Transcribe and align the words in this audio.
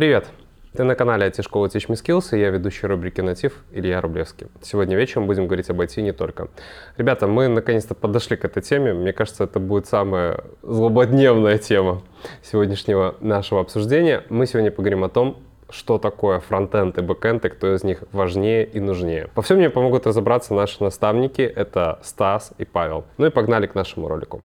Привет! 0.00 0.28
Ты 0.72 0.84
на 0.84 0.94
канале 0.94 1.26
IT-школы 1.26 1.68
Teach 1.68 1.88
Me 1.88 1.94
Skills, 1.94 2.34
и 2.34 2.40
я 2.40 2.48
ведущий 2.48 2.86
рубрики 2.86 3.20
«Натив» 3.20 3.52
Илья 3.70 4.00
Рублевский. 4.00 4.46
Сегодня 4.62 4.96
вечером 4.96 5.26
будем 5.26 5.46
говорить 5.46 5.68
об 5.68 5.78
IT 5.78 5.93
и 5.93 6.00
не 6.00 6.12
только. 6.12 6.48
Ребята, 6.96 7.26
мы 7.26 7.48
наконец-то 7.48 7.94
подошли 7.94 8.38
к 8.38 8.46
этой 8.46 8.62
теме. 8.62 8.94
Мне 8.94 9.12
кажется, 9.12 9.44
это 9.44 9.60
будет 9.60 9.86
самая 9.86 10.40
злободневная 10.62 11.58
тема 11.58 12.00
сегодняшнего 12.42 13.16
нашего 13.20 13.60
обсуждения. 13.60 14.24
Мы 14.30 14.46
сегодня 14.46 14.70
поговорим 14.70 15.04
о 15.04 15.10
том, 15.10 15.36
что 15.68 15.98
такое 15.98 16.40
фронтенд 16.40 16.96
и 16.96 17.02
бэкенд, 17.02 17.44
и 17.44 17.50
кто 17.50 17.74
из 17.74 17.84
них 17.84 18.02
важнее 18.10 18.64
и 18.64 18.80
нужнее. 18.80 19.28
Во 19.34 19.42
всем 19.42 19.58
мне 19.58 19.68
помогут 19.68 20.06
разобраться 20.06 20.54
наши 20.54 20.82
наставники. 20.82 21.42
Это 21.42 21.98
Стас 22.02 22.52
и 22.56 22.64
Павел. 22.64 23.04
Ну 23.18 23.26
и 23.26 23.30
погнали 23.30 23.66
к 23.66 23.74
нашему 23.74 24.08
ролику. 24.08 24.40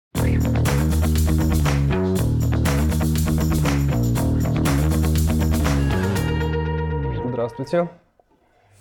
Здравствуйте. 7.47 7.89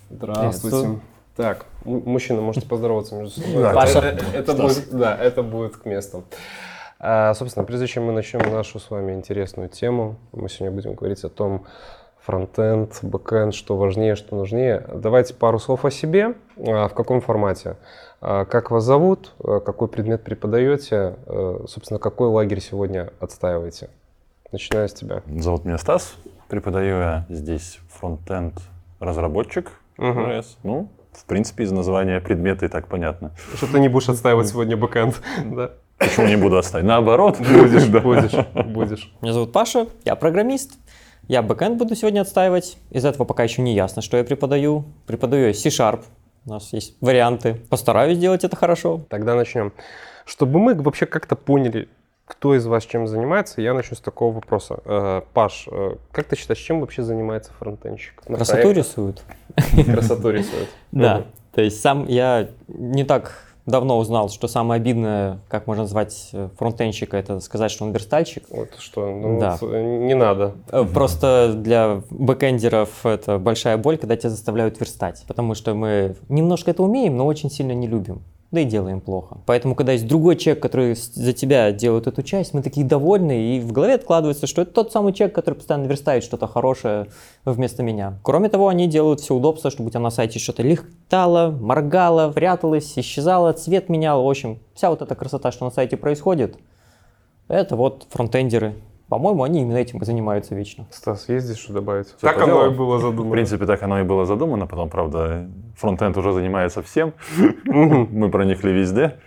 Здравствуйте. 0.09 0.99
Так, 1.35 1.65
мужчина, 1.83 2.39
можете 2.41 2.65
поздороваться 2.65 3.13
между 3.15 3.41
собой. 3.41 3.61
Да, 3.61 3.69
это, 3.71 3.75
Паша. 3.75 3.99
это- 3.99 4.25
это 4.33 4.53
будет, 4.53 4.89
да, 4.91 5.17
это 5.17 5.43
будет 5.43 5.75
к 5.77 5.85
месту. 5.85 6.23
А, 6.97 7.33
собственно, 7.33 7.65
прежде 7.65 7.87
чем 7.87 8.05
мы 8.05 8.13
начнем 8.13 8.39
нашу 8.53 8.79
с 8.79 8.89
вами 8.89 9.11
интересную 9.13 9.67
тему, 9.67 10.15
мы 10.31 10.47
сегодня 10.47 10.73
будем 10.73 10.93
говорить 10.93 11.21
о 11.25 11.29
том, 11.29 11.65
фронтенд, 12.21 12.99
бэкенд, 13.01 13.53
что 13.53 13.75
важнее, 13.75 14.15
что 14.15 14.37
нужнее. 14.37 14.87
Давайте 14.93 15.33
пару 15.33 15.59
слов 15.59 15.83
о 15.83 15.91
себе, 15.91 16.35
а, 16.65 16.87
в 16.87 16.93
каком 16.93 17.19
формате. 17.19 17.75
А, 18.21 18.45
Как 18.45 18.71
вас 18.71 18.85
зовут, 18.85 19.33
а, 19.43 19.59
какой 19.59 19.89
предмет 19.89 20.23
преподаете, 20.23 21.15
а, 21.25 21.65
собственно, 21.67 21.99
какой 21.99 22.29
лагерь 22.29 22.61
сегодня 22.61 23.11
отстаиваете? 23.19 23.89
Начиная 24.53 24.87
с 24.87 24.93
тебя. 24.93 25.21
Зовут 25.25 25.65
меня 25.65 25.77
Стас. 25.77 26.13
Преподаю 26.47 26.97
я 26.99 27.25
здесь 27.29 27.79
фронтенд 28.07 28.53
разработчик. 28.99 29.71
Мгм. 29.97 30.25
JS. 30.29 30.45
Ну, 30.63 30.89
в 31.13 31.23
принципе, 31.25 31.63
из 31.63 31.71
названия 31.71 32.19
предмета 32.19 32.65
и 32.65 32.69
так 32.69 32.87
понятно. 32.89 33.31
Что 33.55 33.67
ты 33.67 33.79
не 33.79 33.87
будешь 33.87 34.09
отстаивать 34.09 34.49
сегодня 34.49 34.75
бэкенд, 34.75 35.21
да? 35.45 35.71
Почему 35.97 36.27
не 36.27 36.35
буду 36.35 36.57
отстаивать? 36.57 36.85
Наоборот. 36.85 37.37
Будешь, 37.39 37.85
Да. 37.85 37.99
будешь, 38.01 38.31
будешь. 38.65 39.13
Меня 39.21 39.31
зовут 39.31 39.53
Паша, 39.53 39.87
я 40.03 40.15
программист. 40.15 40.73
Я 41.29 41.41
бэкэнд 41.41 41.77
буду 41.77 41.95
сегодня 41.95 42.19
отстаивать. 42.21 42.77
Из 42.91 43.05
этого 43.05 43.23
пока 43.23 43.43
еще 43.43 43.61
не 43.61 43.73
ясно, 43.73 44.01
что 44.01 44.17
я 44.17 44.25
преподаю. 44.25 44.83
Преподаю 45.07 45.47
я 45.47 45.53
C-Sharp. 45.53 46.01
У 46.45 46.49
нас 46.49 46.73
есть 46.73 46.97
варианты. 46.99 47.55
Постараюсь 47.69 48.17
сделать 48.17 48.43
это 48.43 48.57
хорошо. 48.57 48.99
Тогда 49.07 49.35
начнем. 49.35 49.71
Чтобы 50.25 50.59
мы 50.59 50.75
вообще 50.75 51.05
как-то 51.05 51.37
поняли, 51.37 51.87
кто 52.25 52.55
из 52.55 52.65
вас 52.65 52.85
чем 52.85 53.07
занимается, 53.07 53.61
я 53.61 53.73
начну 53.73 53.95
с 53.97 53.99
такого 53.99 54.33
вопроса. 54.33 54.79
Э, 54.85 55.21
Паш, 55.33 55.67
э, 55.69 55.95
как 56.11 56.25
ты 56.25 56.35
считаешь, 56.37 56.59
чем 56.59 56.79
вообще 56.79 57.03
занимается 57.03 57.51
фронтенщик? 57.59 58.23
На 58.27 58.37
Красоту 58.37 58.61
проектах? 58.61 58.85
рисуют. 58.85 59.23
Красоту 59.85 60.29
рисует. 60.29 60.69
Да. 60.91 61.23
То 61.53 61.61
есть 61.61 61.81
сам 61.81 62.07
я 62.07 62.49
не 62.67 63.03
так 63.03 63.33
давно 63.65 63.97
узнал, 63.97 64.29
что 64.29 64.47
самое 64.47 64.79
обидное, 64.79 65.39
как 65.47 65.67
можно 65.67 65.83
назвать 65.83 66.29
э, 66.33 66.49
фронтенщика, 66.57 67.15
это 67.17 67.39
сказать, 67.39 67.71
что 67.71 67.85
он 67.85 67.91
верстальщик. 67.91 68.43
Вот 68.49 68.69
что, 68.79 69.09
ну, 69.11 69.39
Да. 69.39 69.57
вот, 69.61 69.71
не 69.71 70.15
надо. 70.15 70.53
Просто 70.93 71.53
для 71.55 72.01
бэкэндеров 72.09 73.05
это 73.05 73.37
большая 73.37 73.77
боль, 73.77 73.97
когда 73.97 74.15
тебя 74.15 74.29
заставляют 74.29 74.79
верстать. 74.79 75.23
Потому 75.27 75.55
что 75.55 75.73
мы 75.75 76.15
немножко 76.29 76.71
это 76.71 76.83
умеем, 76.83 77.15
но 77.15 77.25
очень 77.25 77.49
сильно 77.51 77.73
не 77.73 77.87
любим. 77.87 78.23
Да 78.53 78.59
и 78.59 78.65
делаем 78.65 79.01
плохо. 79.01 79.39
Поэтому, 79.47 79.73
когда 79.73 79.93
есть 79.93 80.07
другой 80.07 80.35
человек, 80.35 80.61
который 80.61 80.93
за 80.93 81.33
тебя 81.33 81.71
делает 81.71 82.05
эту 82.05 82.21
часть, 82.21 82.53
мы 82.53 82.61
такие 82.61 82.85
довольны, 82.85 83.55
и 83.55 83.59
в 83.59 83.71
голове 83.71 83.95
откладывается, 83.95 84.45
что 84.45 84.61
это 84.61 84.71
тот 84.71 84.91
самый 84.91 85.11
человек, 85.11 85.33
который 85.33 85.55
постоянно 85.55 85.87
верстает 85.87 86.23
что-то 86.23 86.45
хорошее 86.45 87.07
вместо 87.45 87.81
меня. 87.81 88.19
Кроме 88.21 88.49
того, 88.49 88.67
они 88.67 88.85
делают 88.85 89.21
все 89.21 89.33
удобства, 89.33 89.71
чтобы 89.71 89.87
у 89.87 89.89
тебя 89.89 90.01
на 90.01 90.11
сайте 90.11 90.37
что-то 90.37 90.61
лихтало, 90.61 91.49
моргало, 91.49 92.31
пряталось, 92.31 92.93
исчезало, 92.95 93.53
цвет 93.53 93.89
менял. 93.89 94.23
В 94.23 94.29
общем, 94.29 94.59
вся 94.75 94.91
вот 94.91 95.01
эта 95.01 95.15
красота, 95.15 95.51
что 95.51 95.65
на 95.65 95.71
сайте 95.71 95.97
происходит, 95.97 96.55
это 97.47 97.75
вот 97.75 98.05
фронтендеры. 98.11 98.75
По-моему, 99.09 99.43
они 99.43 99.61
именно 99.61 99.77
этим 99.77 99.99
и 99.99 100.05
занимаются 100.05 100.55
вечно. 100.55 100.85
Стас, 100.89 101.29
есть 101.29 101.45
здесь 101.45 101.57
что 101.59 101.73
добавить? 101.73 102.07
Всё 102.07 102.27
так 102.27 102.41
оно 102.41 102.65
и 102.67 102.69
было 102.69 102.97
В 102.97 103.01
задумано. 103.01 103.31
принципе, 103.31 103.65
так 103.65 103.83
оно 103.83 103.99
и 103.99 104.03
было 104.03 104.25
задумано. 104.25 104.65
Потом, 104.65 104.89
правда, 104.89 105.47
фронтенд 105.75 106.17
уже 106.17 106.31
занимается 106.33 106.81
всем. 106.81 107.13
Мы 107.65 108.29
проникли 108.31 108.71
везде. 108.71 109.17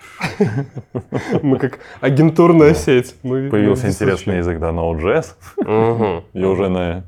Мы 1.42 1.59
как 1.59 1.78
агентурная 2.00 2.75
сеть. 2.75 3.14
Появился 3.22 3.88
интересный 3.88 4.38
язык, 4.38 4.59
да, 4.59 4.70
Node.js. 4.70 6.22
И 6.32 6.44
уже 6.44 6.69
на... 6.69 7.04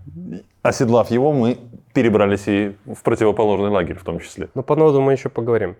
Оседлав 0.62 1.10
его, 1.10 1.32
мы 1.32 1.56
перебрались 1.94 2.46
и 2.46 2.76
в 2.84 3.02
противоположный 3.02 3.70
лагерь 3.70 3.96
в 3.96 4.04
том 4.04 4.20
числе. 4.20 4.48
Ну, 4.54 4.62
по 4.62 4.76
ноду 4.76 5.00
мы 5.00 5.12
еще 5.12 5.28
поговорим. 5.30 5.76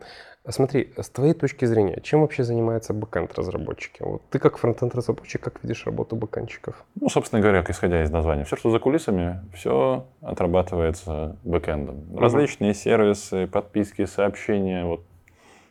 А 0.49 0.53
Смотри, 0.53 0.89
с 0.97 1.11
твоей 1.11 1.35
точки 1.35 1.67
зрения, 1.67 2.01
чем 2.03 2.23
вообще 2.23 2.43
занимаются 2.43 2.95
бэкенд-разработчики? 2.95 4.01
Вот 4.01 4.23
ты 4.31 4.39
как 4.39 4.57
фронтенд-разработчик, 4.57 5.43
как 5.43 5.63
видишь 5.63 5.85
работу 5.85 6.17
бэкэндчиков? 6.17 6.87
Ну, 6.99 7.11
собственно 7.11 7.43
говоря, 7.43 7.63
исходя 7.69 8.03
из 8.03 8.11
названия, 8.11 8.45
все, 8.45 8.57
что 8.57 8.71
за 8.71 8.79
кулисами, 8.79 9.43
все 9.53 10.07
отрабатывается 10.23 11.37
бэкэндом. 11.45 12.17
Различные 12.17 12.73
сервисы, 12.73 13.47
подписки, 13.47 14.07
сообщения. 14.07 14.87
Вот, 14.87 15.03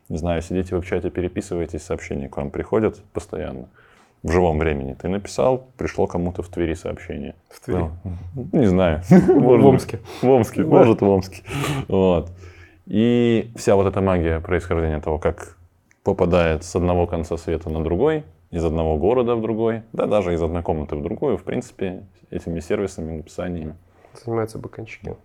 не 0.09 0.19
знаю, 0.19 0.43
сидите 0.43 0.75
вы 0.75 0.83
в 0.83 0.85
чате, 0.85 1.09
переписываетесь, 1.09 1.81
сообщения 1.81 2.29
к 2.29 2.37
вам 2.37 2.51
приходят 2.51 3.01
постоянно. 3.13 3.69
В 4.21 4.31
живом 4.31 4.59
времени. 4.59 4.93
Ты 4.93 5.07
написал, 5.07 5.69
пришло 5.77 6.05
кому-то 6.05 6.43
в 6.43 6.49
Твери 6.49 6.75
сообщение. 6.75 7.33
В 7.49 7.61
Твери? 7.61 7.89
Ну, 8.35 8.47
не 8.51 8.67
знаю. 8.67 9.01
В 9.09 9.66
Омске. 9.66 10.01
В 10.21 10.29
Омске, 10.29 10.63
может, 10.63 11.01
в 11.01 11.09
Омске. 11.09 11.41
Вот. 11.87 12.29
И 12.87 13.51
вся 13.57 13.75
вот 13.75 13.85
эта 13.85 13.99
магия 13.99 14.39
происхождения 14.39 15.01
того, 15.01 15.19
как 15.19 15.57
попадает 16.03 16.63
с 16.63 16.73
одного 16.75 17.05
конца 17.05 17.35
света 17.35 17.69
на 17.69 17.83
другой, 17.83 18.23
из 18.49 18.63
одного 18.63 18.97
города 18.97 19.35
в 19.35 19.41
другой, 19.41 19.83
да 19.91 20.05
даже 20.05 20.33
из 20.33 20.41
одной 20.41 20.63
комнаты 20.63 20.95
в 20.95 21.03
другую, 21.03 21.37
в 21.37 21.43
принципе, 21.43 22.05
этими 22.29 22.61
сервисами, 22.61 23.17
написаниями. 23.17 23.75
Занимаются 24.23 24.57
бэкэндчики. 24.57 25.17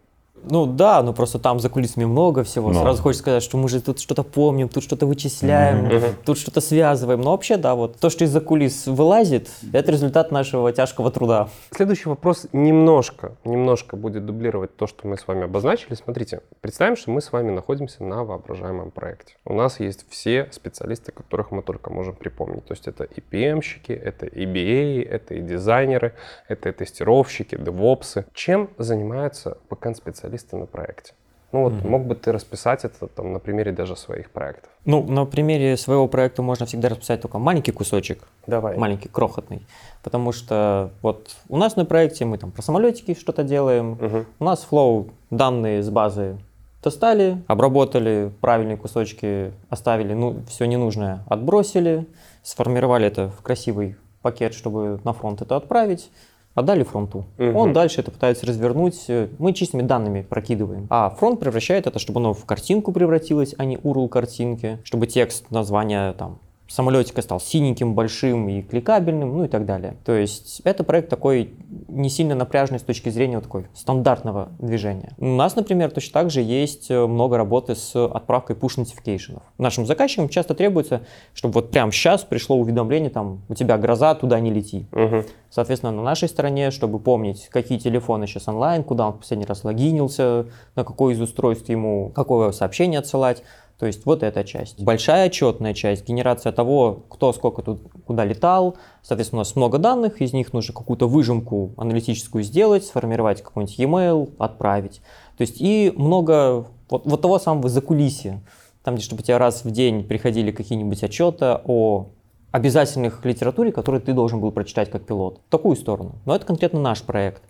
Ну 0.44 0.66
да, 0.66 1.03
но 1.03 1.12
просто 1.12 1.38
там 1.38 1.60
за 1.60 1.69
кулисами 1.69 2.04
много 2.04 2.42
всего. 2.42 2.69
Много. 2.69 2.84
Сразу 2.84 3.03
хочется 3.03 3.22
сказать, 3.22 3.42
что 3.42 3.56
мы 3.56 3.69
же 3.69 3.80
тут 3.80 4.00
что-то 4.00 4.22
помним, 4.25 4.69
тут 4.69 4.82
что-то 4.82 5.06
вычисляем, 5.06 5.84
Мгм. 5.86 6.16
тут 6.25 6.38
что-то 6.38 6.60
связываем. 6.60 7.20
Но 7.20 7.30
вообще, 7.30 7.56
да, 7.56 7.75
вот 7.75 7.98
то, 7.98 8.10
что 8.10 8.25
из-за 8.25 8.41
кулис 8.41 8.86
вылазит, 8.86 9.48
это 9.72 9.92
результат 9.92 10.32
нашего 10.32 10.72
тяжкого 10.72 11.10
труда. 11.10 11.48
Следующий 11.70 12.08
вопрос 12.08 12.47
немножко, 12.53 13.36
немножко 13.44 13.97
будет 13.97 14.26
дублировать 14.26 14.76
то, 14.76 14.86
что 14.86 15.06
мы 15.06 15.16
с 15.16 15.28
вами 15.28 15.44
обозначили. 15.44 15.94
Смотрите, 15.94 16.41
представим, 16.60 16.97
что 16.97 17.10
мы 17.12 17.20
с 17.20 17.30
вами 17.30 17.50
находимся 17.50 18.03
на 18.03 18.24
воображаемом 18.24 18.91
проекте. 18.91 19.34
У 19.44 19.54
нас 19.54 19.78
есть 19.78 20.04
все 20.10 20.48
специалисты, 20.50 21.12
которых 21.12 21.53
мы 21.53 21.62
только 21.62 21.91
можем 21.91 22.14
припомнить. 22.16 22.64
То 22.66 22.72
есть 22.72 22.88
это 22.88 23.04
и 23.04 23.20
PM-щики, 23.20 23.92
это 23.92 24.26
и 24.26 24.44
BA, 24.44 25.09
это 25.09 25.34
и 25.34 25.41
дизайнеры, 25.41 26.14
это 26.48 26.70
и 26.70 26.72
тестировщики, 26.72 27.56
девопсы. 27.56 28.24
Чем 28.34 28.70
занимаются 28.78 29.59
бэкэнд-специалисты 29.70 30.31
на 30.53 30.66
проекте? 30.66 31.12
Ну 31.53 31.65
вот, 31.65 31.72
Мгм. 31.75 31.91
мог 31.91 32.06
бы 32.06 32.15
ты 32.15 32.32
расписать 32.32 32.84
это 32.84 33.06
там, 33.09 33.34
на 33.34 33.38
примере 33.38 33.72
даже 33.72 33.94
своих 33.94 34.31
проектов? 34.31 34.70
Ну, 34.87 35.03
на 35.03 35.26
примере 35.26 35.76
своего 35.76 36.09
проекта 36.09 36.41
можно 36.43 36.65
всегда 36.65 36.88
расписать 36.88 37.20
только 37.20 37.38
маленький 37.38 37.72
кусочек, 37.72 38.26
Давай. 38.47 38.76
маленький, 38.78 39.09
крохотный. 39.10 39.66
Потому 40.03 40.32
что 40.32 40.91
вот 41.03 41.37
у 41.50 41.59
нас 41.59 41.76
на 41.76 41.84
проекте 41.84 42.25
мы 42.25 42.38
там 42.38 42.50
про 42.53 42.62
самолетики 42.62 43.15
что-то 43.15 43.42
делаем, 43.44 43.98
Мгм. 44.00 44.26
У 44.38 44.44
нас 44.44 44.62
флоу 44.62 45.10
данные 45.31 45.82
с 45.82 45.91
базы 45.91 46.38
достали, 46.82 47.42
обработали, 47.48 48.32
правильные 48.41 48.78
кусочки 48.78 49.53
оставили, 49.69 50.15
ну, 50.15 50.42
все 50.48 50.65
ненужное 50.65 51.22
отбросили, 51.28 52.06
сформировали 52.42 53.06
это 53.06 53.28
в 53.28 53.42
красивый 53.42 53.97
пакет, 54.22 54.54
чтобы 54.54 55.00
на 55.04 55.12
фронт 55.12 55.42
это 55.42 55.56
отправить, 55.56 56.10
отдали 56.54 56.82
фронту. 56.82 57.24
Мгм. 57.38 57.56
Он 57.56 57.72
дальше 57.72 58.00
это 58.00 58.10
пытается 58.10 58.46
развернуть, 58.46 59.06
мы 59.38 59.53
чистыми 59.53 59.82
данными 59.82 60.22
прокидываем. 60.22 60.86
А 60.91 61.10
фронт 61.10 61.41
превращает 61.41 61.86
это, 61.86 61.98
чтобы 61.98 62.21
оно 62.21 62.34
в 62.34 62.44
картинку 62.44 62.92
превратилось, 62.92 63.54
а 63.59 63.65
не 63.65 63.77
URL 63.77 64.09
картинки, 64.09 64.78
чтобы 64.84 65.06
текст 65.06 65.50
названия 65.50 66.12
там 66.12 66.38
самолетика 66.72 67.21
стал 67.21 67.39
синеньким, 67.39 67.95
большим 67.95 68.48
и 68.48 68.63
кликабельным, 68.63 69.36
ну 69.36 69.45
и 69.45 69.48
так 69.48 69.66
далее. 69.66 69.97
То 70.04 70.13
есть 70.13 70.63
это 70.65 70.84
проект 70.84 71.10
такой 71.10 71.54
не 71.89 72.09
сильно 72.09 72.34
напряженный 72.34 72.80
с 72.80 72.83
точки 72.83 73.10
зрения 73.10 73.36
вот 73.36 73.45
такой 73.45 73.66
стандартного 73.74 74.48
движения. 74.59 75.13
У 75.19 75.27
нас, 75.27 75.54
например, 75.54 75.91
точно 75.91 76.15
так 76.15 76.30
же 76.30 76.41
есть 76.41 76.91
э, 76.91 77.07
много 77.07 77.36
работы 77.36 77.74
с 77.74 77.95
отправкой 77.95 78.57
push 78.57 78.78
notification. 78.78 79.42
Нашим 79.59 79.84
заказчикам 79.84 80.30
часто 80.30 80.54
требуется, 80.54 81.03
чтобы 81.34 81.54
вот 81.54 81.71
прямо 81.71 81.92
сейчас 81.92 82.24
пришло 82.24 82.57
уведомление, 82.57 83.10
там, 83.10 83.42
у 83.51 83.54
тебя 83.54 83.77
гроза, 83.77 84.15
туда 84.15 84.41
не 84.41 84.51
лети. 84.51 84.86
Мгм. 84.92 85.25
Соответственно, 85.51 85.92
на 85.92 86.03
нашей 86.03 86.28
стороне, 86.28 86.71
чтобы 86.71 86.98
помнить, 86.98 87.48
какие 87.51 87.77
телефоны 87.77 88.27
сейчас 88.27 88.48
онлайн, 88.48 88.83
куда 88.83 89.09
он 89.09 89.13
в 89.13 89.18
последний 89.18 89.45
раз 89.45 89.65
логинился, 89.65 90.47
на 90.75 90.84
какое 90.84 91.13
из 91.13 91.21
устройств 91.21 91.68
ему 91.68 92.10
какое 92.15 92.53
сообщение 92.53 93.01
отсылать, 93.01 93.42
То 93.82 93.86
есть 93.86 94.06
вот 94.06 94.22
эта 94.22 94.44
часть. 94.44 94.80
Большая 94.80 95.26
отчетная 95.26 95.74
часть, 95.74 96.06
генерация 96.06 96.52
того, 96.52 97.02
кто 97.08 97.32
сколько 97.32 97.62
тут 97.62 97.80
куда 98.06 98.24
летал. 98.24 98.76
Соответственно, 99.02 99.40
у 99.40 99.40
нас 99.40 99.56
много 99.56 99.78
данных, 99.78 100.20
из 100.20 100.32
них 100.32 100.52
нужно 100.52 100.72
какую-то 100.72 101.08
выжимку 101.08 101.72
аналитическую 101.76 102.44
сделать, 102.44 102.84
сформировать 102.84 103.42
какой-нибудь 103.42 103.76
e-mail, 103.80 104.32
отправить. 104.38 105.00
То 105.36 105.40
есть 105.40 105.56
и 105.58 105.92
много 105.96 106.68
вот, 106.90 107.06
вот 107.06 107.20
того 107.20 107.40
самого 107.40 107.68
закулисья. 107.68 108.40
Там, 108.84 108.94
где 108.94 109.02
чтобы 109.02 109.22
у 109.22 109.24
тебя 109.24 109.38
раз 109.38 109.64
в 109.64 109.72
день 109.72 110.04
приходили 110.04 110.52
какие-нибудь 110.52 111.02
отчеты 111.02 111.58
о 111.64 112.06
обязательных 112.52 113.24
литературе, 113.24 113.72
которую 113.72 114.00
ты 114.00 114.12
должен 114.12 114.40
был 114.40 114.52
прочитать 114.52 114.92
как 114.92 115.04
пилот. 115.04 115.40
В 115.48 115.50
такую 115.50 115.74
сторону. 115.74 116.20
Но 116.24 116.36
это 116.36 116.46
конкретно 116.46 116.78
наш 116.78 117.02
проект. 117.02 117.42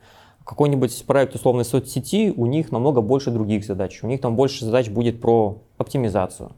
Какой-нибудь 0.45 1.05
проект 1.07 1.35
условной 1.35 1.65
соцсети, 1.65 2.33
у 2.37 2.47
них 2.47 2.73
намного 2.73 3.01
больше 3.01 3.31
других 3.31 3.65
задач. 3.65 4.03
У 4.03 4.07
них 4.07 4.21
там 4.21 4.37
больше 4.37 4.65
задач 4.65 4.89
будет 4.89 5.21
про 5.21 5.59
оптимизацию. 5.79 6.53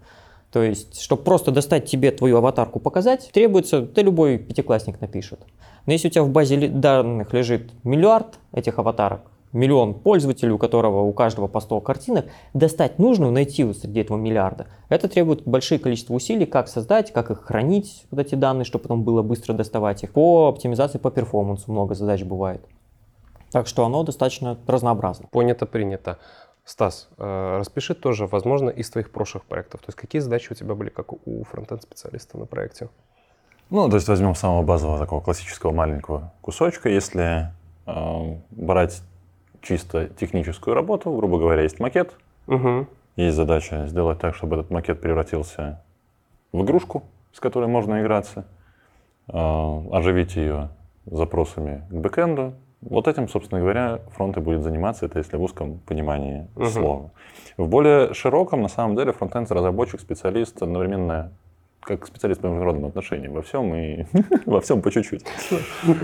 То 0.50 0.62
есть, 0.62 1.00
чтобы 1.00 1.22
просто 1.22 1.50
достать 1.50 1.86
тебе 1.86 2.12
твою 2.12 2.36
аватарку 2.36 2.78
показать, 2.78 3.30
требуется, 3.32 3.82
да 3.82 4.02
любой 4.02 4.38
пятиклассник 4.38 5.00
напишет. 5.00 5.40
Но 5.86 5.92
если 5.92 6.08
у 6.08 6.10
тебя 6.10 6.22
в 6.22 6.30
базе 6.30 6.68
данных 6.68 7.32
лежит 7.32 7.72
миллиард 7.82 8.38
этих 8.52 8.78
аватарок, 8.78 9.22
миллион 9.52 9.94
пользователей, 9.94 10.52
у 10.52 10.58
которого 10.58 11.02
у 11.02 11.12
каждого 11.12 11.48
по 11.48 11.60
100 11.60 11.80
картинок, 11.80 12.26
достать 12.52 12.98
нужную, 12.98 13.32
найти 13.32 13.64
вот 13.64 13.78
среди 13.78 14.00
этого 14.00 14.16
миллиарда. 14.16 14.66
Это 14.88 15.08
требует 15.08 15.42
большое 15.46 15.80
количество 15.80 16.14
усилий, 16.14 16.46
как 16.46 16.68
создать, 16.68 17.12
как 17.12 17.30
их 17.30 17.42
хранить, 17.42 18.04
вот 18.10 18.20
эти 18.20 18.34
данные, 18.34 18.64
чтобы 18.64 18.82
потом 18.82 19.02
было 19.04 19.22
быстро 19.22 19.54
доставать 19.54 20.02
их. 20.02 20.12
По 20.12 20.48
оптимизации, 20.48 20.98
по 20.98 21.10
перформансу 21.10 21.72
много 21.72 21.94
задач 21.94 22.22
бывает. 22.22 22.64
Так 23.54 23.68
что 23.68 23.84
оно 23.84 24.02
достаточно 24.02 24.58
разнообразно. 24.66 25.28
Понято, 25.30 25.64
принято. 25.64 26.18
Стас, 26.64 27.08
э, 27.18 27.58
распиши 27.58 27.94
тоже, 27.94 28.26
возможно, 28.26 28.68
из 28.68 28.90
твоих 28.90 29.12
прошлых 29.12 29.44
проектов. 29.44 29.80
То 29.82 29.90
есть 29.90 29.96
какие 29.96 30.18
задачи 30.18 30.50
у 30.50 30.56
тебя 30.56 30.74
были, 30.74 30.88
как 30.88 31.12
у 31.12 31.44
фронтенд-специалиста 31.44 32.36
на 32.36 32.46
проекте? 32.46 32.88
Ну, 33.70 33.88
то 33.88 33.94
есть 33.94 34.08
возьмем 34.08 34.34
самого 34.34 34.64
базового 34.64 34.98
такого 34.98 35.20
классического 35.20 35.70
маленького 35.70 36.32
кусочка. 36.40 36.88
Если 36.88 37.52
э, 37.86 38.36
брать 38.50 39.02
чисто 39.62 40.08
техническую 40.08 40.74
работу, 40.74 41.14
грубо 41.16 41.38
говоря, 41.38 41.62
есть 41.62 41.78
макет, 41.78 42.12
Угу. 42.48 42.88
есть 43.14 43.36
задача 43.36 43.86
сделать 43.86 44.18
так, 44.18 44.34
чтобы 44.34 44.56
этот 44.56 44.72
макет 44.72 45.00
превратился 45.00 45.80
в 46.50 46.60
игрушку, 46.64 47.04
с 47.32 47.38
которой 47.38 47.68
можно 47.68 48.02
играться, 48.02 48.46
э, 49.28 49.32
оживить 49.92 50.34
ее 50.34 50.70
запросами 51.06 51.84
к 51.88 51.94
бэкэнду. 51.94 52.54
Вот 52.88 53.08
этим, 53.08 53.28
собственно 53.28 53.60
говоря, 53.60 54.00
фронт 54.10 54.36
и 54.36 54.40
будет 54.40 54.62
заниматься, 54.62 55.06
это 55.06 55.18
если 55.18 55.36
в 55.36 55.42
узком 55.42 55.78
понимании 55.78 56.46
Мгм. 56.54 56.70
слова. 56.70 57.10
В 57.56 57.68
более 57.68 58.14
широком, 58.14 58.62
на 58.62 58.68
самом 58.68 58.96
деле, 58.96 59.12
фронтенд 59.12 59.50
разработчик, 59.50 60.00
специалист 60.00 60.62
одновременно 60.62 61.32
как 61.84 62.06
специалист 62.06 62.40
по 62.40 62.46
международным 62.46 62.86
отношениям 62.86 63.32
во 63.32 63.42
всем 63.42 63.74
и 63.74 64.04
во 64.46 64.60
всем 64.60 64.82
по 64.82 64.90
чуть-чуть. 64.90 65.24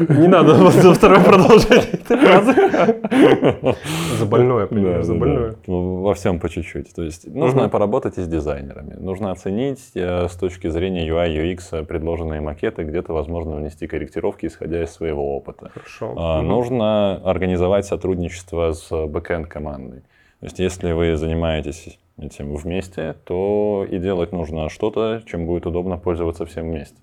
Не 0.09 0.29
надо 0.29 0.55
за 0.55 0.94
второе 0.94 1.25
продолжение 1.25 1.91
этой 1.93 2.17
фразы. 2.17 3.77
За 4.19 4.27
больное, 4.27 4.67
понимаешь, 4.67 5.05
за 5.05 5.15
больное. 5.15 5.55
Во 5.67 6.15
всем 6.15 6.38
по 6.41 6.49
чуть-чуть. 6.49 6.94
То 6.94 7.03
есть 7.03 7.27
нужно 7.27 7.69
поработать 7.69 8.19
и 8.19 8.23
с 8.23 8.29
дизайнерами. 8.29 8.94
Нужно 8.94 9.31
оценить 9.31 9.91
э, 9.94 10.29
с 10.29 10.37
точки 10.37 10.69
зрения 10.69 11.09
UI, 11.09 11.55
UX 11.55 11.85
предложенные 11.85 12.41
макеты, 12.41 12.85
где-то, 12.85 13.12
возможно, 13.12 13.56
внести 13.56 13.87
корректировки, 13.87 14.47
исходя 14.47 14.82
из 14.82 14.91
своего 14.91 15.37
опыта. 15.37 15.71
Хорошо. 15.73 16.15
А. 16.17 16.43
Нужно 16.43 17.17
организовать 17.25 17.87
сотрудничество 17.87 18.73
с 18.73 19.06
бэкэнд 19.06 19.47
командой. 19.47 20.00
То 20.41 20.47
есть, 20.47 20.59
если 20.59 20.93
вы 20.93 21.17
занимаетесь 21.17 21.99
этим 22.20 22.55
вместе, 22.55 23.14
то 23.25 23.87
и 23.88 23.99
делать 23.99 24.32
нужно 24.32 24.69
что-то, 24.69 25.22
чем 25.26 25.46
будет 25.46 25.67
удобно 25.67 25.99
пользоваться 25.99 26.46
всем 26.46 26.70
вместе. 26.70 26.96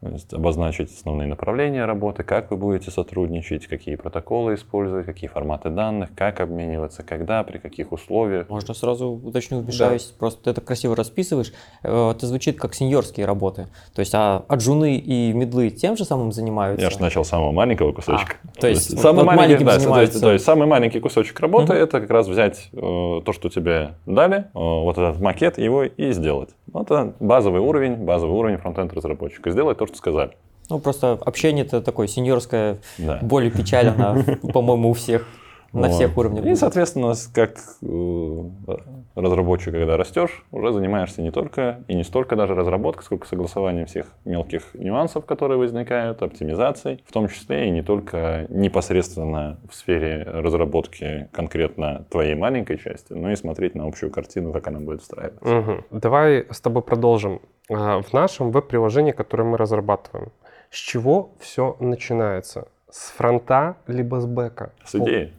То 0.00 0.08
есть 0.10 0.32
обозначить 0.34 0.92
основные 0.92 1.26
направления 1.26 1.86
работы, 1.86 2.22
как 2.22 2.50
вы 2.50 2.58
будете 2.58 2.90
сотрудничать, 2.90 3.66
какие 3.66 3.96
протоколы 3.96 4.54
использовать, 4.54 5.06
какие 5.06 5.28
форматы 5.28 5.70
данных, 5.70 6.10
как 6.14 6.40
обмениваться, 6.40 7.02
когда, 7.02 7.42
при 7.44 7.56
каких 7.56 7.92
условиях. 7.92 8.50
Можно 8.50 8.74
сразу 8.74 9.08
уточню, 9.08 9.60
вмешаюсь, 9.60 10.04
просто 10.18 10.44
ты 10.44 10.50
это 10.50 10.60
красиво 10.60 10.94
расписываешь. 10.94 11.52
Э, 11.82 12.10
Это 12.10 12.26
звучит 12.26 12.58
как 12.58 12.74
сеньорские 12.74 13.24
работы. 13.24 13.68
То 13.94 14.00
есть, 14.00 14.14
а 14.14 14.44
аджуны 14.48 14.96
и 14.96 15.32
медлы 15.32 15.70
тем 15.70 15.96
же 15.96 16.04
самым 16.04 16.30
занимаются? 16.30 16.84
Я 16.84 16.90
же 16.90 17.00
начал 17.00 17.24
с 17.24 17.28
самого 17.28 17.52
маленького 17.52 17.92
кусочка. 17.92 18.36
А, 18.44 18.55
то 18.60 18.68
есть 18.68 18.98
самый 18.98 19.24
вот 19.24 19.34
маленький, 19.34 19.64
да, 19.64 19.70
то 19.70 19.74
есть- 19.74 19.82
занимаются. 19.84 20.20
то 20.20 20.32
есть 20.32 20.44
самый 20.44 20.66
маленький 20.66 21.00
кусочек 21.00 21.38
работы 21.40 21.72
Мгм. 21.74 21.82
это 21.82 22.00
как 22.00 22.10
раз 22.10 22.26
взять 22.28 22.68
э, 22.72 22.76
то, 22.78 23.32
что 23.32 23.48
тебе 23.48 23.94
дали, 24.06 24.36
э, 24.38 24.44
вот 24.54 24.96
этот 24.98 25.20
макет, 25.20 25.58
его 25.58 25.84
и 25.84 26.12
сделать. 26.12 26.50
Вот 26.72 26.86
это 26.90 27.14
базовый 27.20 27.60
уровень, 27.60 27.94
базовый 27.96 28.36
уровень 28.36 28.58
фронтенд 28.58 28.92
разработчика. 28.92 29.50
Сделать 29.50 29.78
то, 29.78 29.86
что 29.86 29.96
сказали. 29.96 30.30
Ну, 30.68 30.78
просто 30.80 31.12
общение-то 31.12 31.80
такое 31.80 32.06
сеньорское, 32.08 32.78
Да. 32.98 33.18
боль 33.22 33.46
и 33.46 33.50
печаль, 33.50 33.88
она, 33.88 34.16
по-моему, 34.52 34.90
у 34.90 34.92
всех, 34.94 35.26
на 35.72 35.82
Вот. 35.88 35.92
всех 35.92 36.16
уровнях. 36.16 36.40
И, 36.44 36.48
будет. 36.48 36.58
соответственно, 36.58 37.14
как 37.34 37.56
э, 37.82 38.42
разработчик, 39.16 39.72
когда 39.72 39.96
растешь, 39.96 40.44
уже 40.50 40.72
занимаешься 40.72 41.22
не 41.22 41.30
только 41.30 41.82
и 41.88 41.94
не 41.94 42.04
столько 42.04 42.36
даже 42.36 42.54
разработкой, 42.54 43.04
сколько 43.04 43.26
согласованием 43.26 43.86
всех 43.86 44.06
мелких 44.24 44.74
нюансов, 44.74 45.24
которые 45.24 45.58
возникают, 45.58 46.22
оптимизацией, 46.22 47.02
в 47.06 47.12
том 47.12 47.28
числе 47.28 47.68
и 47.68 47.70
не 47.70 47.82
только 47.82 48.46
непосредственно 48.48 49.58
в 49.68 49.74
сфере 49.74 50.22
разработки 50.22 51.28
конкретно 51.32 52.04
твоей 52.10 52.34
маленькой 52.34 52.78
части, 52.78 53.12
но 53.12 53.32
и 53.32 53.36
смотреть 53.36 53.74
на 53.74 53.86
общую 53.86 54.10
картину, 54.10 54.52
как 54.52 54.68
она 54.68 54.80
будет 54.80 55.02
встраиваться. 55.02 55.44
Мгм. 55.44 55.84
Давай 55.90 56.46
с 56.50 56.60
тобой 56.60 56.82
продолжим. 56.82 57.40
А, 57.70 58.00
В 58.00 58.12
нашем 58.12 58.50
веб-приложении, 58.50 59.12
которое 59.12 59.44
мы 59.44 59.56
разрабатываем, 59.56 60.30
с 60.70 60.76
чего 60.76 61.30
все 61.40 61.76
начинается? 61.80 62.68
С 62.90 63.10
фронта 63.10 63.76
либо 63.86 64.20
с 64.20 64.26
бэка? 64.26 64.72
С 64.84 64.94
идеей. 64.94 65.32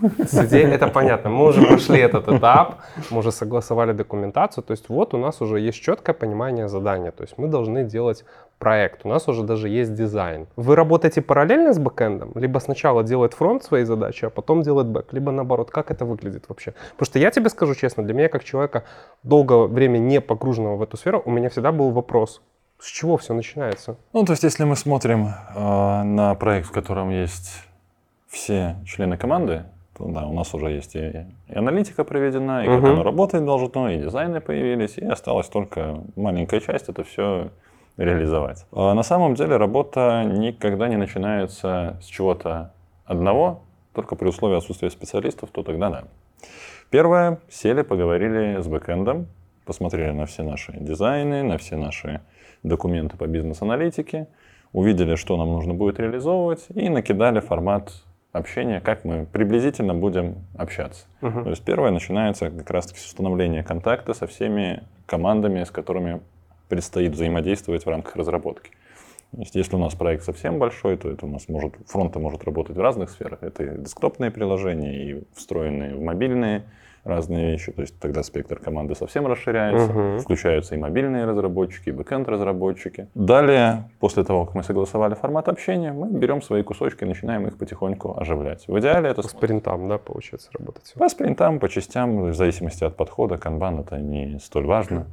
Идеей 0.00 0.70
это 0.70 0.88
понятно. 0.88 1.30
Мы 1.30 1.46
уже 1.46 1.66
прошли 1.66 2.00
этот 2.00 2.28
этап, 2.28 2.76
мы 3.10 3.18
уже 3.18 3.32
согласовали 3.32 3.92
документацию. 3.92 4.64
То 4.64 4.72
есть 4.72 4.88
вот 4.88 5.14
у 5.14 5.18
нас 5.18 5.40
уже 5.40 5.60
есть 5.60 5.80
четкое 5.80 6.14
понимание 6.14 6.68
задания. 6.68 7.10
То 7.10 7.22
есть 7.22 7.38
мы 7.38 7.48
должны 7.48 7.84
делать 7.84 8.24
проект. 8.58 9.00
У 9.04 9.08
нас 9.08 9.28
уже 9.28 9.42
даже 9.42 9.68
есть 9.68 9.94
дизайн. 9.94 10.46
Вы 10.56 10.76
работаете 10.76 11.22
параллельно 11.22 11.72
с 11.72 11.78
бэкэндом? 11.78 12.32
Либо 12.34 12.58
сначала 12.58 13.02
делает 13.02 13.34
фронт 13.34 13.64
свои 13.64 13.84
задачи, 13.84 14.26
а 14.26 14.30
потом 14.30 14.62
делает 14.62 14.86
бэк? 14.86 15.12
Либо 15.12 15.32
наоборот, 15.32 15.70
как 15.70 15.90
это 15.90 16.04
выглядит 16.04 16.44
вообще? 16.48 16.74
Потому 16.92 17.06
что 17.06 17.18
я 17.18 17.30
тебе 17.30 17.48
скажу 17.48 17.74
честно, 17.74 18.04
для 18.04 18.14
меня 18.14 18.28
как 18.28 18.44
человека 18.44 18.84
долгое 19.22 19.66
время 19.66 19.98
не 19.98 20.20
погруженного 20.20 20.76
в 20.76 20.82
эту 20.82 20.96
сферу, 20.96 21.22
у 21.24 21.30
меня 21.30 21.48
всегда 21.48 21.72
был 21.72 21.90
вопрос, 21.90 22.42
с 22.78 22.86
чего 22.86 23.16
все 23.16 23.34
начинается? 23.34 23.96
Ну, 24.12 24.24
то 24.24 24.32
есть, 24.32 24.42
если 24.42 24.64
мы 24.64 24.76
смотрим 24.76 25.28
э, 25.28 26.02
на 26.02 26.34
проект, 26.34 26.68
в 26.68 26.72
котором 26.72 27.10
есть 27.10 27.64
все 28.28 28.76
члены 28.86 29.16
команды, 29.16 29.64
да, 30.08 30.26
у 30.26 30.32
нас 30.32 30.54
уже 30.54 30.70
есть 30.70 30.96
и, 30.96 31.26
и 31.48 31.54
аналитика 31.54 32.04
проведена, 32.04 32.64
и 32.64 32.66
как 32.66 32.78
Мгм. 32.78 32.90
оно 32.90 33.02
работать 33.02 33.44
должно, 33.44 33.90
и 33.90 33.98
дизайны 33.98 34.40
появились, 34.40 34.98
и 34.98 35.04
осталась 35.04 35.48
только 35.48 36.00
маленькая 36.16 36.60
часть 36.60 36.88
это 36.88 37.04
все 37.04 37.50
реализовать. 37.96 38.66
А 38.72 38.94
на 38.94 39.02
самом 39.02 39.34
деле 39.34 39.56
работа 39.56 40.24
никогда 40.24 40.88
не 40.88 40.96
начинается 40.96 41.98
с 42.02 42.06
чего-то 42.06 42.72
одного, 43.04 43.62
только 43.94 44.16
при 44.16 44.28
условии 44.28 44.56
отсутствия 44.56 44.90
специалистов, 44.90 45.50
то 45.52 45.62
тогда 45.62 45.90
да. 45.90 46.04
Первое, 46.90 47.38
сели, 47.48 47.82
поговорили 47.82 48.60
с 48.60 48.66
бэкэндом, 48.66 49.26
посмотрели 49.64 50.10
на 50.10 50.26
все 50.26 50.42
наши 50.42 50.72
дизайны, 50.72 51.42
на 51.42 51.58
все 51.58 51.76
наши 51.76 52.20
документы 52.62 53.16
по 53.16 53.26
бизнес-аналитике, 53.26 54.26
увидели, 54.72 55.14
что 55.14 55.36
нам 55.36 55.48
нужно 55.48 55.74
будет 55.74 56.00
реализовывать, 56.00 56.66
и 56.74 56.88
накидали 56.88 57.40
формат 57.40 57.92
общения, 58.32 58.80
как 58.80 59.04
мы 59.04 59.26
приблизительно 59.26 59.94
будем 59.94 60.44
общаться. 60.56 61.06
Мгм. 61.20 61.44
То 61.44 61.50
есть 61.50 61.64
первое 61.64 61.90
начинается 61.90 62.50
как 62.50 62.70
раз-таки 62.70 63.00
с 63.00 63.06
установления 63.06 63.62
контакта 63.62 64.14
со 64.14 64.26
всеми 64.26 64.84
командами, 65.06 65.64
с 65.64 65.70
которыми 65.70 66.20
предстоит 66.68 67.12
взаимодействовать 67.12 67.84
в 67.84 67.88
рамках 67.88 68.16
разработки. 68.16 68.70
Есть 69.32 69.54
если 69.54 69.76
у 69.76 69.78
нас 69.78 69.94
проект 69.94 70.24
совсем 70.24 70.58
большой, 70.58 70.96
то 70.96 71.08
это 71.08 71.26
у 71.26 71.28
нас 71.28 71.48
может, 71.48 71.74
фронт 71.86 72.14
может 72.16 72.44
работать 72.44 72.76
в 72.76 72.80
разных 72.80 73.10
сферах. 73.10 73.42
Это 73.42 73.62
и 73.62 73.78
десктопные 73.78 74.30
приложения, 74.30 74.94
и 74.94 75.22
встроенные 75.34 75.94
в 75.94 76.00
мобильные 76.00 76.64
разные 77.04 77.52
вещи. 77.52 77.72
То 77.72 77.82
есть 77.82 77.98
тогда 77.98 78.22
спектр 78.22 78.58
команды 78.58 78.94
совсем 78.94 79.26
расширяется. 79.26 79.92
Мгм. 79.92 80.18
Включаются 80.20 80.74
и 80.74 80.78
мобильные 80.78 81.24
разработчики, 81.24 81.88
и 81.88 81.92
бэкэнд-разработчики. 81.92 83.08
Далее, 83.14 83.90
после 83.98 84.24
того, 84.24 84.46
как 84.46 84.54
мы 84.54 84.62
согласовали 84.62 85.14
формат 85.14 85.48
общения, 85.48 85.92
мы 85.92 86.10
берем 86.10 86.42
свои 86.42 86.62
кусочки 86.62 87.04
и 87.04 87.06
начинаем 87.06 87.46
их 87.46 87.56
потихоньку 87.58 88.16
оживлять. 88.18 88.66
В 88.68 88.78
идеале 88.78 89.10
это 89.10 89.22
По 89.22 89.28
спринтам, 89.28 89.88
да, 89.88 89.98
получается, 89.98 90.50
работать. 90.58 90.94
по 90.96 91.08
спринтам, 91.08 91.58
по 91.58 91.68
частям, 91.68 92.30
в 92.30 92.34
зависимости 92.34 92.84
от 92.84 92.96
подхода, 92.96 93.38
канбан 93.38 93.80
это 93.80 93.98
не 93.98 94.38
столь 94.38 94.66
важно. 94.66 95.06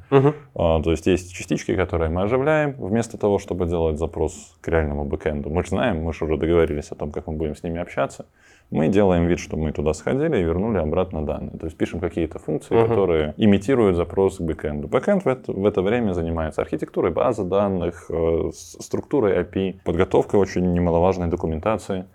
А, 0.55 0.81
То 0.81 0.91
есть 0.91 1.07
есть 1.07 1.33
частички, 1.33 1.75
которые 1.75 2.09
мы 2.09 2.23
оживляем, 2.23 2.75
вместо 2.77 3.17
того, 3.17 3.39
чтобы 3.39 3.65
делать 3.65 3.97
запрос 3.97 4.55
к 4.61 4.67
реальному 4.67 5.05
бэкэнду. 5.05 5.49
Мы 5.49 5.63
же 5.63 5.69
знаем, 5.69 6.03
мы 6.03 6.13
же 6.13 6.25
уже 6.25 6.37
договорились 6.37 6.91
о 6.91 6.95
том, 6.95 7.11
как 7.11 7.27
мы 7.27 7.33
будем 7.33 7.55
с 7.55 7.63
ними 7.63 7.79
общаться. 7.79 8.25
Мы 8.69 8.89
делаем 8.89 9.27
вид, 9.27 9.39
что 9.39 9.55
мы 9.57 9.71
туда 9.71 9.93
сходили 9.93 10.37
и 10.39 10.43
вернули 10.43 10.77
обратно 10.77 11.25
данные. 11.25 11.57
То 11.57 11.65
есть 11.65 11.77
пишем 11.77 11.99
какие-то 11.99 12.37
функции, 12.39 12.75
Мгм. 12.75 12.87
которые 12.87 13.33
имитируют 13.37 13.95
запрос 13.95 14.37
к 14.37 14.41
бэкэнду. 14.41 14.87
Бэкэнд 14.87 15.23
в 15.23 15.27
это, 15.27 15.51
в 15.53 15.65
это 15.65 15.81
время 15.81 16.13
занимается 16.13 16.61
архитектурой 16.61 17.11
базы 17.11 17.43
данных, 17.43 18.05
э, 18.09 18.51
структурой 18.53 19.37
API, 19.41 19.75
подготовкой 19.85 20.39
очень 20.39 20.73
немаловажной 20.73 21.27
документации 21.27 22.05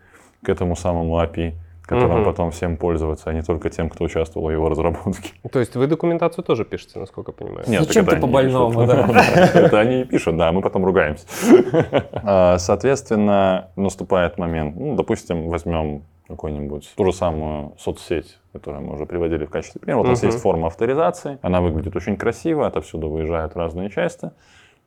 к 0.43 0.49
этому 0.51 0.77
самому 0.77 1.19
API, 1.23 1.55
которым 1.87 2.19
Мгм. 2.19 2.25
потом 2.25 2.51
всем 2.51 2.77
пользоваться, 2.77 3.31
а 3.31 3.33
не 3.33 3.43
только 3.43 3.71
тем, 3.71 3.89
кто 3.89 4.05
участвовал 4.05 4.49
в 4.49 4.51
его 4.51 4.69
разработке. 4.69 5.31
То 5.53 5.59
есть 5.59 5.75
вы 5.75 5.87
документацию 5.87 6.45
тоже 6.45 6.65
пишете, 6.65 6.99
насколько 6.99 7.33
я 7.33 7.35
понимаю? 7.35 7.65
Нет, 7.67 7.85
Зачем 7.85 8.05
ты 8.07 8.17
по-больному? 8.17 8.81
Это 9.55 9.81
они 9.81 10.03
и 10.03 10.05
пишут, 10.05 10.37
да, 10.37 10.53
мы 10.53 10.61
потом 10.61 10.85
ругаемся. 10.85 11.27
А, 12.25 12.59
Соответственно, 12.59 13.69
наступает 13.77 14.39
момент, 14.39 14.77
ну, 14.77 14.97
допустим, 14.97 15.49
возьмем 15.49 16.03
какую-нибудь 16.33 16.93
ту 16.97 17.05
же 17.05 17.13
самую 17.13 17.73
соцсеть, 17.79 18.39
которую 18.53 18.83
мы 18.83 18.95
уже 18.95 19.07
приводили 19.07 19.45
в 19.45 19.51
качестве 19.51 19.81
примера. 19.81 19.99
Вот 19.99 20.07
у 20.07 20.11
нас 20.11 20.23
есть 20.23 20.39
форма 20.41 20.67
авторизации, 20.67 21.39
она 21.43 21.61
выглядит 21.61 21.95
очень 21.97 22.17
красиво, 22.17 22.67
отовсюду 22.67 23.09
выезжают 23.09 23.57
разные 23.57 23.89
части. 23.91 24.31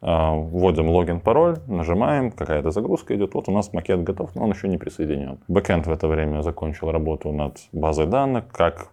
А, 0.01 0.33
Вводим 0.35 0.89
логин, 0.89 1.19
пароль, 1.19 1.57
нажимаем, 1.67 2.31
какая-то 2.31 2.69
загрузка 2.71 3.15
идет. 3.15 3.33
Вот 3.33 3.47
у 3.49 3.51
нас 3.51 3.73
макет 3.73 4.03
готов, 4.03 4.35
но 4.35 4.43
он 4.43 4.51
еще 4.51 4.67
не 4.67 4.77
присоединен. 4.77 5.39
Бэкэнд 5.47 5.87
в 5.87 5.91
это 5.91 6.07
время 6.07 6.41
закончил 6.41 6.91
работу 6.91 7.31
над 7.31 7.57
базой 7.71 8.05
данных, 8.05 8.45
как 8.51 8.89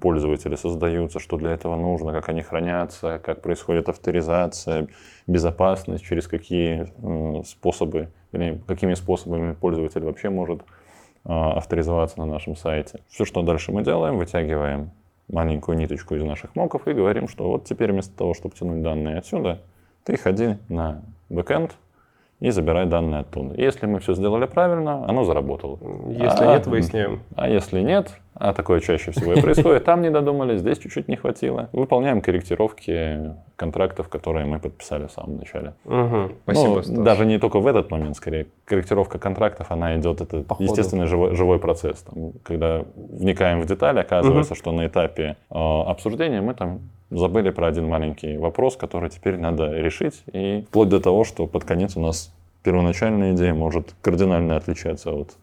пользователи 0.00 0.54
создаются, 0.54 1.18
что 1.18 1.38
для 1.38 1.52
этого 1.52 1.76
нужно, 1.76 2.12
как 2.12 2.28
они 2.28 2.42
хранятся, 2.42 3.18
как 3.24 3.40
происходит 3.40 3.88
авторизация, 3.88 4.88
безопасность, 5.26 6.04
через 6.04 6.28
какие 6.28 6.92
м, 7.02 7.42
способы, 7.44 8.10
вернее, 8.32 8.60
какими 8.66 8.94
способами 8.94 9.54
пользователь 9.54 10.02
вообще 10.04 10.28
может 10.28 10.60
авторизоваться 11.28 12.18
на 12.18 12.26
нашем 12.26 12.56
сайте. 12.56 13.00
Все, 13.08 13.24
что 13.24 13.42
дальше 13.42 13.72
мы 13.72 13.82
делаем, 13.82 14.18
вытягиваем 14.18 14.90
маленькую 15.28 15.76
ниточку 15.76 16.14
из 16.14 16.22
наших 16.22 16.54
моков 16.54 16.86
и 16.86 16.92
говорим, 16.92 17.28
что 17.28 17.48
вот 17.50 17.64
теперь 17.64 17.92
вместо 17.92 18.16
того, 18.16 18.34
чтобы 18.34 18.54
тянуть 18.54 18.82
данные 18.82 19.18
отсюда, 19.18 19.60
ты 20.04 20.16
ходи 20.16 20.56
на 20.68 21.02
бэкэнд 21.28 21.72
и 22.40 22.50
забирай 22.50 22.86
данные 22.86 23.20
оттуда. 23.20 23.54
И 23.54 23.62
Если 23.62 23.86
мы 23.86 23.98
все 23.98 24.14
сделали 24.14 24.46
правильно, 24.46 25.04
оно 25.08 25.24
заработало. 25.24 25.78
Если 26.08 26.44
А, 26.44 26.54
нет, 26.54 26.66
выясняем. 26.66 27.20
А 27.34 27.48
если 27.48 27.80
нет, 27.80 28.18
а 28.38 28.52
такое 28.52 28.80
чаще 28.80 29.10
всего 29.10 29.32
и 29.32 29.40
происходит, 29.40 29.84
там 29.84 30.02
не 30.02 30.10
додумали, 30.10 30.56
здесь 30.58 30.78
чуть-чуть 30.78 31.08
не 31.08 31.16
хватило, 31.16 31.68
выполняем 31.72 32.20
корректировки 32.20 33.34
контрактов, 33.56 34.08
которые 34.08 34.46
мы 34.46 34.58
подписали 34.58 35.06
в 35.06 35.12
самом 35.12 35.38
начале. 35.38 35.74
Мгм. 35.84 36.32
Спасибо, 36.44 36.82
Ну, 36.86 37.04
даже 37.04 37.24
не 37.24 37.38
только 37.38 37.60
в 37.60 37.66
этот 37.66 37.90
момент, 37.90 38.16
скорее. 38.16 38.46
Корректировка 38.64 39.18
контрактов, 39.18 39.70
она 39.70 39.96
идет, 39.96 40.20
это 40.20 40.42
По 40.42 40.56
естественный 40.58 41.06
живой, 41.06 41.34
живой 41.34 41.58
процесс. 41.58 42.02
Там, 42.02 42.32
когда 42.42 42.84
вникаем 42.94 43.60
в 43.60 43.66
детали, 43.66 44.00
оказывается, 44.00 44.54
что 44.54 44.72
на 44.72 44.86
этапе 44.86 45.36
э, 45.50 45.54
обсуждения 45.54 46.40
мы 46.40 46.54
там 46.54 46.80
забыли 47.10 47.50
про 47.50 47.68
один 47.68 47.88
маленький 47.88 48.36
вопрос, 48.36 48.76
который 48.76 49.10
теперь 49.10 49.38
надо 49.38 49.72
решить. 49.72 50.22
И 50.32 50.64
вплоть 50.68 50.88
до 50.88 51.00
того, 51.00 51.24
что 51.24 51.46
под 51.46 51.64
конец 51.64 51.96
у 51.96 52.00
нас 52.00 52.32
первоначальная 52.62 53.32
идея 53.32 53.54
может 53.54 53.94
кардинально 54.02 54.56
отличаться 54.56 55.12
от, 55.12 55.28
от 55.28 55.36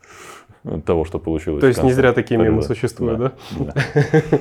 того, 0.86 1.05
что 1.05 1.20
получилось. 1.20 1.62
То 1.62 1.67
есть 1.67 1.84
не 1.84 1.91
зря 1.91 2.13
такие 2.13 2.39
мемы 2.39 2.62
да, 2.62 2.67
существуют, 2.67 3.20
да? 3.20 3.32
Да. 3.60 3.74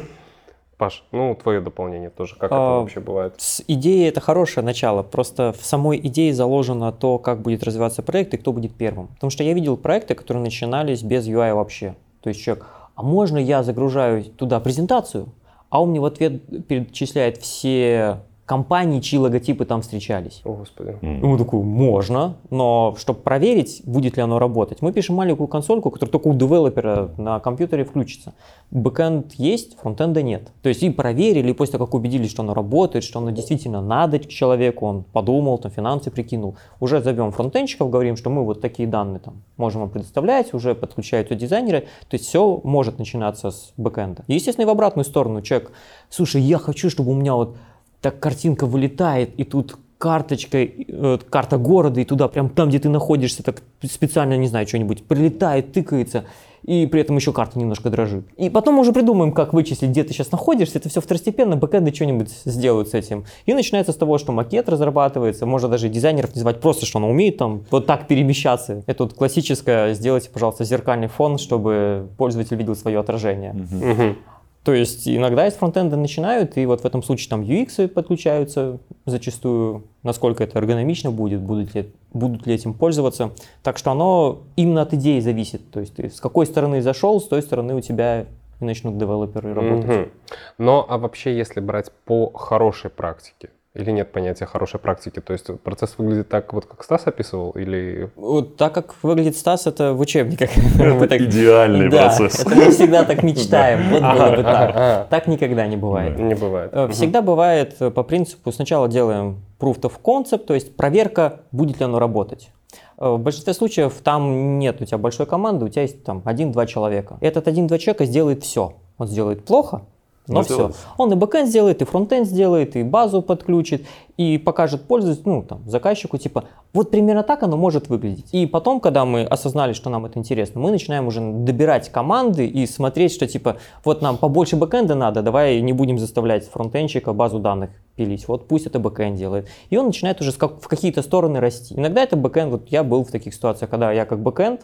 Паш, 0.79 1.05
ну, 1.13 1.39
твое 1.41 1.61
дополнение 1.61 2.11
тоже. 2.11 2.35
Как 2.35 2.51
А, 2.51 2.55
это 2.55 2.81
вообще 2.81 3.01
бывает? 3.01 3.35
С 3.39 3.63
идеей 3.69 4.09
это 4.09 4.21
хорошее 4.21 4.65
начало, 4.65 5.05
просто 5.05 5.53
в 5.53 5.65
самой 5.65 5.99
идее 5.99 6.35
заложено 6.35 6.91
то, 6.91 7.19
как 7.19 7.41
будет 7.41 7.63
развиваться 7.63 8.03
проект 8.03 8.35
и 8.35 8.37
кто 8.37 8.53
будет 8.53 8.75
первым. 8.75 9.07
Потому 9.09 9.31
что 9.31 9.45
я 9.45 9.53
видел 9.53 9.77
проекты, 9.77 10.15
которые 10.15 10.43
начинались 10.43 11.05
без 11.05 11.29
UI 11.29 11.55
вообще. 11.55 11.95
То 12.21 12.31
есть 12.31 12.43
человек, 12.43 12.67
а 12.97 13.03
можно 13.03 13.39
я 13.39 13.63
загружаю 13.63 14.25
туда 14.25 14.59
презентацию, 14.59 15.29
а 15.71 15.81
он 15.81 15.91
мне 15.91 16.01
в 16.01 16.05
ответ 16.05 16.67
перечисляет 16.67 17.37
все 17.39 18.19
компании, 18.45 19.01
чьи 19.01 19.19
логотипы 19.19 19.65
там 19.65 19.83
встречались. 19.83 20.43
О, 20.45 20.55
господи. 20.55 20.97
И 21.01 21.07
мы 21.07 21.39
такой, 21.39 21.63
можно, 21.63 22.37
но 22.51 22.95
чтобы 22.99 23.21
проверить, 23.21 23.83
будет 23.85 24.17
ли 24.17 24.23
оно 24.23 24.39
работать, 24.39 24.83
мы 24.83 24.93
пишем 24.93 25.17
маленькую 25.17 25.47
консольку, 25.47 25.91
которая 25.91 26.11
только 26.13 26.29
у 26.29 26.35
девелопера 26.35 27.11
на 27.17 27.41
компьютере 27.41 27.85
включится. 27.85 28.35
Бэкэнд 28.71 29.35
есть, 29.35 29.79
фронтенда 29.79 30.23
нет. 30.23 30.51
То 30.63 30.69
есть 30.69 30.83
и 30.83 30.91
проверили, 30.91 31.51
и 31.51 31.55
после 31.55 31.73
того, 31.73 31.87
как 31.87 31.95
убедились, 31.95 32.31
что 32.31 32.43
оно 32.43 32.55
работает, 32.55 33.05
что 33.05 33.21
оно 33.21 33.31
действительно 33.31 33.81
надо 33.81 34.19
человеку, 34.19 34.87
он 34.87 35.05
подумал, 35.05 35.59
там 35.59 35.71
финансы 35.71 36.11
прикинул, 36.11 36.57
уже 36.81 37.01
зовем 37.01 37.31
фронтенщиков, 37.33 37.91
говорим, 37.91 38.17
что 38.17 38.31
мы 38.31 38.45
вот 38.45 38.61
такие 38.61 38.89
данные 38.89 39.21
там 39.21 39.43
можем 39.57 39.83
вам 39.83 39.91
предоставлять, 39.91 40.53
уже 40.55 40.75
подключаются 40.75 41.35
дизайнеры, 41.35 41.83
то 42.09 42.15
есть 42.17 42.27
все 42.27 42.61
может 42.65 42.99
начинаться 42.99 43.51
с 43.51 43.73
бэкэнда. 43.77 44.25
И, 44.27 44.35
естественно, 44.35 44.65
и 44.65 44.67
в 44.67 44.71
обратную 44.71 45.05
сторону 45.05 45.43
человек, 45.43 45.73
слушай, 46.09 46.41
я 46.41 46.59
хочу, 46.59 46.91
чтобы 46.91 47.13
у 47.13 47.15
меня 47.15 47.35
вот 47.35 47.57
так 48.03 48.19
картинка 48.21 48.67
вылетает, 48.67 49.31
и 49.39 49.45
тут 49.45 49.79
карточка, 49.97 50.59
э, 50.59 51.19
карта 51.31 51.59
города, 51.59 52.01
и 52.01 52.05
туда 52.05 52.27
прям 52.27 52.49
там, 52.51 52.69
где 52.69 52.81
ты 52.81 52.89
находишься, 52.89 53.45
так 53.45 53.63
специально, 53.83 54.37
не 54.37 54.49
знаю, 54.49 54.67
что-нибудь 54.67 55.05
прилетает, 55.05 55.73
тыкается, 55.73 56.25
и 56.65 56.87
при 56.87 57.01
этом 57.01 57.15
еще 57.15 57.33
карта 57.33 57.57
немножко 57.57 57.89
дрожит. 57.89 58.25
И 58.37 58.51
потом 58.51 58.75
мы 58.75 58.81
уже 58.81 58.93
придумаем, 58.93 59.31
как 59.31 59.53
вычислить, 59.53 59.91
где 59.91 60.03
ты 60.03 60.13
сейчас 60.13 60.33
находишься, 60.33 60.79
это 60.79 60.89
все 60.89 61.01
второстепенно, 61.01 61.57
бэкэнды 61.57 61.95
что-нибудь 61.95 62.31
сделают 62.45 62.89
с 62.89 62.95
этим. 62.95 63.25
И 63.47 63.55
начинается 63.55 63.93
с 63.93 63.97
того, 63.97 64.19
что 64.19 64.33
макет 64.33 64.69
разрабатывается, 64.69 65.47
можно 65.47 65.69
даже 65.69 65.89
дизайнеров 65.89 66.35
не 66.35 66.41
звать, 66.41 66.61
просто 66.61 66.85
что 66.85 66.99
он 66.99 67.05
умеет 67.05 67.37
там 67.37 67.65
вот 67.71 67.87
так 67.87 68.09
перемещаться. 68.09 68.83
Это 68.87 69.05
вот 69.05 69.15
классическое, 69.15 69.95
сделайте, 69.95 70.31
пожалуйста, 70.31 70.65
зеркальный 70.65 71.07
фон, 71.07 71.39
чтобы 71.39 72.09
пользователь 72.17 72.57
видел 72.57 72.75
свое 72.75 72.99
отражение. 72.99 73.53
Мгм. 73.53 74.17
То 74.65 74.73
есть 74.73 75.09
иногда 75.09 75.47
из 75.49 75.55
фронтенда 75.55 75.97
начинают, 75.97 76.57
и 76.57 76.67
вот 76.67 76.83
в 76.83 76.85
этом 76.85 77.03
случае 77.03 77.29
там 77.31 77.43
UX 77.43 77.89
подключаются 77.89 78.79
зачастую, 79.07 79.85
насколько 80.05 80.45
это 80.45 80.59
эргономично 80.59 81.11
будет, 81.11 81.41
будут 81.41 81.75
ли, 81.75 81.93
будут 82.13 82.47
ли 82.47 82.55
этим 82.55 82.73
пользоваться. 82.73 83.33
Так 83.65 83.77
что 83.77 83.91
оно 83.91 84.43
именно 84.55 84.83
от 84.83 84.95
идеи 84.95 85.19
зависит. 85.19 85.71
То 85.73 85.81
есть 85.81 85.97
ты 85.97 86.11
с 86.11 86.21
какой 86.21 86.47
стороны 86.47 86.81
зашел, 86.81 87.21
с 87.21 87.27
той 87.27 87.43
стороны 87.43 87.75
у 87.75 87.81
тебя 87.81 88.27
начнут 88.61 88.97
девелоперы 88.99 89.53
работать. 89.53 89.91
Мгм. 89.91 90.11
Но, 90.59 90.87
а 90.89 90.99
вообще, 90.99 91.37
если 91.37 91.59
брать 91.61 91.91
по 92.05 92.31
хорошей 92.33 92.91
практике, 92.91 93.51
или 93.75 93.91
нет 93.91 94.13
понятия 94.13 94.45
хорошей 94.45 94.79
практики, 94.79 95.21
то 95.21 95.33
есть 95.33 95.47
процесс 95.63 95.95
выглядит 95.97 96.29
так, 96.29 96.53
вот 96.53 96.67
как 96.67 96.85
Стас 96.85 97.07
описывал, 97.07 97.53
или... 97.53 98.11
Вот 98.17 98.57
так 98.57 98.75
как 98.75 98.95
выглядит 99.03 99.35
Стас, 99.37 99.67
это 99.67 99.95
в 99.95 100.01
учебниках. 100.01 100.51
Так- 101.09 101.21
идеальный 101.21 101.89
Да, 101.89 102.09
процесс. 102.09 102.41
это 102.41 102.55
мы 102.55 102.71
всегда 102.71 103.05
так 103.05 103.23
мечтаем. 103.23 103.89
Вот 103.91 104.01
было 104.03 104.37
бы 104.37 104.43
так. 104.43 105.09
Так 105.09 105.27
никогда 105.27 105.67
не 105.67 105.77
бывает. 105.77 106.19
Не 106.19 106.35
бывает. 106.35 106.71
Э. 106.75 106.89
Всегда 106.89 107.23
бывает 107.23 107.77
э, 107.81 107.91
по 107.91 108.03
принципу, 108.03 108.53
сначала 108.53 108.89
делаем 108.89 109.43
proof 109.59 109.81
of 109.81 109.93
concept, 110.03 110.45
то 110.45 110.55
есть 110.55 110.77
проверка, 110.77 111.41
будет 111.51 111.79
ли 111.79 111.85
оно 111.87 111.99
работать. 111.99 112.51
Э, 112.99 113.09
В 113.11 113.19
большинстве 113.19 113.55
случаев 113.55 113.95
там 114.05 114.59
нет 114.59 114.83
у 114.83 114.85
тебя 114.85 114.99
большой 114.99 115.25
команды, 115.27 115.65
у 115.65 115.69
тебя 115.69 115.83
есть 115.83 116.05
там 116.05 116.21
один-два 116.27 116.67
человека. 116.67 117.17
Этот 117.23 117.49
один-два 117.49 117.79
человека 117.79 118.05
сделает 118.05 118.43
все. 118.45 118.75
Он 118.99 119.09
сделает 119.09 119.45
плохо, 119.47 119.83
но 120.29 120.35
Ну, 120.35 120.43
все. 120.43 120.55
сделает. 120.55 120.77
Он 120.99 121.13
и 121.13 121.17
бэкэнд 121.17 121.49
сделает, 121.49 121.83
и 121.83 121.85
фронтенд 121.85 122.27
сделает, 122.27 122.77
и 122.77 122.83
базу 122.83 123.23
подключит, 123.23 123.87
и 124.17 124.39
покажет 124.39 124.83
пользователю, 124.83 125.23
ну, 125.25 125.43
там, 125.43 125.69
заказчику, 125.69 126.17
типа, 126.17 126.45
вот 126.73 126.91
примерно 126.91 127.23
так 127.23 127.43
оно 127.43 127.57
может 127.57 127.89
выглядеть. 127.89 128.29
И 128.33 128.47
потом, 128.47 128.79
когда 128.81 129.05
мы 129.05 129.25
осознали, 129.25 129.73
что 129.73 129.91
нам 129.91 130.07
это 130.07 130.19
интересно, 130.19 130.61
мы 130.61 130.71
начинаем 130.71 131.07
уже 131.07 131.21
добирать 131.21 131.91
команды 131.91 132.47
и 132.47 132.67
смотреть, 132.67 133.13
что, 133.13 133.27
типа, 133.27 133.57
вот 133.85 134.01
нам 134.01 134.17
побольше 134.19 134.57
бэкэнда 134.57 134.95
надо, 134.95 135.23
давай 135.23 135.61
не 135.61 135.73
будем 135.73 135.99
заставлять 135.99 136.49
фронтенщика 136.49 137.13
базу 137.13 137.41
данных 137.41 137.71
пилить, 137.97 138.29
вот 138.29 138.47
пусть 138.47 138.67
это 138.67 138.79
бэкэнд 138.79 139.17
делает. 139.17 139.49
И 139.71 139.77
он 139.77 139.87
начинает 139.87 140.21
уже 140.21 140.31
в 140.33 140.69
какие-то 140.69 141.03
стороны 141.03 141.41
расти. 141.41 141.75
Иногда 141.75 142.03
это 142.03 142.17
бэкэнд, 142.17 142.53
вот 142.53 142.69
я 142.69 142.85
был 142.85 143.05
в 143.05 143.11
таких 143.11 143.35
ситуациях, 143.35 143.71
когда 143.71 143.91
я 143.93 144.05
как 144.05 144.21
бэкэнд, 144.21 144.61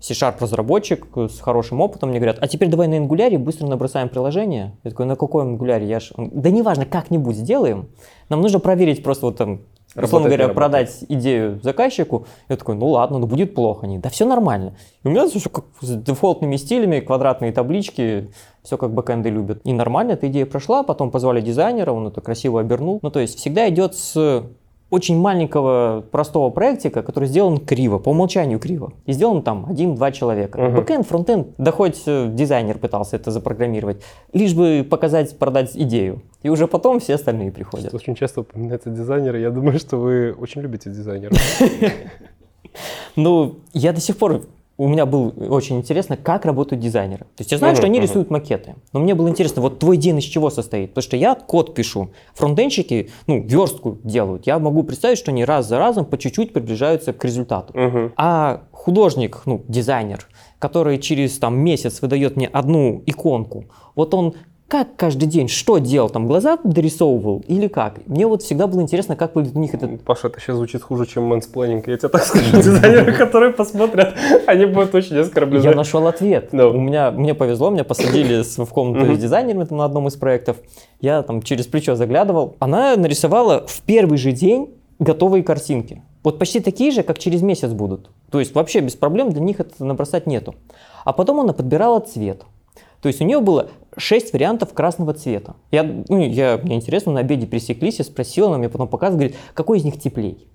C-Sharp 0.00 0.36
разработчик 0.40 1.06
с 1.14 1.40
хорошим 1.40 1.80
опытом 1.80 2.08
мне 2.08 2.18
говорят, 2.18 2.38
а 2.40 2.48
теперь 2.48 2.68
давай 2.68 2.88
на 2.88 2.94
Angular 2.94 3.36
быстро 3.38 3.66
набросаем 3.66 4.08
приложение. 4.08 4.76
Я 4.82 4.90
такой, 4.90 5.06
на 5.06 5.16
каком 5.16 5.56
Angular? 5.56 5.84
Я 5.84 6.00
ж... 6.00 6.12
Он, 6.16 6.30
Да 6.32 6.50
неважно, 6.50 6.86
как-нибудь 6.86 7.36
сделаем. 7.36 7.88
Нам 8.28 8.40
нужно 8.40 8.60
проверить 8.60 9.02
просто 9.02 9.26
вот 9.26 9.36
там, 9.36 9.60
условно 9.94 10.28
Работает, 10.28 10.30
не 10.30 10.36
говоря, 10.36 10.54
продать 10.54 11.04
идею 11.08 11.60
заказчику. 11.62 12.26
Я 12.48 12.56
такой, 12.56 12.76
ну 12.76 12.88
ладно, 12.88 13.18
ну 13.18 13.26
будет 13.26 13.54
плохо. 13.54 13.86
Они, 13.86 13.98
да 13.98 14.08
все 14.08 14.24
нормально. 14.24 14.74
И 15.02 15.08
у 15.08 15.10
меня 15.10 15.28
все 15.28 15.48
как 15.50 15.64
с 15.80 15.94
дефолтными 15.94 16.56
стилями, 16.56 17.00
квадратные 17.00 17.52
таблички, 17.52 18.30
все 18.62 18.78
как 18.78 18.92
бэкэнды 18.92 19.28
любят. 19.28 19.60
И 19.64 19.72
нормально 19.72 20.12
эта 20.12 20.28
идея 20.28 20.46
прошла, 20.46 20.82
потом 20.82 21.10
позвали 21.10 21.40
дизайнера, 21.40 21.92
он 21.92 22.06
это 22.06 22.20
красиво 22.20 22.60
обернул. 22.60 23.00
Ну 23.02 23.10
то 23.10 23.20
есть 23.20 23.38
всегда 23.38 23.68
идет 23.68 23.94
с 23.94 24.44
очень 24.90 25.16
маленького 25.16 26.04
простого 26.10 26.50
проектика, 26.50 27.02
который 27.02 27.28
сделан 27.28 27.58
криво, 27.58 27.98
по 27.98 28.10
умолчанию 28.10 28.58
криво. 28.58 28.92
И 29.06 29.12
сделан 29.12 29.42
там 29.42 29.66
один-два 29.68 30.10
человека. 30.12 30.60
Мгм. 30.60 30.76
Бэкэнд, 30.76 31.06
фронтенд, 31.06 31.48
да 31.58 31.70
хоть 31.70 32.02
э, 32.06 32.28
дизайнер 32.30 32.78
пытался 32.78 33.16
это 33.16 33.30
запрограммировать, 33.30 34.02
лишь 34.32 34.54
бы 34.54 34.86
показать, 34.88 35.38
продать 35.38 35.76
идею. 35.76 36.22
И 36.42 36.48
уже 36.48 36.66
потом 36.66 37.00
все 37.00 37.14
остальные 37.14 37.52
приходят. 37.52 37.94
Очень 37.94 38.14
часто 38.14 38.40
упоминаются 38.40 38.90
дизайнеры. 38.90 39.40
Я 39.40 39.50
думаю, 39.50 39.78
что 39.78 39.96
вы 39.96 40.32
очень 40.32 40.60
любите 40.60 40.90
дизайнеров. 40.90 41.38
Ну, 43.16 43.58
я 43.72 43.92
до 43.92 44.00
сих 44.00 44.16
пор 44.16 44.42
у 44.80 44.88
меня 44.88 45.04
было 45.04 45.28
очень 45.50 45.76
интересно, 45.76 46.16
как 46.16 46.46
работают 46.46 46.82
дизайнеры. 46.82 47.24
То 47.36 47.40
есть 47.40 47.52
я 47.52 47.58
знаю, 47.58 47.72
Мгм, 47.72 47.76
что 47.76 47.86
они 47.86 47.98
мгм. 47.98 48.08
рисуют 48.08 48.30
макеты, 48.30 48.76
но 48.94 49.00
мне 49.00 49.14
было 49.14 49.28
интересно, 49.28 49.60
вот 49.60 49.78
твой 49.78 49.98
день 49.98 50.18
из 50.18 50.24
чего 50.24 50.48
состоит? 50.48 50.90
Потому 50.90 51.02
что 51.02 51.16
я 51.18 51.34
код 51.34 51.74
пишу, 51.74 52.12
фронтенщики, 52.32 53.10
ну, 53.26 53.42
верстку 53.42 53.98
делают. 54.04 54.46
Я 54.46 54.58
могу 54.58 54.82
представить, 54.82 55.18
что 55.18 55.32
они 55.32 55.44
раз 55.44 55.68
за 55.68 55.78
разом 55.78 56.06
по 56.06 56.16
чуть-чуть 56.16 56.54
приближаются 56.54 57.12
к 57.12 57.22
результату. 57.26 57.78
Мгм. 57.78 58.12
А 58.16 58.62
художник, 58.72 59.42
ну, 59.44 59.62
дизайнер, 59.68 60.26
который 60.58 60.96
через 60.96 61.38
там 61.38 61.58
месяц 61.58 62.00
выдает 62.00 62.36
мне 62.36 62.46
одну 62.46 63.02
иконку, 63.04 63.66
вот 63.94 64.14
он 64.14 64.34
как 64.70 64.94
каждый 64.94 65.26
день, 65.26 65.48
что 65.48 65.78
делал, 65.78 66.08
там 66.08 66.28
глаза 66.28 66.56
дорисовывал 66.62 67.42
или 67.48 67.66
как? 67.66 68.06
Мне 68.06 68.24
вот 68.28 68.42
всегда 68.42 68.68
было 68.68 68.80
интересно, 68.80 69.16
как 69.16 69.34
у 69.34 69.40
них 69.40 69.74
этот 69.74 70.00
Паша, 70.02 70.28
это 70.28 70.38
сейчас 70.38 70.56
звучит 70.56 70.82
хуже, 70.82 71.06
чем 71.06 71.24
мэнсплейнинг. 71.24 71.88
Я 71.88 71.96
тебе 71.96 72.08
так 72.08 72.22
скажу, 72.22 72.56
дизайнеры, 72.56 73.12
которые 73.12 73.52
посмотрят, 73.52 74.14
они 74.46 74.66
будут 74.66 74.94
очень 74.94 75.16
оскорблены. 75.18 75.64
Я 75.64 75.74
нашел 75.74 76.06
ответ. 76.06 76.50
У 76.52 76.80
меня, 76.80 77.10
мне 77.10 77.34
повезло, 77.34 77.70
меня 77.70 77.82
посадили 77.82 78.42
в 78.42 78.68
комнату 78.68 79.12
с 79.12 79.18
дизайнерами 79.18 79.64
там, 79.64 79.78
на 79.78 79.84
одном 79.84 80.06
из 80.06 80.14
проектов. 80.14 80.58
Я 81.00 81.22
там 81.22 81.42
через 81.42 81.66
плечо 81.66 81.96
заглядывал. 81.96 82.54
Она 82.60 82.94
нарисовала 82.96 83.66
в 83.66 83.82
первый 83.82 84.18
же 84.18 84.30
день 84.30 84.70
готовые 85.00 85.42
картинки. 85.42 86.04
Вот 86.22 86.38
почти 86.38 86.60
такие 86.60 86.92
же, 86.92 87.02
как 87.02 87.18
через 87.18 87.42
месяц 87.42 87.72
будут. 87.72 88.10
То 88.30 88.38
есть 88.38 88.54
вообще 88.54 88.78
без 88.78 88.94
проблем 88.94 89.30
для 89.32 89.40
них 89.40 89.58
это 89.58 89.84
набросать 89.84 90.28
нету. 90.28 90.54
А 91.04 91.12
потом 91.12 91.40
она 91.40 91.52
подбирала 91.52 91.98
цвет. 91.98 92.44
То 93.02 93.08
есть 93.08 93.20
у 93.20 93.24
нее 93.24 93.40
было 93.40 93.70
6 93.96 94.32
вариантов 94.32 94.72
красного 94.72 95.14
цвета. 95.14 95.56
Я, 95.70 95.82
ну, 95.82 96.18
я, 96.18 96.58
мне 96.62 96.76
интересно, 96.76 97.12
на 97.12 97.20
обеде 97.20 97.46
пересеклись, 97.46 97.98
я 97.98 98.04
спросил, 98.04 98.48
она 98.48 98.58
мне 98.58 98.68
потом 98.68 98.88
показывает, 98.88 99.32
говорит, 99.32 99.36
какой 99.54 99.78
из 99.78 99.84
них 99.84 100.00
теплей. 100.00 100.46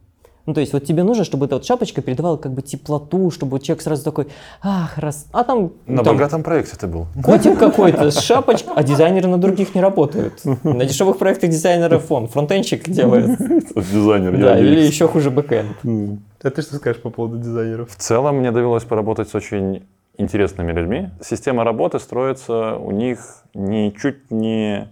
Ну, 0.45 0.53
то 0.53 0.59
есть 0.59 0.73
вот 0.73 0.85
тебе 0.85 1.01
нужно, 1.01 1.23
чтобы 1.23 1.47
эта 1.47 1.55
вот 1.55 1.65
шапочка 1.65 2.03
передавала 2.03 2.37
как 2.37 2.53
бы 2.53 2.61
теплоту, 2.61 3.31
чтобы 3.31 3.59
человек 3.59 3.81
сразу 3.81 4.03
такой, 4.03 4.27
ах, 4.61 4.95
раз... 4.99 5.25
А 5.31 5.43
там, 5.43 5.73
На 5.87 6.03
там 6.03 6.15
богатом 6.15 6.43
проекте 6.43 6.77
ты 6.77 6.85
был. 6.85 7.07
котик 7.23 7.57
какой-то 7.57 8.11
с 8.11 8.19
шапочкой, 8.19 8.73
а 8.75 8.83
дизайнеры 8.83 9.27
на 9.27 9.39
других 9.39 9.73
не 9.73 9.81
работают. 9.81 10.43
На 10.63 10.85
дешевых 10.85 11.17
проектах 11.17 11.49
дизайнеров 11.49 12.05
фон, 12.05 12.27
фронтенщик 12.27 12.87
делает. 12.87 13.39
Дизайнер. 13.39 14.37
Да, 14.37 14.55
я 14.55 14.59
или 14.59 14.81
еще 14.81 15.07
хуже 15.07 15.31
бэкэнд. 15.31 15.77
А 16.43 16.49
ты 16.51 16.61
что 16.61 16.75
скажешь 16.75 17.01
по 17.01 17.09
поводу 17.09 17.39
дизайнеров? 17.39 17.89
В 17.89 17.95
целом 17.95 18.37
мне 18.37 18.51
довелось 18.51 18.83
поработать 18.83 19.29
с 19.29 19.33
очень 19.33 19.83
интересными 20.17 20.71
людьми. 20.71 21.09
Система 21.21 21.63
работы 21.63 21.99
строится 21.99 22.75
у 22.75 22.91
них 22.91 23.43
ничуть 23.53 24.31
не 24.31 24.89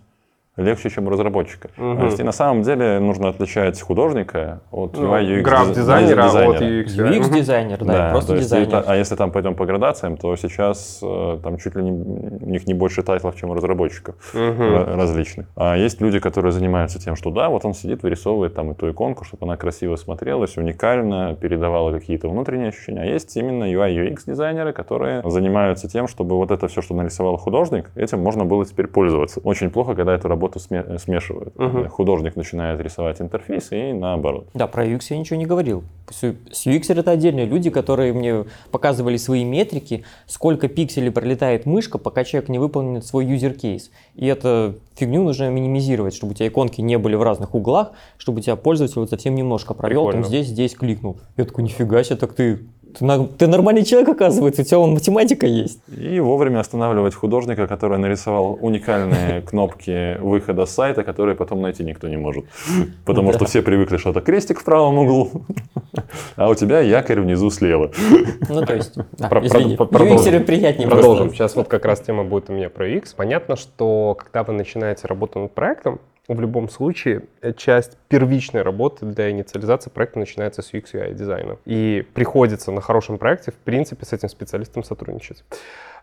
легче, 0.58 0.90
чем 0.90 1.08
у 1.08 1.10
разработчика. 1.10 1.70
Мгм. 1.78 2.00
То 2.00 2.06
есть 2.06 2.20
и 2.20 2.24
на 2.24 2.32
самом 2.32 2.62
деле 2.62 3.00
нужно 3.00 3.30
отличать 3.30 3.82
художника 3.82 4.62
от 4.72 4.96
Ну, 4.98 5.04
UI 5.14 5.40
UX 5.40 5.42
граф-дизайнера, 5.42 6.24
дизайнера. 6.24 6.56
от 6.56 6.62
UX. 6.62 7.02
Мгм. 7.02 7.12
UX-дизайнер, 7.14 7.78
да, 7.80 7.94
Да, 7.94 8.10
просто 8.12 8.30
то 8.34 8.36
есть 8.36 8.48
дизайнер. 8.50 8.68
это- 8.68 8.84
а 8.92 8.96
если 8.96 9.16
там 9.16 9.32
пойдем 9.32 9.56
по 9.56 9.66
градациям, 9.66 10.16
то 10.18 10.36
сейчас 10.36 11.00
э, 11.02 11.40
там 11.44 11.58
чуть 11.58 11.76
ли 11.76 11.84
не, 11.84 11.92
у 11.92 12.50
них 12.50 12.68
не 12.68 12.74
больше 12.76 13.02
тайтлов, 13.02 13.36
чем 13.36 13.50
у 13.50 13.54
разработчиков 13.56 14.16
ра- 14.36 14.96
различных. 14.96 15.48
А 15.56 15.76
есть 15.76 16.02
люди, 16.02 16.20
которые 16.20 16.52
занимаются 16.52 17.00
тем, 17.00 17.16
что 17.16 17.32
да, 17.32 17.50
вот 17.50 17.66
он 17.66 17.74
сидит, 17.74 18.04
вырисовывает 18.04 18.54
там 18.54 18.72
эту 18.72 18.92
иконку, 18.92 19.24
чтобы 19.26 19.46
она 19.46 19.58
красиво 19.58 19.96
смотрелась, 19.96 20.56
уникально, 20.58 21.36
передавала 21.40 21.92
какие-то 21.92 22.30
внутренние 22.30 22.70
ощущения. 22.70 23.02
А 23.02 23.06
есть 23.06 23.36
именно 23.38 23.64
UI 23.64 23.96
UX 23.96 24.18
дизайнеры, 24.28 24.72
которые 24.72 25.24
занимаются 25.26 25.88
тем, 25.90 26.08
чтобы 26.08 26.36
вот 26.36 26.52
это 26.52 26.68
все, 26.68 26.82
что 26.82 26.94
нарисовал 26.94 27.38
художник, 27.38 27.90
этим 27.96 28.20
можно 28.20 28.46
было 28.46 28.64
теперь 28.66 28.86
пользоваться. 28.88 29.40
Очень 29.44 29.72
плохо, 29.72 29.96
когда 29.96 30.14
эту 30.14 30.28
работу 30.28 30.43
сме- 30.52 30.98
смешивают. 31.00 31.58
Мгм. 31.58 31.90
Художник 31.90 32.36
начинает 32.36 32.80
рисовать 32.80 33.22
интерфейс 33.22 33.72
и 33.72 33.94
наоборот. 33.94 34.48
Да, 34.54 34.68
про 34.68 34.86
UX 34.86 35.06
я 35.10 35.18
ничего 35.18 35.38
не 35.38 35.46
говорил. 35.46 35.84
С 36.10 36.24
UX 36.68 36.94
это 36.94 37.12
отдельные 37.12 37.46
люди, 37.46 37.70
которые 37.70 38.14
мне 38.14 38.46
показывали 38.72 39.18
свои 39.18 39.44
метрики, 39.44 40.04
сколько 40.28 40.68
пикселей 40.68 41.12
пролетает 41.12 41.66
мышка, 41.66 41.98
пока 41.98 42.24
человек 42.24 42.50
не 42.50 42.60
выполнит 42.60 43.06
свой 43.06 43.26
case. 43.26 43.90
И 44.16 44.26
эту 44.28 44.76
фигню 44.96 45.24
нужно 45.24 45.50
минимизировать, 45.50 46.14
чтобы 46.14 46.32
у 46.32 46.36
тебя 46.36 46.48
иконки 46.48 46.82
не 46.82 46.98
были 46.98 47.16
в 47.16 47.24
разных 47.24 47.56
углах, 47.56 47.92
чтобы 48.18 48.40
у 48.40 48.42
тебя 48.42 48.56
пользователь 48.56 49.00
вот 49.00 49.10
совсем 49.10 49.36
немножко 49.36 49.74
провел, 49.74 50.04
там 50.04 50.22
Прикольно. 50.22 50.28
здесь, 50.28 50.48
здесь 50.48 50.76
кликнул. 50.76 51.18
Я 51.38 51.46
такой, 51.46 51.64
нифига 51.64 52.04
себе, 52.04 52.16
так 52.18 52.34
ты, 52.34 52.60
ты, 53.00 53.48
нормальный 53.48 53.84
человек, 53.84 54.10
оказывается, 54.10 54.62
у 54.62 54.66
тебя 54.66 54.78
вон 54.78 54.92
математика 54.94 55.46
есть. 55.46 55.80
И 55.96 56.20
вовремя 56.20 56.60
останавливать 56.60 57.16
художника, 57.16 57.68
который 57.68 57.98
нарисовал 57.98 58.58
уникальные 58.62 59.42
кнопки 59.50 60.18
выхода 60.20 60.66
с 60.66 60.72
сайта, 60.72 61.04
которые 61.04 61.36
потом 61.36 61.62
найти 61.62 61.84
никто 61.84 62.08
не 62.08 62.18
может. 62.18 62.46
Потому 63.06 63.32
Да. 63.32 63.38
что 63.38 63.46
все 63.46 63.62
привыкли, 63.62 63.98
что 63.98 64.10
это 64.12 64.22
крестик 64.22 64.60
в 64.60 64.64
правом 64.64 64.98
углу, 64.98 65.32
а 66.36 66.50
у 66.50 66.56
тебя 66.56 66.80
якорь 66.82 67.22
внизу 67.22 67.50
слева. 67.50 67.92
Ну, 68.50 68.66
то 68.66 68.76
есть, 68.76 68.96
а, 69.20 69.30
Про- 69.30 69.46
извини, 69.46 69.76
про- 69.76 69.86
продолжим. 69.86 70.34
UX 70.34 70.40
приятнее 70.46 70.88
Продолжим. 70.90 71.30
Сейчас 71.32 71.56
вот 71.56 71.68
как 71.68 71.86
раз 71.86 72.00
тема 72.02 72.24
будет 72.24 72.50
у 72.50 72.54
меня 72.54 72.70
про 72.70 72.88
UX. 72.90 73.14
Понятно, 73.16 73.56
что 73.56 74.18
когда 74.20 74.44
вы 74.44 74.54
начинаете 74.54 75.08
работу 75.08 75.40
над 75.40 75.54
проектом, 75.54 76.00
в 76.28 76.40
любом 76.40 76.70
случае 76.70 77.24
э, 77.42 77.54
часть 77.54 77.98
первичной 78.08 78.62
работы 78.62 79.06
для 79.06 79.30
инициализации 79.30 79.90
проекта 79.90 80.20
начинается 80.20 80.62
с 80.62 80.74
UX 80.74 80.94
UI 80.94 81.14
дизайна. 81.14 81.58
И 81.66 82.06
приходится 82.14 82.72
на 82.72 82.82
хорошем 82.82 83.18
проекте, 83.18 83.52
в 83.52 83.56
принципе, 83.56 84.06
с 84.06 84.14
этим 84.14 84.30
специалистом 84.30 84.84
сотрудничать. 84.84 85.44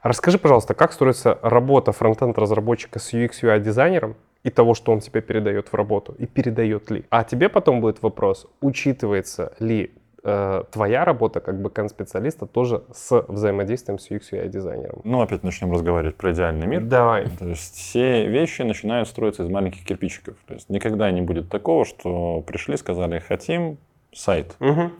Расскажи, 0.02 0.38
пожалуйста, 0.38 0.74
как 0.74 0.92
строится 0.92 1.38
работа 1.42 1.92
фронтенд 1.92 2.38
разработчика 2.38 2.98
с 2.98 3.14
UX 3.14 3.42
UI 3.42 3.60
дизайнером 3.60 4.16
и 4.42 4.50
того, 4.50 4.74
что 4.74 4.92
он 4.92 5.00
тебе 5.00 5.20
передает 5.20 5.68
в 5.68 5.74
работу, 5.74 6.14
и 6.18 6.26
передает 6.26 6.90
ли. 6.90 7.04
А 7.10 7.24
тебе 7.24 7.48
потом 7.48 7.80
будет 7.80 8.02
вопрос, 8.02 8.46
учитывается 8.60 9.52
ли 9.58 9.92
э, 10.22 10.62
твоя 10.70 11.04
работа 11.04 11.40
как 11.40 11.60
бэкэнд 11.60 11.90
специалиста 11.90 12.46
тоже 12.46 12.82
с 12.92 13.24
взаимодействием 13.28 13.98
с 13.98 14.10
UX 14.10 14.22
UI 14.32 14.48
дизайнером. 14.48 15.00
Ну, 15.04 15.20
опять 15.20 15.42
начнем 15.42 15.72
разговаривать 15.72 16.16
про 16.16 16.32
идеальный 16.32 16.66
мир. 16.66 16.82
Давай. 16.82 17.26
То 17.38 17.46
есть 17.48 17.74
все 17.74 18.26
вещи 18.26 18.62
начинают 18.62 19.08
строиться 19.08 19.42
из 19.44 19.48
маленьких 19.48 19.84
кирпичиков. 19.84 20.36
То 20.46 20.54
есть 20.54 20.68
никогда 20.70 21.10
не 21.10 21.22
будет 21.22 21.48
такого, 21.48 21.84
что 21.84 22.42
пришли, 22.46 22.76
сказали, 22.76 23.18
хотим 23.18 23.78
сайт. 24.12 24.56
Мгм. 24.60 24.92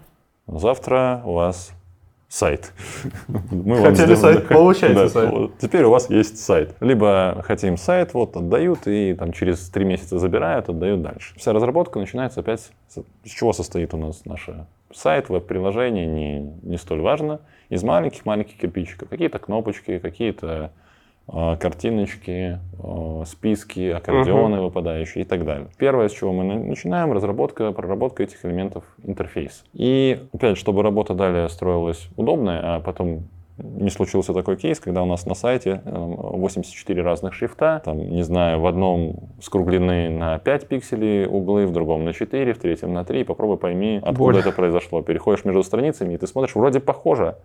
Завтра 0.47 1.23
у 1.25 1.35
вас 1.35 1.73
сайт. 2.29 2.73
Мы 3.51 3.77
Хотели 3.79 4.15
сделаем- 4.15 4.17
сайт, 4.17 4.49
получайте 4.49 4.95
Да, 4.95 5.09
сайт. 5.09 5.59
Теперь 5.59 5.85
у 5.85 5.91
вас 5.91 6.09
есть 6.11 6.39
сайт. 6.39 6.77
Либо 6.81 7.43
хотим 7.45 7.77
сайт, 7.77 8.15
вот 8.15 8.37
отдают, 8.37 8.87
и 8.87 9.15
там 9.15 9.33
через 9.33 9.69
три 9.69 9.85
месяца 9.85 10.19
забирают, 10.19 10.69
отдают 10.69 11.03
дальше. 11.03 11.35
Вся 11.37 11.53
разработка 11.53 11.99
начинается 11.99 12.41
опять 12.41 12.71
с 12.89 13.29
чего 13.29 13.53
состоит 13.53 13.95
у 13.95 13.97
нас 13.97 14.25
наша 14.25 14.67
сайт, 14.93 15.29
веб-приложение, 15.29 16.07
не, 16.07 16.41
не 16.63 16.77
столь 16.77 17.01
важно. 17.01 17.41
Из 17.69 17.83
маленьких-маленьких 17.83 18.57
кирпичиков. 18.57 19.09
Какие-то 19.09 19.39
кнопочки, 19.39 19.99
какие-то 19.99 20.73
а, 21.29 21.57
картиночки, 21.57 22.59
а, 22.83 23.23
списки, 23.25 23.91
аккордеоны 23.91 24.61
выпадающие 24.63 25.25
и 25.25 25.27
так 25.27 25.45
далее. 25.45 25.69
Первое, 25.79 26.09
с 26.09 26.13
чего 26.13 26.33
мы 26.33 26.43
на- 26.43 26.59
начинаем, 26.59 27.13
разработка, 27.13 27.71
проработка 27.73 28.25
этих 28.25 28.45
элементов 28.45 28.85
интерфейса. 29.05 29.63
И 29.73 30.21
опять, 30.33 30.57
чтобы 30.59 30.83
работа 30.83 31.15
далее 31.15 31.49
строилась 31.49 32.09
удобная, 32.17 32.61
а 32.63 32.81
потом 32.81 33.29
не 33.63 33.91
случился 33.91 34.33
такой 34.33 34.57
кейс, 34.57 34.81
когда 34.81 35.03
у 35.03 35.07
нас 35.07 35.27
на 35.27 35.35
сайте 35.35 35.83
э, 35.85 35.91
84 35.95 37.03
разных 37.03 37.35
шрифта, 37.35 37.81
там, 37.85 37.99
не 37.99 38.23
знаю, 38.23 38.61
в 38.61 38.67
одном 38.67 39.17
скруглены 39.41 40.11
на 40.11 40.39
5 40.39 40.69
пикселей 40.69 41.27
углы, 41.27 41.67
в 41.67 41.73
другом 41.73 42.05
на 42.05 42.13
4, 42.13 42.53
в 42.53 42.59
третьем 42.59 42.93
на 42.93 43.05
3, 43.05 43.25
попробуй 43.25 43.57
пойми, 43.57 43.97
откуда 43.99 44.19
Боль. 44.19 44.39
это 44.39 44.53
произошло. 44.53 45.03
Переходишь 45.03 45.45
между 45.45 45.63
страницами, 45.63 46.15
и 46.15 46.17
ты 46.17 46.27
смотришь, 46.27 46.55
вроде 46.55 46.81
похоже, 46.81 47.37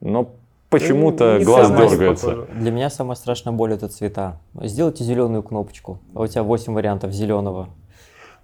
но 0.00 0.30
почему-то 0.70 1.38
Не 1.38 1.44
глаз 1.44 1.70
дергается. 1.70 2.26
похоже. 2.26 2.48
Для 2.54 2.70
меня 2.70 2.90
самая 2.90 3.16
страшная 3.16 3.52
боль 3.52 3.72
это 3.72 3.88
цвета. 3.88 4.40
Сделайте 4.60 5.04
зеленую 5.04 5.42
кнопочку, 5.42 5.98
а 6.14 6.22
у 6.22 6.26
тебя 6.26 6.42
8 6.42 6.72
вариантов 6.74 7.12
зеленого. 7.12 7.68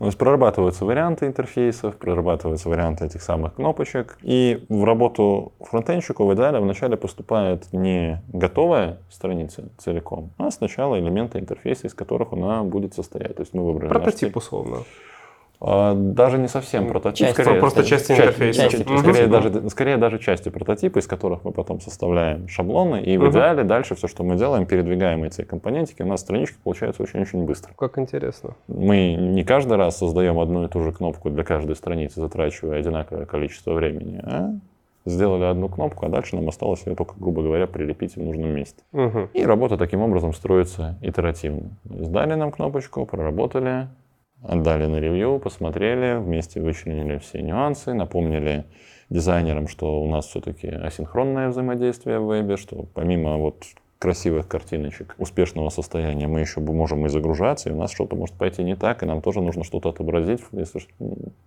То 0.00 0.06
есть 0.06 0.16
прорабатываются 0.16 0.86
варианты 0.86 1.26
интерфейсов, 1.26 1.96
прорабатываются 1.96 2.70
варианты 2.70 3.04
этих 3.04 3.20
самых 3.20 3.56
кнопочек. 3.56 4.16
И 4.22 4.64
в 4.70 4.84
работу 4.84 5.52
фронтенщику 5.60 6.24
в 6.24 6.34
идеале 6.34 6.58
вначале 6.58 6.96
поступает 6.96 7.70
не 7.72 8.22
готовая 8.32 8.96
страница 9.10 9.68
целиком, 9.76 10.30
а 10.38 10.50
сначала 10.50 10.98
элементы 10.98 11.38
интерфейса, 11.38 11.86
из 11.86 11.92
которых 11.92 12.32
она 12.32 12.64
будет 12.64 12.94
состоять. 12.94 13.36
То 13.36 13.42
есть 13.42 13.52
мы 13.52 13.62
выбрали 13.62 13.90
Прототип 13.90 14.30
тип. 14.30 14.36
условно. 14.38 14.78
А, 15.62 15.94
даже 15.94 16.38
не 16.38 16.48
совсем 16.48 16.88
прототип, 16.88 17.26
Часть. 17.26 17.34
скорее, 17.34 17.60
Просто 17.60 17.84
части 17.84 18.12
интерфейса. 18.12 18.62
части 18.70 18.82
Мгм. 18.88 18.98
скорее, 18.98 19.26
даже, 19.26 19.70
скорее 19.70 19.96
даже 19.98 20.18
части 20.18 20.48
прототипа, 20.48 20.98
из 21.00 21.06
которых 21.06 21.44
мы 21.44 21.52
потом 21.52 21.80
составляем 21.80 22.48
шаблоны, 22.48 23.02
и 23.02 23.18
в 23.18 23.22
Мгм. 23.22 23.30
идеале 23.30 23.64
дальше 23.64 23.94
все, 23.94 24.08
что 24.08 24.24
мы 24.24 24.36
делаем, 24.36 24.64
передвигаем 24.64 25.22
эти 25.22 25.42
компонентики, 25.42 26.00
у 26.00 26.06
нас 26.06 26.20
странички 26.20 26.56
получаются 26.64 27.02
очень-очень 27.02 27.44
быстро. 27.44 27.74
Как 27.76 27.98
интересно. 27.98 28.54
Мы 28.68 29.14
не 29.14 29.44
каждый 29.44 29.76
раз 29.76 29.98
создаем 29.98 30.38
одну 30.38 30.64
и 30.64 30.68
ту 30.68 30.80
же 30.82 30.92
кнопку 30.92 31.28
для 31.28 31.44
каждой 31.44 31.76
страницы, 31.76 32.20
затрачивая 32.20 32.78
одинаковое 32.78 33.26
количество 33.26 33.74
времени, 33.74 34.18
а 34.24 34.52
сделали 35.04 35.44
одну 35.44 35.68
кнопку, 35.68 36.06
а 36.06 36.08
дальше 36.08 36.36
нам 36.36 36.48
осталось 36.48 36.86
ее 36.86 36.94
только, 36.94 37.14
грубо 37.18 37.42
говоря, 37.42 37.66
прилепить 37.66 38.16
в 38.16 38.22
нужном 38.22 38.50
месте. 38.50 38.82
Мгм. 38.92 39.28
И 39.34 39.44
работа 39.44 39.76
таким 39.76 40.00
образом 40.00 40.32
строится 40.32 40.96
итеративно. 41.02 41.70
Сдали 41.84 42.34
нам 42.34 42.50
кнопочку, 42.50 43.04
проработали, 43.04 43.88
отдали 44.42 44.86
на 44.86 45.00
ревью, 45.00 45.38
посмотрели, 45.38 46.18
вместе 46.18 46.60
вычленили 46.60 47.18
все 47.18 47.42
нюансы, 47.42 47.92
напомнили 47.92 48.64
дизайнерам, 49.08 49.68
что 49.68 50.02
у 50.02 50.08
нас 50.08 50.26
все-таки 50.26 50.68
асинхронное 50.68 51.48
взаимодействие 51.48 52.20
в 52.20 52.26
вебе, 52.26 52.56
что 52.56 52.86
помимо 52.94 53.36
вот 53.36 53.64
красивых 54.00 54.48
картиночек 54.48 55.14
успешного 55.18 55.68
состояния 55.68 56.26
мы 56.26 56.40
еще 56.40 56.60
можем 56.60 57.04
и 57.04 57.10
загружаться, 57.10 57.68
и 57.68 57.72
у 57.72 57.76
нас 57.76 57.92
что-то 57.92 58.16
может 58.16 58.34
пойти 58.34 58.64
не 58.64 58.74
так, 58.74 59.02
и 59.02 59.06
нам 59.06 59.20
тоже 59.20 59.42
нужно 59.42 59.62
что-то 59.62 59.90
отобразить, 59.90 60.40
если 60.52 60.80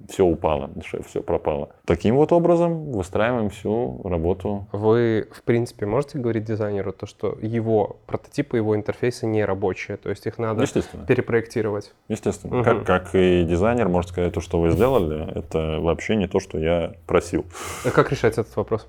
все 0.08 0.24
упало, 0.24 0.70
все 1.08 1.22
пропало. 1.24 1.70
Таким 1.86 2.16
вот 2.16 2.32
образом 2.32 2.92
выстраиваем 2.92 3.50
всю 3.50 4.00
работу. 4.04 4.68
Вы, 4.72 5.28
в 5.32 5.42
принципе, 5.42 5.88
можете 5.88 6.20
говорить 6.20 6.44
дизайнеру 6.44 6.94
то, 6.94 7.08
что 7.08 7.36
его 7.42 7.98
прототипы, 8.06 8.58
его 8.58 8.76
интерфейсы 8.76 9.26
не 9.26 9.44
рабочие, 9.44 9.98
то 9.98 10.12
есть 10.12 10.28
их 10.28 10.38
надо 10.38 10.64
перепроектировать? 11.08 11.92
Естественно. 12.08 12.58
Угу. 12.58 12.64
Как, 12.64 12.86
как 12.86 13.16
и 13.16 13.46
дизайнер 13.46 13.90
может 13.90 14.12
сказать, 14.12 14.32
то, 14.32 14.42
что 14.42 14.62
вы 14.62 14.70
сделали, 14.70 15.28
это 15.36 15.80
вообще 15.80 16.16
не 16.16 16.28
то, 16.28 16.40
что 16.40 16.60
я 16.60 16.94
просил. 17.08 17.46
А 17.84 17.90
как 17.90 18.12
решать 18.12 18.34
этот 18.34 18.56
вопрос? 18.56 18.88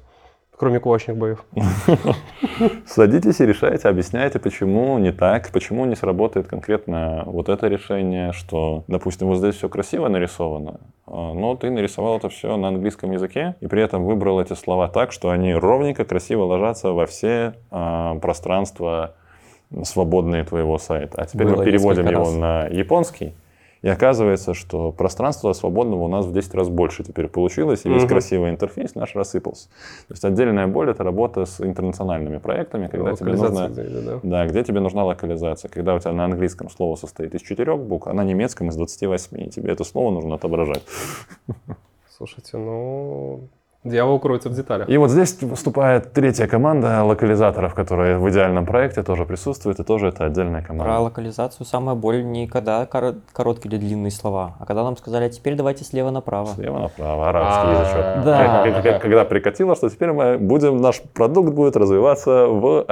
Кроме 0.57 0.79
кулачных 0.79 1.17
боев. 1.17 1.45
Садитесь 2.87 3.41
и 3.41 3.47
решайте, 3.47 3.89
объясняйте, 3.89 4.39
почему 4.39 4.99
не 4.99 5.13
так, 5.13 5.51
почему 5.51 5.85
не 5.85 5.97
сработает 5.97 6.47
конкретно 6.47 7.25
вот 7.27 7.49
это 7.49 7.67
решение, 7.67 8.33
что, 8.33 8.85
допустим, 8.87 9.27
вот 9.29 9.39
здесь 9.39 9.57
все 9.57 9.69
красиво 9.69 10.07
нарисовано, 10.07 10.81
а, 11.07 11.33
но 11.33 11.57
ты 11.57 11.71
нарисовал 11.71 12.19
это 12.19 12.29
все 12.29 12.57
на 12.57 12.69
английском 12.69 13.11
языке, 13.11 13.57
и 13.61 13.67
при 13.67 13.83
этом 13.83 14.05
выбрал 14.05 14.41
эти 14.41 14.53
слова 14.53 14.89
так, 14.89 15.11
что 15.11 15.31
они 15.31 15.55
ровненько, 15.55 16.05
красиво 16.05 16.45
ложатся 16.45 16.93
во 16.93 17.07
все 17.07 17.55
а, 17.73 18.15
пространства 18.21 19.15
свободные 19.83 20.45
твоего 20.45 20.79
сайта. 20.79 21.23
А 21.23 21.27
теперь 21.27 21.49
Было 21.49 21.57
мы 21.57 21.65
переводим 21.65 22.07
его 22.07 22.25
раз. 22.25 22.35
на 22.35 22.67
японский, 22.67 23.35
и 23.85 23.89
оказывается, 23.89 24.55
что 24.55 24.93
пространство 24.93 25.53
свободного 25.53 26.05
у 26.05 26.09
нас 26.09 26.25
в 26.25 26.33
10 26.33 26.55
раз 26.55 26.71
больше 26.71 27.05
теперь 27.05 27.29
получилось, 27.29 27.83
и 27.85 27.91
весь 27.91 28.05
угу. 28.05 28.09
красивый 28.09 28.49
интерфейс 28.49 28.95
наш 28.95 29.15
рассыпался. 29.15 29.69
То 30.09 30.15
есть 30.15 30.25
отдельная 30.25 30.67
боль— 30.67 30.89
это 30.91 31.05
работа 31.05 31.45
с 31.45 31.61
интернациональными 31.61 32.39
проектами, 32.39 32.87
когда 32.87 33.13
тебе 33.13 33.35
нужно... 33.35 33.69
Да? 33.69 34.21
да, 34.23 34.47
где 34.47 34.65
тебе 34.65 34.81
нужна 34.81 35.05
локализация. 35.05 35.69
Когда 35.69 35.95
у 35.95 35.99
тебя 35.99 36.13
на 36.13 36.25
английском 36.25 36.71
слово 36.71 36.97
состоит 36.97 37.35
из 37.35 37.43
четырех 37.43 37.79
букв, 37.79 38.07
а 38.07 38.15
на 38.15 38.25
немецком 38.25 38.71
из 38.71 38.77
28, 38.77 39.43
и 39.43 39.51
тебе 39.51 39.73
это 39.73 39.85
слово 39.85 40.13
нужно 40.13 40.37
отображать. 40.37 40.83
Слушайте, 42.17 42.57
ну, 42.57 43.51
Дьявол 43.85 44.19
кроется 44.19 44.49
в 44.49 44.55
деталях. 44.55 44.89
И 44.89 44.97
вот 44.97 45.11
здесь 45.11 45.37
выступает 45.43 46.15
третья 46.15 46.47
команда 46.47 47.05
локализаторов, 47.05 47.75
которая 47.75 48.19
в 48.19 48.31
идеальном 48.31 48.65
проекте 48.65 49.03
тоже 49.03 49.27
присутствует, 49.27 49.79
и 49.79 49.85
тоже 49.85 50.09
это 50.09 50.25
отдельная 50.25 50.63
команда. 50.63 50.85
Про 50.85 51.01
локализацию 51.01 51.67
самая 51.67 51.95
боль 51.95 52.25
не 52.25 52.49
когда 52.49 52.87
короткие 52.87 53.75
или 53.75 53.79
длинные 53.79 54.11
слова, 54.11 54.55
а 54.59 54.65
когда 54.65 54.85
нам 54.85 54.97
сказали, 54.97 55.25
а 55.27 55.29
теперь 55.29 55.55
давайте 55.55 55.85
слева 55.85 56.09
направо. 56.09 56.47
Слева 56.55 56.79
направо, 56.79 57.29
арабский 57.29 57.71
язычок. 57.73 58.25
Да. 58.25 58.99
Когда 59.01 59.25
прикатило, 59.27 59.77
что 59.77 59.91
теперь 59.91 60.13
мы 60.13 60.39
будем, 60.39 60.79
наш 60.79 61.03
продукт 61.03 61.53
будет 61.53 61.77
развиваться 61.77 62.47
в, 62.47 62.87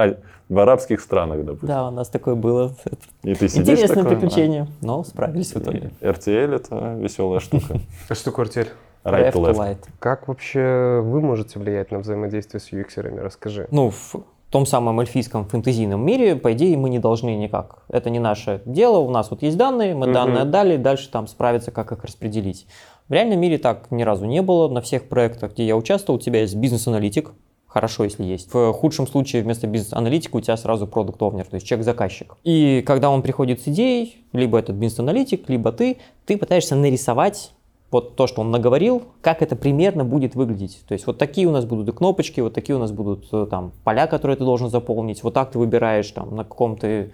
в 0.47 0.59
арабских 0.59 1.01
странах, 1.01 1.43
допустим. 1.43 1.69
Да, 1.69 1.87
у 1.87 1.91
нас 1.91 2.09
такое 2.09 2.35
было. 2.35 2.75
И 3.23 3.33
ты 3.33 3.45
Интересное 3.47 4.03
приключение, 4.03 4.67
но 4.81 5.03
справились 5.03 5.55
в 5.55 5.57
итоге. 5.57 5.89
RTL 6.01 6.55
это 6.55 6.95
веселая 6.99 7.39
штука. 7.39 7.79
А 8.09 8.13
что 8.13 8.25
такое 8.25 8.45
RTL? 8.45 8.67
Right 9.03 9.33
to 9.33 9.41
left. 9.41 9.57
light. 9.57 9.77
Как 9.99 10.27
вообще 10.27 11.01
вы 11.03 11.21
можете 11.21 11.59
влиять 11.59 11.91
на 11.91 11.99
взаимодействие 11.99 12.61
с 12.61 12.71
UX-ерами? 12.71 13.19
Расскажи. 13.19 13.67
Ну, 13.71 13.89
в 13.89 14.23
том 14.49 14.65
самом 14.65 14.99
эльфийском 14.99 15.45
фэнтезийном 15.45 16.05
мире, 16.05 16.35
по 16.35 16.53
идее, 16.53 16.77
мы 16.77 16.89
не 16.89 16.99
должны 16.99 17.35
никак. 17.35 17.83
Это 17.89 18.09
не 18.09 18.19
наше 18.19 18.61
дело. 18.65 18.99
У 18.99 19.09
нас 19.09 19.31
вот 19.31 19.41
есть 19.41 19.57
данные, 19.57 19.95
мы 19.95 20.05
mm-hmm. 20.05 20.13
данные 20.13 20.41
отдали, 20.43 20.77
дальше 20.77 21.09
там 21.09 21.27
справиться, 21.27 21.71
как 21.71 21.91
их 21.91 22.03
распределить. 22.03 22.67
В 23.09 23.13
реальном 23.13 23.39
мире 23.39 23.57
так 23.57 23.91
ни 23.91 24.03
разу 24.03 24.25
не 24.25 24.41
было. 24.41 24.69
На 24.69 24.81
всех 24.81 25.09
проектах, 25.09 25.53
где 25.53 25.65
я 25.65 25.75
участвовал, 25.75 26.19
у 26.19 26.21
тебя 26.21 26.41
есть 26.41 26.55
бизнес-аналитик, 26.55 27.31
хорошо, 27.65 28.03
если 28.03 28.23
есть. 28.23 28.53
В 28.53 28.71
худшем 28.73 29.07
случае 29.07 29.41
вместо 29.41 29.65
бизнес-аналитика 29.65 30.35
у 30.37 30.39
тебя 30.39 30.55
сразу 30.55 30.85
продукт 30.85 31.21
овнер 31.21 31.45
то 31.45 31.55
есть 31.55 31.65
человек-заказчик. 31.65 32.35
И 32.43 32.83
когда 32.85 33.09
он 33.09 33.23
приходит 33.23 33.59
с 33.59 33.67
идеей, 33.67 34.23
либо 34.31 34.59
этот 34.59 34.75
бизнес-аналитик, 34.75 35.49
либо 35.49 35.71
ты, 35.71 35.97
ты 36.25 36.37
пытаешься 36.37 36.75
нарисовать 36.75 37.53
вот 37.93 38.15
то, 38.15 38.27
что 38.27 38.41
он 38.41 38.51
наговорил, 38.51 39.03
как 39.21 39.41
это 39.41 39.55
примерно 39.55 40.03
будет 40.03 40.35
выглядеть. 40.35 40.81
То 40.87 40.93
есть 40.93 41.07
вот 41.07 41.17
такие 41.17 41.47
у 41.47 41.51
нас 41.51 41.65
будут 41.65 41.87
и 41.89 41.91
кнопочки, 41.91 42.41
вот 42.41 42.53
такие 42.53 42.75
у 42.75 42.79
нас 42.79 42.91
будут 42.91 43.27
э, 43.31 43.47
там 43.49 43.71
поля, 43.83 44.07
которые 44.07 44.35
ты 44.35 44.43
должен 44.43 44.69
заполнить, 44.69 45.23
вот 45.23 45.33
так 45.33 45.51
ты 45.51 45.59
выбираешь 45.59 46.09
там 46.11 46.35
на 46.35 46.43
каком 46.43 46.75
то 46.75 47.07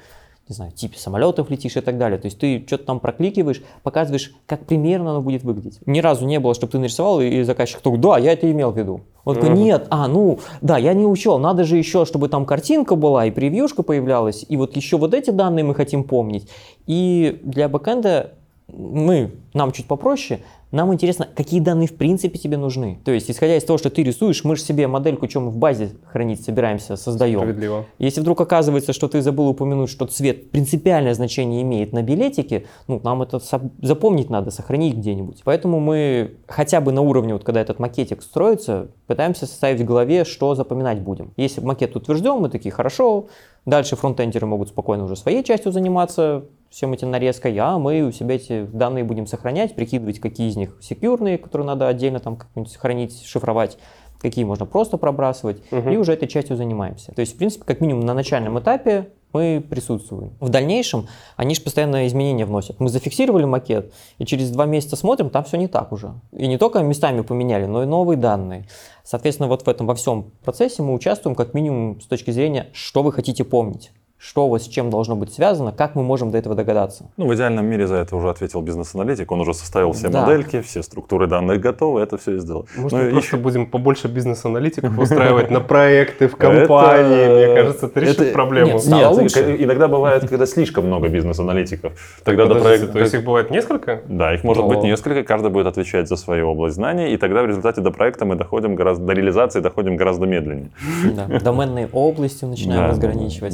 не 0.50 0.56
знаю, 0.56 0.72
типе 0.72 0.98
самолетов 0.98 1.52
летишь 1.52 1.78
и 1.78 1.82
так 1.82 2.00
далее. 2.00 2.18
То 2.18 2.26
есть 2.26 2.40
ты 2.40 2.64
что-то 2.66 2.86
там 2.86 3.00
прокликиваешь, 3.00 3.62
показываешь, 3.84 4.34
как 4.48 4.66
примерно 4.66 5.12
оно 5.12 5.22
будет 5.22 5.44
выглядеть. 5.44 5.80
Ни 5.86 6.00
разу 6.00 6.26
не 6.26 6.40
было, 6.40 6.56
чтобы 6.56 6.72
ты 6.72 6.80
нарисовал, 6.80 7.22
и 7.22 7.44
заказчик 7.44 7.82
такой, 7.82 8.00
да, 8.00 8.18
я 8.18 8.34
это 8.34 8.50
имел 8.50 8.72
в 8.72 8.78
виду. 8.78 9.02
Он 9.26 9.36
такой, 9.36 9.52
нет, 9.52 9.86
а, 9.92 10.08
ну, 10.08 10.40
да, 10.62 10.80
я 10.80 10.96
не 10.96 11.06
учел, 11.06 11.38
надо 11.38 11.66
же 11.66 11.78
еще, 11.78 12.04
чтобы 12.04 12.30
там 12.30 12.48
картинка 12.48 12.96
была, 12.96 13.28
и 13.28 13.32
превьюшка 13.32 13.84
появлялась, 13.84 14.44
и 14.50 14.58
вот 14.58 14.76
еще 14.76 14.98
вот 14.98 15.14
эти 15.14 15.30
данные 15.30 15.64
мы 15.64 15.76
хотим 15.76 16.04
помнить. 16.04 16.50
И 16.88 17.40
для 17.44 17.70
бэкэнда 17.70 18.34
мы, 18.74 19.32
нам 19.54 19.72
чуть 19.72 19.86
попроще, 19.86 20.42
нам 20.72 20.94
интересно, 20.94 21.28
какие 21.36 21.60
данные 21.60 21.88
в 21.88 21.96
принципе 21.96 22.38
тебе 22.38 22.58
нужны. 22.58 23.00
То 23.04 23.12
есть, 23.12 23.30
исходя 23.32 23.58
из 23.58 23.64
того, 23.64 23.78
что 23.80 23.90
ты 23.90 24.04
рисуешь, 24.04 24.44
мы 24.44 24.56
же 24.56 24.62
себе 24.62 24.88
модельку, 24.88 25.28
что 25.28 25.40
мы 25.40 25.50
в 25.50 25.58
базе 25.58 25.92
хранить 26.06 26.44
собираемся, 26.44 26.96
создаем. 26.96 27.40
Справедливо. 27.40 27.86
Если 27.98 28.22
вдруг 28.22 28.40
оказывается, 28.42 28.94
что 28.94 29.08
ты 29.08 29.22
забыл 29.22 29.48
упомянуть, 29.48 29.90
что 29.90 30.06
цвет 30.06 30.52
принципиальное 30.52 31.16
значение 31.16 31.64
имеет 31.64 31.92
на 31.92 32.04
билетике, 32.04 32.66
ну, 32.88 33.02
нам 33.04 33.24
это 33.24 33.42
запомнить 33.82 34.30
надо, 34.30 34.52
сохранить 34.52 34.96
где-нибудь. 34.96 35.42
Поэтому 35.44 35.80
мы 35.80 36.36
хотя 36.48 36.82
бы 36.82 36.92
на 36.92 37.02
уровне, 37.02 37.34
вот 37.34 37.44
когда 37.44 37.62
этот 37.62 37.80
макетик 37.80 38.22
строится, 38.22 38.90
пытаемся 39.10 39.46
составить 39.46 39.82
в 39.82 39.86
голове, 39.86 40.24
что 40.24 40.56
запоминать 40.56 41.02
будем. 41.02 41.34
Если 41.36 41.60
макет 41.60 41.96
утвержден, 41.96 42.38
мы 42.38 42.50
такие, 42.50 42.72
хорошо, 42.72 43.28
Дальше 43.66 43.96
фронтендеры 43.96 44.48
могут 44.48 44.70
спокойно 44.70 45.04
уже 45.04 45.16
своей 45.16 45.44
частью 45.44 45.72
заниматься, 45.72 46.46
всем 46.70 46.94
этим 46.94 47.12
нарезкой, 47.12 47.56
а 47.58 47.78
мы 47.78 48.02
у 48.02 48.12
себя 48.12 48.36
эти 48.36 48.66
данные 48.66 49.04
будем 49.04 49.28
сохранять, 49.28 49.76
прикидывать, 49.76 50.20
какие 50.20 50.50
из 50.50 50.56
них 50.56 50.78
секьюрные, 50.82 51.38
которые 51.38 51.68
надо 51.68 51.88
отдельно 51.88 52.20
там 52.20 52.36
как-нибудь 52.36 52.76
хранить, 52.76 53.24
шифровать, 53.26 53.78
какие 54.22 54.46
можно 54.46 54.66
просто 54.66 54.98
пробрасывать, 54.98 55.62
угу. 55.72 55.90
и 55.90 55.98
уже 55.98 56.14
этой 56.14 56.28
частью 56.28 56.58
занимаемся. 56.58 57.12
То 57.14 57.22
есть, 57.22 57.36
в 57.36 57.38
принципе, 57.38 57.66
как 57.66 57.82
минимум 57.82 58.06
на 58.06 58.14
начальном 58.14 58.60
этапе 58.60 59.10
мы 59.34 59.64
присутствуем. 59.68 60.34
В 60.40 60.50
дальнейшем 60.50 61.08
они 61.36 61.56
же 61.56 61.62
постоянно 61.62 62.08
изменения 62.08 62.46
вносят. 62.46 62.80
Мы 62.80 62.90
зафиксировали 62.90 63.46
макет, 63.46 63.94
и 64.18 64.26
через 64.26 64.52
два 64.52 64.66
месяца 64.66 64.96
смотрим, 64.96 65.30
там 65.30 65.44
все 65.44 65.58
не 65.58 65.68
так 65.68 65.92
уже. 65.92 66.14
И 66.32 66.48
не 66.48 66.58
только 66.58 66.80
местами 66.80 67.22
поменяли, 67.22 67.66
но 67.66 67.84
и 67.84 67.86
новые 67.86 68.18
данные. 68.18 68.68
Соответственно, 69.04 69.48
вот 69.48 69.64
в 69.64 69.68
этом 69.68 69.88
во 69.88 69.96
всем 69.96 70.32
процессе 70.44 70.82
мы 70.82 70.94
участвуем 70.94 71.36
как 71.36 71.54
минимум 71.54 72.02
с 72.02 72.06
точки 72.06 72.32
зрения, 72.32 72.68
что 72.74 73.04
вы 73.04 73.12
хотите 73.12 73.44
помнить 73.44 73.92
что 74.20 74.50
вас 74.50 74.66
с 74.66 74.68
чем 74.68 74.90
должно 74.90 75.16
быть 75.16 75.34
связано, 75.34 75.72
как 75.72 75.96
мы 75.96 76.04
можем 76.04 76.30
до 76.30 76.38
этого 76.38 76.54
догадаться. 76.54 77.06
Ну, 77.16 77.26
в 77.26 77.34
идеальном 77.34 77.66
мире 77.66 77.88
за 77.88 77.96
это 77.96 78.18
уже 78.18 78.30
ответил 78.30 78.62
бизнес-аналитик, 78.62 79.32
он 79.32 79.40
уже 79.40 79.54
составил 79.54 79.94
все 79.94 80.10
да. 80.10 80.22
модельки, 80.22 80.62
все 80.62 80.84
структуры 80.84 81.28
данных 81.28 81.62
готовы, 81.62 82.02
это 82.02 82.18
все 82.18 82.38
сделал. 82.38 82.68
Может, 82.76 83.00
мы 83.00 83.12
просто 83.12 83.38
будем 83.38 83.66
побольше 83.66 84.10
бизнес-аналитиков 84.10 84.98
устраивать 85.00 85.50
на 85.50 85.62
проекты 85.62 86.28
в 86.28 86.36
компании, 86.36 87.46
мне 87.46 87.56
кажется, 87.56 87.86
это 87.86 88.00
решит 88.02 88.34
проблему. 88.34 88.74
Нет, 88.74 89.38
иногда 89.62 89.88
бывает, 89.88 90.28
когда 90.28 90.46
слишком 90.46 90.88
много 90.88 91.08
бизнес-аналитиков. 91.08 91.94
Тогда 92.26 92.46
до 92.46 92.56
проекта... 92.56 92.88
То 92.90 93.00
есть 93.00 93.14
их 93.14 93.24
бывает 93.24 93.52
несколько? 93.52 94.02
Да, 94.08 94.34
их 94.34 94.44
может 94.44 94.68
быть 94.68 94.84
несколько, 94.84 95.24
каждый 95.24 95.50
будет 95.50 95.68
отвечать 95.68 96.10
за 96.10 96.18
свою 96.18 96.50
область 96.50 96.76
знаний, 96.76 97.14
и 97.14 97.18
тогда 97.18 97.42
в 97.42 97.46
результате 97.46 97.80
до 97.80 97.92
проекта 97.92 98.26
мы 98.26 98.36
доходим 98.36 98.76
гораздо, 98.76 99.06
до 99.06 99.14
реализации 99.14 99.62
доходим 99.62 99.96
гораздо 99.96 100.26
медленнее. 100.26 100.72
Да, 101.16 101.40
доменные 101.40 101.88
области 101.94 102.44
начинаем 102.44 102.90
разграничивать. 102.90 103.54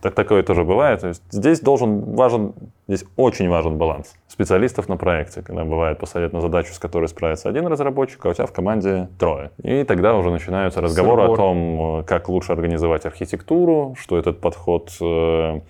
Так, 0.00 0.14
такое 0.14 0.42
тоже 0.42 0.64
бывает. 0.64 1.00
То 1.00 1.08
есть 1.08 1.22
здесь 1.30 1.60
должен 1.60 2.14
важен, 2.14 2.54
здесь 2.88 3.04
очень 3.16 3.48
важен 3.48 3.78
баланс 3.78 4.14
специалистов 4.28 4.88
на 4.88 4.96
проекте, 4.96 5.42
когда 5.42 5.64
бывает 5.64 5.98
посадят 5.98 6.32
на 6.32 6.40
задачу, 6.40 6.72
с 6.72 6.78
которой 6.78 7.08
справится 7.08 7.48
один 7.48 7.66
разработчик, 7.66 8.24
а 8.26 8.30
у 8.30 8.32
тебя 8.32 8.46
в 8.46 8.52
команде 8.52 9.08
трое. 9.18 9.50
И 9.62 9.84
тогда 9.84 10.14
уже 10.14 10.30
начинаются 10.30 10.80
разговоры 10.80 11.22
Сырбор. 11.22 11.34
о 11.34 11.36
том, 11.36 12.04
как 12.06 12.28
лучше 12.28 12.52
организовать 12.52 13.06
архитектуру, 13.06 13.94
что 13.98 14.18
этот 14.18 14.40
подход 14.40 14.90
э, 15.00 15.60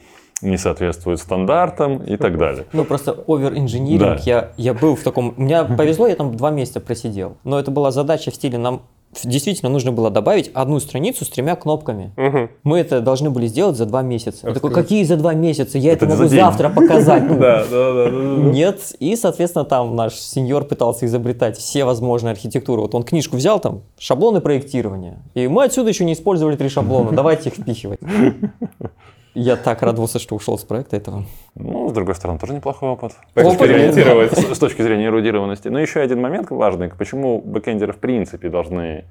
не 0.43 0.57
соответствует 0.57 1.19
стандартам 1.19 1.99
и 1.99 2.17
так 2.17 2.39
далее. 2.39 2.65
Ну, 2.73 2.85
просто 2.85 3.13
овер-инжиниринг. 3.13 4.17
Да. 4.17 4.23
Я, 4.25 4.53
я 4.57 4.75
был 4.75 4.97
в 4.97 5.03
таком... 5.03 5.35
Мне 5.37 5.65
повезло, 5.65 6.07
я 6.07 6.17
там 6.17 6.37
два 6.37 6.51
месяца 6.51 6.81
просидел. 6.81 7.37
Но 7.45 7.59
это 7.59 7.71
была 7.71 7.91
задача 7.91 8.31
в 8.31 8.35
стиле 8.35 8.59
нам 8.59 8.83
действительно 9.25 9.71
нужно 9.71 9.93
было 9.93 10.11
добавить 10.11 10.51
одну 10.55 10.81
страницу 10.81 11.25
с 11.25 11.29
тремя 11.29 11.57
кнопками. 11.57 12.13
Угу. 12.17 12.51
Мы 12.63 12.79
это 12.79 13.01
должны 13.01 13.31
были 13.31 13.47
сделать 13.47 13.77
за 13.77 13.87
два 13.87 14.03
месяца. 14.03 14.49
Я 14.49 14.55
такой, 14.55 14.73
какие 14.73 15.05
за 15.05 15.17
два 15.17 15.35
месяца? 15.35 15.79
Я 15.79 15.93
это, 15.93 16.07
это 16.07 16.17
могу 16.17 16.29
завтра 16.29 16.69
показать. 16.69 17.21
Ну, 17.31 17.39
да, 17.39 17.65
да, 17.71 17.93
да, 17.93 18.11
Нет. 18.11 18.95
И, 18.99 19.15
соответственно, 19.15 19.65
там 19.65 19.95
наш 19.95 20.15
сеньор 20.15 20.65
пытался 20.65 21.07
изобретать 21.07 21.57
все 21.59 21.85
возможные 21.85 22.33
архитектуры. 22.33 22.83
Вот 22.83 22.95
он 22.95 23.03
книжку 23.03 23.37
взял, 23.37 23.61
там, 23.61 23.83
шаблоны 23.99 24.41
проектирования. 24.41 25.19
И 25.35 25.47
мы 25.47 25.65
отсюда 25.65 25.91
еще 25.91 26.05
не 26.05 26.15
использовали 26.15 26.57
три 26.57 26.69
шаблона. 26.69 27.13
Давайте 27.13 27.51
их 27.51 27.57
впихивать. 27.57 28.01
Я 29.35 29.57
так 29.57 29.83
радовался, 29.83 30.19
что 30.19 30.35
ушел 30.35 30.59
с 30.59 30.65
проекта 30.65 30.97
этого. 30.97 31.25
Ну, 31.55 31.89
с 31.89 31.93
другой 31.93 32.15
стороны, 32.15 32.39
тоже 32.39 32.55
неплохой 32.55 32.91
опыт. 32.91 33.13
Поэкспериментировать. 33.35 34.33
С, 34.33 34.55
с 34.55 34.59
точки 34.59 34.83
зрения 34.83 35.07
эрудированности. 35.07 35.69
Но 35.69 35.79
еще 35.79 36.01
один 36.01 36.21
момент 36.21 36.51
важный, 36.51 36.89
почему 36.89 37.41
бэкэндеры 37.41 37.93
в 37.93 37.99
принципе 37.99 38.49
должны 38.49 39.05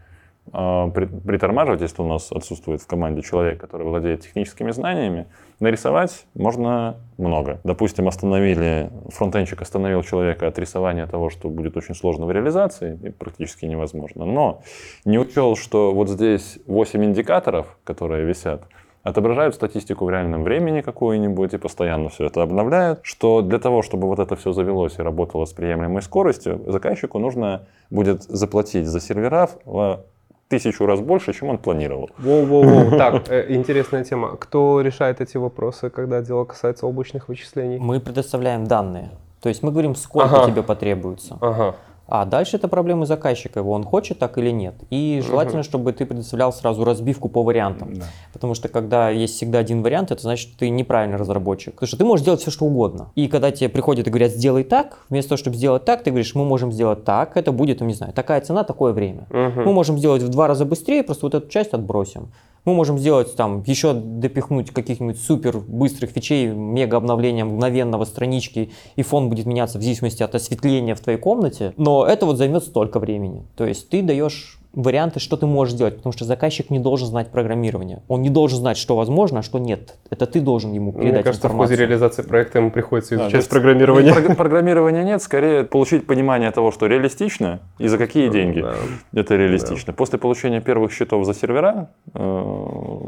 э, 0.51 0.91
при- 0.93 1.05
притормаживать, 1.05 1.81
если 1.81 2.01
у 2.01 2.07
нас 2.07 2.31
отсутствует 2.33 2.81
в 2.81 2.87
команде 2.87 3.21
человек, 3.21 3.61
который 3.61 3.87
владеет 3.87 4.21
техническими 4.21 4.71
знаниями. 4.71 5.27
Нарисовать 5.61 6.25
можно 6.33 6.97
много. 7.17 7.61
Допустим, 7.63 8.07
остановили, 8.09 8.91
фронтенчик 9.09 9.61
остановил 9.61 10.03
человека 10.03 10.47
от 10.47 10.59
рисования 10.59 11.07
того, 11.07 11.29
что 11.29 11.49
будет 11.49 11.77
очень 11.77 11.95
сложно 11.95 12.25
в 12.25 12.31
реализации 12.31 12.99
и 13.03 13.09
практически 13.09 13.65
невозможно. 13.65 14.25
Но 14.25 14.61
не 15.05 15.17
учел, 15.17 15.55
что 15.55 15.93
вот 15.93 16.09
здесь 16.09 16.59
8 16.67 17.05
индикаторов, 17.05 17.77
которые 17.85 18.25
висят, 18.25 18.63
отображают 19.03 19.55
статистику 19.55 20.05
в 20.05 20.09
реальном 20.09 20.43
времени 20.43 20.81
какую-нибудь 20.81 21.53
и 21.53 21.57
постоянно 21.57 22.09
все 22.09 22.25
это 22.25 22.41
обновляют, 22.43 22.99
что 23.03 23.41
для 23.41 23.59
того, 23.59 23.81
чтобы 23.81 24.07
вот 24.07 24.19
это 24.19 24.35
все 24.35 24.51
завелось 24.51 24.99
и 24.99 25.01
работало 25.01 25.45
с 25.45 25.53
приемлемой 25.53 26.01
скоростью, 26.01 26.61
заказчику 26.67 27.19
нужно 27.19 27.63
будет 27.89 28.23
заплатить 28.23 28.87
за 28.87 28.99
сервера 28.99 29.49
в 29.65 30.01
тысячу 30.49 30.85
раз 30.85 30.99
больше, 30.99 31.31
чем 31.33 31.49
он 31.49 31.57
планировал. 31.57 32.09
Воу-воу-воу. 32.17 32.89
Так, 32.97 33.29
э, 33.29 33.45
интересная 33.49 34.03
тема. 34.03 34.35
Кто 34.35 34.81
решает 34.81 35.21
эти 35.21 35.37
вопросы, 35.37 35.89
когда 35.89 36.21
дело 36.21 36.43
касается 36.45 36.87
облачных 36.87 37.29
вычислений? 37.29 37.77
Мы 37.79 37.99
предоставляем 37.99 38.65
данные. 38.65 39.11
То 39.41 39.47
есть 39.49 39.63
мы 39.63 39.71
говорим, 39.71 39.95
сколько 39.95 40.35
Ага. 40.41 40.51
тебе 40.51 40.63
потребуется. 40.63 41.37
Ага. 41.39 41.75
А 42.09 42.25
дальше 42.25 42.57
это 42.57 42.67
проблемы 42.67 43.05
заказчика, 43.05 43.59
его 43.59 43.71
он 43.71 43.83
хочет 43.83 44.19
так 44.19 44.37
или 44.37 44.49
нет. 44.51 44.75
И 44.89 45.21
желательно, 45.25 45.63
чтобы 45.63 45.93
ты 45.93 46.05
предоставлял 46.05 46.51
сразу 46.51 46.83
разбивку 46.83 47.29
по 47.29 47.43
вариантам. 47.43 47.93
Да. 47.95 48.05
Потому 48.33 48.55
что 48.55 48.67
когда 48.67 49.09
есть 49.09 49.35
всегда 49.35 49.59
один 49.59 49.83
вариант, 49.83 50.11
это 50.11 50.21
значит, 50.21 50.57
ты 50.57 50.69
неправильный 50.69 51.17
разработчик. 51.17 51.75
Потому 51.75 51.87
что 51.87 51.97
ты 51.97 52.05
можешь 52.05 52.25
делать 52.25 52.41
все, 52.41 52.51
что 52.51 52.65
угодно. 52.65 53.11
И 53.15 53.27
когда 53.27 53.51
тебе 53.51 53.69
приходят 53.69 54.07
и 54.07 54.09
говорят, 54.09 54.31
сделай 54.31 54.63
так, 54.63 55.05
вместо 55.09 55.29
того, 55.29 55.37
чтобы 55.37 55.57
сделать 55.57 55.85
так, 55.85 56.03
ты 56.03 56.09
говоришь, 56.09 56.33
мы 56.35 56.45
можем 56.45 56.71
сделать 56.71 57.03
так, 57.03 57.37
это 57.37 57.51
будет, 57.51 57.79
ну, 57.79 57.85
не 57.85 57.93
знаю, 57.93 58.13
такая 58.13 58.41
цена, 58.41 58.63
такое 58.63 58.93
время. 58.93 59.27
Мы 59.29 59.71
можем 59.71 59.97
сделать 59.97 60.23
в 60.23 60.29
два 60.29 60.47
раза 60.47 60.65
быстрее, 60.65 61.03
просто 61.03 61.25
вот 61.25 61.35
эту 61.35 61.47
часть 61.49 61.73
отбросим. 61.73 62.31
Мы 62.65 62.73
можем 62.73 62.99
сделать 62.99 63.35
там, 63.35 63.63
еще 63.65 63.93
допихнуть 63.93 64.71
каких-нибудь 64.71 65.19
супер 65.19 65.59
быстрых 65.59 66.11
фичей, 66.11 66.47
мега 66.47 66.97
обновления 66.97 67.45
мгновенного 67.45 68.03
странички, 68.03 68.71
и 68.95 69.01
фон 69.01 69.29
будет 69.29 69.45
меняться 69.45 69.79
в 69.79 69.81
зависимости 69.81 70.23
от 70.23 70.35
осветления 70.35 70.93
в 70.93 70.99
твоей 70.99 71.17
комнате, 71.17 71.73
но 71.77 71.98
это 72.07 72.25
вот 72.25 72.37
займет 72.37 72.63
столько 72.63 72.99
времени. 72.99 73.45
То 73.55 73.65
есть 73.65 73.89
ты 73.89 74.01
даешь 74.01 74.55
варианты, 74.71 75.19
что 75.19 75.35
ты 75.35 75.47
можешь 75.47 75.73
сделать, 75.73 75.95
потому 75.97 76.13
что 76.13 76.25
заказчик 76.25 76.69
не 76.69 76.77
должен 76.77 77.07
знать 77.07 77.29
программирование. 77.31 78.03
Он 78.07 78.21
не 78.21 78.29
должен 78.29 78.59
знать, 78.59 78.77
что 78.77 78.95
возможно, 78.95 79.39
а 79.39 79.41
что 79.41 79.57
нет. 79.57 79.95
Это 80.11 80.27
ты 80.27 80.41
должен 80.41 80.71
ему 80.73 80.91
передать 80.93 81.13
Мне 81.13 81.23
кажется, 81.23 81.47
в 81.47 81.51
информацию. 81.51 81.75
ходе 81.77 81.87
реализации 81.87 82.21
проекта 82.21 82.59
ему 82.59 82.69
приходится 82.69 83.15
Да, 83.15 83.23
изучать 83.23 83.31
то 83.31 83.37
есть 83.37 83.49
программирование. 83.49 84.13
прог- 84.13 84.35
Программирования 84.35 85.03
нет, 85.03 85.23
скорее 85.23 85.63
получить 85.63 86.05
понимание 86.05 86.51
того, 86.51 86.71
что 86.71 86.85
реалистично 86.85 87.61
и 87.79 87.87
за 87.87 87.97
какие 87.97 88.29
деньги 88.29 88.61
Да. 88.61 88.75
это 89.19 89.35
реалистично. 89.35 89.91
После 89.91 90.19
получения 90.19 90.61
первых 90.61 90.91
счетов 90.93 91.25
за 91.25 91.33
сервера 91.33 91.89
э, 92.13 92.99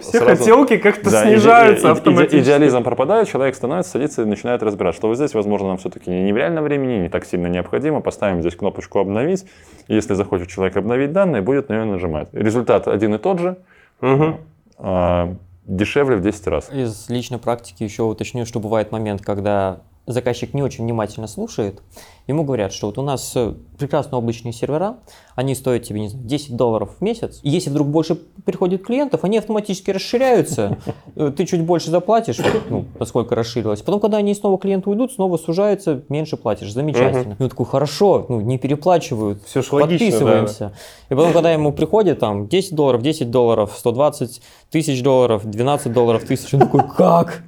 Все 0.00 0.18
сразу- 0.20 0.26
хотелки 0.38 0.76
как-то 0.78 1.10
Да, 1.10 1.24
снижаются 1.24 1.88
иде- 1.88 1.92
автоматически. 1.92 2.40
Идеализм 2.44 2.82
пропадает, 2.84 3.28
человек 3.28 3.56
становится, 3.56 3.90
садится 3.92 4.22
и 4.22 4.24
начинает 4.24 4.62
разбирать, 4.62 4.94
что 4.94 5.08
вот 5.08 5.16
здесь, 5.16 5.34
возможно, 5.34 5.68
нам 5.68 5.78
все-таки 5.78 6.10
не 6.10 6.32
в 6.32 6.36
реальном 6.36 6.62
времени, 6.64 7.02
не 7.02 7.08
так 7.08 7.24
сильно 7.24 7.48
необходимо. 7.48 8.00
Поставим 8.00 8.40
здесь 8.40 8.54
кнопочку 8.54 9.00
«Обновить». 9.00 9.44
И 9.88 9.94
если 9.94 10.14
захочет 10.14 10.48
человек 10.48 10.76
обновить 10.76 11.12
данные, 11.12 11.42
будет 11.42 11.68
на 11.68 11.74
нее 11.74 11.84
нажимать. 11.86 12.28
Результат 12.32 12.86
один 12.86 13.14
и 13.16 13.18
тот 13.18 13.40
же, 13.40 13.56
Мгм. 14.00 14.36
а, 14.78 15.34
дешевле 15.66 16.16
в 16.16 16.20
10 16.22 16.46
раз. 16.46 16.70
Из 16.70 17.08
личной 17.08 17.38
практики 17.38 17.82
еще 17.82 18.02
уточню, 18.04 18.46
что 18.46 18.60
бывает 18.60 18.92
момент, 18.92 19.22
когда 19.22 19.80
заказчик 20.06 20.52
не 20.54 20.62
очень 20.62 20.84
внимательно 20.84 21.26
слушает, 21.26 21.80
ему 22.26 22.44
говорят, 22.44 22.72
что 22.72 22.86
вот 22.86 22.98
у 22.98 23.02
нас 23.02 23.32
э, 23.36 23.54
прекрасные 23.78 24.18
облачные 24.18 24.52
сервера, 24.52 24.96
они 25.34 25.54
стоят 25.54 25.82
тебе, 25.82 26.00
не 26.00 26.08
знаю, 26.08 26.26
10 26.26 26.56
долларов 26.56 26.96
в 26.98 27.02
месяц, 27.02 27.40
и 27.42 27.50
если 27.50 27.70
вдруг 27.70 27.88
больше 27.88 28.14
приходит 28.44 28.84
клиентов, 28.84 29.24
они 29.24 29.38
автоматически 29.38 29.90
расширяются, 29.90 30.78
Э, 31.16 31.32
ты 31.36 31.46
чуть 31.46 31.62
больше 31.62 31.90
заплатишь, 31.90 32.38
ну, 32.68 32.86
поскольку 32.98 33.34
расширилось, 33.34 33.82
потом, 33.82 34.00
когда 34.00 34.16
они 34.16 34.34
снова 34.34 34.58
клиенты 34.58 34.90
уйдут, 34.90 35.12
снова 35.12 35.36
сужаются, 35.36 36.02
меньше 36.08 36.36
платишь, 36.36 36.72
замечательно. 36.72 37.36
Ну, 37.38 37.48
такой, 37.48 37.66
хорошо, 37.66 38.26
ну, 38.28 38.40
не 38.40 38.58
переплачивают, 38.58 39.44
Всё 39.44 39.62
ж 39.62 39.72
логично, 39.72 39.98
да. 39.98 40.04
подписываемся. 40.06 40.72
И 41.10 41.14
потом, 41.14 41.32
когда 41.32 41.52
ему 41.52 41.72
приходит 41.72 42.18
там 42.18 42.48
10 42.48 42.74
долларов, 42.74 43.02
10 43.02 43.30
долларов, 43.30 43.74
120 43.76 44.42
тысяч 44.70 45.02
долларов, 45.02 45.42
12 45.44 45.92
долларов 45.92 46.24
тысяч, 46.24 46.52
он 46.54 46.60
такой, 46.60 46.82
как? 46.96 47.44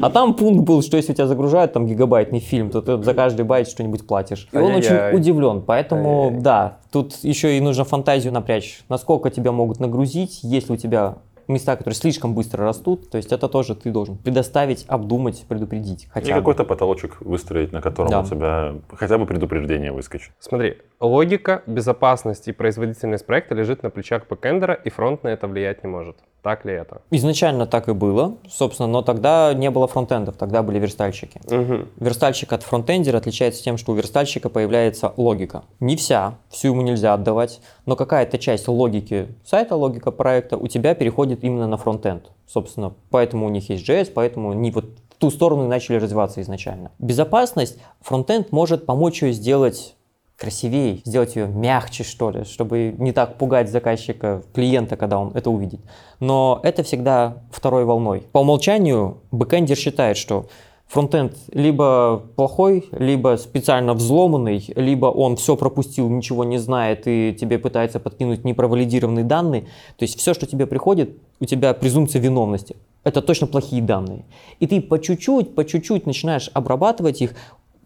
А 0.00 0.08
там 0.08 0.34
пункт 0.34 0.64
был, 0.64 0.82
что 0.82 0.96
если 0.96 1.12
у 1.12 1.14
тебя 1.14 1.26
загружают 1.26 1.72
там 1.72 1.86
гигабайтный 1.86 2.40
фильм, 2.40 2.70
то 2.70 2.80
ты 2.80 3.02
за 3.02 3.12
каждый 3.14 3.44
байт 3.44 3.68
что-нибудь 3.68 4.06
платишь. 4.06 4.19
И 4.52 4.56
он 4.56 4.74
очень 4.74 5.16
удивлен, 5.16 5.62
поэтому 5.62 6.38
да, 6.40 6.78
тут 6.90 7.14
еще 7.22 7.56
и 7.56 7.60
нужно 7.60 7.84
фантазию 7.84 8.32
напрячь, 8.32 8.82
насколько 8.88 9.30
тебя 9.30 9.52
могут 9.52 9.80
нагрузить, 9.80 10.40
если 10.42 10.72
у 10.72 10.76
тебя 10.76 11.16
места, 11.50 11.76
которые 11.76 11.94
слишком 11.94 12.34
быстро 12.34 12.64
растут, 12.64 13.10
то 13.10 13.16
есть 13.16 13.32
это 13.32 13.48
тоже 13.48 13.74
ты 13.74 13.90
должен 13.90 14.16
предоставить, 14.16 14.84
обдумать, 14.88 15.44
предупредить. 15.48 16.04
И 16.04 16.08
Хотя 16.08 16.34
бы. 16.34 16.40
какой-то 16.40 16.64
потолочек 16.64 17.20
выстроить, 17.20 17.72
на 17.72 17.80
котором 17.80 18.10
Да. 18.10 18.20
у 18.20 18.24
тебя 18.24 18.74
хотя 18.92 19.18
бы 19.18 19.26
предупреждение 19.26 19.92
выскочит. 19.92 20.30
Смотри, 20.38 20.78
логика, 21.00 21.62
безопасность 21.66 22.48
и 22.48 22.52
производительность 22.52 23.26
проекта 23.26 23.54
лежит 23.54 23.82
на 23.82 23.90
плечах 23.90 24.26
бэкэндера, 24.28 24.74
и 24.74 24.90
фронт 24.90 25.22
на 25.24 25.28
это 25.28 25.46
влиять 25.46 25.82
не 25.82 25.90
может. 25.90 26.16
Так 26.42 26.64
ли 26.64 26.72
это? 26.72 27.02
Изначально 27.10 27.66
так 27.66 27.88
и 27.88 27.92
было, 27.92 28.36
собственно, 28.48 28.88
но 28.88 29.02
тогда 29.02 29.52
не 29.54 29.70
было 29.70 29.86
фронтендов, 29.86 30.36
тогда 30.36 30.62
были 30.62 30.78
верстальщики. 30.78 31.40
Мгм. 31.50 31.88
Верстальщик 31.98 32.52
от 32.52 32.62
фронтендера 32.62 33.18
отличается 33.18 33.62
тем, 33.62 33.76
что 33.76 33.92
у 33.92 33.94
верстальщика 33.94 34.48
появляется 34.48 35.12
логика. 35.16 35.64
Не 35.80 35.96
вся, 35.96 36.34
всю 36.48 36.68
ему 36.68 36.82
нельзя 36.82 37.12
отдавать, 37.12 37.60
но 37.84 37.94
какая-то 37.94 38.38
часть 38.38 38.68
логики 38.68 39.28
сайта, 39.44 39.76
логика 39.76 40.10
проекта 40.10 40.56
у 40.56 40.66
тебя 40.66 40.94
переходит 40.94 41.44
именно 41.44 41.66
на 41.66 41.76
фронтенд. 41.76 42.30
Собственно, 42.46 42.94
поэтому 43.10 43.46
у 43.46 43.50
них 43.50 43.68
есть 43.68 43.88
JS, 43.88 44.10
поэтому 44.14 44.50
они 44.52 44.70
вот 44.70 44.86
в 45.10 45.16
ту 45.18 45.30
сторону 45.30 45.66
и 45.66 45.68
начали 45.68 45.96
развиваться 45.96 46.40
изначально. 46.40 46.90
Безопасность 46.98 47.78
фронтенд 48.00 48.50
может 48.50 48.86
помочь 48.86 49.22
ее 49.22 49.32
сделать 49.32 49.94
красивее, 50.40 51.00
сделать 51.04 51.36
ее 51.36 51.46
мягче, 51.46 52.02
что 52.02 52.30
ли, 52.30 52.44
чтобы 52.44 52.94
не 52.96 53.12
так 53.12 53.36
пугать 53.36 53.70
заказчика, 53.70 54.42
клиента, 54.54 54.96
когда 54.96 55.18
он 55.18 55.32
это 55.34 55.50
увидит. 55.50 55.80
Но 56.18 56.60
это 56.62 56.82
всегда 56.82 57.42
второй 57.52 57.84
волной. 57.84 58.24
По 58.32 58.38
умолчанию 58.38 59.18
бэкэндер 59.32 59.76
считает, 59.76 60.16
что 60.16 60.46
фронтенд 60.88 61.36
либо 61.52 62.22
плохой, 62.36 62.88
либо 62.92 63.36
специально 63.36 63.92
взломанный, 63.92 64.64
либо 64.76 65.06
он 65.06 65.36
все 65.36 65.56
пропустил, 65.56 66.08
ничего 66.08 66.44
не 66.44 66.56
знает 66.56 67.02
и 67.06 67.36
тебе 67.38 67.58
пытается 67.58 68.00
подкинуть 68.00 68.42
непровалидированные 68.42 69.26
данные. 69.26 69.62
То 69.98 70.04
есть 70.04 70.18
все, 70.18 70.32
что 70.32 70.46
тебе 70.46 70.66
приходит, 70.66 71.18
у 71.38 71.44
тебя 71.44 71.74
презумпция 71.74 72.22
виновности. 72.22 72.76
Это 73.04 73.20
точно 73.20 73.46
плохие 73.46 73.82
данные. 73.82 74.24
И 74.58 74.66
ты 74.66 74.80
по 74.80 74.98
чуть-чуть, 74.98 75.54
по 75.54 75.66
чуть-чуть 75.66 76.06
начинаешь 76.06 76.50
обрабатывать 76.54 77.20
их, 77.20 77.34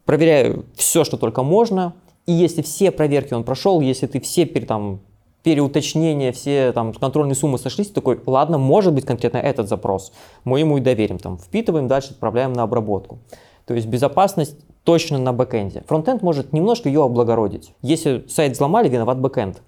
проверяя 0.05 0.63
все, 0.77 1.03
что 1.03 1.17
только 1.17 1.43
можно. 1.43 1.95
И 2.27 2.33
если 2.33 2.63
все 2.63 2.91
проверки 2.91 3.35
он 3.35 3.45
прошел, 3.45 3.81
если 3.81 4.07
ты 4.07 4.21
все 4.21 4.47
там, 4.47 5.01
переуточнения, 5.43 6.33
все 6.33 6.73
там 6.73 6.95
контрольные 6.95 7.35
суммы 7.35 7.59
сошлись, 7.59 7.91
такой, 7.91 8.19
ладно, 8.27 8.59
может 8.59 8.95
быть 8.95 9.05
конкретно 9.05 9.39
этот 9.39 9.69
запрос, 9.69 10.13
мы 10.45 10.61
ему 10.61 10.79
и 10.79 10.81
доверим, 10.81 11.19
там, 11.19 11.39
впитываем, 11.39 11.87
дальше 11.87 12.13
отправляем 12.13 12.55
на 12.55 12.63
обработку. 12.63 13.19
То 13.67 13.75
есть 13.75 13.87
безопасность 13.87 14.57
точно 14.85 15.19
на 15.19 15.33
бэкэнде. 15.33 15.83
Фронтенд 15.87 16.23
может 16.23 16.53
немножко 16.53 16.89
ее 16.89 17.05
облагородить. 17.05 17.73
Если 17.83 18.25
сайт 18.29 18.53
взломали, 18.53 18.89
виноват 18.89 19.19
бэкэнд. 19.21 19.63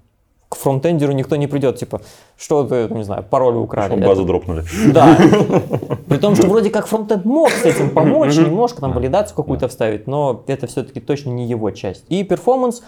К 0.57 0.59
фронтендеру 0.59 1.13
никто 1.13 1.37
не 1.37 1.47
придет, 1.47 1.77
типа, 1.77 2.01
что 2.39 2.65
ты, 2.65 2.89
не 2.91 3.05
знаю, 3.05 3.23
пароль 3.29 3.57
украли. 3.57 3.97
Это- 3.97 4.07
базу 4.07 4.25
дропнули. 4.25 4.65
да. 4.93 5.17
При 6.09 6.17
том, 6.17 6.35
что 6.35 6.47
вроде 6.47 6.71
как 6.71 6.87
фронтенд 6.87 7.25
мог 7.27 7.51
с 7.51 7.65
этим 7.65 7.91
помочь, 7.91 8.35
немножко 8.37 8.81
там 8.81 8.93
валидацию 8.93 9.37
какую-то 9.37 9.69
вставить, 9.69 10.07
но 10.07 10.43
это 10.47 10.67
все-таки 10.67 11.01
точно 11.01 11.31
не 11.31 11.47
его 11.47 11.71
часть. 11.73 12.05
И 12.09 12.25
перформанс, 12.25 12.83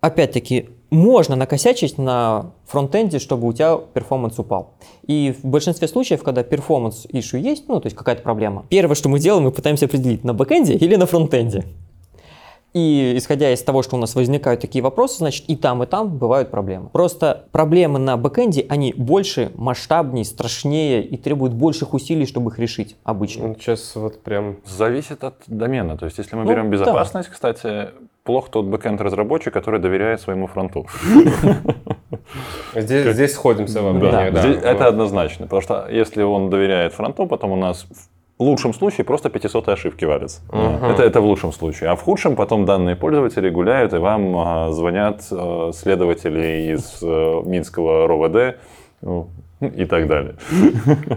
опять-таки, 0.00 0.70
можно 0.90 1.34
накосячить 1.36 1.98
на 1.98 2.52
фронтенде, 2.66 3.18
чтобы 3.18 3.48
у 3.48 3.52
тебя 3.52 3.76
перформанс 3.76 4.38
упал. 4.38 4.74
И 5.06 5.34
в 5.42 5.46
большинстве 5.46 5.88
случаев, 5.88 6.22
когда 6.22 6.42
performance 6.44 7.06
issue 7.06 7.38
есть, 7.38 7.64
ну, 7.68 7.80
то 7.80 7.86
есть 7.86 7.96
какая-то 7.96 8.22
проблема, 8.22 8.64
первое, 8.68 8.94
что 8.94 9.08
мы 9.08 9.18
делаем, 9.18 9.44
мы 9.44 9.50
пытаемся 9.50 9.86
определить, 9.86 10.22
на 10.24 10.34
бэкэнде 10.34 10.74
или 10.74 10.94
на 10.96 11.06
фронтенде. 11.06 11.64
И 12.72 13.14
исходя 13.16 13.52
из 13.52 13.62
того, 13.62 13.82
что 13.82 13.96
у 13.96 13.98
нас 13.98 14.14
возникают 14.14 14.60
такие 14.60 14.82
вопросы, 14.82 15.18
значит 15.18 15.44
и 15.48 15.56
там, 15.56 15.82
и 15.82 15.86
там 15.86 16.16
бывают 16.18 16.50
проблемы. 16.50 16.88
Просто 16.88 17.46
проблемы 17.50 17.98
на 17.98 18.16
бэкэнде, 18.16 18.66
они 18.68 18.94
больше, 18.96 19.50
масштабнее, 19.56 20.24
страшнее 20.24 21.02
и 21.04 21.16
требуют 21.16 21.52
больших 21.52 21.94
усилий, 21.94 22.26
чтобы 22.26 22.50
их 22.52 22.58
решить 22.60 22.96
обычно. 23.02 23.48
Ну, 23.48 23.54
Сейчас 23.58 23.96
вот 23.96 24.22
прям... 24.22 24.58
Зависит 24.64 25.24
от 25.24 25.34
домена. 25.48 25.96
То 25.96 26.04
есть, 26.06 26.18
если 26.18 26.36
мы 26.36 26.44
Ну, 26.44 26.50
берем 26.50 26.66
да. 26.66 26.76
безопасность, 26.76 27.28
кстати, 27.28 27.88
плох 28.22 28.50
тот 28.50 28.66
бэкэнд-разработчик, 28.66 29.52
который 29.52 29.80
доверяет 29.80 30.20
своему 30.20 30.46
фронту. 30.46 30.86
Здесь, 32.76 33.14
здесь 33.14 33.32
сходимся 33.34 33.82
во 33.82 33.92
Да, 33.92 33.98
мнении, 33.98 34.30
да. 34.30 34.40
здесь 34.42 34.62
это 34.62 34.86
однозначно. 34.86 35.46
Потому 35.46 35.62
что 35.62 35.88
если 35.90 36.22
он 36.22 36.50
доверяет 36.50 36.92
фронту, 36.92 37.26
потом 37.26 37.50
у 37.52 37.56
нас 37.56 37.86
в 38.40 38.42
лучшем 38.42 38.72
случае 38.72 39.04
просто 39.04 39.28
500 39.28 39.68
ошибки 39.68 40.06
валятся. 40.06 40.40
Мгм. 40.50 40.84
Это, 40.86 41.02
это 41.02 41.20
в 41.20 41.26
лучшем 41.26 41.52
случае. 41.52 41.90
А 41.90 41.94
в 41.94 42.02
худшем 42.02 42.36
потом 42.36 42.64
данные 42.64 42.96
пользователи 42.96 43.50
гуляют, 43.50 43.92
и 43.92 43.98
вам 43.98 44.34
а, 44.36 44.72
звонят 44.72 45.26
а, 45.30 45.72
следователи 45.74 46.72
из 46.72 47.00
а, 47.02 47.42
Минского 47.42 48.08
РОВД 48.08 48.56
ну, 49.02 49.28
и 49.60 49.84
так 49.84 50.08
далее. 50.08 50.36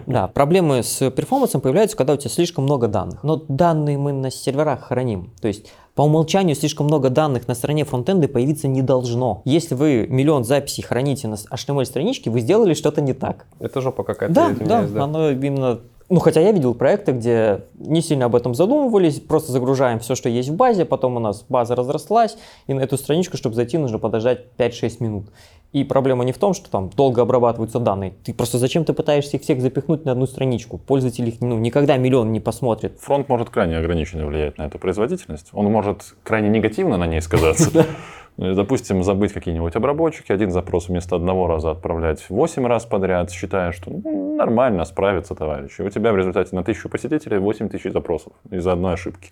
Да, 0.05 0.27
проблемы 0.27 0.83
с 0.83 1.09
перформансом 1.11 1.61
появляются, 1.61 1.95
когда 1.95 2.13
у 2.13 2.17
тебя 2.17 2.29
слишком 2.29 2.65
много 2.65 2.89
данных. 2.89 3.23
Но 3.23 3.41
данные 3.47 3.97
мы 3.97 4.11
на 4.11 4.29
серверах 4.29 4.81
храним. 4.81 5.31
То 5.41 5.47
есть 5.47 5.71
по 5.95 6.01
умолчанию 6.01 6.55
слишком 6.55 6.87
много 6.87 7.09
данных 7.09 7.47
на 7.47 7.55
стороне 7.55 7.85
фронтенда 7.85 8.27
появиться 8.27 8.67
не 8.67 8.81
должно. 8.81 9.43
Если 9.45 9.75
вы 9.75 10.07
миллион 10.09 10.43
записей 10.43 10.83
храните 10.83 11.27
на 11.27 11.35
HTML-страничке, 11.35 12.31
вы 12.31 12.41
сделали 12.41 12.73
что-то 12.73 12.99
не 12.99 13.13
так. 13.13 13.45
Это 13.59 13.79
жопа 13.79 14.03
какая-то, 14.03 14.33
Да, 14.33 14.47
я 14.47 14.53
извиняюсь, 14.53 14.91
да, 14.91 15.03
оно 15.03 15.29
именно... 15.29 15.79
Ну, 16.13 16.19
хотя 16.19 16.41
я 16.41 16.51
видел 16.51 16.75
проекты, 16.75 17.11
где 17.11 17.61
не 17.73 17.99
сильно 18.03 18.25
об 18.25 18.35
этом 18.35 18.53
задумывались, 18.53 19.19
просто 19.19 19.51
загружаем 19.51 19.97
все, 19.97 20.13
что 20.13 20.29
есть 20.29 20.49
в 20.49 20.55
базе, 20.55 20.85
потом 20.85 21.15
у 21.15 21.19
нас 21.19 21.43
база 21.49 21.75
разрослась, 21.75 22.37
и 22.67 22.75
на 22.75 22.81
эту 22.81 22.99
страничку, 22.99 23.35
чтобы 23.35 23.55
зайти, 23.55 23.79
нужно 23.79 23.97
подождать 23.97 24.41
5-6 24.59 24.97
минут. 24.99 25.25
И 25.71 25.83
проблема 25.83 26.23
не 26.23 26.31
в 26.31 26.37
том, 26.37 26.53
что 26.53 26.69
там 26.69 26.91
долго 26.91 27.23
обрабатываются 27.23 27.79
данные. 27.79 28.13
Ты 28.23 28.31
просто 28.35 28.59
зачем 28.59 28.85
ты 28.85 28.93
пытаешься 28.93 29.37
их 29.37 29.41
всех 29.41 29.59
запихнуть 29.59 30.05
на 30.05 30.11
одну 30.11 30.27
страничку? 30.27 30.77
Пользователь 30.77 31.27
их 31.27 31.41
ну, 31.41 31.57
никогда 31.57 31.97
миллион 31.97 32.31
не 32.31 32.39
посмотрит. 32.39 32.99
Фронт 32.99 33.27
может 33.27 33.49
крайне 33.49 33.75
ограниченно 33.79 34.27
влиять 34.27 34.59
на 34.59 34.67
эту 34.67 34.77
производительность. 34.77 35.47
Он 35.51 35.65
может 35.71 36.13
крайне 36.21 36.49
негативно 36.49 36.97
на 36.97 37.07
ней 37.07 37.21
сказаться. 37.21 37.87
И, 38.37 38.53
Допустим, 38.53 39.03
забыть 39.03 39.33
какие-нибудь 39.33 39.75
обработчики, 39.75 40.31
один 40.31 40.51
запрос 40.51 40.89
вместо 40.89 41.15
одного 41.15 41.47
раза 41.47 41.71
отправлять 41.71 42.29
8 42.29 42.65
раз 42.65 42.85
подряд, 42.85 43.31
считая, 43.31 43.71
что 43.71 43.91
ну, 43.91 44.35
нормально 44.35 44.85
справится 44.85 45.35
товарищ. 45.35 45.79
И 45.79 45.83
у 45.83 45.89
тебя 45.89 46.11
в 46.11 46.17
результате 46.17 46.55
на 46.55 46.63
тысячу 46.63 46.89
посетителей 46.89 47.37
8 47.37 47.69
тысяч 47.69 47.91
запросов 47.91 48.33
из-за 48.49 48.73
одной 48.73 48.93
ошибки. 48.93 49.31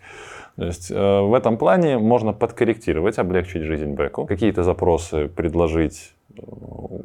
То 0.55 0.65
есть 0.65 0.91
э, 0.91 1.21
в 1.21 1.33
этом 1.33 1.57
плане 1.57 1.97
можно 1.97 2.33
подкорректировать, 2.33 3.17
облегчить 3.17 3.63
жизнь 3.63 3.93
бэку, 3.93 4.25
какие-то 4.25 4.63
запросы 4.63 5.27
предложить 5.27 6.13
э, 6.13 6.20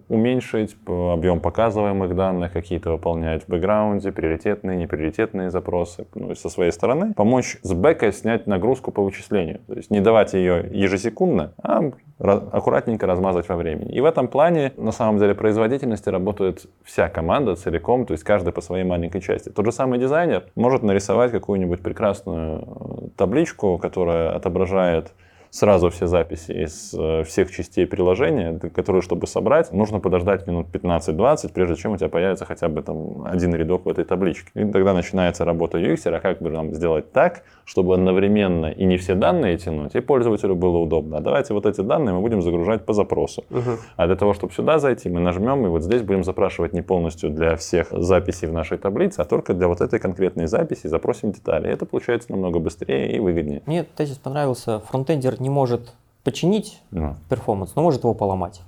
уменьшить 0.09 0.77
п- 0.85 1.13
объем 1.13 1.41
показываемых 1.41 2.15
данных, 2.15 2.53
какие-то 2.53 2.93
выполнять 2.93 3.45
в 3.45 3.49
бэкграунде, 3.49 4.13
приоритетные, 4.13 4.77
неприоритетные 4.77 5.51
запросы. 5.51 6.07
Ну, 6.15 6.33
и 6.33 6.35
со 6.35 6.49
своей 6.49 6.73
стороны 6.73 7.15
помочь 7.15 7.59
с 7.63 7.73
бэка 7.73 8.13
снять 8.13 8.47
нагрузку 8.47 8.93
по 8.93 9.03
вычислению. 9.03 9.61
То 9.67 9.75
есть 9.75 9.91
не 9.91 10.01
давать 10.01 10.35
ее 10.35 10.69
ежесекундно, 10.71 11.53
а 11.63 11.83
ра- 12.19 12.51
аккуратненько 12.51 13.07
размазать 13.07 13.49
во 13.49 13.57
времени. 13.57 13.93
И 13.93 14.01
в 14.01 14.05
этом 14.05 14.29
плане, 14.29 14.73
на 14.77 14.93
самом 14.93 15.19
деле, 15.19 15.35
производительности 15.35 16.09
работает 16.09 16.67
вся 16.85 17.09
команда 17.09 17.57
целиком, 17.57 18.07
то 18.07 18.13
есть 18.13 18.25
каждый 18.25 18.53
по 18.53 18.61
своей 18.61 18.85
маленькой 18.85 19.21
части. 19.21 19.49
Тот 19.49 19.65
же 19.65 19.73
самый 19.73 19.99
дизайнер 19.99 20.45
может 20.55 20.83
нарисовать 20.83 21.33
какую-нибудь 21.33 21.83
прекрасную 21.83 22.61
э, 22.61 23.09
табличку, 23.17 23.79
которая 23.79 24.35
отображает 24.35 25.13
сразу 25.51 25.91
все 25.91 26.07
записи 26.07 26.53
из 26.53 26.95
э, 26.95 27.25
всех 27.25 27.51
частей 27.51 27.87
приложения, 27.87 28.59
которые, 28.59 29.03
чтобы 29.03 29.27
собрать, 29.27 29.73
нужно 29.73 30.01
подождать 30.01 30.47
минут 30.47 30.67
15-20, 30.73 31.53
прежде 31.53 31.77
чем 31.77 31.93
у 31.93 31.97
тебя 31.97 32.09
появится 32.09 32.45
хотя 32.45 32.69
бы 32.69 32.83
там 32.83 33.27
один 33.27 33.55
рядок 33.55 33.87
в 33.87 33.89
этой 33.89 34.05
табличке. 34.05 34.51
И 34.55 34.65
тогда 34.71 34.93
начинается 34.93 35.45
работа 35.45 35.79
UX, 35.79 36.09
а 36.09 36.21
как 36.21 36.41
бы 36.41 36.51
нам 36.51 36.75
сделать 36.75 37.13
так, 37.13 37.43
чтобы 37.65 37.95
одновременно 37.95 38.67
и 38.67 38.85
не 38.85 38.97
все 38.97 39.15
данные 39.15 39.59
тянуть, 39.59 39.95
и 39.95 40.01
пользователю 40.01 40.55
было 40.55 40.79
удобно. 40.79 41.19
А 41.19 41.21
давайте 41.21 41.55
вот 41.55 41.67
эти 41.67 41.81
данные 41.81 42.15
мы 42.15 42.21
будем 42.21 42.43
загружать 42.43 42.85
по 42.85 42.93
запросу. 42.93 43.45
Мгм. 43.51 43.79
А 43.97 44.07
для 44.07 44.17
того, 44.17 44.35
чтобы 44.35 44.53
сюда 44.53 44.79
зайти, 44.79 45.09
мы 45.09 45.21
нажмем, 45.21 45.65
и 45.67 45.69
вот 45.69 45.83
здесь 45.83 46.03
будем 46.03 46.25
запрашивать 46.25 46.73
не 46.73 46.83
полностью 46.83 47.31
для 47.31 47.57
всех 47.57 47.89
записей 47.91 48.49
в 48.49 48.53
нашей 48.53 48.79
таблице, 48.79 49.21
а 49.21 49.25
только 49.25 49.55
для 49.55 49.69
вот 49.69 49.81
этой 49.81 49.99
конкретной 49.99 50.47
записи 50.47 50.87
запросим 50.87 51.33
детали. 51.33 51.71
Это 51.71 51.87
получается 51.87 52.33
намного 52.33 52.59
быстрее 52.59 53.17
и 53.17 53.19
выгоднее. 53.19 53.63
Мне 53.67 53.85
тезис 53.85 54.19
понравился. 54.19 54.81
Фронтендер 54.81 55.36
не 55.41 55.51
может 55.51 55.93
починить 56.25 56.83
Ну, 56.91 57.15
перформанс, 57.29 57.77
но 57.77 57.83
может 57.83 58.03
его 58.03 58.13
поломать. 58.13 58.61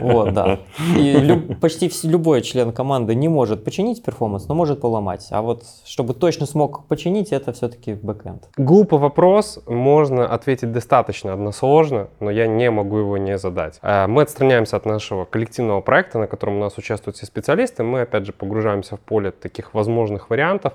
Вот, 0.00 0.32
да. 0.32 0.58
И 0.96 1.12
лю- 1.12 1.54
почти 1.60 1.88
вс- 1.88 2.08
любой 2.08 2.40
член 2.40 2.72
команды 2.72 3.14
не 3.14 3.28
может 3.28 3.64
починить 3.64 4.02
перформанс, 4.02 4.48
но 4.48 4.54
может 4.54 4.80
поломать. 4.80 5.28
А 5.30 5.42
вот 5.42 5.62
чтобы 5.84 6.14
точно 6.14 6.46
смог 6.46 6.86
починить, 6.86 7.32
это 7.32 7.52
все-таки 7.52 7.92
бэкэнд. 7.94 8.48
Глупый 8.56 8.98
вопрос, 8.98 9.60
можно 9.66 10.26
ответить 10.26 10.72
достаточно 10.72 11.34
односложно, 11.34 12.08
но 12.18 12.30
я 12.30 12.46
не 12.46 12.70
могу 12.70 12.96
его 12.96 13.18
не 13.18 13.36
задать. 13.36 13.78
Э, 13.82 14.06
Мы 14.06 14.22
отстраняемся 14.22 14.76
от 14.78 14.86
нашего 14.86 15.26
коллективного 15.26 15.82
проекта, 15.82 16.18
на 16.18 16.26
котором 16.26 16.56
у 16.56 16.60
нас 16.60 16.78
участвуют 16.78 17.16
все 17.16 17.26
специалисты. 17.26 17.82
Мы, 17.82 18.00
опять 18.02 18.24
же, 18.24 18.32
погружаемся 18.32 18.96
в 18.96 19.00
поле 19.00 19.32
таких 19.32 19.74
возможных 19.74 20.30
вариантов. 20.30 20.72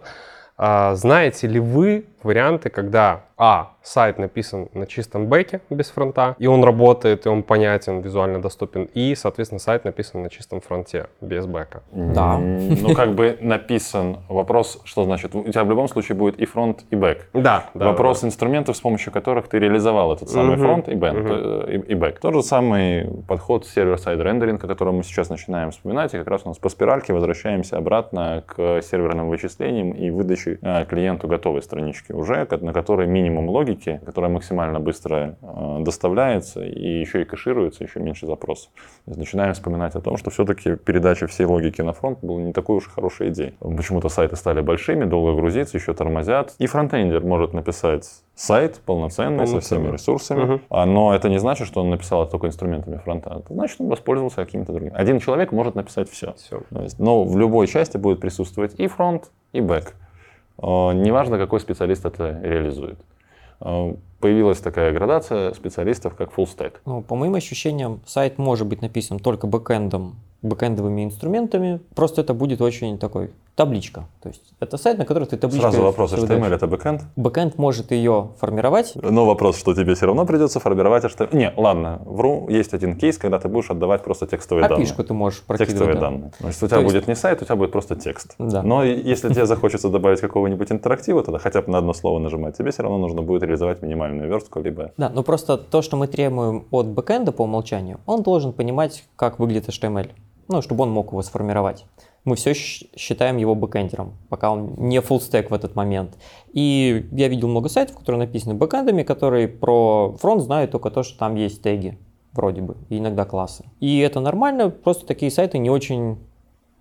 А, 0.58 0.96
Знаете 0.96 1.48
ли 1.48 1.60
вы 1.60 2.06
варианты, 2.26 2.70
когда 2.70 3.22
А. 3.38 3.72
Сайт 3.84 4.18
написан 4.18 4.70
на 4.74 4.88
чистом 4.88 5.28
бэке 5.28 5.62
без 5.70 5.92
фронта, 5.92 6.36
и 6.40 6.48
он 6.48 6.64
работает, 6.64 7.28
и 7.28 7.30
он 7.30 7.44
понятен, 7.44 8.00
визуально 8.00 8.42
доступен, 8.42 8.90
и, 8.96 9.14
соответственно, 9.14 9.60
сайт 9.60 9.86
написан 9.86 10.24
на 10.24 10.30
чистом 10.32 10.60
фронте 10.60 11.06
без 11.22 11.46
бэка. 11.46 11.84
Да. 11.92 12.40
Ну, 12.40 12.96
как 12.96 13.14
бы 13.14 13.38
написан 13.42 14.18
вопрос, 14.28 14.82
что 14.86 15.04
значит, 15.04 15.36
у 15.36 15.44
тебя 15.44 15.64
в 15.64 15.70
любом 15.70 15.88
случае 15.88 16.16
будет 16.16 16.40
и 16.40 16.46
фронт, 16.46 16.84
и 16.90 16.96
бэк. 16.96 17.30
Да, 17.34 17.66
да. 17.76 17.86
Вопрос 17.86 18.24
инструментов, 18.24 18.76
с 18.76 18.82
помощью 18.82 19.14
которых 19.14 19.48
ты 19.48 19.60
реализовал 19.60 20.14
этот 20.14 20.30
самый 20.30 20.58
фронт 20.58 20.90
и, 20.90 20.96
бэк, 20.96 21.14
мгм. 21.14 21.28
э, 21.30 21.76
и, 21.76 21.92
и 21.92 21.96
бэк. 21.96 22.20
Тот 22.20 22.34
же 22.34 22.42
самый 22.42 23.08
подход 23.28 23.68
server-side 23.68 24.20
rendering, 24.20 24.64
о 24.64 24.68
котором 24.68 24.96
мы 24.96 25.04
сейчас 25.04 25.30
начинаем 25.30 25.70
вспоминать, 25.70 26.14
и 26.16 26.18
как 26.18 26.28
раз 26.28 26.42
у 26.46 26.48
нас 26.48 26.58
по 26.58 26.70
спиральке 26.70 27.14
возвращаемся 27.14 27.78
обратно 27.78 28.44
к 28.48 28.82
серверным 28.82 29.30
вычислениям 29.30 29.92
и 29.92 30.10
выдаче 30.10 30.58
э, 30.62 30.86
клиенту 30.86 31.28
готовой 31.28 31.62
странички 31.62 32.15
уже, 32.16 32.48
на 32.62 32.74
которой 32.74 33.08
минимум 33.08 33.50
логики, 33.50 34.02
которая 34.06 34.32
максимально 34.32 34.80
быстро 34.80 35.38
э, 35.42 35.78
доставляется 35.82 36.64
и 36.64 37.00
еще 37.00 37.22
и 37.22 37.26
кэшируется, 37.26 37.84
еще 37.84 38.00
меньше 38.00 38.26
запросов. 38.26 38.72
Начинаем 39.06 39.54
вспоминать 39.54 39.96
о 39.96 40.02
том, 40.02 40.18
что 40.18 40.30
все-таки 40.30 40.76
передача 40.76 41.28
всей 41.28 41.46
логики 41.46 41.82
на 41.82 41.94
фронт 41.94 42.20
была 42.22 42.42
не 42.42 42.54
такой 42.54 42.78
уж 42.78 42.88
и 42.88 42.90
хорошей 42.90 43.30
идеей. 43.30 43.54
Почему-то 43.60 44.10
сайты 44.10 44.36
стали 44.36 44.62
большими, 44.62 45.06
долго 45.06 45.36
грузиться, 45.36 45.78
еще 45.78 45.94
тормозят. 45.94 46.56
И 46.58 46.68
фронтендер 46.68 47.24
может 47.24 47.54
написать 47.54 48.10
сайт 48.36 48.82
полноценный, 48.86 49.48
со 49.48 49.60
всеми 49.60 49.80
Полноценный. 49.86 49.94
ресурсами. 49.94 50.62
А, 50.70 50.86
но 50.86 51.14
это 51.14 51.30
не 51.30 51.38
значит, 51.40 51.68
что 51.68 51.82
он 51.82 51.90
написал 51.90 52.24
это 52.24 52.32
только 52.32 52.48
инструментами 52.48 52.98
фронта. 52.98 53.38
Это 53.44 53.54
значит, 53.54 53.80
он 53.80 53.88
воспользовался 53.88 54.38
каким-то 54.38 54.72
другим. 54.74 54.92
Один 54.96 55.20
человек 55.20 55.52
может 55.52 55.76
написать 55.76 56.10
все. 56.10 56.34
Все. 56.34 56.62
Но 56.98 57.24
в 57.24 57.38
любой 57.38 57.68
части 57.68 57.98
будет 57.98 58.20
присутствовать 58.20 58.74
и 58.80 58.88
фронт, 58.88 59.32
и 59.54 59.62
бэк. 59.62 59.94
Э, 60.58 60.94
Неважно, 60.94 61.38
какой 61.38 61.60
специалист 61.60 62.06
это 62.06 62.40
реализует. 62.44 63.00
Появилась 64.26 64.58
такая 64.58 64.92
градация 64.92 65.54
специалистов, 65.54 66.16
как 66.16 66.32
full 66.36 66.48
stack. 66.48 66.78
Ну, 66.88 67.04
по 67.04 67.14
моим 67.14 67.36
ощущениям, 67.36 68.02
сайт 68.08 68.40
может 68.40 68.66
быть 68.66 68.82
написан 68.82 69.20
только 69.20 69.46
бэкэндом, 69.46 70.16
бэкэндовыми 70.42 71.04
инструментами. 71.04 71.80
Просто 71.94 72.22
это 72.22 72.34
будет 72.34 72.60
очень 72.60 72.98
такой 72.98 73.30
табличка. 73.56 74.06
То 74.22 74.30
есть 74.30 74.42
это 74.60 74.78
сайт, 74.78 74.98
на 74.98 75.06
который 75.06 75.26
ты 75.28 75.38
табличкой... 75.38 75.72
Сразу 75.72 75.84
вопрос, 75.84 76.12
выдаешь. 76.12 76.42
HTML 76.42 76.54
это 76.54 76.68
бэкэнд? 76.68 77.02
Бэкэнд 77.16 77.58
может 77.58 77.92
ее 77.92 78.32
формировать. 78.40 78.94
Но 78.96 79.26
вопрос, 79.26 79.58
что 79.58 79.74
тебе 79.74 79.96
все 79.96 80.08
равно 80.08 80.26
придется 80.26 80.60
формировать 80.60 81.06
HTML. 81.06 81.36
Не, 81.36 81.54
ладно, 81.56 82.02
вру, 82.06 82.50
есть 82.50 82.74
один 82.74 82.98
кейс, 82.98 83.18
когда 83.18 83.40
ты 83.40 83.48
будешь 83.48 83.70
отдавать 83.70 84.04
просто 84.04 84.28
текстовые 84.28 84.68
данные. 84.68 84.86
API-шку 84.86 85.04
ты 85.04 85.14
можешь 85.14 85.42
прокидывать. 85.42 85.70
Текстовые 85.70 85.96
да. 85.96 86.02
данные. 86.02 86.32
То 86.38 86.48
есть 86.48 86.64
у 86.64 86.68
тебя 86.68 86.78
То 86.78 86.84
есть- 86.84 86.94
будет 86.94 87.08
не 87.08 87.16
сайт, 87.16 87.42
у 87.42 87.46
тебя 87.46 87.56
будет 87.56 87.72
просто 87.72 87.96
текст. 87.96 88.36
Да. 88.38 88.62
Но 88.62 88.84
если 88.84 89.30
тебе 89.30 89.46
захочется 89.46 89.90
добавить 89.90 90.20
какого-нибудь 90.20 90.72
интерактива, 90.72 91.24
тогда 91.24 91.40
хотя 91.40 91.62
бы 91.62 91.72
на 91.72 91.78
одно 91.78 91.94
слово 91.94 92.20
нажимать, 92.20 92.58
тебе 92.58 92.72
все 92.72 92.84
равно 92.84 92.98
нужно 92.98 93.22
будет 93.22 93.44
реализовать 93.44 93.82
минимальную 94.16 94.30
верстку, 94.30 94.62
либо... 94.62 94.92
Да, 94.98 95.10
но 95.10 95.24
просто 95.24 95.58
то, 95.58 95.82
что 95.82 95.98
мы 95.98 96.08
требуем 96.08 96.66
от 96.72 96.88
бэкэнда 96.88 97.32
по 97.32 97.44
умолчанию, 97.44 98.00
он 98.06 98.24
должен 98.24 98.54
понимать, 98.54 99.04
как 99.16 99.40
выглядит 99.40 99.70
HTML. 99.70 100.10
Ну, 100.48 100.62
чтобы 100.62 100.84
он 100.84 100.92
мог 100.92 101.12
его 101.12 101.24
сформировать. 101.24 101.86
Мы 102.24 102.36
все 102.36 102.54
считаем 102.54 103.38
его 103.38 103.56
бэкэндером, 103.56 104.14
пока 104.30 104.52
он 104.52 104.76
не 104.78 104.98
full 104.98 105.20
stack 105.20 105.50
в 105.50 105.54
этот 105.54 105.76
момент. 105.76 106.18
И 106.54 107.08
я 107.12 107.28
видел 107.28 107.48
много 107.48 107.70
сайтов, 107.70 107.98
которые 107.98 108.20
написаны 108.20 108.54
бэкэндами, 108.54 109.04
которые 109.04 109.48
про 109.48 110.16
фронт 110.20 110.42
знают 110.42 110.72
только 110.72 110.92
то, 110.92 111.04
что 111.04 111.18
там 111.18 111.36
есть 111.36 111.62
теги, 111.62 111.98
вроде 112.34 112.62
бы, 112.62 112.78
и 112.90 112.98
иногда 112.98 113.26
классы. 113.26 113.66
И 113.80 114.00
это 114.00 114.20
нормально, 114.20 114.70
просто 114.70 115.06
такие 115.06 115.32
сайты 115.32 115.58
не 115.58 115.70
очень 115.70 116.18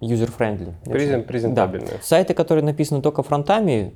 user-friendly. 0.00 1.24
Презентабельные. 1.24 1.92
Да. 1.92 2.02
Сайты, 2.02 2.34
которые 2.34 2.64
написаны 2.64 3.00
только 3.00 3.22
фронтами, 3.22 3.94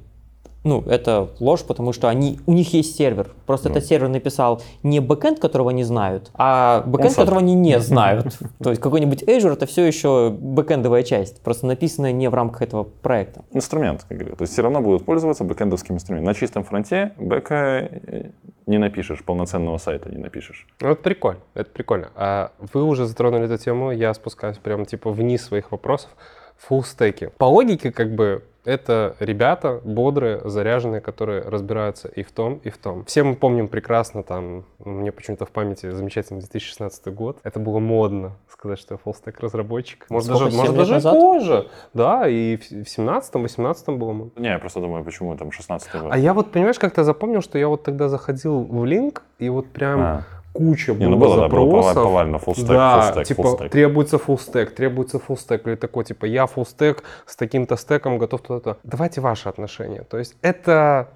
ну, 0.64 0.82
это 0.86 1.30
ложь, 1.40 1.64
потому 1.64 1.92
что 1.92 2.08
они, 2.08 2.40
у 2.46 2.52
них 2.52 2.74
есть 2.74 2.96
сервер. 2.96 3.30
Просто 3.46 3.68
Ну. 3.68 3.76
этот 3.76 3.88
сервер 3.88 4.08
написал 4.08 4.60
не 4.82 5.00
бэкэнд, 5.00 5.38
которого 5.38 5.70
они 5.70 5.84
знают, 5.84 6.30
а 6.34 6.82
бэкэнд, 6.84 7.14
которого 7.14 7.40
они 7.40 7.54
не 7.54 7.78
знают. 7.80 8.36
То 8.62 8.70
есть 8.70 8.82
какой-нибудь 8.82 9.22
Azure 9.22 9.52
это 9.52 9.66
все 9.66 9.86
еще 9.86 10.30
бэкэндовая 10.30 11.04
часть, 11.04 11.40
просто 11.42 11.66
написанная 11.66 12.12
не 12.12 12.28
в 12.28 12.34
рамках 12.34 12.62
этого 12.62 12.84
проекта. 12.84 13.44
Инструмент, 13.52 14.04
как 14.08 14.18
говорю. 14.18 14.36
То 14.36 14.42
есть 14.42 14.52
все 14.52 14.62
равно 14.62 14.80
будут 14.80 15.04
пользоваться 15.04 15.44
бэкэндовским 15.44 15.94
инструментом. 15.94 16.26
На 16.26 16.34
чистом 16.34 16.64
фронте 16.64 17.12
бэка 17.16 17.54
э, 17.54 18.30
не 18.66 18.78
напишешь, 18.78 19.24
полноценного 19.24 19.78
сайта 19.78 20.10
не 20.10 20.18
напишешь. 20.18 20.66
Ну, 20.80 20.90
это 20.90 21.02
прикольно, 21.02 21.40
это 21.54 21.70
прикольно. 21.70 22.10
А 22.14 22.50
вы 22.74 22.82
уже 22.82 23.06
затронули 23.06 23.46
эту 23.46 23.56
тему, 23.56 23.92
я 23.92 24.12
спускаюсь 24.12 24.58
прямо 24.58 24.84
типа 24.84 25.10
вниз 25.10 25.44
своих 25.44 25.70
вопросов. 25.70 26.10
Фуллстеки. 26.58 27.30
По 27.38 27.44
логике, 27.44 27.92
как 27.92 28.14
бы, 28.14 28.44
это 28.64 29.16
ребята 29.18 29.80
бодрые, 29.82 30.42
заряженные, 30.44 31.00
которые 31.00 31.40
разбираются 31.42 32.08
и 32.08 32.22
в 32.22 32.32
том, 32.32 32.60
и 32.64 32.68
в 32.70 32.76
том. 32.76 33.04
Все 33.06 33.22
мы 33.22 33.34
помним 33.34 33.68
прекрасно, 33.68 34.22
там, 34.22 34.64
мне 34.78 35.10
почему-то 35.10 35.46
в 35.46 35.50
памяти 35.50 35.90
замечательный 35.90 36.40
2016 36.40 37.06
год. 37.14 37.38
Это 37.44 37.60
было 37.60 37.78
модно 37.78 38.32
сказать, 38.50 38.78
что 38.78 38.94
я 38.94 38.98
фуллстек 38.98 39.40
разработчик. 39.40 40.04
Может, 40.10 40.28
Сколько, 40.28 40.44
даже, 40.44 40.56
может, 40.56 40.76
даже 40.76 40.92
назад? 40.94 41.14
позже. 41.14 41.68
Да, 41.94 42.28
и 42.28 42.56
в 42.56 42.62
17-18 42.62 43.96
было 43.96 44.12
модно. 44.12 44.32
Не, 44.36 44.48
я 44.48 44.58
просто 44.58 44.80
думаю, 44.80 45.02
почему 45.04 45.34
там 45.36 45.50
16 45.50 45.92
год. 45.92 46.12
А 46.12 46.18
я 46.18 46.34
вот, 46.34 46.52
понимаешь, 46.52 46.78
как-то 46.78 47.04
запомнил, 47.04 47.40
что 47.40 47.56
я 47.56 47.68
вот 47.68 47.84
тогда 47.84 48.08
заходил 48.08 48.64
в 48.64 48.84
линк, 48.84 49.22
и 49.38 49.48
вот 49.48 49.68
прям 49.68 50.00
А. 50.00 50.24
куча 50.58 50.92
Не, 50.92 51.06
было 51.06 51.10
ну 51.10 51.16
было, 51.16 51.36
да, 51.36 51.42
запросов. 51.42 51.94
поваль- 51.96 52.04
повально, 52.04 52.38
фуллстек, 52.38 52.66
да, 52.68 53.00
фуллстек, 53.00 53.26
типа 53.26 53.42
фуллстек. 53.42 53.72
требуется 53.72 54.18
фуллстек, 54.18 54.74
требуется 54.74 55.18
фуллстек, 55.18 55.66
или 55.66 55.76
такой, 55.76 56.04
типа, 56.04 56.24
я 56.26 56.46
фуллстек 56.46 57.04
с 57.26 57.36
таким-то 57.36 57.76
стеком 57.76 58.18
готов 58.18 58.42
туда-то. 58.42 58.76
Давайте 58.82 59.20
ваши 59.20 59.48
отношения. 59.48 60.02
То 60.02 60.18
есть 60.18 60.36
это 60.42 61.08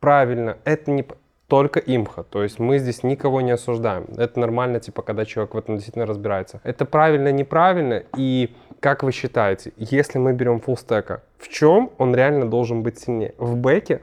правильно, 0.00 0.58
это 0.64 0.90
не 0.90 1.04
только 1.48 1.78
ИМХО. 1.80 2.22
То 2.24 2.42
есть 2.42 2.58
мы 2.58 2.78
здесь 2.78 3.02
никого 3.02 3.40
не 3.40 3.52
осуждаем. 3.52 4.06
Это 4.16 4.40
нормально, 4.40 4.80
типа, 4.80 5.02
когда 5.02 5.24
человек 5.24 5.54
в 5.54 5.58
этом 5.58 5.76
действительно 5.76 6.06
разбирается. 6.06 6.60
Это 6.64 6.84
правильно, 6.84 7.30
неправильно. 7.32 8.02
И 8.16 8.54
как 8.80 9.02
вы 9.02 9.12
считаете, 9.12 9.72
если 9.76 10.18
мы 10.18 10.32
берем 10.32 10.60
фуллстека, 10.60 11.22
в 11.38 11.48
чем 11.48 11.90
он 11.98 12.14
реально 12.14 12.48
должен 12.48 12.82
быть 12.82 12.98
сильнее? 12.98 13.34
В 13.38 13.56
бэке 13.56 14.00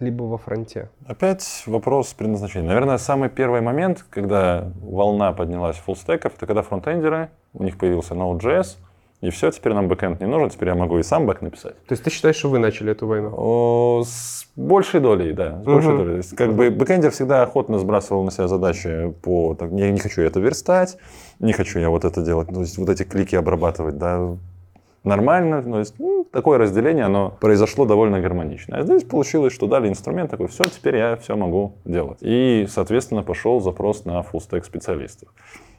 либо 0.00 0.22
во 0.24 0.38
фронте? 0.38 0.90
Опять 1.06 1.62
вопрос 1.66 2.12
предназначения. 2.14 2.68
Наверное, 2.68 2.98
самый 2.98 3.28
первый 3.28 3.60
момент, 3.60 4.04
когда 4.10 4.70
волна 4.80 5.32
поднялась 5.32 5.76
фуллстеков, 5.76 6.34
это 6.36 6.46
когда 6.46 6.62
фронтендеры, 6.62 7.30
у 7.54 7.62
них 7.62 7.78
появился 7.78 8.14
Node.js, 8.14 8.76
и 9.22 9.30
все, 9.30 9.50
теперь 9.50 9.72
нам 9.72 9.88
бэкэнд 9.88 10.20
не 10.20 10.26
нужен, 10.26 10.50
теперь 10.50 10.68
я 10.68 10.74
могу 10.74 10.98
и 10.98 11.02
сам 11.02 11.26
бэк 11.26 11.40
написать. 11.40 11.74
То 11.86 11.92
есть 11.92 12.04
ты 12.04 12.10
считаешь, 12.10 12.36
что 12.36 12.50
вы 12.50 12.58
начали 12.58 12.92
эту 12.92 13.06
войну? 13.06 13.32
О, 13.34 14.02
с 14.04 14.46
большей 14.56 15.00
долей, 15.00 15.32
да, 15.32 15.62
с 15.62 15.64
большей 15.64 15.94
Мгм. 15.94 16.04
долей. 16.04 16.22
Как 16.36 16.54
бы 16.54 16.70
бэкэндер 16.70 17.10
всегда 17.10 17.42
охотно 17.42 17.78
сбрасывал 17.78 18.24
на 18.24 18.30
себя 18.30 18.46
задачи 18.46 19.14
по, 19.22 19.54
так, 19.54 19.72
я 19.72 19.90
не 19.90 19.98
хочу 19.98 20.20
это 20.20 20.38
верстать, 20.38 20.98
не 21.38 21.54
хочу 21.54 21.78
я 21.78 21.88
вот 21.88 22.04
это 22.04 22.22
делать, 22.22 22.48
то 22.48 22.60
есть 22.60 22.76
вот 22.76 22.90
эти 22.90 23.04
клики 23.04 23.36
обрабатывать, 23.36 23.96
да, 23.96 24.36
нормально, 25.06 25.62
то 25.62 25.78
есть 25.78 25.94
ну, 25.98 26.26
такое 26.30 26.58
разделение, 26.58 27.04
оно 27.04 27.32
произошло 27.40 27.86
довольно 27.86 28.20
гармонично. 28.20 28.76
А 28.76 28.82
здесь 28.82 29.04
получилось, 29.04 29.54
что 29.54 29.66
дали 29.66 29.88
инструмент 29.88 30.30
такой, 30.30 30.48
все, 30.48 30.64
теперь 30.64 30.96
я 30.96 31.16
все 31.16 31.36
могу 31.36 31.74
делать. 31.84 32.18
И, 32.20 32.66
соответственно, 32.68 33.22
пошел 33.22 33.60
запрос 33.60 34.04
на 34.04 34.20
full-stack 34.20 34.64
специалистов. 34.64 35.28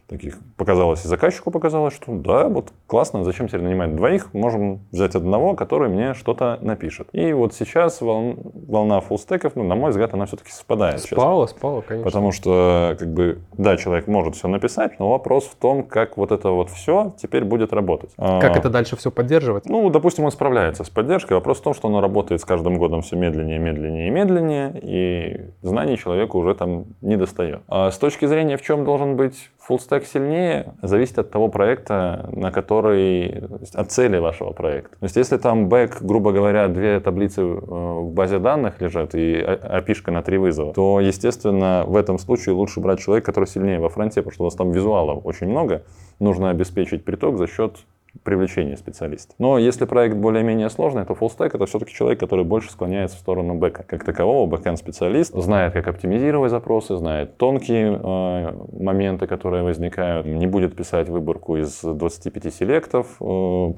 Таких 0.07 0.37
показалось, 0.55 1.03
и 1.03 1.07
заказчику 1.09 1.51
показалось, 1.51 1.93
что 1.93 2.13
да, 2.13 2.47
вот 2.47 2.71
классно, 2.87 3.25
зачем 3.25 3.49
теперь 3.49 3.61
нанимать 3.61 3.93
двоих, 3.93 4.33
можем 4.33 4.79
взять 4.91 5.15
одного, 5.15 5.53
который 5.53 5.89
мне 5.89 6.13
что-то 6.13 6.57
напишет. 6.61 7.09
И 7.11 7.33
вот 7.33 7.53
сейчас 7.53 8.01
волн- 8.01 8.37
волна 8.69 9.01
фуллстеков, 9.01 9.57
ну, 9.57 9.63
на 9.63 9.75
мой 9.75 9.89
взгляд, 9.89 10.13
она 10.13 10.25
все-таки 10.25 10.51
совпадает. 10.51 11.01
сейчас. 11.01 11.19
Спала, 11.19 11.47
спала, 11.47 11.81
конечно. 11.81 12.05
Потому 12.05 12.31
что, 12.31 12.95
как 12.97 13.11
бы, 13.13 13.39
да, 13.57 13.75
человек 13.75 14.07
может 14.07 14.35
все 14.35 14.47
написать, 14.47 14.97
но 14.97 15.09
вопрос 15.11 15.43
в 15.45 15.55
том, 15.55 15.83
как 15.83 16.15
вот 16.15 16.31
это 16.31 16.51
вот 16.51 16.69
все 16.69 17.13
теперь 17.21 17.43
будет 17.43 17.73
работать. 17.73 18.11
Как 18.15 18.55
А, 18.55 18.57
это 18.57 18.69
дальше 18.69 18.95
все 18.95 19.11
поддерживать? 19.11 19.65
Ну, 19.65 19.89
допустим, 19.89 20.23
он 20.23 20.31
справляется 20.31 20.85
с 20.85 20.89
поддержкой. 20.89 21.33
Вопрос 21.33 21.59
в 21.59 21.63
том, 21.63 21.73
что 21.73 21.89
оно 21.89 21.99
работает 21.99 22.39
с 22.39 22.45
каждым 22.45 22.77
годом 22.77 23.01
все 23.01 23.17
медленнее, 23.17 23.59
медленнее 23.59 24.07
и 24.07 24.09
медленнее, 24.09 24.79
и 24.81 25.41
знаний 25.63 25.97
человеку 25.97 26.37
уже 26.39 26.55
там 26.55 26.85
не 27.01 27.17
достает. 27.17 27.59
А 27.67 27.91
с 27.91 27.97
точки 27.97 28.25
зрения, 28.25 28.55
в 28.55 28.61
чем 28.61 28.85
должен 28.85 29.17
быть 29.17 29.49
фуллстек 29.68 30.05
сильнее, 30.05 30.76
зависит 30.82 31.20
от 31.20 31.30
того 31.30 31.49
проекта, 31.49 32.30
на 32.32 32.51
который, 32.51 33.43
от 33.74 33.91
цели 33.91 34.18
вашего 34.18 34.51
проекта. 34.51 34.97
То 34.97 35.03
есть, 35.03 35.18
если 35.18 35.36
там 35.36 35.68
бэк, 35.68 36.01
грубо 36.01 36.32
говоря, 36.32 36.70
две 36.70 37.01
таблицы 37.01 37.41
э, 37.41 37.45
в 37.45 38.11
базе 38.13 38.39
данных 38.39 38.80
лежат 38.80 39.13
и 39.13 39.36
API-шка 39.35 40.11
на 40.11 40.22
три 40.22 40.38
вызова, 40.38 40.74
то, 40.74 41.01
естественно, 41.01 41.84
в 41.86 41.97
этом 41.97 42.18
случае 42.18 42.55
лучше 42.55 42.80
брать 42.80 43.01
человека, 43.01 43.26
который 43.26 43.45
сильнее 43.45 43.80
во 43.80 43.89
фронте, 43.89 44.22
потому 44.22 44.34
что 44.34 44.43
у 44.43 44.45
вас 44.45 44.55
там 44.55 44.72
визуалов 44.72 45.26
очень 45.26 45.47
много, 45.47 45.84
нужно 46.20 46.49
обеспечить 46.49 47.03
приток 47.03 47.38
за 47.38 47.47
счет 47.47 47.76
привлечения 48.23 48.77
специалиста. 48.77 49.33
Но 49.37 49.57
если 49.57 49.85
проект 49.85 50.15
более-менее 50.15 50.69
сложный, 50.69 51.05
то 51.05 51.13
stack 51.13 51.51
это 51.53 51.65
все-таки 51.65 51.93
человек, 51.93 52.19
который 52.19 52.45
больше 52.45 52.71
склоняется 52.71 53.17
в 53.17 53.19
сторону 53.19 53.55
бэка. 53.55 53.83
Как 53.83 54.03
такового, 54.03 54.47
бэкэнд 54.47 54.77
специалист 54.77 55.33
знает, 55.33 55.73
как 55.73 55.87
оптимизировать 55.87 56.51
запросы, 56.51 56.95
знает 56.97 57.37
тонкие 57.37 57.99
э, 58.01 58.53
моменты, 58.79 59.27
которые 59.27 59.63
возникают, 59.63 60.25
не 60.25 60.47
будет 60.47 60.75
писать 60.75 61.09
выборку 61.09 61.57
из 61.57 61.81
25 61.81 62.53
селектов, 62.53 63.15
э, 63.19 63.73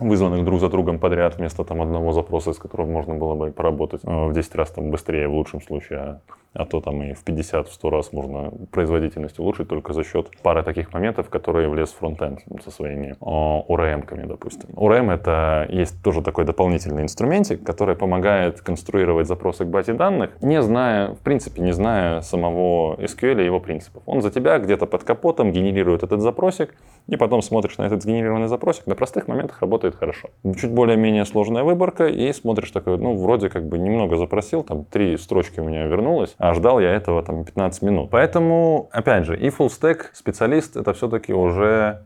вызванных 0.00 0.44
друг 0.44 0.60
за 0.60 0.68
другом 0.68 0.98
подряд, 0.98 1.38
вместо 1.38 1.64
там 1.64 1.82
одного 1.82 2.12
запроса, 2.12 2.52
с 2.52 2.58
которым 2.58 2.92
можно 2.92 3.14
было 3.14 3.34
бы 3.34 3.50
поработать 3.50 4.00
э, 4.04 4.28
в 4.28 4.32
10 4.32 4.54
раз 4.54 4.70
там 4.70 4.90
быстрее 4.90 5.28
в 5.28 5.34
лучшем 5.34 5.60
случае, 5.60 5.98
а, 5.98 6.20
а 6.54 6.64
то 6.64 6.80
там 6.80 7.02
и 7.02 7.14
в 7.14 7.24
50, 7.24 7.68
в 7.68 7.72
100 7.72 7.90
раз 7.90 8.12
можно 8.12 8.52
производительность 8.70 9.38
улучшить 9.38 9.68
только 9.68 9.92
за 9.92 10.04
счет 10.04 10.28
пары 10.42 10.62
таких 10.62 10.92
моментов, 10.92 11.26
в 11.26 11.30
которые 11.30 11.68
влез 11.68 11.90
фронтенд 11.92 12.40
со 12.64 12.70
своими 12.70 13.16
ORM-ками, 13.20 14.26
допустим. 14.26 14.68
ORM 14.70 15.12
это 15.12 15.66
есть 15.68 16.02
тоже 16.02 16.22
такой 16.22 16.44
дополнительный 16.44 17.02
инструментик, 17.02 17.62
который 17.62 17.96
помогает 17.96 18.60
конструировать 18.60 19.26
запросы 19.26 19.64
к 19.64 19.68
базе 19.68 19.92
данных, 19.92 20.30
не 20.40 20.62
зная, 20.62 21.14
в 21.14 21.18
принципе, 21.18 21.62
не 21.62 21.72
зная 21.72 22.20
самого 22.22 22.96
SQL 22.96 23.42
и 23.42 23.44
его 23.44 23.60
принципов. 23.60 24.02
Он 24.06 24.22
за 24.22 24.30
тебя 24.30 24.58
где-то 24.58 24.86
под 24.86 25.04
капотом 25.04 25.52
генерирует 25.52 26.02
этот 26.02 26.20
запросик, 26.20 26.74
и 27.06 27.16
потом 27.16 27.42
смотришь 27.42 27.78
на 27.78 27.84
этот 27.84 28.02
сгенерированный 28.02 28.48
запросик, 28.48 28.86
на 28.86 28.94
простых 28.94 29.28
моментах 29.28 29.60
работает 29.60 29.94
хорошо. 29.96 30.28
Чуть 30.60 30.70
более-менее 30.70 31.24
сложная 31.24 31.64
выборка, 31.64 32.06
и 32.06 32.32
смотришь 32.32 32.70
такой, 32.70 32.98
ну, 32.98 33.16
вроде 33.16 33.48
как 33.48 33.66
бы 33.66 33.78
немного 33.78 34.16
запросил, 34.16 34.62
там 34.62 34.84
три 34.84 35.16
строчки 35.16 35.60
у 35.60 35.64
меня 35.64 35.84
вернулось, 35.86 36.34
а 36.38 36.54
ждал 36.54 36.80
я 36.80 36.92
этого 36.92 37.22
там 37.22 37.44
15 37.44 37.82
минут. 37.82 38.10
Поэтому, 38.10 38.88
опять 38.92 39.26
же, 39.26 39.36
и 39.36 39.48
full 39.48 39.68
stack 39.68 40.06
специалист 40.12 40.76
это 40.76 40.94
все-таки 40.94 41.32
уже 41.32 42.02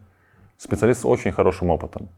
специалист 0.56 1.02
с 1.02 1.04
очень 1.04 1.32
хорошим 1.32 1.70
опытом. 1.70 2.08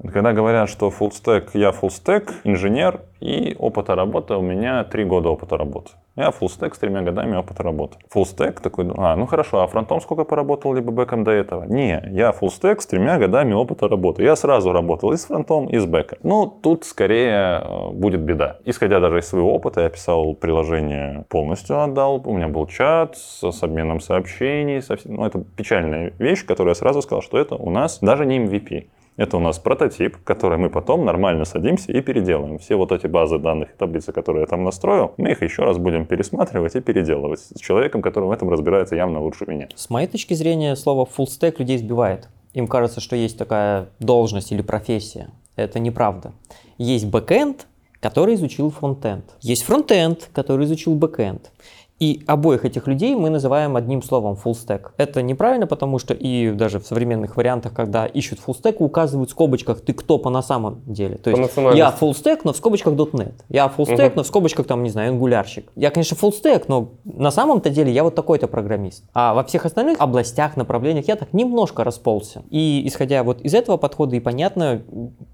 Когда 0.00 0.32
говорят, 0.32 0.68
что 0.70 0.88
full 0.88 1.10
stack, 1.10 1.50
я 1.54 1.70
full 1.70 1.88
stack, 1.88 2.32
инженер, 2.44 3.00
и 3.20 3.56
опыта 3.58 3.96
работы 3.96 4.34
у 4.34 4.42
меня 4.42 4.84
три 4.84 5.04
года 5.04 5.28
опыта 5.28 5.56
работы. 5.56 5.90
Я 6.18 6.30
full 6.30 6.48
stack 6.48 6.74
с 6.74 6.78
тремя 6.78 7.02
годами 7.02 7.36
опыта 7.36 7.62
работы. 7.62 7.96
Full 8.12 8.24
stack 8.24 8.60
такой, 8.60 8.90
а, 8.96 9.14
ну 9.14 9.26
хорошо, 9.26 9.62
а 9.62 9.68
фронтом 9.68 10.00
сколько 10.00 10.24
поработал, 10.24 10.74
либо 10.74 10.90
бэком 10.90 11.22
до 11.22 11.30
этого? 11.30 11.62
Не, 11.62 12.02
я 12.10 12.30
stack 12.30 12.80
с 12.80 12.86
тремя 12.86 13.18
годами 13.18 13.52
опыта 13.52 13.86
работы. 13.86 14.24
Я 14.24 14.34
сразу 14.34 14.72
работал 14.72 15.12
и 15.12 15.16
с 15.16 15.26
фронтом, 15.26 15.68
и 15.68 15.78
с 15.78 15.86
бэком. 15.86 16.18
Ну, 16.24 16.46
тут 16.46 16.84
скорее 16.84 17.62
э, 17.62 17.90
будет 17.92 18.22
беда. 18.22 18.58
Исходя 18.64 18.98
даже 18.98 19.20
из 19.20 19.28
своего 19.28 19.54
опыта, 19.54 19.82
я 19.82 19.88
писал 19.90 20.34
приложение 20.34 21.24
полностью 21.28 21.80
отдал. 21.80 22.20
У 22.24 22.32
меня 22.32 22.48
был 22.48 22.66
чат 22.66 23.16
с, 23.16 23.52
с 23.52 23.62
обменом 23.62 24.00
сообщений. 24.00 24.82
со 24.82 24.96
Ну, 25.04 25.24
это 25.24 25.38
печальная 25.38 26.12
вещь, 26.18 26.44
которую 26.44 26.72
я 26.72 26.74
сразу 26.74 27.00
сказал, 27.00 27.22
что 27.22 27.38
это 27.38 27.54
у 27.54 27.70
нас 27.70 28.00
даже 28.00 28.26
не 28.26 28.40
MVP. 28.40 28.88
Это 29.18 29.36
у 29.36 29.40
нас 29.40 29.58
прототип, 29.58 30.16
который 30.22 30.58
мы 30.58 30.70
потом 30.70 31.04
нормально 31.04 31.44
садимся 31.44 31.90
и 31.90 32.00
переделаем. 32.00 32.60
Все 32.60 32.76
вот 32.76 32.92
эти 32.92 33.08
базы 33.08 33.38
данных 33.38 33.70
и 33.70 33.76
таблицы, 33.76 34.12
которые 34.12 34.42
я 34.42 34.46
там 34.46 34.62
настроил, 34.62 35.12
мы 35.16 35.32
их 35.32 35.42
еще 35.42 35.64
раз 35.64 35.76
будем 35.76 36.06
пересматривать 36.06 36.76
и 36.76 36.80
переделывать 36.80 37.40
с 37.40 37.58
человеком, 37.58 38.00
который 38.00 38.26
в 38.26 38.30
этом 38.30 38.48
разбирается 38.48 38.94
явно 38.94 39.20
лучше 39.20 39.44
меня. 39.48 39.68
С 39.74 39.90
моей 39.90 40.06
точки 40.06 40.34
зрения, 40.34 40.76
слово 40.76 41.04
full 41.04 41.26
stack 41.26 41.56
людей 41.58 41.78
сбивает. 41.78 42.28
Им 42.54 42.68
кажется, 42.68 43.00
что 43.00 43.16
есть 43.16 43.36
такая 43.36 43.88
должность 43.98 44.52
или 44.52 44.62
профессия. 44.62 45.30
Это 45.56 45.80
неправда. 45.80 46.32
Есть 46.78 47.06
бэкэнд, 47.06 47.66
который 47.98 48.36
изучил 48.36 48.70
фронтенд. 48.70 49.24
Есть 49.40 49.64
фронтенд, 49.64 50.30
который 50.32 50.64
изучил 50.66 50.94
бэкэнд. 50.94 51.50
И 51.98 52.22
обоих 52.26 52.64
этих 52.64 52.86
людей 52.86 53.14
мы 53.16 53.28
называем 53.28 53.74
одним 53.76 54.02
словом 54.02 54.38
full 54.42 54.52
stack. 54.52 54.90
Это 54.98 55.20
неправильно, 55.20 55.66
потому 55.66 55.98
что 55.98 56.14
и 56.14 56.52
даже 56.52 56.78
в 56.78 56.86
современных 56.86 57.36
вариантах, 57.36 57.72
когда 57.72 58.06
ищут 58.06 58.38
full 58.46 58.54
stack, 58.60 58.76
указывают 58.78 59.30
в 59.30 59.32
скобочках 59.32 59.80
ты 59.80 59.92
кто 59.92 60.18
по 60.18 60.30
на 60.30 60.42
самом 60.42 60.82
деле. 60.86 61.16
То 61.16 61.30
есть 61.30 61.56
я 61.56 61.94
full 62.00 62.12
stack, 62.12 62.40
но 62.44 62.52
в 62.52 62.56
скобочках 62.56 62.94
.NET. 62.94 63.32
Я 63.48 63.66
full 63.76 63.86
stack, 63.86 64.06
Мгм. 64.10 64.12
но 64.16 64.22
в 64.22 64.26
скобочках 64.26 64.66
там, 64.66 64.82
не 64.84 64.90
знаю, 64.90 65.10
ангулярщик. 65.12 65.70
Я, 65.74 65.90
конечно, 65.90 66.14
full 66.14 66.32
stack, 66.32 66.64
но 66.68 66.90
на 67.04 67.30
самом-то 67.32 67.70
деле 67.70 67.90
я 67.92 68.04
вот 68.04 68.14
такой-то 68.14 68.46
программист. 68.46 69.02
А 69.12 69.34
во 69.34 69.42
всех 69.42 69.66
остальных 69.66 70.00
областях, 70.00 70.56
направлениях 70.56 71.08
я 71.08 71.16
так 71.16 71.32
немножко 71.32 71.82
расползся. 71.82 72.42
И 72.50 72.82
исходя 72.86 73.24
вот 73.24 73.40
из 73.40 73.54
этого 73.54 73.76
подхода 73.76 74.14
и 74.14 74.20
понятно, 74.20 74.82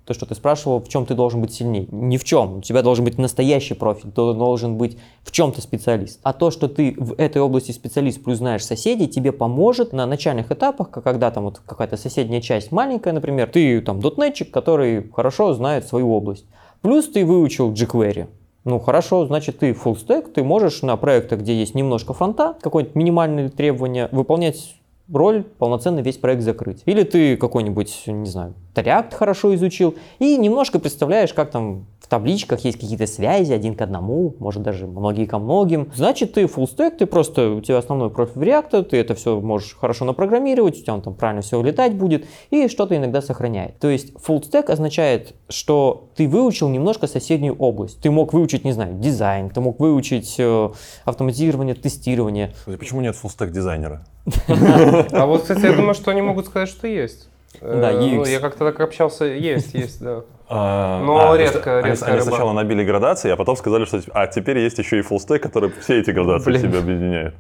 то, 0.07 0.15
что 0.15 0.25
ты 0.27 0.35
спрашивал, 0.35 0.81
в 0.81 0.89
чем 0.89 1.05
ты 1.05 1.15
должен 1.15 1.41
быть 1.43 1.53
сильней. 1.53 1.89
Ни 1.91 2.17
в 2.17 2.25
чем. 2.25 2.59
У 2.59 2.61
тебя 2.63 2.83
должен 2.83 3.05
быть 3.05 3.19
настоящий 3.19 3.75
профиль, 3.75 4.11
ты 4.11 4.35
должен 4.35 4.77
быть 4.77 4.97
в 5.23 5.31
чем-то 5.31 5.61
специалист. 5.61 6.21
А 6.23 6.33
то, 6.33 6.51
что 6.55 6.69
ты 6.69 6.95
в 6.97 7.15
этой 7.19 7.43
области 7.43 7.73
специалист 7.73 8.25
плюс 8.25 8.39
знаешь 8.39 8.65
соседей, 8.65 9.07
тебе 9.07 9.33
поможет 9.33 9.93
на 9.93 10.07
начальных 10.07 10.51
этапах, 10.51 10.91
когда 10.91 11.31
там 11.31 11.45
вот 11.45 11.59
какая-то 11.59 11.99
соседняя 11.99 12.41
часть 12.41 12.73
маленькая, 12.73 13.13
например, 13.13 13.51
ты 13.51 13.83
там 13.83 14.01
дотнетчик, 14.01 14.51
который 14.51 15.11
хорошо 15.13 15.53
знает 15.53 15.87
свою 15.87 16.11
область. 16.11 16.47
Плюс 16.81 17.09
ты 17.09 17.27
выучил 17.27 17.73
jQuery. 17.73 18.29
Ну 18.65 18.79
хорошо, 18.79 19.27
значит 19.27 19.59
ты 19.59 19.73
full 19.73 19.95
stack, 19.95 20.33
ты 20.33 20.43
можешь 20.43 20.81
на 20.81 20.97
проектах, 20.97 21.41
где 21.41 21.55
есть 21.55 21.75
немножко 21.75 22.15
фронта, 22.15 22.57
какое-нибудь 22.63 22.95
минимальное 22.95 23.49
требование, 23.51 24.09
выполнять 24.11 24.77
роль 25.13 25.43
полноценно 25.43 26.01
весь 26.01 26.19
проект 26.19 26.43
закрыть. 26.43 26.83
Или 26.87 27.03
ты 27.03 27.37
какой-нибудь, 27.37 28.05
не 28.07 28.27
знаю, 28.27 28.55
React 28.75 29.15
хорошо 29.15 29.55
изучил 29.55 29.95
и 30.19 30.37
немножко 30.37 30.79
представляешь, 30.79 31.33
как 31.33 31.51
там 31.51 31.87
в 32.01 32.09
табличках 32.09 32.61
есть 32.65 32.79
какие-то 32.79 33.07
связи 33.07 33.53
один 33.53 33.77
к 33.77 33.83
одному, 33.83 34.35
может 34.39 34.63
даже 34.63 34.87
многие 34.87 35.25
ко 35.25 35.39
многим. 35.39 35.91
Значит, 35.95 36.35
ты 36.35 36.43
full 36.45 36.67
stack, 36.67 36.97
ты 36.99 37.07
просто, 37.07 37.51
у 37.51 37.61
тебя 37.61 37.79
основной 37.79 38.11
профиль 38.11 38.43
React, 38.43 38.85
ты 38.85 38.97
это 38.99 39.15
все 39.15 39.41
можешь 39.41 39.77
хорошо 39.77 40.05
напрограммировать, 40.05 40.79
у 40.79 40.83
тебя 40.83 40.95
он 40.95 41.03
там 41.03 41.15
правильно 41.15 41.43
все 41.43 41.63
летать 41.63 41.95
будет 41.95 42.27
и 42.51 42.69
что-то 42.69 42.97
иногда 42.97 43.23
сохраняет. 43.23 43.79
То 43.79 43.89
есть 43.89 44.13
full 44.15 44.43
stack 44.43 44.71
означает, 44.71 45.35
что 45.49 46.11
ты 46.17 46.29
выучил 46.29 46.69
немножко 46.69 47.07
соседнюю 47.07 47.55
область. 47.57 48.01
Ты 48.01 48.11
мог 48.11 48.33
выучить, 48.33 48.65
не 48.65 48.73
знаю, 48.73 48.95
дизайн, 48.95 49.51
ты 49.51 49.61
мог 49.61 49.81
выучить 49.81 50.35
э, 50.39 50.71
автоматизирование, 51.05 51.75
тестирование. 51.75 52.53
Почему 52.67 53.01
нет 53.01 53.17
фуллстек 53.17 53.51
дизайнера? 53.51 54.05
А 54.47 55.27
вот, 55.27 55.43
кстати, 55.43 55.65
я 55.67 55.73
думаю, 55.73 55.95
что 55.95 56.11
они 56.11 56.23
могут 56.23 56.47
сказать, 56.47 56.69
что 56.69 56.87
есть. 56.87 57.29
Да, 57.61 57.93
Э, 57.93 57.97
ну, 57.99 58.23
UX. 58.25 58.29
я 58.31 58.41
как-то 58.41 58.65
так 58.65 58.81
общался, 58.81 59.25
есть, 59.27 59.75
есть, 59.75 60.03
да. 60.03 60.23
А, 60.49 61.01
Но 61.05 61.33
а, 61.33 61.39
редко- 61.39 61.79
они- 61.79 61.91
редко 61.91 62.07
Они, 62.07 62.17
рыба. 62.19 62.25
сначала 62.29 62.53
набили 62.53 62.85
градации, 62.85 63.31
а 63.31 63.37
потом 63.37 63.57
сказали, 63.57 63.85
что 63.87 64.01
а 64.13 64.27
теперь 64.27 64.59
есть 64.59 64.77
еще 64.79 64.99
и 64.99 65.03
фуллстек, 65.03 65.41
который 65.43 65.71
все 65.81 66.01
эти 66.01 66.11
градации 66.11 66.51
Блин. 66.51 66.61
в 66.61 66.65
себе 66.65 66.79
объединяет. 66.81 67.35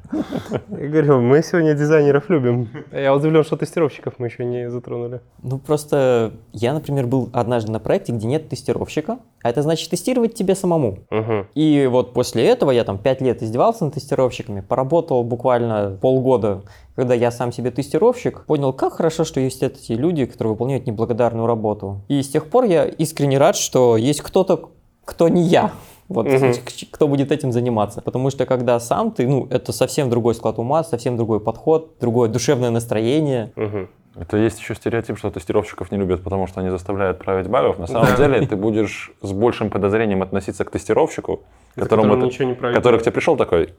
Я 0.70 0.88
говорю, 0.88 1.20
мы 1.20 1.42
сегодня 1.42 1.74
дизайнеров 1.74 2.30
любим. 2.30 2.68
Я 2.92 3.14
удивлен, 3.14 3.44
что 3.44 3.56
тестировщиков 3.56 4.14
мы 4.18 4.28
еще 4.28 4.44
не 4.44 4.70
затронули. 4.70 5.20
Ну 5.42 5.58
просто 5.58 6.32
я, 6.52 6.72
например, 6.72 7.06
был 7.06 7.28
однажды 7.32 7.72
на 7.72 7.80
проекте, 7.80 8.12
где 8.12 8.26
нет 8.26 8.48
тестировщика, 8.48 9.18
а 9.44 9.50
это 9.50 9.60
значит 9.60 9.90
тестировать 9.90 10.34
тебе 10.34 10.54
самому. 10.54 11.00
Угу. 11.10 11.46
И 11.54 11.86
вот 11.86 12.14
после 12.14 12.46
этого 12.46 12.70
я 12.70 12.82
там 12.82 12.96
5 12.96 13.20
лет 13.20 13.42
издевался 13.42 13.84
над 13.84 13.92
тестировщиками, 13.94 14.62
поработал 14.62 15.22
буквально 15.22 15.98
полгода, 16.00 16.62
когда 16.96 17.12
я 17.12 17.30
сам 17.30 17.52
себе 17.52 17.70
тестировщик, 17.70 18.46
понял, 18.46 18.72
как 18.72 18.94
хорошо, 18.94 19.24
что 19.24 19.40
есть 19.40 19.62
эти 19.62 19.92
люди, 19.92 20.24
которые 20.24 20.52
выполняют 20.52 20.86
неблагодарную 20.86 21.46
работу. 21.46 22.00
И 22.08 22.22
с 22.22 22.28
тех 22.28 22.46
пор 22.48 22.64
я 22.64 22.86
искренне 22.86 23.36
рад, 23.36 23.54
что 23.56 23.98
есть 23.98 24.22
кто-то, 24.22 24.70
кто 25.04 25.28
не 25.28 25.42
я. 25.42 25.72
Вот 26.08 26.26
к- 26.26 26.90
кто 26.90 27.06
будет 27.06 27.30
этим 27.30 27.52
заниматься. 27.52 28.00
Потому 28.00 28.30
что 28.30 28.46
когда 28.46 28.80
сам 28.80 29.10
ты, 29.10 29.26
ну, 29.26 29.46
это 29.50 29.72
совсем 29.72 30.08
другой 30.08 30.34
склад 30.34 30.58
ума, 30.58 30.84
совсем 30.84 31.16
другой 31.16 31.40
подход, 31.40 31.92
другое 32.00 32.28
душевное 32.30 32.70
настроение. 32.70 33.52
Угу. 33.56 33.88
Это 34.20 34.36
есть 34.36 34.60
еще 34.60 34.74
стереотип, 34.74 35.18
что 35.18 35.30
тестировщиков 35.30 35.90
не 35.90 35.98
любят, 35.98 36.22
потому 36.22 36.46
что 36.46 36.60
они 36.60 36.70
заставляют 36.70 37.18
править 37.18 37.48
багов. 37.48 37.78
На 37.78 37.86
самом 37.86 38.06
Да. 38.10 38.16
деле 38.16 38.46
ты 38.46 38.54
будешь 38.56 39.12
с 39.22 39.32
большим 39.32 39.70
подозрением 39.70 40.22
относиться 40.22 40.64
к 40.64 40.70
тестировщику, 40.70 41.42
которому 41.74 42.02
Которому 42.04 42.20
ты- 42.20 42.26
ничего 42.26 42.48
не 42.48 42.54
правит. 42.54 42.76
который 42.76 43.00
к 43.00 43.02
тебе 43.02 43.12
пришел 43.12 43.36
такой, 43.36 43.70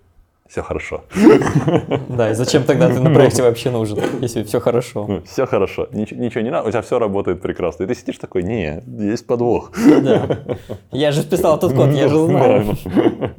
все 0.47 0.61
хорошо. 0.61 1.03
Да, 2.09 2.29
и 2.31 2.33
зачем 2.35 2.63
тогда 2.63 2.87
ты 2.89 2.99
на 2.99 3.09
проекте 3.13 3.41
вообще 3.43 3.71
нужен, 3.71 3.97
если 4.21 4.43
все 4.43 4.59
хорошо? 4.59 5.21
все 5.25 5.45
хорошо, 5.47 5.87
ничего, 5.91 6.21
ничего 6.21 6.41
не 6.41 6.51
надо, 6.51 6.67
у 6.67 6.71
тебя 6.71 6.81
все 6.81 6.99
работает 6.99 7.41
прекрасно. 7.41 7.83
И 7.83 7.87
ты 7.87 7.95
сидишь 7.95 8.17
такой, 8.19 8.43
не, 8.43 8.83
есть 8.85 9.25
подвох. 9.25 9.71
Да. 10.03 10.37
Я 10.91 11.11
же 11.11 11.21
вписал 11.23 11.57
этот 11.57 11.73
код, 11.73 11.89
я 11.93 12.07
же 12.09 12.17
знаю. 12.25 12.65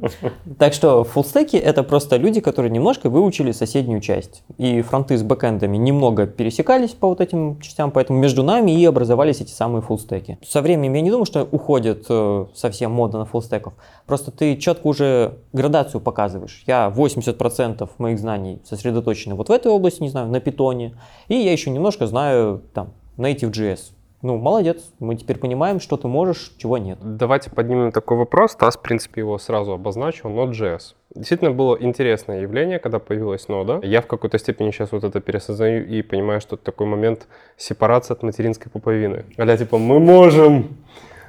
Так 0.58 0.72
что 0.72 1.04
фуллстеки 1.04 1.56
это 1.56 1.82
просто 1.82 2.16
люди, 2.16 2.40
которые 2.40 2.70
немножко 2.70 3.10
выучили 3.10 3.52
соседнюю 3.52 4.00
часть. 4.00 4.42
И 4.58 4.82
фронты 4.82 5.16
с 5.16 5.22
бэкэндами 5.22 5.76
немного 5.76 6.26
пересекались 6.26 6.90
по 6.90 7.08
вот 7.08 7.20
этим 7.20 7.60
частям, 7.60 7.90
поэтому 7.90 8.18
между 8.18 8.42
нами 8.42 8.70
и 8.70 8.84
образовались 8.84 9.40
эти 9.40 9.50
самые 9.50 9.82
фуллстеки. 9.82 10.38
Со 10.46 10.62
временем 10.62 10.94
я 10.94 11.00
не 11.00 11.10
думаю, 11.10 11.26
что 11.26 11.42
уходит 11.50 12.06
э, 12.08 12.46
совсем 12.54 12.92
мода 12.92 13.18
на 13.18 13.24
фуллстеков. 13.24 13.74
Просто 14.06 14.30
ты 14.30 14.56
четко 14.56 14.86
уже 14.86 15.34
градацию 15.52 16.00
показываешь. 16.00 16.62
Я 16.66 16.92
80% 16.94 17.88
моих 17.98 18.18
знаний 18.18 18.60
сосредоточены 18.64 19.34
вот 19.34 19.48
в 19.48 19.52
этой 19.52 19.70
области, 19.72 20.02
не 20.02 20.08
знаю, 20.08 20.28
на 20.28 20.40
питоне. 20.40 20.94
И 21.28 21.34
я 21.34 21.52
еще 21.52 21.70
немножко 21.70 22.06
знаю 22.06 22.62
там 22.72 22.92
Native.js. 23.16 23.95
Ну, 24.26 24.38
молодец, 24.38 24.82
мы 24.98 25.14
теперь 25.14 25.38
понимаем, 25.38 25.78
что 25.78 25.96
ты 25.96 26.08
можешь, 26.08 26.52
чего 26.58 26.78
нет. 26.78 26.98
Давайте 27.00 27.48
поднимем 27.48 27.92
такой 27.92 28.16
вопрос. 28.16 28.56
Тас, 28.56 28.76
в 28.76 28.80
принципе, 28.82 29.20
его 29.20 29.38
сразу 29.38 29.70
обозначил. 29.70 30.30
Node.js. 30.30 30.96
Действительно 31.14 31.52
было 31.52 31.76
интересное 31.80 32.40
явление, 32.40 32.80
когда 32.80 32.98
появилась 32.98 33.46
нода. 33.46 33.78
Я 33.84 34.02
в 34.02 34.08
какой-то 34.08 34.36
степени 34.38 34.72
сейчас 34.72 34.90
вот 34.90 35.04
это 35.04 35.20
пересоздаю 35.20 35.86
и 35.86 36.02
понимаю, 36.02 36.40
что 36.40 36.56
это 36.56 36.64
такой 36.64 36.88
момент 36.88 37.28
сепарации 37.56 38.14
от 38.14 38.24
материнской 38.24 38.68
пуповины. 38.68 39.26
А 39.36 39.56
типа, 39.56 39.78
мы 39.78 40.00
можем, 40.00 40.76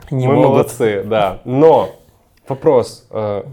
Не 0.09 0.25
мы 0.27 0.33
могут. 0.33 0.49
молодцы, 0.49 1.03
да. 1.03 1.41
Но 1.45 1.89
вопрос, 2.47 3.07
э, 3.11 3.43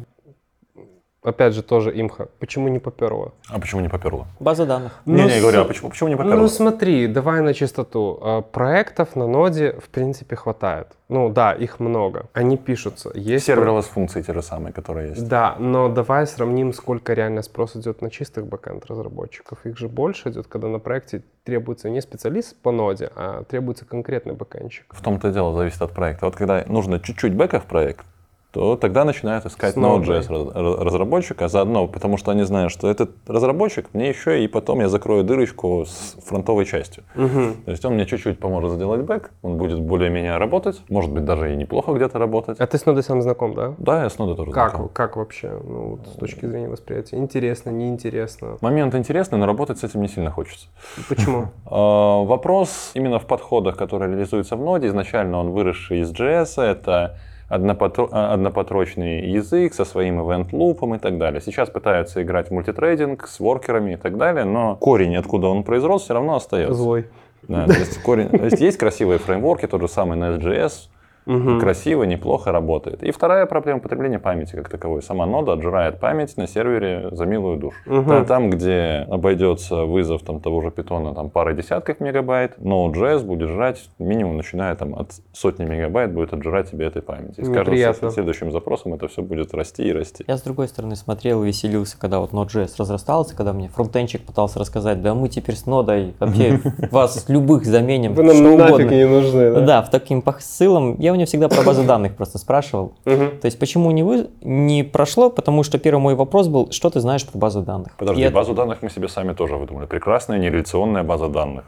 опять 1.25 1.55
же, 1.55 1.63
тоже 1.63 1.91
имха. 2.01 2.29
Почему 2.39 2.69
не 2.69 2.79
поперло? 2.79 3.33
А 3.49 3.59
почему 3.59 3.81
не 3.81 3.89
поперло? 3.89 4.27
База 4.41 4.67
данных. 4.67 5.01
Ну, 5.07 5.17
Не, 5.17 5.25
не, 5.35 5.41
говорю, 5.41 5.63
а 5.63 5.65
почему, 5.65 5.91
почему 5.91 6.09
не 6.11 6.15
Ну 6.15 6.23
поперло? 6.23 6.47
смотри, 6.49 7.07
давай 7.09 7.41
на 7.41 7.55
чистоту. 7.55 8.19
Э, 8.23 8.43
Проектов 8.53 9.17
на 9.17 9.27
ноде, 9.27 9.73
в 9.73 9.89
принципе, 9.89 10.37
хватает. 10.37 10.89
Ну 11.09 11.29
да, 11.29 11.53
их 11.53 11.81
много. 11.81 12.27
Они 12.33 12.57
пишутся. 12.57 13.11
Есть 13.15 13.47
про- 13.47 13.55
Serverless 13.55 13.83
функции 13.83 14.23
те 14.23 14.33
же 14.33 14.43
самые, 14.43 14.73
которые 14.73 15.11
есть. 15.11 15.29
Да, 15.29 15.57
но 15.59 15.89
давай 15.89 16.27
сравним, 16.27 16.73
сколько 16.73 17.13
реально 17.15 17.43
спрос 17.43 17.77
идет 17.77 18.03
на 18.03 18.11
чистых 18.11 18.47
бэкэнд 18.47 18.87
разработчиков. 18.87 19.59
Их 19.67 19.77
же 19.79 19.89
больше 19.89 20.31
идет, 20.31 20.47
когда 20.47 20.69
на 20.69 20.79
проекте 20.79 21.23
требуется 21.45 21.91
не 21.91 22.01
специалист 22.01 22.57
по 22.63 22.71
ноде, 22.73 23.11
а 23.17 23.45
требуется 23.45 23.85
конкретный 23.85 24.33
бэкэндщик. 24.35 24.87
В 24.91 25.03
том-то 25.03 25.29
и 25.29 25.33
дело, 25.33 25.55
зависит 25.57 25.83
от 25.83 25.93
проекта. 25.93 26.25
Вот 26.27 26.37
когда 26.37 26.65
нужно 26.69 26.99
чуть-чуть 26.99 27.35
бэка 27.35 27.61
в 27.61 27.65
проект, 27.67 28.07
то 28.55 28.77
тогда 28.77 29.05
начинают 29.05 29.45
искать. 29.47 29.77
Node.js 29.77 30.29
раз- 30.29 30.55
раз- 30.55 30.79
разработчика 30.79 31.49
заодно, 31.49 31.89
потому 31.89 32.17
что 32.17 32.31
они 32.31 32.45
знают, 32.45 32.71
что 32.71 32.89
этот 32.89 33.11
разработчик 33.27 33.89
мне 33.93 34.09
еще 34.09 34.45
и 34.45 34.47
потом 34.49 34.81
я 34.81 34.89
закрою 34.89 35.25
дырочку 35.25 35.85
с 35.87 36.17
фронтовой 36.25 36.65
частью. 36.65 37.03
То 37.15 37.71
есть 37.71 37.85
он 37.85 37.95
мне 37.95 38.07
чуть-чуть 38.07 38.39
поможет 38.39 38.71
сделать 38.73 39.01
бэк, 39.01 39.33
он 39.43 39.57
будет 39.57 39.81
более-менее 39.81 40.37
работать, 40.39 40.81
может 40.89 41.11
быть 41.11 41.25
даже 41.25 41.53
и 41.53 41.57
неплохо 41.57 41.93
где-то 41.93 42.19
работать. 42.21 42.61
А 42.61 42.67
ты 42.69 42.79
с 42.79 42.87
нодой 42.87 43.03
сам 43.03 43.23
знаком, 43.23 43.55
да? 43.55 43.75
Да, 43.79 44.05
я 44.05 44.09
с 44.11 44.19
нодой 44.19 44.37
тоже 44.37 44.53
Как, 44.53 44.71
знаком. 44.71 44.89
как 44.93 45.17
вообще, 45.17 45.51
ну, 45.65 45.83
вот 45.97 46.07
с 46.07 46.17
точки 46.19 46.47
зрения 46.47 46.69
восприятия? 46.69 47.17
Интересно, 47.17 47.71
неинтересно? 47.71 48.57
Момент 48.61 48.95
интересный, 48.95 49.37
но 49.39 49.47
работать 49.47 49.79
с 49.81 49.85
этим 49.85 50.01
не 50.01 50.09
сильно 50.09 50.31
хочется. 50.31 50.69
Почему? 51.09 51.49
А, 51.67 52.23
Вопрос 52.25 52.93
именно 52.95 53.19
в 53.19 53.27
подходах, 53.27 53.77
которые 53.77 54.11
реализуются 54.13 54.55
в 54.55 54.61
ноде. 54.61 54.87
Изначально 54.87 55.39
он 55.41 55.51
выросший 55.51 56.01
из 56.01 56.13
JS, 56.13 56.63
это 56.63 57.17
однопотрочный 57.49 59.29
язык 59.29 59.75
со 59.75 59.85
своим 59.85 60.21
event-лупом 60.21 60.95
и 60.95 60.99
так 60.99 61.19
далее. 61.19 61.41
Сейчас 61.41 61.71
пытаются 61.71 62.23
играть 62.23 62.49
в 62.49 62.51
мультитрейдинг 62.53 63.27
с 63.27 63.41
воркерами 63.41 63.95
и 63.95 63.97
так 63.97 64.17
далее, 64.17 64.45
но 64.45 64.77
корень, 64.77 65.17
откуда 65.17 65.49
он 65.49 65.63
произрос, 65.63 66.05
все 66.05 66.15
равно 66.15 66.37
остается. 66.37 66.75
Злой. 66.75 67.07
Да, 67.49 67.67
то, 67.67 67.75
есть 67.75 68.03
корень, 68.03 68.29
то 68.29 68.45
есть 68.45 68.61
есть 68.61 68.79
красивые 68.79 69.19
фреймворки, 69.19 69.67
тот 69.67 69.81
же 69.83 69.89
самый 69.89 70.19
Nest.js, 70.19 70.89
Мгм. 71.27 71.59
красиво, 71.61 72.03
неплохо 72.05 72.53
работает. 72.53 73.03
И 73.03 73.11
вторая 73.11 73.47
проблема 73.47 73.81
потребления 73.81 74.19
памяти 74.19 74.57
как 74.57 74.69
таковой. 74.69 75.03
Сама 75.03 75.25
нода 75.27 75.53
отжирает 75.55 75.99
память 75.99 76.37
на 76.37 76.47
сервере 76.47 77.09
за 77.13 77.25
милую 77.27 77.57
душу. 77.59 77.77
Та- 77.87 78.25
Там, 78.25 78.51
где 78.51 79.07
обойдется 79.11 79.85
вызов 79.85 80.23
там, 80.23 80.41
того 80.41 80.61
же 80.61 80.71
питона 80.71 81.15
там, 81.15 81.31
пары 81.31 81.55
десятков 81.55 82.01
мегабайт, 82.01 82.59
Node.js 82.59 83.25
будет 83.25 83.49
жрать 83.49 83.89
минимум, 83.99 84.37
начиная 84.37 84.75
там, 84.75 84.95
от 84.95 85.13
сотни 85.33 85.65
мегабайт, 85.65 86.13
будет 86.13 86.33
отжирать 86.33 86.71
тебе 86.71 86.87
этой 86.87 87.01
памяти. 87.03 87.41
И 87.41 87.45
с 87.45 87.49
каждым 87.51 88.11
следующим 88.11 88.51
запросом 88.53 88.93
это 88.95 89.09
все 89.09 89.23
будет 89.23 89.55
расти 89.55 89.83
и 89.85 89.93
расти. 89.93 90.25
Я 90.27 90.37
с 90.37 90.43
другой 90.43 90.69
стороны 90.69 90.95
смотрел 90.97 91.43
и 91.43 91.47
веселился, 91.47 91.99
когда 91.99 92.21
вот 92.21 92.33
Node.js 92.33 92.71
разрастался, 92.79 93.35
когда 93.37 93.53
мне 93.53 93.69
фронтенчик 93.69 94.23
пытался 94.27 94.59
рассказать, 94.59 95.01
да 95.03 95.15
мы 95.15 95.29
теперь 95.29 95.55
с 95.57 95.65
нодой 95.67 96.15
вообще 96.19 96.61
вас 96.91 97.29
любых 97.29 97.65
заменим, 97.65 98.13
Вы 98.15 98.25
нам 98.25 98.37
что 98.37 98.57
нафиг 98.57 98.75
угодно. 98.77 98.91
не 98.95 99.07
нужны, 99.07 99.53
да? 99.55 99.61
Да, 99.61 99.83
в 99.83 99.91
таким 99.91 100.21
посылом 100.23 100.97
я 100.99 101.14
у 101.15 101.17
него 101.17 101.27
всегда 101.27 101.49
про 101.49 101.63
базы 101.63 101.83
данных 101.87 102.17
просто 102.17 102.39
спрашивал. 102.39 102.93
То 103.05 103.39
есть 103.45 103.59
почему 103.59 103.91
не, 103.91 104.03
вы, 104.03 104.29
не 104.43 104.83
прошло? 104.83 105.31
Потому 105.31 105.63
что 105.63 105.79
первый 105.79 106.01
мой 106.01 106.15
вопрос 106.15 106.49
был, 106.49 106.71
что 106.71 106.91
ты 106.91 107.01
знаешь 107.01 107.25
про 107.27 107.39
базу 107.39 107.63
данных? 107.63 107.97
Подожди, 107.99 108.23
И 108.23 108.25
это- 108.25 108.35
базу 108.35 108.55
данных 108.55 108.83
мы 108.83 108.91
себе 108.91 109.09
сами 109.09 109.33
тоже 109.33 109.57
выдумали. 109.57 109.87
Прекрасная 109.87 110.39
нереляционная 110.39 111.03
база 111.03 111.29
данных. 111.29 111.65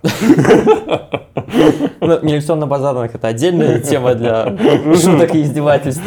Ну, 2.01 2.19
нереляционная 2.23 2.67
база 2.67 2.93
данных 2.93 3.15
это 3.15 3.29
отдельная 3.29 3.81
тема 3.81 4.15
для 4.15 4.57
шуток 4.97 5.35
и 5.35 5.43
издевательств. 5.43 6.03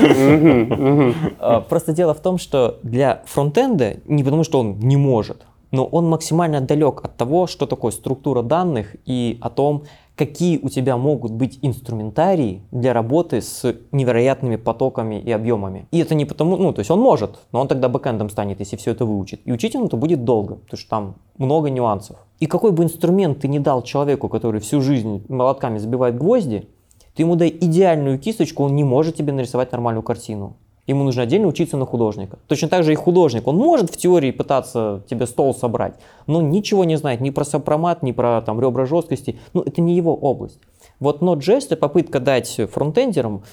А, 1.40 1.62
Просто 1.62 1.94
дело 1.94 2.14
в 2.14 2.20
том, 2.22 2.38
что 2.38 2.80
для 2.84 3.22
фронтенда, 3.26 3.98
не 4.06 4.24
потому 4.24 4.44
что 4.44 4.60
он 4.60 4.80
не 4.80 4.98
может, 4.98 5.46
но 5.72 5.86
он 5.86 6.08
максимально 6.10 6.62
далек 6.62 7.02
от 7.04 7.16
того, 7.18 7.48
что 7.48 7.66
такое 7.66 7.92
структура 7.92 8.42
данных 8.42 8.96
и 9.06 9.38
о 9.42 9.50
том, 9.50 9.84
какие 10.20 10.60
у 10.62 10.68
тебя 10.68 10.98
могут 10.98 11.32
быть 11.32 11.60
инструментарии 11.62 12.62
для 12.72 12.92
работы 12.92 13.42
с 13.42 13.74
невероятными 13.94 14.58
потоками 14.58 15.16
и 15.16 15.32
объемами. 15.32 15.88
И 15.92 16.00
это 16.00 16.14
не 16.14 16.26
потому, 16.26 16.58
ну, 16.58 16.74
то 16.74 16.80
есть 16.80 16.92
он 16.92 17.00
может, 17.00 17.40
но 17.54 17.62
он 17.62 17.70
тогда 17.70 17.88
бэкэндом 17.88 18.30
станет, 18.30 18.60
если 18.60 18.76
все 18.76 18.92
это 18.92 19.06
выучит. 19.06 19.40
И 19.46 19.54
учить 19.54 19.78
он 19.78 19.86
это 19.86 19.96
будет 19.96 20.26
долго, 20.26 20.56
потому 20.56 20.78
что 20.78 20.90
там 20.90 21.16
много 21.38 21.70
нюансов. 21.70 22.18
И 22.42 22.48
какой 22.48 22.74
бы 22.74 22.84
инструмент 22.84 23.40
ты 23.40 23.48
не 23.48 23.60
дал 23.60 23.82
человеку, 23.82 24.28
который 24.28 24.60
всю 24.60 24.82
жизнь 24.82 25.24
молотками 25.30 25.78
забивает 25.78 26.18
гвозди, 26.18 26.68
ты 27.16 27.24
ему 27.24 27.38
дай 27.38 27.48
идеальную 27.48 28.20
кисточку, 28.20 28.64
он 28.64 28.76
не 28.76 28.84
может 28.84 29.16
тебе 29.16 29.32
нарисовать 29.32 29.72
нормальную 29.72 30.04
картину. 30.04 30.58
Ему 30.90 31.04
нужно 31.04 31.22
отдельно 31.22 31.48
учиться 31.48 31.78
на 31.78 31.86
художника. 31.86 32.40
Точно 32.48 32.68
так 32.68 32.84
же 32.84 32.94
и 32.94 32.96
художник. 32.96 33.46
Он 33.46 33.58
может 33.58 33.92
в 33.92 33.98
теории 33.98 34.32
пытаться 34.32 35.04
тебе 35.08 35.28
стол 35.28 35.54
собрать, 35.54 35.94
но 36.26 36.42
ничего 36.42 36.84
не 36.84 36.98
знает 36.98 37.22
ни 37.22 37.30
про 37.30 37.46
сопромат, 37.46 38.02
ни 38.02 38.12
про 38.12 38.42
там, 38.42 38.60
ребра 38.60 38.88
жесткости. 38.88 39.38
Ну, 39.54 39.62
это 39.62 39.82
не 39.82 39.96
его 39.96 40.16
область. 40.16 40.60
Вот 41.00 41.22
Node.js 41.22 41.66
это 41.66 41.78
попытка 41.78 42.20
дать 42.20 42.60
фронтендерам, 42.72 43.44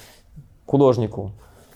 художнику, 0.65 1.33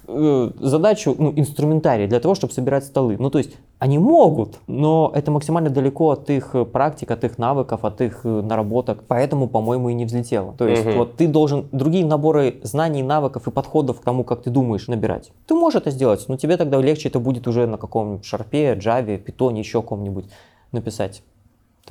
э, 0.08 0.50
задачу, 0.60 1.16
ну, 1.16 1.32
инструментарий 1.36 2.08
для 2.08 2.20
того, 2.20 2.34
чтобы 2.34 2.54
собирать 2.54 2.86
столы. 2.86 3.18
Ну, 3.20 3.30
то 3.30 3.38
есть 3.38 3.52
они 3.82 3.98
могут, 3.98 4.60
но 4.68 5.12
это 5.16 5.32
максимально 5.32 5.72
далеко 5.72 6.12
от 6.12 6.30
их 6.30 6.54
э, 6.54 6.66
практик, 6.66 7.10
от 7.10 7.24
их 7.24 7.40
навыков, 7.40 7.84
от 7.84 8.00
их 8.02 8.22
э, 8.26 8.30
наработок. 8.30 9.06
Поэтому, 9.08 9.48
по-моему, 9.48 9.90
и 9.90 9.96
не 9.96 10.06
взлетело. 10.06 10.54
То 10.56 10.68
есть 10.68 10.86
Мгм. 10.86 10.98
вот 11.00 11.16
ты 11.16 11.28
должен 11.28 11.68
другие 11.72 12.06
наборы 12.06 12.60
знаний, 12.62 13.02
навыков 13.02 13.48
и 13.48 13.52
подходов 13.52 14.00
к 14.00 14.04
тому, 14.04 14.24
как 14.24 14.44
ты 14.44 14.52
думаешь, 14.52 14.88
набирать. 14.88 15.32
Ты 15.48 15.56
можешь 15.56 15.82
это 15.82 15.90
сделать, 15.90 16.24
но 16.28 16.38
тебе 16.38 16.58
тогда 16.58 16.80
легче 16.80 17.10
это 17.10 17.20
будет 17.20 17.48
уже 17.48 17.66
на 17.66 17.80
каком-нибудь 17.80 18.24
шарпе, 18.24 18.76
джаве, 18.76 19.18
питоне, 19.18 19.62
еще 19.62 19.82
ком-нибудь 19.82 20.26
написать. 20.72 21.24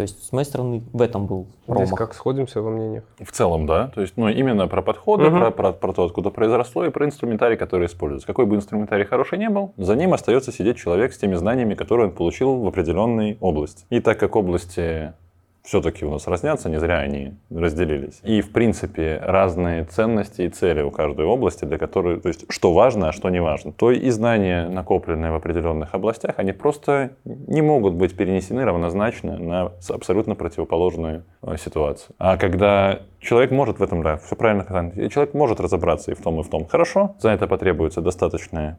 То 0.01 0.05
есть 0.05 0.24
с 0.28 0.32
моей 0.32 0.46
стороны 0.46 0.82
в 0.94 1.03
этом 1.03 1.26
был 1.26 1.42
Здесь 1.44 1.66
промах. 1.90 1.94
как 1.98 2.14
сходимся 2.14 2.62
во 2.62 2.70
мнениях. 2.70 3.05
В 3.18 3.30
целом, 3.32 3.66
да. 3.66 3.88
То 3.88 4.01
есть, 4.01 4.14
ну, 4.16 4.28
именно 4.30 4.66
про 4.66 4.80
подходы, 4.80 5.24
Мгм. 5.28 5.38
про, 5.40 5.51
про, 5.51 5.72
про 5.74 5.92
то, 5.92 6.05
откуда 6.05 6.30
произросло, 6.30 6.86
и 6.86 6.90
про 6.90 7.05
инструментарий, 7.05 7.59
который 7.59 7.84
используется. 7.86 8.26
Какой 8.26 8.46
бы 8.46 8.57
инструментарий 8.57 9.05
хороший 9.05 9.36
не 9.36 9.51
был, 9.51 9.74
за 9.76 9.94
ним 9.96 10.14
остается 10.14 10.53
сидеть 10.53 10.78
человек 10.78 11.12
с 11.12 11.18
теми 11.18 11.34
знаниями, 11.34 11.74
которые 11.74 12.09
он 12.09 12.14
получил 12.14 12.57
в 12.62 12.66
определенной 12.66 13.36
области. 13.42 13.84
И 13.90 14.01
так 14.01 14.18
как 14.18 14.36
области 14.36 15.12
все-таки 15.62 16.04
у 16.04 16.11
нас 16.11 16.26
разнятся, 16.26 16.68
не 16.68 16.80
зря 16.80 16.98
они 16.98 17.34
разделились. 17.50 18.20
И, 18.22 18.40
в 18.40 18.52
принципе, 18.52 19.20
разные 19.22 19.84
ценности 19.84 20.42
и 20.42 20.48
цели 20.48 20.82
у 20.82 20.90
каждой 20.90 21.26
области, 21.26 21.64
для 21.64 21.78
которой, 21.78 22.20
то 22.20 22.28
есть, 22.28 22.46
что 22.48 22.72
важно, 22.72 23.08
а 23.08 23.12
что 23.12 23.28
не 23.30 23.40
важно. 23.40 23.72
То 23.72 23.90
и 23.90 24.11
знания, 24.11 24.68
накопленные 24.68 25.32
в 25.32 25.34
определенных 25.34 25.94
областях, 25.94 26.34
они 26.38 26.52
просто 26.52 27.12
не 27.24 27.62
могут 27.62 27.94
быть 27.94 28.16
перенесены 28.16 28.64
равнозначно 28.64 29.38
на 29.38 29.72
абсолютно 29.88 30.34
противоположную 30.34 31.24
э, 31.42 31.56
ситуацию. 31.56 32.14
А 32.18 32.36
когда 32.36 33.00
человек 33.20 33.50
может 33.50 33.78
в 33.78 33.82
этом, 33.82 34.02
да, 34.02 34.16
все 34.16 34.36
правильно, 34.36 34.64
Казан, 34.64 34.88
и 34.90 35.08
человек 35.08 35.34
может 35.34 35.61
разобраться 35.61 36.11
и 36.11 36.14
в 36.14 36.22
том, 36.22 36.40
и 36.40 36.42
в 36.42 36.48
том. 36.48 36.66
Хорошо, 36.66 37.16
за 37.18 37.30
это 37.30 37.46
потребуется 37.46 38.00
достаточно 38.00 38.78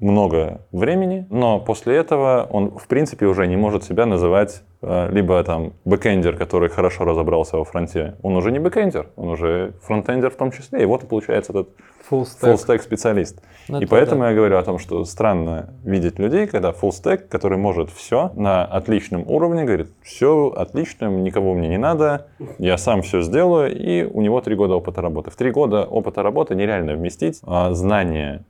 много 0.00 0.60
времени, 0.72 1.26
но 1.30 1.58
после 1.60 1.96
этого 1.96 2.46
он, 2.50 2.70
в 2.76 2.86
принципе, 2.86 3.26
уже 3.26 3.46
не 3.46 3.56
может 3.56 3.84
себя 3.84 4.06
называть 4.06 4.62
э, 4.82 5.08
либо 5.10 5.42
там 5.42 5.72
бэкэндер, 5.84 6.36
который 6.36 6.68
хорошо 6.68 7.04
разобрался 7.04 7.56
во 7.56 7.64
фронте. 7.64 8.16
Он 8.22 8.36
уже 8.36 8.52
не 8.52 8.58
бэкэндер, 8.58 9.08
он 9.16 9.28
уже 9.28 9.74
фронтендер 9.82 10.30
в 10.30 10.36
том 10.36 10.50
числе. 10.50 10.82
И 10.82 10.86
вот 10.86 11.04
и 11.04 11.06
получается 11.06 11.52
этот 11.52 11.68
Full 12.10 12.24
stack. 12.24 12.52
full 12.52 12.56
stack 12.56 12.82
специалист. 12.82 13.42
Ну, 13.68 13.80
и 13.80 13.84
это 13.84 13.90
поэтому 13.90 14.22
да. 14.22 14.30
я 14.30 14.36
говорю 14.36 14.58
о 14.58 14.62
том, 14.62 14.78
что 14.78 15.04
странно 15.04 15.70
видеть 15.84 16.18
людей, 16.18 16.46
когда 16.46 16.70
full 16.70 16.90
stack, 16.90 17.28
который 17.28 17.56
может 17.56 17.88
все 17.90 18.30
на 18.34 18.64
отличном 18.64 19.24
уровне, 19.26 19.64
говорит, 19.64 19.88
все 20.02 20.52
отлично, 20.54 21.06
никого 21.06 21.54
мне 21.54 21.68
не 21.68 21.78
надо, 21.78 22.26
я 22.58 22.76
сам 22.76 23.00
все 23.00 23.22
сделаю, 23.22 23.74
и 23.74 24.04
у 24.04 24.20
него 24.20 24.42
три 24.42 24.54
года 24.54 24.74
опыта 24.74 25.00
работы. 25.00 25.30
В 25.30 25.36
три 25.36 25.50
года 25.50 25.84
опыта 25.84 26.22
работы 26.22 26.54
нереально 26.54 26.94
вместить 26.94 27.40
а, 27.46 27.72
знания 27.72 28.44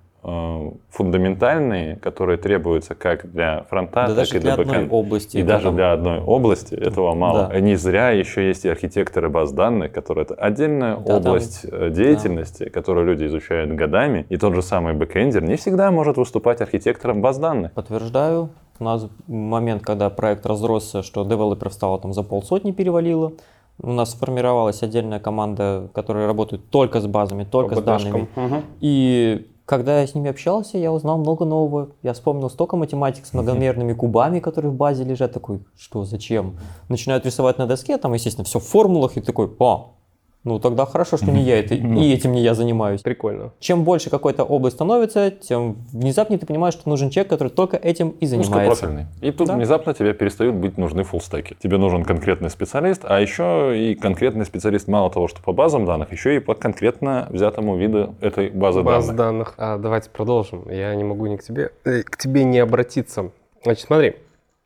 фундаментальные, 0.90 1.96
которые 1.96 2.38
требуются 2.38 2.94
как 2.94 3.30
для 3.30 3.62
фронта, 3.64 4.06
Да 4.08 4.14
так 4.24 4.28
и 4.34 4.38
для 4.38 4.54
для 4.56 4.64
бэкэнда. 4.64 4.94
области. 4.94 5.36
И 5.36 5.42
даже 5.42 5.64
там- 5.64 5.76
для 5.76 5.92
одной 5.92 6.20
области 6.20 6.74
этого 6.74 7.14
мало. 7.14 7.48
Да. 7.52 7.60
Не 7.60 7.76
зря 7.76 8.10
еще 8.10 8.46
есть 8.46 8.64
и 8.64 8.68
архитекторы 8.68 9.28
баз 9.28 9.52
данных, 9.52 9.92
которые 9.92 10.24
это 10.24 10.34
отдельная 10.34 10.96
Да, 10.96 11.02
там- 11.04 11.16
область 11.16 11.66
э, 11.70 11.90
деятельности, 11.90 12.68
которую 12.68 13.06
люди 13.06 13.26
изучают 13.26 13.70
годами. 13.72 14.26
И 14.28 14.36
тот 14.36 14.54
же 14.54 14.62
самый 14.62 14.94
бэкэндер 14.94 15.42
не 15.42 15.56
всегда 15.56 15.90
может 15.90 16.16
выступать 16.16 16.60
архитектором 16.60 17.20
баз 17.20 17.38
данных. 17.38 17.72
Подтверждаю. 17.72 18.50
У 18.80 18.84
нас 18.84 19.06
момент, 19.28 19.82
когда 19.82 20.10
проект 20.10 20.46
разросся, 20.46 21.02
что 21.02 21.24
девелоперов 21.24 21.72
стало 21.72 21.98
там 22.00 22.12
за 22.12 22.22
полсотни 22.22 22.72
перевалило. 22.72 23.32
У 23.80 23.90
нас 23.92 24.12
сформировалась 24.12 24.82
отдельная 24.84 25.18
команда, 25.18 25.88
которая 25.94 26.26
работает 26.28 26.70
только 26.70 27.00
с 27.00 27.06
базами, 27.06 27.44
только 27.44 27.74
По 27.74 27.80
с 27.80 27.84
данными. 27.84 28.28
Мгм. 28.36 28.62
И 28.80 29.46
когда 29.66 30.00
я 30.00 30.06
с 30.06 30.14
ними 30.14 30.28
общался, 30.28 30.76
я 30.76 30.92
узнал 30.92 31.18
много 31.18 31.44
нового. 31.46 31.90
Я 32.02 32.12
вспомнил 32.12 32.50
столько 32.50 32.76
математик 32.76 33.24
с 33.24 33.32
многомерными 33.32 33.94
кубами, 33.94 34.40
которые 34.40 34.70
в 34.70 34.74
базе 34.74 35.04
лежат. 35.04 35.32
Такой, 35.32 35.64
что, 35.76 36.04
зачем? 36.04 36.58
Начинают 36.88 37.24
рисовать 37.24 37.56
на 37.58 37.66
доске, 37.66 37.96
там, 37.96 38.12
естественно, 38.12 38.44
все 38.44 38.58
в 38.58 38.64
формулах. 38.64 39.16
И 39.16 39.22
такой, 39.22 39.50
а, 39.60 39.92
ну 40.44 40.58
тогда 40.60 40.86
хорошо, 40.86 41.16
что 41.16 41.30
не 41.30 41.42
я 41.42 41.58
это, 41.58 41.74
и 41.74 42.12
этим 42.12 42.32
не 42.32 42.42
я 42.42 42.54
занимаюсь. 42.54 43.00
Прикольно. 43.02 43.52
Чем 43.60 43.84
больше 43.84 44.10
какой-то 44.10 44.44
область 44.44 44.76
становится, 44.76 45.30
тем 45.30 45.76
внезапнее 45.92 46.38
ты 46.38 46.46
понимаешь, 46.46 46.74
что 46.74 46.88
нужен 46.88 47.10
человек, 47.10 47.30
который 47.30 47.48
только 47.48 47.76
этим 47.76 48.10
и 48.20 48.26
занимается. 48.26 48.72
Узкопрофильный. 48.72 49.06
И 49.22 49.30
тут 49.32 49.48
Да. 49.48 49.54
внезапно 49.56 49.94
тебе 49.94 50.12
перестают 50.14 50.54
быть 50.56 50.78
нужны 50.78 51.02
фуллстеки. 51.02 51.56
Тебе 51.62 51.78
нужен 51.78 52.04
конкретный 52.04 52.50
специалист, 52.50 53.02
а 53.04 53.20
еще 53.20 53.72
и 53.76 53.94
конкретный 53.94 54.44
специалист 54.44 54.86
мало 54.88 55.10
того, 55.10 55.28
что 55.28 55.42
по 55.42 55.52
базам 55.52 55.86
данных, 55.86 56.12
еще 56.12 56.36
и 56.36 56.38
по 56.38 56.54
конкретно 56.54 57.26
взятому 57.30 57.76
виду 57.76 58.14
этой 58.20 58.50
базы 58.50 58.82
Баз 58.82 59.06
данных. 59.06 59.16
данных. 59.16 59.54
А, 59.56 59.78
давайте 59.78 60.10
продолжим. 60.10 60.68
Я 60.70 60.94
не 60.94 61.04
могу 61.04 61.26
ни 61.26 61.36
к 61.36 61.42
тебе, 61.42 61.70
э, 61.84 62.02
к 62.02 62.16
тебе 62.18 62.44
не 62.44 62.58
обратиться. 62.58 63.30
Значит, 63.62 63.86
смотри. 63.86 64.16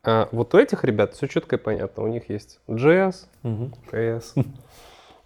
а, 0.04 0.28
вот 0.32 0.54
у 0.54 0.58
этих 0.58 0.84
ребят 0.84 1.14
все 1.14 1.26
четко 1.26 1.56
и 1.56 1.58
понятно. 1.58 2.02
У 2.02 2.06
них 2.08 2.30
есть 2.30 2.60
JS, 2.68 3.26
Мгм. 3.42 3.72
PS. 3.92 4.32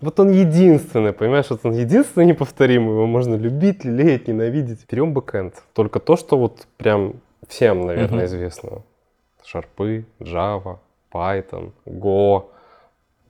Вот 0.03 0.19
он 0.21 0.31
единственный, 0.33 1.13
понимаешь, 1.13 1.47
вот 1.51 1.61
он 1.63 1.73
единственный 1.73 2.27
неповторимый, 2.27 2.91
его 2.91 3.07
можно 3.07 3.37
любить, 3.37 3.85
лелеять, 3.85 4.27
ненавидеть. 4.29 4.85
Берем 4.91 5.15
бэкэнд. 5.15 5.55
Только 5.75 6.01
то, 6.01 6.17
что 6.17 6.37
вот 6.37 6.67
прям 6.77 7.15
всем, 7.49 7.87
наверное, 7.87 8.19
Мгм. 8.19 8.25
известно. 8.27 8.83
Шарпы, 9.45 10.05
Java, 10.19 10.79
Python, 11.13 11.71
Go, 11.87 12.47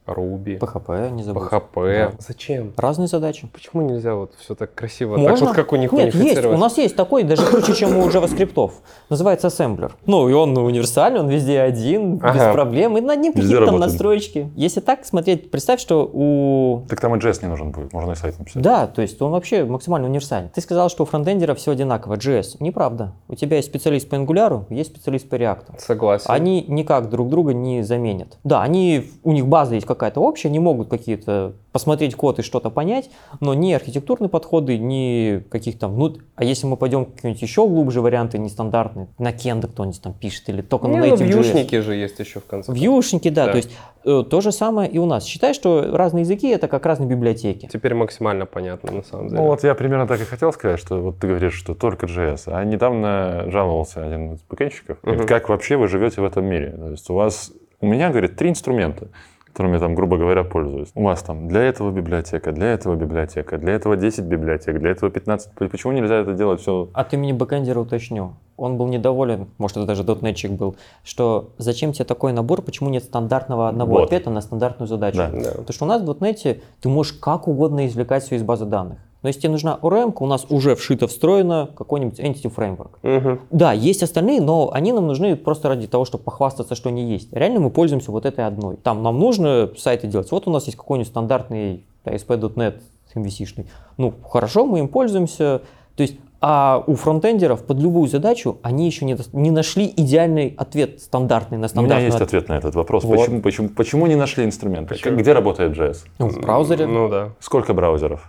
Ruby, 0.07 0.59
PHP, 0.59 1.11
не 1.13 1.23
забудь. 1.23 1.45
PHP. 1.45 2.11
Да. 2.11 2.13
Зачем? 2.19 2.73
Разные 2.77 3.07
задачи. 3.07 3.49
Почему 3.53 3.83
нельзя 3.83 4.15
вот 4.15 4.35
все 4.39 4.55
так 4.55 4.75
красиво, 4.75 5.17
так 5.17 5.29
Можно? 5.29 5.47
вот 5.47 5.57
как 5.57 5.73
у 5.73 5.77
них 5.77 5.93
Нет, 5.93 6.15
есть. 6.15 6.45
У 6.45 6.57
нас 6.57 6.77
есть 6.79 6.97
такой, 6.97 7.23
даже 7.23 7.45
круче, 7.47 7.75
чем 7.75 7.97
у 7.97 8.09
JavaScript. 8.09 8.71
Называется 9.09 9.47
ассемблер. 9.47 9.95
Ну, 10.07 10.29
и 10.29 10.33
он 10.33 10.57
универсальный, 10.59 11.21
он 11.21 11.29
везде 11.29 11.61
один, 11.61 12.17
без 12.17 12.25
Ага. 12.25 12.53
проблем. 12.53 12.97
И 12.99 13.01
над 13.01 13.21
ним 13.21 13.33
какие-то 13.33 13.67
там 13.67 13.79
настроечки. 13.79 14.51
Если 14.57 14.81
так 14.81 15.05
смотреть, 15.05 15.51
представь, 15.51 15.81
что 15.81 16.11
у... 16.13 16.85
Так 16.89 17.01
там 17.01 17.15
и 17.15 17.19
JS 17.19 17.39
не 17.43 17.49
нужен 17.49 17.71
будет, 17.71 17.93
можно 17.93 18.13
и 18.13 18.15
сайт 18.17 18.39
написать. 18.39 18.63
Да, 18.63 18.87
то 18.87 19.03
есть 19.03 19.21
он 19.23 19.31
вообще 19.31 19.65
максимально 19.65 20.09
универсальный. 20.09 20.51
Ты 20.51 20.61
сказал, 20.61 20.89
что 20.89 21.05
у 21.05 21.07
фронтендеров 21.07 21.59
все 21.59 21.71
одинаково, 21.71 22.15
JS. 22.15 22.57
Неправда. 22.61 23.13
У 23.29 23.35
тебя 23.35 23.57
есть 23.57 23.69
специалист 23.69 24.09
по 24.09 24.17
Angular, 24.17 24.65
есть 24.71 24.91
специалист 24.91 25.29
по 25.29 25.37
React. 25.37 25.79
Согласен. 25.79 26.25
Они 26.29 26.65
никак 26.67 27.09
друг 27.09 27.29
друга 27.29 27.55
не 27.55 27.83
заменят. 27.83 28.39
Да, 28.45 28.63
они, 28.63 29.11
у 29.23 29.33
них 29.33 29.47
база 29.47 29.75
есть 29.75 29.87
какая-то 29.95 30.21
общая, 30.21 30.49
они 30.49 30.59
могут 30.59 30.89
какие-то 30.89 31.53
посмотреть 31.73 32.15
код 32.15 32.39
и 32.39 32.43
что-то 32.43 32.71
понять, 32.71 33.11
но 33.41 33.55
ни 33.55 33.73
архитектурные 33.73 34.29
подходы, 34.29 34.77
ни 34.79 35.43
каких 35.51 35.79
там, 35.79 35.99
ну, 35.99 36.15
а 36.37 36.45
если 36.45 36.67
мы 36.67 36.77
пойдем 36.77 37.07
какие-нибудь 37.07 37.41
еще 37.43 37.67
глубже 37.67 38.01
варианты 38.01 38.39
нестандартные, 38.39 39.09
на 39.19 39.33
кенда 39.33 39.69
кто-нибудь 39.69 40.01
там 40.03 40.13
пишет 40.13 40.49
или 40.49 40.61
только 40.63 40.87
Не, 40.89 40.99
на 40.99 41.07
ну, 41.07 41.17
вьюшники 41.17 41.81
же 41.81 41.95
есть 41.95 42.19
еще 42.19 42.41
в 42.41 42.45
конце. 42.47 42.73
Вьюшники, 42.73 43.29
да, 43.31 43.47
Да. 43.47 43.53
то 43.53 43.57
есть 43.57 43.71
э, 44.05 44.23
то 44.29 44.41
же 44.41 44.53
самое 44.53 44.91
и 44.91 44.99
у 44.99 45.07
нас. 45.07 45.25
Считай, 45.25 45.55
что 45.55 45.97
разные 45.97 46.23
языки 46.23 46.49
это 46.49 46.69
как 46.69 46.85
разные 46.85 47.09
библиотеки. 47.09 47.69
Теперь 47.73 47.95
максимально 47.95 48.45
понятно, 48.47 48.93
на 48.93 49.03
самом 49.03 49.29
деле. 49.29 49.41
Ну 49.41 49.47
вот 49.47 49.65
я 49.65 49.75
примерно 49.75 50.07
так 50.07 50.21
и 50.21 50.25
хотел 50.25 50.53
сказать, 50.53 50.79
что 50.79 51.01
вот 51.01 51.19
ты 51.19 51.27
говоришь, 51.29 51.55
что 51.55 51.75
только 51.75 52.07
JS. 52.07 52.43
А 52.47 52.63
недавно 52.65 53.45
жаловался 53.49 54.05
один 54.05 54.35
из 54.35 54.43
бэкэнщиков, 54.43 54.99
Мгм. 55.03 55.27
как 55.27 55.49
вообще 55.49 55.77
вы 55.77 55.89
живете 55.89 56.21
в 56.21 56.25
этом 56.25 56.45
мире. 56.45 56.71
То 56.77 56.91
есть 56.91 57.09
у 57.11 57.15
вас, 57.15 57.53
у 57.81 57.87
меня, 57.87 58.11
говорит, 58.11 58.37
три 58.37 58.51
инструмента 58.51 59.09
которыми 59.53 59.75
я 59.75 59.81
там, 59.81 59.95
грубо 59.95 60.17
говоря, 60.17 60.45
пользуюсь. 60.45 60.89
У 60.95 61.03
вас 61.05 61.23
там 61.23 61.49
для 61.49 61.63
этого 61.63 61.91
библиотека, 61.91 62.53
для 62.53 62.73
этого 62.73 62.95
библиотека, 62.97 63.59
для 63.59 63.75
этого 63.75 63.97
10 63.97 64.25
библиотек, 64.25 64.79
для 64.79 64.91
этого 64.91 65.11
15. 65.11 65.53
Почему 65.71 65.93
нельзя 65.93 66.17
это 66.17 66.33
делать 66.33 66.61
все? 66.61 66.89
От 66.93 67.13
имени 67.13 67.33
бэкэндера 67.33 67.79
уточню. 67.81 68.33
Он 68.57 68.77
был 68.77 68.87
недоволен, 68.87 69.49
может, 69.59 69.77
это 69.79 69.87
даже 69.87 70.05
дотнетчик 70.05 70.53
был, 70.53 70.77
что 71.05 71.51
зачем 71.59 71.93
тебе 71.93 72.05
такой 72.05 72.33
набор, 72.33 72.63
почему 72.63 72.91
нет 72.91 73.03
стандартного 73.03 73.69
одного 73.69 73.93
Вот. 73.93 74.05
ответа 74.05 74.31
на 74.31 74.41
стандартную 74.41 74.89
задачу. 74.89 75.17
Да. 75.17 75.31
Да. 75.31 75.51
Потому 75.51 75.73
что 75.73 75.85
у 75.85 75.89
нас 75.89 76.03
в 76.03 76.05
дотнете 76.05 76.61
ты 76.81 76.89
можешь 76.89 77.13
как 77.15 77.49
угодно 77.49 77.87
извлекать 77.87 78.25
все 78.25 78.37
из 78.37 78.43
базы 78.43 78.67
данных. 78.67 78.99
Но 79.23 79.29
если 79.29 79.43
тебе 79.43 79.53
нужна 79.53 79.79
ORM, 79.81 80.15
у 80.19 80.27
нас 80.27 80.47
уже 80.49 80.75
вшито, 80.75 81.07
встроено 81.07 81.71
какой-нибудь 81.77 82.19
Entity 82.19 82.53
Framework. 82.55 82.91
Мгм. 83.03 83.41
Да, 83.51 83.73
есть 83.73 84.03
остальные, 84.03 84.41
но 84.41 84.71
они 84.73 84.93
нам 84.93 85.07
нужны 85.07 85.37
просто 85.37 85.69
ради 85.69 85.87
того, 85.87 86.05
чтобы 86.05 86.25
похвастаться, 86.25 86.75
что 86.75 86.89
они 86.89 87.05
есть. 87.05 87.33
Реально 87.33 87.61
мы 87.61 87.71
пользуемся 87.71 88.11
вот 88.11 88.27
этой 88.27 88.47
одной. 88.47 88.77
Там 88.77 89.03
нам 89.03 89.19
нужно 89.19 89.71
сайты 89.77 90.09
делать. 90.09 90.31
Вот 90.33 90.47
у 90.49 90.51
нас 90.51 90.67
есть 90.67 90.77
какой-нибудь 90.77 91.09
стандартный 91.09 91.85
ASP.NET 92.05 92.81
MVC-шный. 93.15 93.67
Ну, 93.97 94.15
хорошо, 94.29 94.67
мы 94.67 94.81
им 94.81 94.89
пользуемся. 94.89 95.63
То 95.97 96.03
есть, 96.03 96.17
а 96.41 96.83
у 96.89 96.97
фронтендеров 96.97 97.65
под 97.65 97.79
любую 97.79 98.09
задачу 98.09 98.59
они 98.63 98.87
еще 98.87 99.05
не, 99.05 99.17
не 99.33 99.53
нашли 99.53 99.93
идеальный 99.97 100.55
ответ 100.57 101.01
стандартный 101.01 101.59
на 101.59 101.67
У 101.67 101.67
меня 101.67 101.69
стандартный 101.69 102.07
есть 102.07 102.21
ответ 102.21 102.49
на 102.49 102.55
этот 102.55 102.75
вопрос. 102.75 103.05
Вот. 103.05 103.19
Почему, 103.19 103.43
почему, 103.43 103.69
почему 103.69 104.07
не 104.09 104.17
нашли 104.17 104.45
инструменты? 104.45 104.95
Почему? 104.95 105.19
Где 105.19 105.33
работает 105.33 105.77
JS? 105.77 105.99
Ну, 106.19 106.29
в 106.29 106.41
браузере. 106.41 106.87
Ну 106.87 107.09
да. 107.09 107.29
Сколько 107.39 107.75
браузеров? 107.75 108.29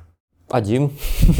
Один. 0.54 0.91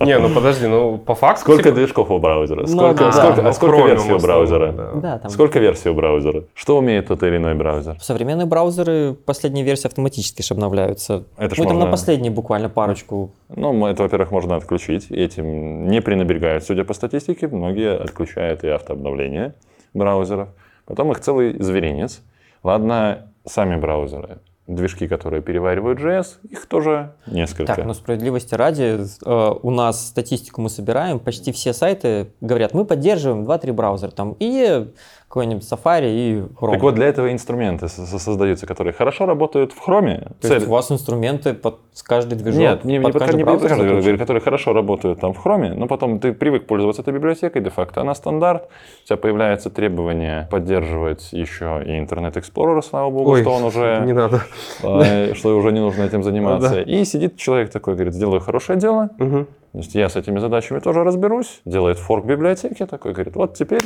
Не, 0.00 0.18
ну 0.18 0.28
подожди, 0.34 0.66
ну 0.66 0.98
по 0.98 1.14
факту... 1.14 1.42
Сколько 1.42 1.62
типа- 1.62 1.76
движков 1.76 2.10
у 2.10 2.18
браузера? 2.18 2.62
Ну 2.62 2.66
Сколько, 2.66 3.04
Ну, 3.04 3.48
а 3.48 3.52
сколько 3.52 3.86
версий 3.86 4.12
у 4.12 4.18
браузера? 4.18 4.72
да. 4.72 4.90
Да, 4.94 5.18
там 5.18 5.30
Сколько 5.30 5.60
версий 5.60 5.88
у 5.88 5.94
браузера? 5.94 6.42
Что 6.54 6.78
умеет 6.78 7.06
тот 7.06 7.22
или 7.22 7.36
иной 7.36 7.54
браузер? 7.54 7.96
современные 8.00 8.46
браузеры, 8.46 9.14
последние 9.14 9.64
версии 9.64 9.86
автоматически 9.86 10.42
же 10.42 10.54
обновляются. 10.54 11.22
Это 11.36 11.54
Мы 11.58 11.66
там 11.68 11.78
на 11.78 11.86
последней 11.86 12.30
буквально 12.30 12.68
парочку. 12.68 13.30
Ну, 13.48 13.86
это, 13.86 14.02
во-первых, 14.02 14.32
можно 14.32 14.56
отключить. 14.56 15.08
Этим 15.12 15.86
не 15.86 16.02
пренебрегают. 16.02 16.64
Судя 16.64 16.82
по 16.82 16.92
статистике, 16.92 17.46
многие 17.46 17.96
отключают 17.96 18.64
и 18.64 18.68
автообновление 18.68 19.54
браузеров. 19.94 20.48
Потом 20.86 21.12
их 21.12 21.20
целый 21.20 21.62
зверинец. 21.62 22.20
Ладно, 22.64 23.28
сами 23.46 23.76
браузеры. 23.76 24.38
Движки, 24.70 25.08
которые 25.08 25.42
переваривают 25.42 25.98
JS, 25.98 26.38
их 26.48 26.66
тоже 26.66 27.14
несколько. 27.26 27.74
Так, 27.74 27.84
ну 27.84 27.92
справедливости 27.92 28.54
ради, 28.54 29.00
э, 29.24 29.54
у 29.62 29.70
нас 29.70 30.08
статистику 30.08 30.60
мы 30.60 30.70
собираем, 30.70 31.18
почти 31.18 31.50
все 31.50 31.72
сайты 31.72 32.32
говорят, 32.40 32.72
мы 32.72 32.84
поддерживаем 32.84 33.42
2-3 33.44 33.72
браузера, 33.72 34.10
там 34.12 34.36
и 34.38 34.88
какой-нибудь 35.30 35.62
Safari 35.62 36.10
и 36.10 36.40
Chrome. 36.60 36.72
Так 36.72 36.82
вот, 36.82 36.96
для 36.96 37.06
этого 37.06 37.30
инструменты 37.32 37.86
со- 37.86 38.04
со- 38.04 38.18
создаются, 38.18 38.66
которые 38.66 38.92
хорошо 38.92 39.26
работают 39.26 39.72
в 39.72 39.88
Chrome. 39.88 40.32
То 40.40 40.52
есть 40.52 40.66
у 40.66 40.70
вас 40.72 40.90
инструменты 40.90 41.54
под 41.54 41.78
каждый 42.02 42.34
движок, 42.36 42.58
Нет, 42.58 42.84
не, 42.84 42.98
не 42.98 43.04
под 43.04 43.12
под 43.12 43.22
каждый 43.22 43.36
не 43.36 43.44
под 43.44 43.62
каждый, 43.62 43.88
говорю, 43.88 44.18
которые 44.18 44.42
хорошо 44.42 44.72
работают 44.72 45.20
там 45.20 45.32
в 45.32 45.46
Chrome, 45.46 45.74
но 45.74 45.86
потом 45.86 46.18
ты 46.18 46.32
привык 46.32 46.66
пользоваться 46.66 47.02
этой 47.02 47.14
библиотекой, 47.14 47.62
де-факто 47.62 48.00
она 48.00 48.16
стандарт, 48.16 48.68
у 49.04 49.06
тебя 49.06 49.16
появляется 49.18 49.70
требование 49.70 50.48
поддерживать 50.50 51.32
еще 51.32 51.80
и 51.86 51.90
Internet 52.00 52.34
Explorer, 52.34 52.82
слава 52.82 53.08
богу, 53.10 53.30
Ой, 53.30 53.42
что 53.42 53.52
он 53.52 53.62
уже, 53.62 54.02
Не 54.04 54.12
надо. 54.12 54.42
э, 54.82 55.34
что 55.34 55.56
уже 55.56 55.70
не 55.70 55.78
нужно 55.78 56.02
этим 56.02 56.24
заниматься. 56.24 56.70
Да. 56.70 56.82
И 56.82 57.04
сидит 57.04 57.36
человек 57.36 57.70
такой, 57.70 57.94
говорит, 57.94 58.14
сделаю 58.14 58.40
хорошее 58.40 58.80
дело, 58.80 59.10
Мгм. 59.18 59.46
Значит, 59.74 59.94
я 59.94 60.08
с 60.08 60.16
этими 60.16 60.40
задачами 60.40 60.80
тоже 60.80 61.04
разберусь, 61.04 61.60
делает 61.64 61.98
форк 62.00 62.24
библиотеки, 62.24 62.84
такой 62.84 63.12
говорит, 63.12 63.36
вот 63.36 63.54
теперь 63.54 63.82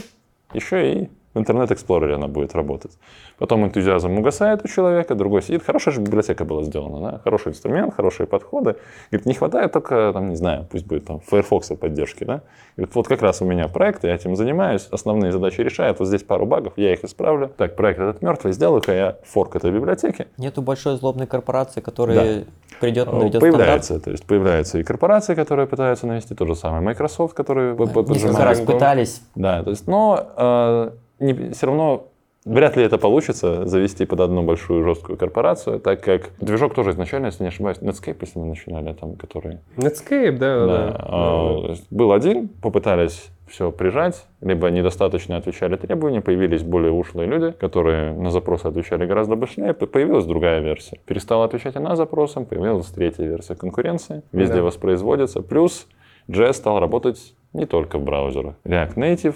еще 0.55 0.91
и 1.03 1.09
в 1.35 1.39
Explorer 1.39 2.15
она 2.15 2.29
будет 2.29 2.55
работать. 2.55 2.93
Потом 3.39 3.65
энтузиазм 3.65 4.19
угасает 4.19 4.65
у 4.65 4.69
человека, 4.69 5.15
другой 5.15 5.43
сидит, 5.43 5.63
хорошая 5.65 5.95
же 5.95 6.01
библиотека 6.01 6.45
была 6.45 6.63
сделана, 6.63 7.11
да? 7.11 7.19
хороший 7.19 7.49
инструмент, 7.49 7.95
хорошие 7.95 8.27
подходы. 8.27 8.77
Говорит, 9.11 9.27
не 9.27 9.35
хватает 9.35 9.73
только, 9.73 10.11
там, 10.13 10.31
не 10.31 10.37
знаю, 10.37 10.67
пусть 10.71 10.87
будет 10.87 11.07
там 11.07 11.21
Firefox 11.21 11.69
поддержки, 11.81 12.25
да? 12.25 12.43
Говорит, 12.77 12.95
вот 12.95 13.09
как 13.09 13.23
раз 13.23 13.43
у 13.43 13.45
меня 13.45 13.69
проект, 13.69 14.05
я 14.05 14.15
этим 14.15 14.37
занимаюсь, 14.37 14.89
основные 14.91 15.33
задачи 15.33 15.61
решает, 15.61 15.99
вот 15.99 16.09
здесь 16.09 16.23
пару 16.23 16.47
багов, 16.47 16.75
я 16.77 16.93
их 16.93 17.05
исправлю. 17.05 17.51
Так, 17.57 17.77
проект 17.77 18.01
этот 18.01 18.23
мертвый, 18.23 18.53
сделаю-ка 18.53 18.93
я 18.93 19.17
форк 19.25 19.57
этой 19.57 19.71
библиотеки. 19.71 20.27
Нету 20.37 20.63
большой 20.63 20.97
злобной 20.97 21.27
корпорации, 21.27 21.81
которая 21.81 22.45
придет, 22.81 23.09
Э, 23.15 23.19
наведет 23.19 23.41
Появляется, 23.41 24.01
то 24.01 24.11
есть 24.11 24.25
появляются 24.25 24.79
и 24.79 24.83
корпорации, 24.83 25.35
которые 25.35 25.67
пытаются 25.67 26.07
навести, 26.07 26.35
то 26.35 26.47
же 26.47 26.55
самое 26.55 26.83
Microsoft, 26.83 27.35
стандарт. 27.35 28.09
Несколько 28.09 28.45
раз 28.45 28.61
пытались. 28.61 29.23
Да, 29.35 29.63
то 29.63 29.71
есть, 29.71 29.87
но 29.87 30.27
э, 30.37 30.91
не- 31.21 31.51
все 31.51 31.67
равно 31.67 32.09
вряд 32.45 32.77
ли 32.77 32.85
это 32.85 32.99
получится 32.99 33.65
завести 33.67 34.05
под 34.05 34.21
одну 34.21 34.43
большую 34.43 34.85
жесткую 34.85 35.17
корпорацию, 35.17 35.81
так 35.81 36.03
как 36.03 36.31
движок 36.41 36.75
тоже 36.75 36.91
изначально, 36.91 37.27
если 37.27 37.43
не 37.43 37.49
ошибаюсь, 37.49 37.79
Netscape, 37.79 38.17
если 38.21 38.39
мы 38.39 38.47
начинали, 38.47 38.93
там, 38.93 39.17
который 39.17 39.59
Netscape, 39.77 40.33
да, 40.39 40.59
да. 40.59 40.67
да, 40.67 40.97
а, 41.01 41.75
был 41.91 42.13
один, 42.13 42.49
попытались 42.49 43.31
все 43.47 43.71
прижать, 43.71 44.27
либо 44.41 44.69
недостаточно 44.71 45.37
отвечали 45.37 45.77
требования, 45.77 46.21
появились 46.21 46.63
более 46.63 46.93
ушлые 46.93 47.29
люди, 47.29 47.53
которые 47.53 48.13
на 48.13 48.31
запросы 48.31 48.67
отвечали 48.67 49.07
гораздо 49.07 49.37
быстрее, 49.37 49.73
появилась 49.75 50.25
другая 50.25 50.61
версия. 50.61 50.99
Перестала 51.07 51.45
отвечать 51.45 51.77
она 51.77 51.95
запросам, 51.97 52.47
появилась 52.47 52.87
третья 52.87 53.25
версия 53.25 53.55
конкуренции, 53.55 54.23
везде 54.33 54.57
Да. 54.57 54.63
воспроизводится, 54.65 55.41
плюс 55.43 55.87
JS 56.29 56.55
стал 56.55 56.81
работать 56.81 57.35
не 57.53 57.67
только 57.67 57.99
в 57.99 58.03
браузерах. 58.05 58.55
React 58.65 58.95
Native, 58.97 59.35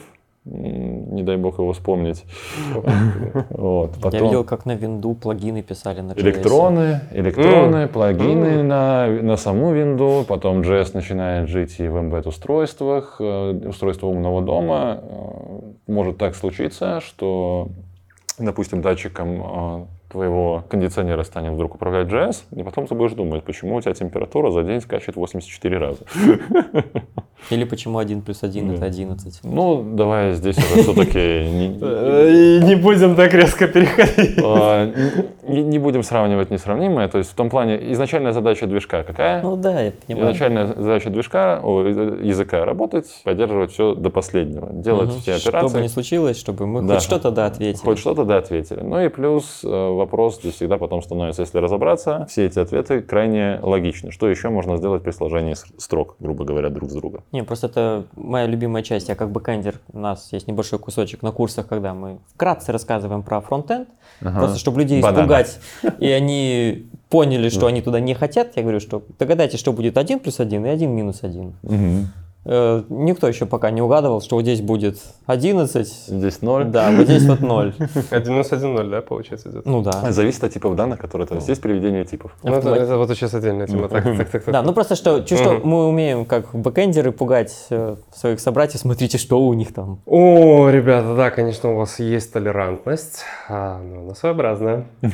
не 0.50 1.22
дай 1.22 1.36
бог 1.36 1.58
его 1.58 1.72
вспомнить. 1.72 2.24
Вот, 3.50 3.96
Я 4.12 4.20
видел, 4.20 4.44
как 4.44 4.66
на 4.66 4.74
винду 4.74 5.14
плагины 5.14 5.62
писали 5.62 6.00
на 6.00 6.12
JS. 6.12 6.20
Электроны, 6.20 7.00
электроны, 7.12 7.88
плагины 7.88 8.62
на, 8.62 9.06
на 9.06 9.36
саму 9.36 9.72
винду, 9.72 10.24
потом 10.28 10.60
JS 10.60 10.90
начинает 10.94 11.48
жить 11.48 11.80
и 11.80 11.88
в 11.88 11.96
embedded-устройствах, 11.96 13.16
э, 13.20 13.68
устройство 13.68 14.06
умного 14.06 14.42
дома. 14.42 15.00
Э, 15.02 15.92
Может 15.92 16.18
так 16.18 16.34
случиться, 16.34 17.00
что, 17.00 17.68
допустим, 18.38 18.80
датчиком 18.82 19.42
э, 19.42 19.97
твоего 20.10 20.64
кондиционера 20.68 21.22
станет 21.22 21.52
вдруг 21.52 21.74
управлять 21.74 22.08
JS, 22.08 22.44
и 22.56 22.62
потом 22.62 22.86
ты 22.86 22.94
будешь 22.94 23.12
думать, 23.12 23.44
почему 23.44 23.76
у 23.76 23.80
тебя 23.80 23.92
температура 23.94 24.50
за 24.50 24.62
день 24.62 24.80
скачет 24.80 25.16
84 25.16 25.78
раза. 25.78 26.00
Или 27.50 27.64
почему 27.64 27.98
1 27.98 28.22
плюс 28.22 28.42
1 28.42 28.68
Да. 28.68 28.74
это 28.74 28.84
11. 28.86 29.40
Ну, 29.44 29.82
давай 29.94 30.32
здесь 30.32 30.58
уже 30.58 30.82
все-таки 30.82 31.18
Не 32.68 32.74
будем 32.74 33.14
так 33.14 33.32
резко 33.32 33.68
переходить. 33.68 34.38
А, 34.42 34.92
Не 35.46 35.62
не 35.62 35.78
будем 35.78 36.02
сравнивать 36.02 36.50
несравнимое. 36.50 37.08
То 37.08 37.18
есть 37.18 37.30
в 37.30 37.34
том 37.34 37.48
плане 37.48 37.92
изначальная 37.92 38.32
задача 38.32 38.66
движка 38.66 39.02
какая? 39.04 39.40
Ну 39.42 39.56
да, 39.56 39.80
я 39.80 39.92
понимаю. 39.92 40.26
Изначальная 40.26 40.66
задача 40.66 41.10
движка, 41.10 41.60
языка 41.62 42.64
работать, 42.64 43.06
поддерживать 43.24 43.70
все 43.72 43.94
до 43.94 44.10
последнего, 44.10 44.70
делать 44.72 45.10
все 45.12 45.38
Что 45.38 45.52
бы 45.52 45.58
операции. 45.58 45.82
ни 45.82 45.86
случилось, 45.86 46.38
чтобы 46.38 46.66
мы 46.66 46.86
хоть 46.86 47.02
что-то 47.02 47.30
да 47.30 47.46
ответили. 47.46 47.84
Хоть 47.84 47.98
что-то 47.98 48.24
да 48.24 48.38
ответили. 48.38 48.80
Ну 48.80 49.00
и 49.00 49.08
плюс 49.08 49.60
э, 49.64 49.68
вопрос 49.98 50.40
здесь 50.40 50.54
всегда 50.54 50.78
потом 50.78 51.02
становится, 51.02 51.42
если 51.42 51.58
разобраться, 51.58 52.26
все 52.30 52.46
эти 52.46 52.58
ответы 52.58 53.02
крайне 53.02 53.60
логичны. 53.62 54.10
Что 54.10 54.28
еще 54.28 54.48
можно 54.48 54.76
сделать 54.76 55.02
при 55.02 55.10
сложении 55.10 55.54
строк, 55.78 56.16
грубо 56.18 56.44
говоря, 56.44 56.70
друг 56.70 56.90
с 56.90 56.94
друга? 56.94 57.22
Не, 57.32 57.42
просто 57.42 57.66
это 57.66 58.04
моя 58.16 58.46
любимая 58.46 58.82
часть. 58.82 59.08
Я 59.08 59.14
как 59.14 59.30
бэкэндер, 59.30 59.80
у 59.92 59.98
нас 59.98 60.32
есть 60.32 60.48
небольшой 60.48 60.78
кусочек 60.78 61.22
на 61.22 61.32
курсах, 61.32 61.66
когда 61.66 61.94
мы 61.94 62.18
вкратце 62.34 62.72
рассказываем 62.72 63.22
про 63.22 63.40
фронтенд, 63.40 63.88
просто 64.20 64.58
чтобы 64.58 64.80
людей 64.80 65.02
Банально. 65.02 65.20
испугать, 65.20 65.60
и 65.98 66.10
они 66.10 66.88
поняли, 67.08 67.48
что 67.48 67.66
они 67.66 67.82
туда 67.82 68.00
не 68.00 68.14
хотят. 68.14 68.56
Я 68.56 68.62
говорю, 68.62 68.80
что 68.80 69.02
догадайтесь, 69.18 69.58
что 69.58 69.72
будет 69.72 69.98
1 69.98 70.20
плюс 70.20 70.40
1 70.40 70.66
и 70.66 70.68
1 70.68 70.90
минус 70.90 71.20
1. 71.22 71.54
Э, 71.62 72.04
Никто 72.48 73.28
еще 73.28 73.44
пока 73.46 73.70
не 73.70 73.82
угадывал, 73.82 74.20
что 74.22 74.36
вот 74.36 74.42
здесь 74.42 74.62
будет 74.62 74.98
11, 75.26 75.86
Здесь 75.86 76.40
ноль. 76.42 76.64
да, 76.64 76.90
вот 76.90 77.06
здесь 77.06 77.26
вот 77.26 77.40
0. 77.40 77.74
1 78.10 78.32
минус 78.32 78.52
1, 78.52 78.74
0, 78.74 78.88
да, 78.90 79.02
получается 79.02 79.50
идет? 79.50 79.66
Ну 79.66 79.82
да. 79.82 80.10
Зависит 80.12 80.42
от 80.44 80.52
типов 80.52 80.74
данных, 80.74 80.98
которые... 80.98 81.26
То 81.26 81.34
есть 81.34 81.48
есть 81.48 81.60
приведение 81.60 82.04
типов. 82.04 82.32
Ну, 82.42 82.54
это, 82.54 82.74
это 82.74 82.96
вот 82.96 83.10
сейчас 83.10 83.34
отдельная 83.34 83.66
тема. 83.66 83.88
Так, 83.88 84.04
так, 84.04 84.16
так, 84.30 84.44
так. 84.44 84.52
Да, 84.52 84.62
ну 84.62 84.72
просто 84.72 84.94
что, 84.96 85.26
что 85.26 85.60
мы 85.62 85.88
умеем, 85.88 86.24
как 86.24 86.54
бэкэндеры, 86.54 87.12
пугать 87.12 87.66
э, 87.70 87.96
своих 88.14 88.40
собратьев, 88.40 88.80
смотрите, 88.80 89.18
что 89.18 89.40
у 89.40 89.52
них 89.52 89.74
там. 89.74 90.00
О, 90.06 90.70
ребята, 90.70 91.14
да, 91.14 91.30
конечно, 91.30 91.72
у 91.72 91.76
вас 91.76 91.98
есть 91.98 92.32
толерантность, 92.32 93.24
а, 93.48 93.78
но 93.82 94.00
она 94.02 94.14
своеобразная. 94.14 94.86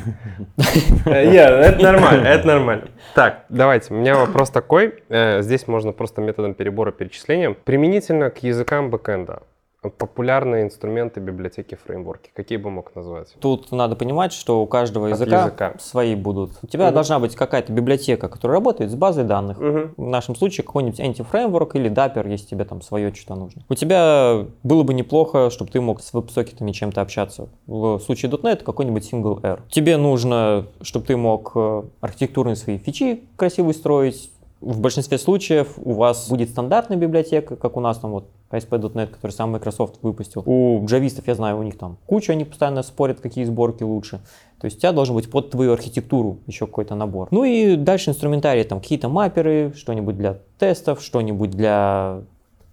Э, 1.06 1.30
Это 1.32 1.82
нормально, 1.82 2.26
это 2.26 2.46
нормально. 2.46 2.84
Так, 3.14 3.44
давайте, 3.48 3.92
у 3.92 3.96
меня 3.96 4.16
вопрос 4.16 4.50
такой. 4.50 4.94
Э, 5.08 5.42
Здесь 5.42 5.66
можно 5.66 5.92
просто 5.92 6.20
методом 6.20 6.54
перебора 6.54 6.92
перечисления. 7.24 7.56
Применительно 7.64 8.30
к 8.30 8.42
языкам 8.42 8.90
бэкэнда. 8.90 9.42
Популярные 9.98 10.62
инструменты, 10.62 11.20
библиотеки, 11.20 11.74
фреймворки. 11.74 12.30
Какие 12.34 12.56
бы 12.56 12.70
мог 12.70 12.94
назвать? 12.94 13.34
Тут 13.38 13.70
надо 13.70 13.96
понимать, 13.96 14.32
что 14.32 14.62
у 14.62 14.66
каждого 14.66 15.08
языка, 15.08 15.42
языка. 15.42 15.74
свои 15.78 16.14
будут. 16.14 16.52
У 16.62 16.66
тебя 16.66 16.86
Мгм. 16.86 16.94
должна 16.94 17.18
быть 17.18 17.36
какая-то 17.36 17.70
библиотека, 17.70 18.30
которая 18.30 18.56
работает 18.60 18.90
с 18.90 18.94
базой 18.94 19.24
данных. 19.24 19.58
Мгм. 19.60 19.92
В 19.98 20.06
нашем 20.08 20.36
случае 20.36 20.64
какой-нибудь 20.64 20.98
антифреймворк 21.00 21.76
или 21.76 21.90
Dapper, 21.90 22.26
если 22.30 22.46
тебе 22.46 22.64
там 22.64 22.80
свое 22.80 23.12
что-то 23.14 23.34
нужно. 23.38 23.62
У 23.68 23.74
тебя 23.74 24.46
было 24.62 24.84
бы 24.84 24.94
неплохо, 24.94 25.50
чтобы 25.50 25.70
ты 25.70 25.82
мог 25.82 26.00
с 26.00 26.14
веб-сокетами 26.14 26.72
чем-то 26.72 27.02
общаться. 27.02 27.50
В 27.66 27.98
случае 27.98 28.32
.NET 28.32 28.62
какой-нибудь 28.62 29.12
single 29.12 29.44
R. 29.44 29.60
Тебе 29.68 29.98
нужно, 29.98 30.64
чтобы 30.80 31.04
ты 31.04 31.14
мог 31.18 31.52
э, 31.56 31.82
архитектурные 32.00 32.56
свои 32.56 32.78
фичи 32.78 33.20
красивые 33.36 33.74
строить. 33.74 34.30
В 34.64 34.80
большинстве 34.80 35.18
случаев 35.18 35.74
у 35.76 35.92
вас 35.92 36.28
будет 36.30 36.48
стандартная 36.48 36.96
библиотека, 36.96 37.54
как 37.54 37.76
у 37.76 37.80
нас 37.80 37.98
там 37.98 38.12
вот 38.12 38.30
ASP.NET, 38.50 39.08
который 39.08 39.32
сам 39.32 39.50
Microsoft 39.52 39.98
выпустил. 40.02 40.42
У 40.46 40.82
джавистов, 40.86 41.26
я 41.28 41.34
знаю, 41.34 41.58
у 41.58 41.62
них 41.62 41.76
там 41.76 41.98
куча, 42.06 42.32
они 42.32 42.44
постоянно 42.44 42.82
спорят, 42.82 43.20
какие 43.20 43.44
сборки 43.44 43.82
лучше. 43.82 44.20
То 44.60 44.64
есть 44.64 44.78
у 44.78 44.80
тебя 44.80 44.92
должен 44.92 45.14
быть 45.14 45.30
под 45.30 45.50
твою 45.50 45.72
архитектуру 45.74 46.38
еще 46.46 46.66
какой-то 46.66 46.94
набор. 46.94 47.28
Ну 47.30 47.44
и 47.44 47.76
дальше 47.76 48.08
инструментарий, 48.10 48.64
там 48.64 48.80
какие-то 48.80 49.10
мапперы, 49.10 49.74
что-нибудь 49.76 50.16
для 50.16 50.38
тестов, 50.58 51.02
что-нибудь 51.02 51.50
для... 51.50 52.22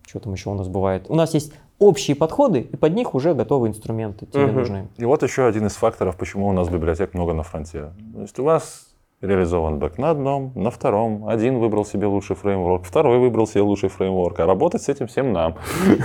Что 0.08 0.20
там 0.22 0.32
еще 0.34 0.50
у 0.50 0.54
нас 0.54 0.70
бывает? 0.70 1.08
У 1.10 1.16
нас 1.16 1.34
есть 1.34 1.52
общие 1.78 2.16
подходы, 2.16 2.62
и 2.62 2.76
под 2.78 2.94
них 2.94 3.14
уже 3.16 3.34
готовы 3.34 3.68
инструменты 3.68 4.28
тебе 4.28 4.46
Мгм. 4.46 4.56
нужны. 4.56 4.88
И 4.98 5.04
вот 5.04 5.24
еще 5.24 5.46
один 5.46 5.68
из 5.68 5.74
факторов, 5.74 6.16
почему 6.16 6.48
у 6.48 6.54
нас 6.54 6.70
библиотек 6.70 7.14
много 7.14 7.34
на 7.34 7.44
фронте. 7.44 7.92
То 8.14 8.22
есть 8.22 8.40
у 8.40 8.44
вас 8.46 8.88
реализован 9.22 9.78
бэк 9.78 9.98
на 9.98 10.10
одном, 10.10 10.52
на 10.56 10.72
втором. 10.72 11.28
Один 11.28 11.60
выбрал 11.60 11.86
себе 11.86 12.08
лучший 12.08 12.36
фреймворк, 12.36 12.86
второй 12.86 13.20
выбрал 13.20 13.46
себе 13.48 13.62
лучший 13.62 13.90
фреймворк. 13.90 14.40
А 14.40 14.46
работать 14.46 14.82
с 14.82 14.90
этим 14.90 15.08
всем 15.08 15.32
нам. 15.32 15.56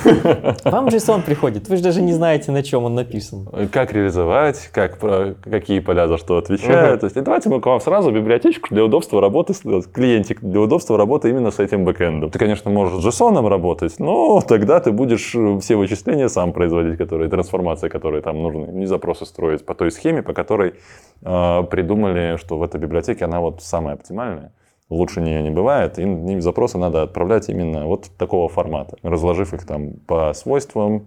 Вам 0.65 0.89
JSON 0.89 1.23
приходит, 1.23 1.69
вы 1.69 1.77
же 1.77 1.83
даже 1.83 2.03
не 2.03 2.13
знаете, 2.13 2.53
на 2.53 2.63
чем 2.63 2.85
он 2.85 2.95
написан. 2.95 3.49
Как 3.73 3.93
реализовать, 3.93 4.69
как, 4.73 4.99
какие 5.43 5.81
поля 5.81 6.09
за 6.09 6.19
что 6.19 6.37
отвечают. 6.37 7.01
То 7.01 7.07
есть, 7.07 7.17
давайте 7.23 7.49
мы 7.49 7.61
к 7.61 7.67
вам 7.67 7.81
сразу 7.81 8.11
библиотечку 8.13 8.69
для 8.75 8.85
удобства 8.85 9.21
работы, 9.21 9.55
с- 9.55 9.87
клиентик 9.87 10.41
для 10.43 10.61
удобства 10.61 10.99
работы 10.99 11.31
именно 11.31 11.51
с 11.51 11.59
этим 11.59 11.85
бэкэндом. 11.85 12.31
Ты, 12.31 12.39
конечно, 12.39 12.71
можешь 12.71 13.03
с 13.03 13.07
JSON 13.07 13.49
работать, 13.49 13.99
но 13.99 14.41
тогда 14.47 14.81
ты 14.81 14.93
будешь 14.93 15.35
э, 15.35 15.59
все 15.61 15.77
вычисления 15.77 16.29
сам 16.29 16.53
производить, 16.53 16.99
которые, 16.99 17.31
трансформации, 17.31 17.89
которые 17.89 18.23
там 18.23 18.43
нужны, 18.43 18.67
не 18.73 18.87
запросы 18.87 19.25
строить 19.25 19.65
по 19.65 19.75
той 19.75 19.91
схеме, 19.91 20.23
по 20.23 20.35
которой 20.35 20.69
э, 20.69 21.16
придумали, 21.23 22.37
что 22.37 22.59
в 22.59 22.63
этой 22.63 22.81
библиотеке 22.81 23.25
она 23.25 23.41
вот 23.41 23.63
самая 23.63 23.95
оптимальная. 23.95 24.53
Лучше 24.89 25.21
нее 25.21 25.43
не 25.43 25.51
бывает, 25.51 25.99
и 25.99 26.03
им 26.03 26.41
запросы 26.41 26.79
надо 26.79 27.03
отправлять 27.03 27.49
именно 27.49 27.87
вот 27.87 28.09
такого 28.17 28.49
формата, 28.49 28.97
разложив 29.03 29.53
их 29.53 29.67
там 29.67 29.95
по 30.07 30.33
свойствам, 30.33 31.07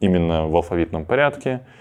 именно 0.00 0.46
в 0.46 0.56
алфавитном 0.56 1.04
порядке, 1.04 1.60
а, 1.60 1.79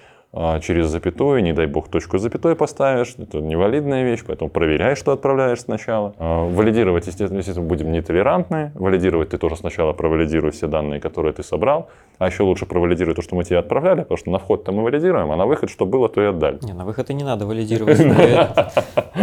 через 0.61 0.87
запятую, 0.87 1.41
не 1.41 1.53
дай 1.53 1.65
бог 1.65 1.87
точку 1.89 2.19
с 2.19 2.21
запятой 2.21 2.55
поставишь, 2.55 3.15
это 3.17 3.39
невалидная 3.39 4.03
вещь, 4.03 4.23
поэтому 4.27 4.49
проверяй, 4.51 4.95
что 4.95 5.11
отправляешь 5.11 5.61
сначала. 5.61 6.13
А, 6.19 6.47
Валидировать, 6.47 7.07
естественно, 7.07 7.39
естественно, 7.39 7.67
будем 7.67 7.91
нетолерантны, 7.91 8.71
валидировать 8.75 9.29
ты 9.29 9.37
тоже 9.39 9.55
сначала 9.55 9.91
провалидируй 9.93 10.51
все 10.51 10.67
данные, 10.67 10.99
которые 10.99 11.33
ты 11.33 11.41
собрал, 11.43 11.89
а 12.19 12.27
еще 12.27 12.43
лучше 12.43 12.65
провалидируй 12.67 13.15
то, 13.15 13.21
что 13.23 13.35
мы 13.35 13.43
тебе 13.43 13.57
отправляли, 13.57 14.01
потому 14.01 14.17
что 14.17 14.29
на 14.29 14.37
вход-то 14.37 14.71
мы 14.71 14.83
валидируем, 14.83 15.31
а 15.31 15.35
на 15.35 15.47
выход, 15.47 15.69
что 15.71 15.85
было, 15.87 16.07
то 16.09 16.21
и 16.21 16.25
отдали. 16.25 16.59
Не, 16.61 16.73
на 16.73 16.85
выход 16.85 17.09
и 17.09 17.13
не 17.15 17.23
надо 17.23 17.47
валидировать. 17.47 17.97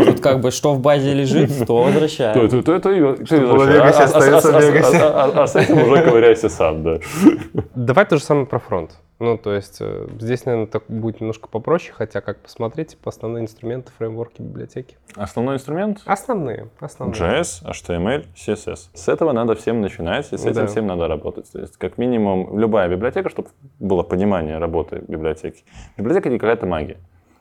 Тут 0.05 0.21
как 0.21 0.41
бы 0.41 0.51
что 0.51 0.75
в 0.75 0.81
базе 0.81 1.15
лежит, 1.15 1.67
то 1.67 1.83
возвращаем. 1.85 2.49
то, 2.49 2.63
то, 2.63 2.79
то 2.81 2.91
и- 2.91 3.17
ты 3.25 3.41
было 3.41 3.53
в 3.55 3.59
возвращаешь. 3.59 3.77
Вегасе, 3.77 3.99
А- 3.99 4.03
а- 4.03 4.05
остается 4.19 4.51
в 4.51 4.55
а- 4.55 4.59
а- 4.59 4.61
Вегасе. 4.61 4.99
а- 4.99 5.25
а- 5.37 5.43
а 5.43 5.47
с 5.47 5.57
этим 5.57 5.83
уже 5.83 6.03
ковыряйся 6.03 6.49
сам, 6.49 6.83
да. 6.83 6.99
Давай 7.77 8.05
то 8.07 8.17
же 8.17 8.23
самое 8.23 8.47
про 8.47 8.59
фронт. 8.59 8.91
Ну, 9.19 9.39
то 9.39 9.55
есть 9.55 9.79
э, 9.81 10.09
здесь, 10.21 10.45
наверное, 10.45 10.67
так 10.67 10.83
будет 10.89 11.21
немножко 11.21 11.49
попроще, 11.49 11.95
хотя 11.97 12.21
как 12.21 12.39
посмотреть, 12.41 12.89
типа, 12.89 13.09
основные 13.09 13.45
инструменты, 13.45 13.91
фреймворки, 13.97 14.43
библиотеки. 14.43 14.99
Основной 15.15 15.55
инструмент 15.57 16.03
Основные, 16.05 16.69
основные. 16.81 17.19
JS, 17.19 17.65
HTML, 17.65 18.27
CSS. 18.35 18.91
С 18.93 19.09
этого 19.09 19.33
надо 19.33 19.55
всем 19.55 19.81
начинать, 19.81 20.31
и 20.33 20.37
с 20.37 20.45
этим 20.45 20.63
Да. 20.63 20.67
всем 20.67 20.87
надо 20.87 21.09
работать. 21.09 21.51
То 21.51 21.61
есть, 21.61 21.79
как 21.79 21.97
минимум, 21.97 22.59
любая 22.59 22.91
библиотека, 22.91 23.31
чтобы 23.31 23.49
было 23.81 24.03
понимание 24.03 24.59
работы 24.59 25.03
библиотеки. 25.09 25.65
Библиотека 25.97 26.29
не 26.29 26.39
какая-то 26.39 26.67
магия. 26.67 26.99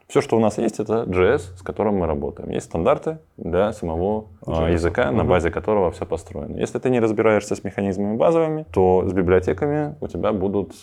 Все, 0.08 0.22
что 0.22 0.38
у 0.38 0.40
нас 0.40 0.58
есть, 0.60 0.80
это 0.80 1.04
JS, 1.08 1.58
с 1.58 1.62
которым 1.62 1.96
мы 1.96 2.06
работаем. 2.06 2.52
Есть 2.52 2.68
стандарты 2.68 3.18
для 3.38 3.74
самого 3.74 4.28
а, 4.46 4.70
JS. 4.70 4.74
языка, 4.74 5.12
на 5.12 5.26
базе 5.26 5.50
которого 5.52 5.92
все 5.92 6.06
построено. 6.06 6.56
Если 6.58 6.78
ты 6.80 6.90
не 6.92 7.00
разбираешься 7.00 7.56
с 7.56 7.64
механизмами 7.64 8.16
базовыми, 8.16 8.66
то 8.72 9.04
с 9.08 9.12
библиотеками 9.14 9.96
у 10.00 10.08
тебя 10.08 10.32
будут 10.32 10.74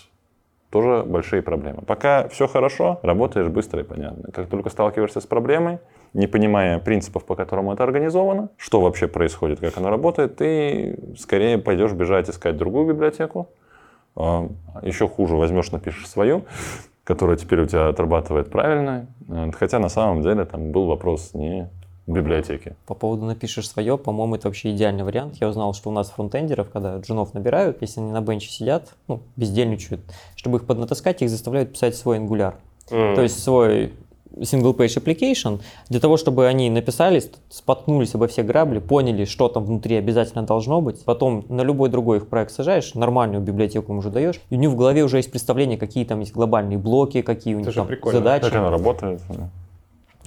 тоже 0.73 1.05
большие 1.05 1.43
проблемы. 1.43 1.83
Пока 1.83 2.29
все 2.29 2.49
хорошо, 2.49 2.99
работаешь 3.03 3.49
быстро 3.49 3.83
и 3.83 3.85
понятно. 3.85 4.33
Как 4.33 4.49
только 4.49 4.71
сталкиваешься 4.71 5.21
с 5.21 5.27
проблемой, 5.27 5.79
не 6.15 6.27
понимая 6.27 6.79
принципов, 6.79 7.27
по 7.27 7.35
которым 7.35 7.71
это 7.71 7.85
организовано, 7.85 8.49
что 8.57 8.81
вообще 8.81 9.07
происходит, 9.07 9.61
как 9.61 9.77
оно 9.77 9.91
работает, 9.91 10.37
ты 10.37 10.99
скорее 11.19 11.59
пойдешь 11.59 11.93
бежать 11.93 12.31
искать 12.31 12.57
другую 12.57 12.87
библиотеку. 12.87 13.51
А, 14.17 14.49
Еще 14.81 15.07
хуже, 15.09 15.37
возьмешь, 15.37 15.71
напишешь 15.73 16.09
свою, 16.09 16.45
которая 17.05 17.37
теперь 17.37 17.61
у 17.61 17.67
тебя 17.67 17.89
отрабатывает 17.89 18.51
правильно. 18.51 19.07
Э, 19.29 19.51
Хотя 19.53 19.79
на 19.79 19.91
самом 19.91 20.23
деле 20.23 20.47
там 20.47 20.73
был 20.73 20.87
вопрос 20.87 21.35
не 21.35 21.69
в 22.07 22.13
библиотеке. 22.13 22.77
По 22.87 22.95
поводу 22.95 23.25
напишешь 23.25 23.69
свое, 23.69 23.97
по-моему, 23.97 24.35
это 24.35 24.49
вообще 24.49 24.73
идеальный 24.73 25.05
вариант. 25.05 25.37
Я 25.41 25.49
узнал, 25.49 25.73
что 25.75 25.91
у 25.91 25.93
нас 25.93 26.11
фронтендеров, 26.11 26.71
когда 26.71 26.97
джунов 26.99 27.35
набирают, 27.35 27.81
если 27.81 28.01
они 28.01 28.11
на 28.11 28.21
бенче 28.21 28.51
сидят, 28.51 28.95
ну, 29.09 29.21
бездельничают, 29.37 30.01
чтобы 30.35 30.59
их 30.59 30.67
поднатаскать, 30.67 31.23
их 31.23 31.31
заставляют 31.31 31.73
писать 31.73 31.95
свой 31.97 32.19
Angular. 32.19 32.55
М. 32.91 33.15
То 33.15 33.23
есть 33.23 33.43
свой 33.43 33.93
single 34.37 34.75
page 34.75 35.03
application, 35.03 35.61
для 35.89 36.01
того, 36.01 36.17
чтобы 36.17 36.47
они 36.47 36.71
написали, 36.71 37.23
споткнулись 37.49 38.15
обо 38.15 38.27
все 38.27 38.43
грабли, 38.43 38.79
поняли, 38.79 39.25
что 39.25 39.49
там 39.49 39.65
внутри 39.65 39.97
обязательно 39.97 40.43
должно 40.43 40.81
быть, 40.81 41.05
потом 41.05 41.45
на 41.49 41.63
любой 41.63 41.91
другой 41.91 42.19
их 42.19 42.29
проект 42.29 42.53
сажаешь, 42.53 42.95
нормальную 42.95 43.43
библиотеку 43.43 43.93
им 43.93 43.99
уже 43.99 44.11
даешь, 44.11 44.41
и 44.51 44.57
у 44.57 44.59
них 44.59 44.71
в 44.71 44.77
голове 44.77 45.05
уже 45.05 45.19
есть 45.19 45.31
представление, 45.31 45.79
какие 45.79 46.05
там 46.05 46.21
есть 46.21 46.33
глобальные 46.33 46.79
блоки, 46.79 47.23
какие 47.23 47.55
у 47.55 47.59
них 47.59 47.69
же 47.69 47.75
там 47.75 47.87
прикольно. 47.87 48.19
задачи 48.19 48.45
Как 48.45 48.55
оно 48.55 48.71
работает? 48.71 49.21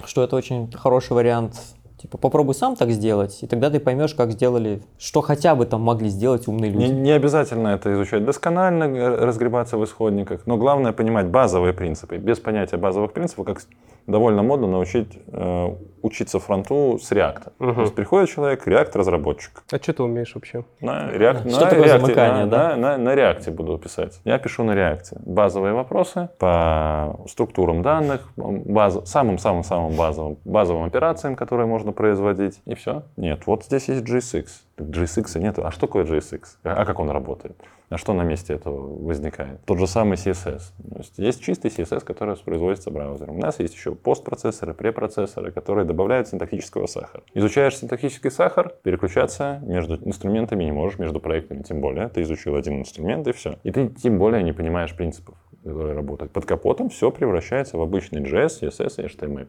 Что 0.04 0.22
это 0.22 0.36
очень 0.36 0.70
хороший 0.72 1.12
вариант. 1.12 1.54
Типа, 2.00 2.18
попробуй 2.18 2.54
сам 2.54 2.76
так 2.76 2.90
сделать, 2.90 3.42
и 3.42 3.46
тогда 3.46 3.70
ты 3.70 3.80
поймешь, 3.80 4.14
как 4.14 4.30
сделали, 4.30 4.82
что 4.98 5.22
хотя 5.22 5.54
бы 5.54 5.64
там 5.64 5.80
могли 5.80 6.10
сделать 6.10 6.46
умные 6.46 6.70
люди. 6.70 6.84
Не, 6.84 6.90
не 6.90 7.10
обязательно 7.12 7.68
это 7.68 7.92
изучать 7.94 8.22
досконально, 8.22 9.16
разгребаться 9.16 9.78
в 9.78 9.84
исходниках, 9.84 10.42
но 10.46 10.58
главное 10.58 10.92
понимать 10.92 11.28
базовые 11.28 11.72
принципы. 11.72 12.18
Без 12.18 12.38
понятия 12.38 12.76
базовых 12.76 13.14
принципов, 13.14 13.46
как 13.46 13.62
довольно 14.06 14.42
модно 14.42 14.66
научить 14.66 15.08
э, 15.26 15.74
учиться 16.06 16.38
фронту 16.38 16.98
с 17.02 17.10
реакта. 17.12 17.52
Мгм. 17.58 17.74
То 17.74 17.80
есть 17.82 17.94
приходит 17.94 18.30
человек, 18.30 18.66
реакт-разработчик. 18.66 19.62
А 19.70 19.76
что 19.76 19.92
ты 19.92 20.02
умеешь 20.02 20.34
вообще? 20.34 20.64
На, 20.80 21.10
реакт, 21.10 21.40
Что 21.50 21.60
на, 21.60 21.66
такое 21.66 21.84
реакте, 21.84 22.00
замыкание, 22.06 22.44
на, 22.44 22.50
да? 22.50 22.68
на, 22.70 22.76
на- 22.76 22.98
на 22.98 23.14
реакте 23.14 23.50
буду 23.50 23.76
писать. 23.78 24.20
Я 24.24 24.38
пишу 24.38 24.64
на 24.64 24.74
реакте. 24.74 25.16
Базовые 25.24 25.74
вопросы 25.74 26.28
по 26.38 27.20
структурам 27.28 27.82
данных, 27.82 28.28
баз, 28.36 29.00
самым-самым-самым 29.08 29.96
базовым, 29.96 30.38
базовым 30.44 30.84
операциям, 30.84 31.36
которые 31.36 31.66
можно 31.66 31.92
производить, 31.92 32.60
и 32.64 32.74
все. 32.74 33.02
Нет, 33.16 33.46
вот 33.46 33.64
здесь 33.64 33.88
есть 33.88 34.02
GSX. 34.04 34.46
GSX 34.78 35.38
нет. 35.40 35.58
А 35.58 35.70
что 35.70 35.82
такое 35.82 36.04
GSX? 36.04 36.42
А 36.64 36.84
как 36.84 36.98
он 36.98 37.10
работает? 37.10 37.56
А 37.88 37.98
что 37.98 38.12
на 38.14 38.22
месте 38.22 38.54
этого 38.54 39.04
возникает? 39.04 39.64
Тот 39.64 39.78
же 39.78 39.86
самый 39.86 40.16
CSS. 40.16 40.62
То 40.90 40.98
есть, 40.98 41.18
есть 41.18 41.42
чистый 41.42 41.70
CSS, 41.70 42.04
который 42.04 42.36
производится 42.36 42.90
браузером. 42.90 43.36
У 43.36 43.40
нас 43.40 43.60
есть 43.60 43.74
еще 43.74 43.94
постпроцессоры, 43.94 44.74
препроцессоры, 44.74 45.52
которые 45.52 45.84
добавляют 45.84 46.28
синтактического 46.28 46.86
сахара. 46.86 47.22
Изучаешь 47.34 47.76
синтактический 47.76 48.30
сахар, 48.30 48.74
переключаться 48.82 49.60
между 49.62 49.96
инструментами 49.96 50.64
не 50.64 50.72
можешь, 50.72 50.98
между 50.98 51.20
проектами 51.20 51.62
тем 51.62 51.80
более. 51.80 52.08
Ты 52.08 52.22
изучил 52.22 52.56
один 52.56 52.80
инструмент 52.80 53.26
и 53.28 53.32
все. 53.32 53.58
И 53.62 53.70
ты 53.70 53.88
тем 53.88 54.18
более 54.18 54.42
не 54.42 54.52
понимаешь 54.52 54.94
принципов, 54.94 55.36
которые 55.62 55.94
работают. 55.94 56.32
Под 56.32 56.44
капотом 56.44 56.88
все 56.88 57.10
превращается 57.12 57.78
в 57.78 57.80
обычный 57.80 58.20
JS, 58.20 58.62
CSS 58.62 59.02
и 59.02 59.06
HTML. 59.06 59.46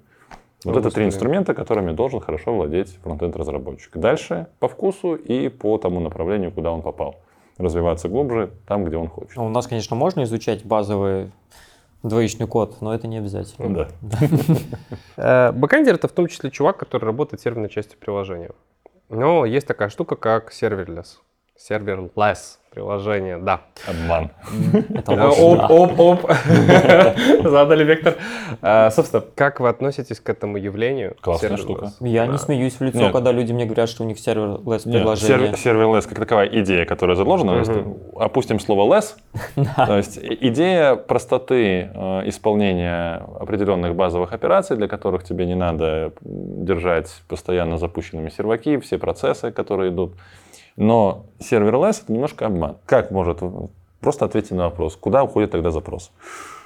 Вот 0.67 0.77
это 0.77 0.91
три 0.91 1.05
инструмента, 1.05 1.53
которыми 1.53 1.91
должен 1.91 2.19
хорошо 2.19 2.53
владеть 2.53 2.97
фронтенд-разработчик. 3.03 3.97
Дальше 3.97 4.47
по 4.59 4.67
вкусу 4.67 5.15
и 5.15 5.49
по 5.49 5.77
тому 5.77 5.99
направлению, 5.99 6.51
куда 6.51 6.71
он 6.71 6.81
попал. 6.81 7.15
Развиваться 7.57 8.07
глубже 8.09 8.51
там, 8.67 8.83
где 8.83 8.97
он 8.97 9.07
хочет. 9.07 9.35
Ну, 9.35 9.45
У 9.45 9.49
нас, 9.49 9.65
конечно, 9.65 9.95
можно 9.95 10.23
изучать 10.23 10.63
базовый 10.63 11.31
двоичный 12.03 12.47
код, 12.47 12.81
но 12.81 12.93
это 12.93 13.07
не 13.07 13.17
обязательно. 13.17 13.87
Да. 14.01 14.17
Э, 15.19 15.51
Бэкэндер— 15.51 15.95
это 15.95 16.07
в 16.07 16.11
том 16.11 16.27
числе 16.27 16.51
чувак, 16.51 16.77
который 16.77 17.05
работает 17.05 17.39
с 17.39 17.43
серверной 17.43 17.69
частью 17.69 17.97
приложения. 17.97 18.51
Но 19.09 19.45
есть 19.45 19.65
такая 19.65 19.89
штука, 19.89 20.15
как 20.15 20.51
serverless. 20.51 21.21
Serverless 21.55 22.59
приложение, 22.77 23.37
да. 23.37 23.61
Обман. 23.87 24.29
Э, 25.07 25.27
Оп, 25.27 25.71
оп, 25.71 25.99
оп. 25.99 26.31
Задали 27.43 27.83
вектор. 27.83 28.15
Э, 28.61 28.89
Собственно, 28.91 29.23
как 29.35 29.59
вы 29.59 29.69
относитесь 29.69 30.19
к 30.19 30.29
этому 30.29 30.57
явлению? 30.57 31.15
Классная 31.21 31.57
штука. 31.57 31.91
Я 32.01 32.27
не 32.27 32.37
смеюсь 32.37 32.75
в 32.79 32.83
лицо, 32.83 33.09
когда 33.11 33.31
люди 33.31 33.51
мне 33.51 33.65
говорят, 33.65 33.89
что 33.89 34.03
у 34.03 34.05
них 34.07 34.19
serverless 34.19 34.83
приложение. 34.83 35.37
server- 35.53 35.57
serverless 35.57 36.05
как 36.05 36.19
таковая 36.19 36.47
идея, 36.61 36.85
которая 36.85 37.15
заложена, 37.15 37.63
опустим 38.15 38.59
слово 38.59 38.95
less, 38.95 39.15
то 39.87 39.97
есть 39.97 40.19
идея 40.21 40.95
простоты 40.95 41.89
э, 41.93 42.21
исполнения 42.29 43.23
определенных 43.39 43.95
базовых 43.95 44.33
операций, 44.33 44.77
для 44.77 44.87
которых 44.87 45.23
тебе 45.23 45.45
не 45.47 45.55
надо 45.55 46.11
держать 46.21 47.09
постоянно 47.27 47.77
запущенными 47.77 48.29
серваки, 48.29 48.77
все 48.77 48.97
процессы, 48.99 49.51
которые 49.51 49.89
идут. 49.91 50.13
Но 50.77 51.25
serverless 51.39 52.01
это 52.03 52.13
немножко 52.13 52.45
обман. 52.45 52.77
Как 52.85 53.11
может 53.11 53.39
Просто 53.99 54.25
ответьте 54.25 54.53
на 54.55 54.65
вопрос, 54.65 54.95
куда 54.95 55.23
уходит 55.23 55.51
тогда 55.51 55.71
запрос? 55.71 56.11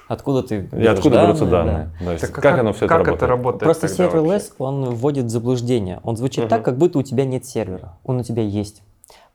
Откуда 0.06 0.42
ты 0.42 0.68
И 0.72 0.86
откуда 0.86 1.22
берутся 1.22 1.46
данные, 1.46 1.90
данные? 1.98 2.06
То 2.06 2.12
есть 2.12 2.20
Так 2.26 2.38
а 2.38 2.42
как, 2.42 2.58
оно 2.58 2.72
все 2.74 2.86
как 2.86 3.00
это 3.00 3.12
это 3.12 3.26
работает? 3.26 3.62
работает? 3.62 3.62
Просто 3.62 3.88
serverless, 3.88 4.52
он 4.58 4.84
вводит 4.90 5.24
в 5.24 5.28
заблуждение. 5.30 6.00
Он 6.04 6.16
звучит 6.16 6.44
Мгм. 6.44 6.50
так, 6.50 6.62
как 6.62 6.76
будто 6.76 6.98
у 6.98 7.02
тебя 7.02 7.24
нет 7.24 7.46
сервера. 7.46 7.96
Он 8.04 8.18
у 8.18 8.22
тебя 8.22 8.42
есть. 8.42 8.82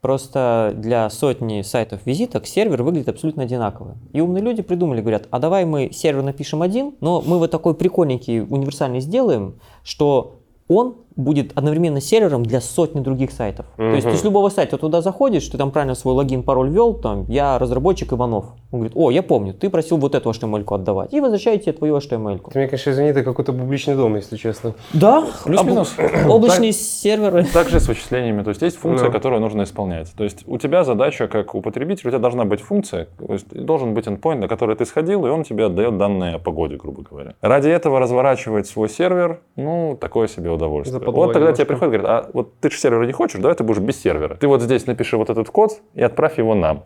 Просто 0.02 0.74
для 0.76 1.10
сотни 1.10 1.64
сайтов 1.64 2.02
визиток 2.06 2.46
сервер 2.46 2.84
выглядит 2.84 3.10
абсолютно 3.10 3.44
одинаково. 3.44 3.96
И 4.14 4.22
умные 4.22 4.44
люди 4.44 4.62
придумали, 4.62 5.02
говорят, 5.02 5.28
а 5.32 5.40
давай 5.40 5.66
мы 5.66 5.90
сервер 5.92 6.22
напишем 6.22 6.62
один, 6.62 6.94
но 7.02 7.24
мы 7.26 7.40
вот 7.40 7.50
такой 7.50 7.74
прикольненький 7.74 8.42
универсальный 8.42 9.00
сделаем, 9.00 9.56
что 9.84 10.36
он 10.68 10.98
будет 11.18 11.52
одновременно 11.58 12.00
сервером 12.00 12.44
для 12.44 12.62
сотни 12.62 13.02
других 13.02 13.32
сайтов. 13.32 13.66
То 13.76 13.84
есть 13.84 14.08
ты 14.10 14.16
с 14.16 14.24
любого 14.24 14.50
сайта 14.50 14.78
туда 14.78 15.02
заходишь, 15.02 15.48
ты 15.48 15.58
там 15.58 15.72
правильно 15.72 15.96
свой 15.96 16.14
логин, 16.14 16.44
пароль 16.44 16.70
ввел, 16.70 16.94
там, 16.94 17.26
я 17.28 17.58
разработчик 17.60 18.14
Иванов. 18.14 18.46
Он 18.72 18.80
говорит, 18.80 18.94
о, 18.96 19.12
я 19.12 19.24
помню, 19.24 19.54
ты 19.54 19.70
просил 19.70 19.98
вот 19.98 20.14
эту 20.14 20.30
HTML-ку 20.30 20.76
отдавать. 20.76 21.14
И 21.14 21.20
возвращает 21.22 21.64
тебе 21.64 21.74
твою 21.74 21.98
HTML-ку. 21.98 22.52
Ты 22.52 22.60
мне, 22.60 22.68
конечно, 22.68 22.92
извини, 22.92 23.14
ты 23.14 23.24
какой-то 23.24 23.54
публичный 23.54 23.96
дом, 23.96 24.16
если 24.16 24.36
честно. 24.38 24.74
Да, 24.94 25.26
Плюс-минус. 25.46 25.96
об- 25.98 26.30
облачные 26.30 26.72
серверы. 26.74 27.46
Также 27.46 27.80
с 27.80 27.88
вычислениями. 27.88 28.44
То 28.44 28.50
есть 28.50 28.62
есть 28.62 28.78
функция, 28.78 29.08
Ну. 29.08 29.12
которую 29.12 29.42
нужно 29.42 29.64
исполнять. 29.64 30.12
То 30.16 30.24
есть 30.24 30.44
у 30.48 30.58
тебя 30.58 30.84
задача, 30.84 31.28
как 31.28 31.56
у 31.56 31.62
потребителя, 31.62 32.10
у 32.10 32.12
тебя 32.12 32.20
должна 32.20 32.46
быть 32.46 32.62
функция, 32.62 33.08
то 33.26 33.34
есть 33.34 33.48
должен 33.54 33.94
быть 33.94 34.06
endpoint, 34.06 34.36
на 34.40 34.48
который 34.48 34.76
ты 34.76 34.86
сходил, 34.86 35.26
и 35.26 35.30
он 35.30 35.44
тебе 35.44 35.66
отдает 35.66 35.98
данные 35.98 36.36
о 36.36 36.40
погоде, 36.40 36.76
грубо 36.76 37.02
говоря. 37.10 37.34
Ради 37.42 37.70
этого 37.70 38.00
разворачивать 38.00 38.68
свой 38.68 38.90
сервер, 38.90 39.40
ну, 39.56 39.98
такое 40.00 40.28
себе 40.28 40.52
удовольствие. 40.52 41.00
Вот 41.12 41.34
тогда 41.34 41.54
тебе 41.54 41.66
приходит, 41.66 42.02
говорит, 42.02 42.08
а 42.08 42.30
вот 42.34 42.60
ты 42.60 42.70
же 42.70 42.78
сервера 42.78 43.06
не 43.06 43.14
хочешь, 43.14 43.40
давай 43.40 43.56
ты 43.56 43.64
будешь 43.64 43.80
без 43.80 44.02
сервера. 44.02 44.36
Ты 44.36 44.48
вот 44.48 44.62
здесь 44.62 44.86
напиши 44.88 45.18
вот 45.18 45.30
этот 45.30 45.50
код 45.50 45.82
и 45.94 46.02
отправь 46.02 46.38
его 46.38 46.56
нам. 46.56 46.84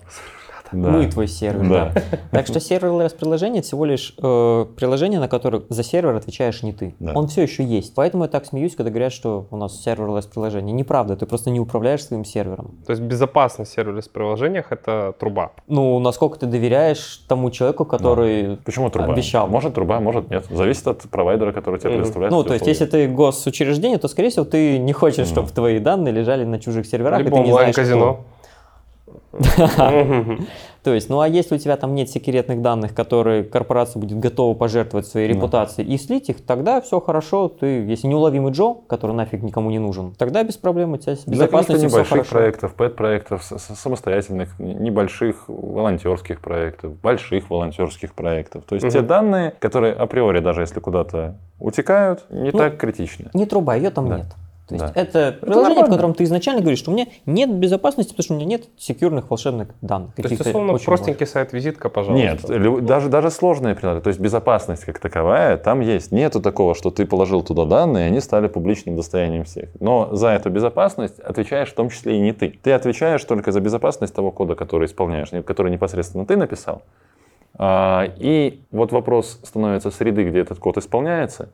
Да. 0.71 0.89
Мы 0.89 1.07
твой 1.07 1.27
сервер. 1.27 1.67
Да. 1.69 1.91
да. 1.93 2.01
Так 2.31 2.47
что 2.47 2.59
серверлess 2.59 3.15
приложение 3.15 3.61
всего 3.61 3.85
лишь 3.85 4.13
э, 4.17 4.65
приложение, 4.75 5.19
на 5.19 5.27
которое 5.27 5.63
за 5.69 5.83
сервер 5.83 6.15
отвечаешь 6.15 6.63
не 6.63 6.73
ты. 6.73 6.95
Да. 6.99 7.13
Он 7.13 7.27
все 7.27 7.41
еще 7.43 7.63
есть. 7.63 7.93
Поэтому 7.95 8.23
я 8.23 8.29
так 8.29 8.45
смеюсь, 8.45 8.75
когда 8.75 8.89
говорят, 8.89 9.11
что 9.11 9.47
у 9.51 9.57
нас 9.57 9.85
серверлess 9.85 10.27
приложение. 10.31 10.73
Неправда, 10.73 11.15
ты 11.15 11.25
просто 11.25 11.49
не 11.49 11.59
управляешь 11.59 12.03
своим 12.03 12.25
сервером. 12.25 12.75
То 12.85 12.91
есть 12.91 13.01
безопасность 13.01 13.71
в 13.71 13.75
сервис-приложениях— 13.75 14.67
это 14.71 15.13
труба. 15.19 15.51
Ну, 15.67 15.99
насколько 15.99 16.39
ты 16.39 16.45
доверяешь 16.45 17.23
тому 17.27 17.51
человеку, 17.51 17.85
который... 17.85 18.57
Почему 18.65 18.89
труба? 18.89 19.13
Обещал. 19.13 19.47
Может 19.47 19.73
труба, 19.73 19.99
может 19.99 20.29
нет. 20.29 20.45
Зависит 20.49 20.87
от 20.87 21.01
провайдера, 21.03 21.51
который 21.51 21.79
тебе 21.79 21.91
предоставляет. 21.91 22.31
Ну, 22.31 22.43
то 22.43 22.53
есть, 22.53 22.67
если 22.67 22.85
ты 22.85 23.07
госучреждение, 23.07 23.97
то, 23.97 24.07
скорее 24.07 24.29
всего, 24.29 24.45
ты 24.45 24.77
не 24.79 24.93
хочешь, 24.93 25.27
Ну. 25.29 25.33
чтобы 25.33 25.49
твои 25.49 25.79
данные 25.79 26.13
лежали 26.13 26.43
на 26.45 26.59
чужих 26.59 26.85
серверах, 26.85 27.19
и 27.19 27.23
Либо 27.23 27.37
ты 27.37 27.43
не 27.43 27.51
знаешь, 27.51 27.77
онлайн-казино. 27.77 28.13
кто. 28.13 28.25
То 30.83 30.93
есть, 30.95 31.09
ну 31.09 31.19
а 31.19 31.27
если 31.27 31.55
у 31.55 31.57
тебя 31.59 31.77
там 31.77 31.93
нет 31.93 32.09
секретных 32.09 32.61
данных, 32.61 32.95
которые 32.95 33.43
корпорация 33.43 33.99
будет 33.99 34.17
готова 34.17 34.55
пожертвовать 34.55 35.05
своей 35.05 35.27
репутацией 35.27 35.93
и 35.93 35.97
слить 35.97 36.29
их, 36.29 36.43
тогда 36.43 36.81
все 36.81 36.99
хорошо. 36.99 37.49
Ты, 37.49 37.85
если 37.85 38.07
неуловимый 38.07 38.51
Джо, 38.51 38.75
который 38.87 39.15
нафиг 39.15 39.43
никому 39.43 39.69
не 39.69 39.77
нужен, 39.77 40.13
тогда 40.17 40.43
без 40.43 40.57
проблем 40.57 40.93
у 40.93 40.97
тебя 40.97 41.15
с 41.15 41.19
каких-то 41.19 41.31
безопасностью 41.31 41.89
все 41.89 42.03
хорошо. 42.03 42.31
проектов, 42.31 42.73
пэт-проектов, 42.73 43.43
самостоятельных, 43.43 44.57
небольших 44.59 45.43
волонтерских 45.47 46.41
проектов, 46.41 46.99
больших 46.99 47.49
волонтерских 47.49 48.13
проектов. 48.13 48.63
То 48.65 48.75
есть 48.75 48.89
те 48.89 49.01
данные, 49.01 49.53
которые 49.59 49.93
априори, 49.93 50.39
даже 50.39 50.61
если 50.61 50.79
куда-то 50.79 51.37
утекают, 51.59 52.25
не 52.31 52.51
Ну, 52.51 52.57
так 52.57 52.77
критичны. 52.77 53.29
Не 53.33 53.45
труба, 53.45 53.75
ее 53.75 53.91
там 53.91 54.05
нет. 54.05 54.25
То 54.77 54.83
есть 54.85 54.95
Да. 54.95 55.01
это 55.01 55.37
приложение, 55.39 55.63
в 55.65 55.69
нормально. 55.75 55.95
котором 55.95 56.13
ты 56.13 56.23
изначально 56.23 56.61
говоришь, 56.61 56.79
что 56.79 56.91
у 56.91 56.93
меня 56.93 57.07
нет 57.25 57.51
безопасности, 57.53 58.11
потому 58.11 58.23
что 58.23 58.33
у 58.33 58.37
меня 58.37 58.45
нет 58.45 58.63
секьюрных 58.77 59.29
волшебных 59.29 59.69
данных. 59.81 60.15
То 60.15 60.27
есть, 60.27 60.39
условно, 60.41 60.77
простенький 60.77 61.25
сайт-визитка, 61.27 61.89
пожалуйста. 61.89 62.53
Нет, 62.57 62.85
даже, 62.85 63.09
даже 63.09 63.29
сложные 63.31 63.75
приложения, 63.75 64.01
то 64.03 64.07
есть 64.09 64.19
безопасность 64.19 64.85
как 64.85 64.99
таковая, 64.99 65.57
там 65.57 65.81
есть. 65.81 66.11
Нету 66.11 66.41
такого, 66.41 66.73
что 66.75 66.89
ты 66.89 67.05
положил 67.05 67.43
туда 67.43 67.65
данные, 67.65 68.05
и 68.05 68.07
они 68.07 68.19
стали 68.21 68.47
публичным 68.47 68.95
достоянием 68.95 69.43
всех. 69.43 69.69
Но 69.79 70.09
за 70.15 70.29
эту 70.29 70.49
безопасность 70.49 71.19
отвечаешь 71.19 71.69
в 71.69 71.75
том 71.75 71.89
числе 71.89 72.17
и 72.17 72.19
не 72.19 72.31
ты. 72.31 72.57
Ты 72.63 72.71
отвечаешь 72.71 73.23
только 73.25 73.51
за 73.51 73.59
безопасность 73.59 74.13
того 74.15 74.31
кода, 74.31 74.55
который 74.55 74.85
исполняешь, 74.85 75.29
который 75.45 75.71
непосредственно 75.71 76.25
ты 76.25 76.37
написал. 76.37 76.83
А, 77.57 78.05
И 78.17 78.61
вот 78.71 78.91
вопрос 78.91 79.39
становится 79.43 79.91
среды, 79.91 80.23
где 80.23 80.39
этот 80.39 80.59
код 80.59 80.77
исполняется, 80.77 81.49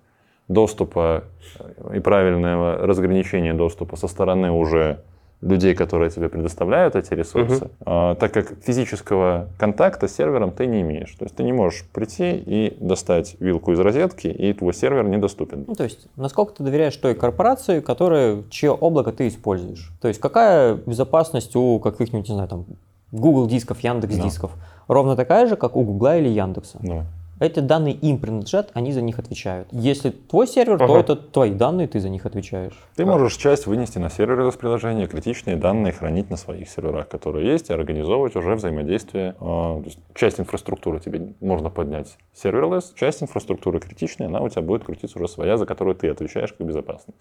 доступа 0.48 1.24
э, 1.60 1.98
и 1.98 2.00
правильного 2.00 2.78
разграничения 2.78 3.54
доступа 3.54 3.96
со 3.98 4.08
стороны 4.08 4.52
уже 4.52 5.00
людей, 5.42 5.76
которые 5.76 6.10
тебе 6.10 6.30
предоставляют 6.30 6.96
эти 6.96 7.14
ресурсы, 7.14 7.70
А, 7.86 8.16
так 8.16 8.32
как 8.34 8.54
физического 8.64 9.50
контакта 9.60 10.08
с 10.08 10.16
сервером 10.16 10.52
ты 10.52 10.66
не 10.66 10.82
имеешь. 10.82 11.14
То 11.14 11.26
есть 11.26 11.36
ты 11.36 11.44
не 11.44 11.54
можешь 11.54 11.86
прийти 11.94 12.32
и 12.38 12.76
достать 12.80 13.36
вилку 13.40 13.72
из 13.72 13.80
розетки, 13.80 14.28
и 14.28 14.52
твой 14.54 14.74
сервер 14.74 15.08
недоступен. 15.08 15.66
Ну, 15.68 15.76
то 15.76 15.84
есть, 15.84 16.08
насколько 16.16 16.54
ты 16.54 16.64
доверяешь 16.64 16.96
той 16.98 17.14
корпорации, 17.14 17.82
которая, 17.82 18.44
чье 18.50 18.72
облако 18.72 19.12
ты 19.12 19.28
используешь? 19.28 19.92
То 20.02 20.08
есть, 20.08 20.20
какая 20.20 20.74
безопасность 20.74 21.56
у 21.56 21.80
каких-нибудь, 21.80 22.28
не 22.30 22.34
знаю, 22.34 22.50
там, 22.50 22.66
Google 23.12 23.46
дисков, 23.48 23.80
Яндекс 23.82 24.16
Да. 24.16 24.24
дисков? 24.24 24.52
Ровно 24.88 25.16
такая 25.16 25.46
же, 25.46 25.56
как 25.56 25.76
у 25.76 25.84
Гугла 25.84 26.18
или 26.18 26.30
Яндекса. 26.30 26.80
Ну, 26.82 27.04
Эти 27.40 27.60
данные 27.60 27.94
им 27.94 28.18
принадлежат, 28.18 28.72
они 28.74 28.92
за 28.92 29.02
них 29.02 29.20
отвечают. 29.20 29.68
Если 29.72 30.10
твой 30.10 30.48
сервер, 30.48 30.80
то 30.80 30.86
Ага. 30.86 31.00
это 31.00 31.16
твои 31.16 31.52
данные, 31.52 31.88
ты 31.88 32.00
за 32.00 32.10
них 32.10 32.26
отвечаешь. 32.26 32.74
Ты 32.96 33.06
можешь 33.06 33.36
часть 33.36 33.68
вынести 33.68 34.00
на 34.00 34.10
сервер 34.10 34.48
из 34.48 34.56
приложения, 34.56 35.06
критичные 35.06 35.56
данные 35.56 35.94
хранить 35.94 36.32
на 36.32 36.38
своих 36.38 36.68
серверах, 36.68 37.08
которые 37.08 37.48
есть, 37.52 37.70
и 37.70 37.74
организовывать 37.74 38.36
уже 38.36 38.56
взаимодействие. 38.56 39.36
А, 39.40 39.82
то 39.82 39.90
часть 40.16 40.40
инфраструктуры 40.40 41.00
тебе 41.00 41.34
можно 41.40 41.70
поднять 41.70 42.18
серверлess, 42.34 42.94
часть 42.96 43.22
инфраструктуры 43.22 43.80
критичная, 43.80 44.28
она 44.28 44.42
у 44.42 44.50
тебя 44.50 44.64
будет 44.64 44.84
крутиться 44.84 45.20
уже 45.20 45.28
своя, 45.28 45.58
за 45.58 45.66
которую 45.68 45.96
ты 45.96 46.10
отвечаешь 46.10 46.54
как 46.54 46.66
безопасность. 46.66 47.20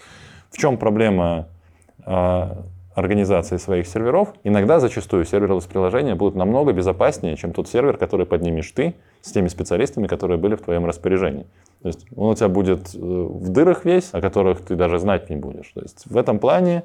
В 0.51 0.57
чем 0.57 0.79
проблема 0.79 1.49
а, 2.05 2.65
организации 2.95 3.59
своих 3.59 3.87
серверов? 3.87 4.33
Иногда, 4.43 4.81
зачастую, 4.81 5.25
серверлess 5.25 5.69
приложения 5.69 6.15
будут 6.15 6.35
намного 6.35 6.73
безопаснее, 6.73 7.37
чем 7.37 7.53
тот 7.53 7.69
сервер, 7.69 7.99
который 7.99 8.25
поднимешь 8.25 8.71
ты 8.71 8.95
с 9.27 9.33
теми 9.33 9.49
специалистами, 9.49 10.07
которые 10.07 10.39
были 10.39 10.55
в 10.55 10.63
твоем 10.63 10.87
распоряжении. 10.87 11.47
То 11.83 11.89
есть 11.89 12.07
он 12.17 12.31
у 12.31 12.35
тебя 12.35 12.49
будет 12.49 12.95
э, 12.95 12.99
в 12.99 13.49
дырах 13.51 13.85
весь, 13.85 14.11
о 14.13 14.21
которых 14.21 14.61
ты 14.65 14.77
даже 14.77 14.99
знать 14.99 15.29
не 15.31 15.37
будешь. 15.37 15.71
То 15.75 15.83
есть 15.83 16.05
в 16.07 16.17
этом 16.17 16.39
плане 16.39 16.85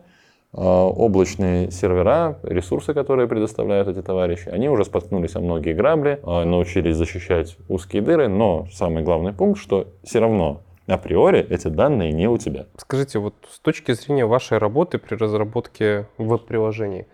э, 0.54 0.58
облачные 0.58 1.72
сервера, 1.72 2.40
ресурсы, 2.44 2.94
которые 2.94 3.28
предоставляют 3.28 3.88
эти 3.88 4.02
товарищи, 4.02 4.50
они 4.50 4.70
уже 4.70 4.86
споткнулись 4.86 5.36
о 5.36 5.40
многие 5.40 5.74
грабли, 5.74 6.20
э, 6.22 6.44
научились 6.44 6.96
защищать 6.96 7.58
узкие 7.70 8.02
дыры, 8.02 8.28
но 8.28 8.68
самый 8.72 9.04
главный 9.04 9.34
пункт, 9.34 9.60
что 9.62 9.88
все 10.04 10.20
равно 10.20 10.62
априори 10.88 11.46
эти 11.48 11.68
данные 11.68 12.12
не 12.12 12.28
у 12.28 12.38
тебя. 12.38 12.66
Скажите, 12.78 13.20
вот 13.20 13.36
с 13.50 13.60
точки 13.60 13.94
зрения 13.94 14.26
вашей 14.26 14.58
работы 14.58 14.98
при 14.98 15.16
разработке 15.16 16.08
веб-приложений, 16.18 17.06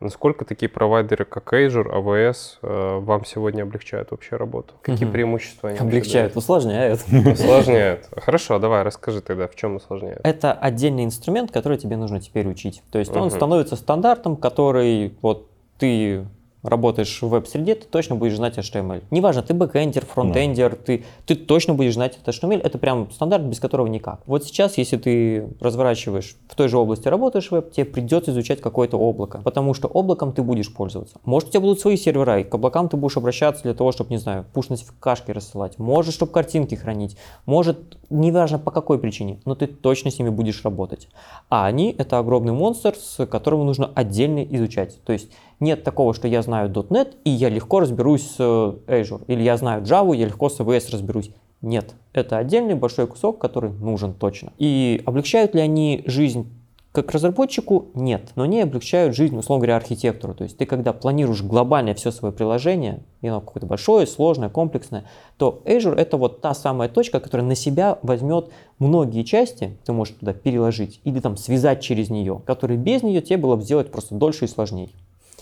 насколько 0.00 0.44
такие 0.44 0.68
провайдеры, 0.68 1.24
как 1.24 1.52
Azure, 1.52 1.90
AWS, 1.90 2.58
э, 2.62 2.98
вам 3.00 3.24
сегодня 3.24 3.62
облегчают 3.62 4.10
вообще 4.10 4.36
работу? 4.36 4.74
Какие 4.82 5.04
Мгм. 5.06 5.12
преимущества 5.12 5.70
они 5.70 5.78
Облегчают, 5.78 6.36
усложняют. 6.36 7.00
Усложняют. 7.10 8.08
Хорошо, 8.16 8.58
давай, 8.58 8.82
расскажи 8.82 9.20
тогда, 9.20 9.48
в 9.48 9.54
чем 9.54 9.76
усложняет. 9.76 10.20
Это 10.24 10.52
отдельный 10.52 11.04
инструмент, 11.04 11.50
который 11.50 11.78
тебе 11.78 11.96
нужно 11.96 12.20
теперь 12.20 12.46
учить. 12.48 12.82
То 12.90 12.98
есть 12.98 13.14
он 13.16 13.28
Мгм. 13.28 13.30
становится 13.30 13.76
стандартом, 13.76 14.36
который 14.36 15.16
вот 15.22 15.48
ты 15.78 16.26
работаешь 16.68 17.22
в 17.22 17.28
веб-среде, 17.28 17.74
ты 17.74 17.86
точно 17.86 18.16
будешь 18.16 18.36
знать 18.36 18.58
HTML. 18.58 19.02
Неважно, 19.10 19.42
ты 19.42 19.54
бэкэндер, 19.54 20.04
фронтендер, 20.06 20.76
ты, 20.76 21.04
ты 21.26 21.34
точно 21.34 21.74
будешь 21.74 21.94
знать 21.94 22.16
этот 22.16 22.34
HTML. 22.34 22.60
Это 22.62 22.78
прям 22.78 23.10
стандарт, 23.10 23.44
без 23.44 23.60
которого 23.60 23.86
никак. 23.86 24.20
Вот 24.26 24.44
сейчас, 24.44 24.78
если 24.78 24.96
ты 24.96 25.48
разворачиваешь 25.60 26.36
в 26.48 26.54
той 26.54 26.68
же 26.68 26.78
области, 26.78 27.08
работаешь 27.08 27.48
в 27.48 27.52
веб, 27.52 27.72
тебе 27.72 27.84
придется 27.84 28.30
изучать 28.30 28.60
какое-то 28.60 28.98
облако, 28.98 29.40
потому 29.44 29.74
что 29.74 29.88
облаком 29.88 30.32
ты 30.32 30.42
будешь 30.42 30.72
пользоваться. 30.72 31.18
Может, 31.24 31.48
у 31.48 31.52
тебя 31.52 31.60
будут 31.60 31.80
свои 31.80 31.96
сервера, 31.96 32.40
и 32.40 32.44
к 32.44 32.54
облакам 32.54 32.88
ты 32.88 32.96
будешь 32.96 33.16
обращаться 33.16 33.62
для 33.62 33.74
того, 33.74 33.92
чтобы, 33.92 34.10
не 34.10 34.18
знаю, 34.18 34.44
пуш-нотификашки 34.52 35.30
рассылать, 35.30 35.78
может, 35.78 36.14
чтобы 36.14 36.32
картинки 36.32 36.74
хранить, 36.74 37.16
может, 37.44 37.98
неважно 38.10 38.58
по 38.58 38.70
какой 38.70 38.98
причине, 38.98 39.40
но 39.44 39.54
ты 39.54 39.66
точно 39.66 40.10
с 40.10 40.18
ними 40.18 40.28
будешь 40.28 40.64
работать. 40.64 41.08
А 41.48 41.66
они— 41.66 41.94
это 41.98 42.18
огромный 42.18 42.52
монстр, 42.52 42.94
с 42.96 43.26
которым 43.26 43.66
нужно 43.66 43.90
отдельно 43.94 44.42
изучать. 44.44 45.00
То 45.04 45.12
есть 45.12 45.30
нет 45.60 45.84
такого, 45.84 46.14
что 46.14 46.28
я 46.28 46.42
знаю 46.42 46.70
.NET, 46.70 47.14
и 47.24 47.30
я 47.30 47.48
легко 47.48 47.80
разберусь 47.80 48.22
с 48.22 48.36
э, 48.38 48.74
Azure, 48.86 49.22
или 49.26 49.42
я 49.42 49.56
знаю 49.56 49.82
Java, 49.82 50.14
я 50.14 50.26
легко 50.26 50.48
с 50.48 50.60
AWS 50.60 50.92
разберусь. 50.92 51.30
Нет, 51.62 51.94
это 52.12 52.38
отдельный 52.38 52.74
большой 52.74 53.06
кусок, 53.06 53.38
который 53.38 53.70
нужен 53.70 54.12
точно. 54.12 54.52
И 54.58 55.02
облегчают 55.06 55.54
ли 55.54 55.60
они 55.60 56.02
жизнь 56.06 56.48
как 56.96 57.12
разработчику? 57.12 57.88
Нет, 57.92 58.30
но 58.36 58.44
они 58.44 58.62
облегчают 58.62 59.14
жизнь, 59.14 59.36
условно 59.36 59.60
говоря, 59.60 59.76
архитектору. 59.76 60.32
То 60.32 60.44
есть 60.44 60.56
ты 60.56 60.64
когда 60.64 60.94
планируешь 60.94 61.42
глобально 61.42 61.92
все 61.92 62.10
свое 62.10 62.32
приложение, 62.32 63.00
и 63.20 63.28
оно 63.28 63.42
какое-то 63.42 63.66
большое, 63.66 64.06
сложное, 64.06 64.48
комплексное, 64.48 65.04
то 65.36 65.60
Azure 65.66 65.94
это 65.94 66.16
вот 66.16 66.40
та 66.40 66.54
самая 66.54 66.88
точка, 66.88 67.20
которая 67.20 67.46
на 67.46 67.54
себя 67.54 67.98
возьмет 68.00 68.48
многие 68.78 69.24
части, 69.24 69.76
ты 69.84 69.92
можешь 69.92 70.14
туда 70.18 70.32
переложить 70.32 71.00
или 71.04 71.20
там 71.20 71.36
связать 71.36 71.82
через 71.82 72.08
нее, 72.08 72.40
которые 72.46 72.78
без 72.78 73.02
нее 73.02 73.20
тебе 73.20 73.36
было 73.36 73.56
бы 73.56 73.62
сделать 73.62 73.90
просто 73.90 74.14
дольше 74.14 74.46
и 74.46 74.48
сложнее. 74.48 74.88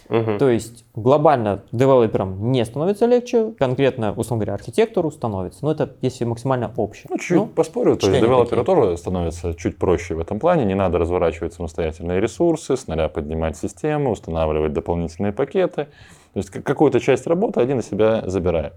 Мгм. 0.09 0.38
То 0.38 0.48
есть 0.50 0.84
глобально 0.94 1.62
девелоперам 1.72 2.52
не 2.52 2.64
становится 2.64 3.07
легче, 3.07 3.52
конкретно, 3.59 4.12
условно 4.12 4.44
говоря, 4.44 4.55
архитектору 4.55 5.11
становится. 5.11 5.64
Но 5.64 5.72
это 5.72 5.94
если 6.02 6.24
максимально 6.24 6.72
общее. 6.76 7.07
Ну, 7.11 7.18
чуть 7.18 7.52
поспорю, 7.55 7.96
то 7.96 8.09
есть 8.09 8.20
девелоперу 8.20 8.64
тоже 8.64 8.96
становится 8.96 9.55
чуть 9.55 9.78
проще 9.78 10.14
в 10.14 10.18
этом 10.20 10.38
плане. 10.38 10.64
Не 10.64 10.74
надо 10.74 10.98
разворачивать 10.98 11.55
самостоятельные 11.55 12.20
ресурсы, 12.20 12.76
с 12.76 12.86
нуля 12.86 13.09
поднимать 13.09 13.57
систему, 13.57 14.11
устанавливать 14.12 14.72
дополнительные 14.72 15.32
пакеты. 15.32 15.86
То 16.34 16.38
есть 16.38 16.50
как- 16.50 16.64
какую-то 16.64 17.00
часть 17.00 17.26
работы 17.26 17.61
один 17.61 17.76
на 17.78 17.82
себя 17.82 18.22
забирает. 18.26 18.74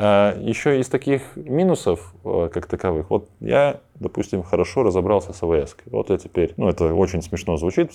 А, 0.00 0.38
Еще 0.40 0.78
из 0.78 0.88
таких 0.88 1.22
минусов, 1.34 2.14
э, 2.24 2.50
как 2.52 2.66
таковых, 2.66 3.10
вот 3.10 3.28
я 3.40 3.80
допустим, 4.00 4.42
хорошо 4.42 4.82
разобрался 4.82 5.32
с 5.32 5.42
AWS. 5.42 5.76
Вот 5.86 6.10
я 6.10 6.18
теперь, 6.18 6.54
ну 6.56 6.68
это 6.68 6.94
очень 6.94 7.22
смешно 7.22 7.56
звучит 7.56 7.90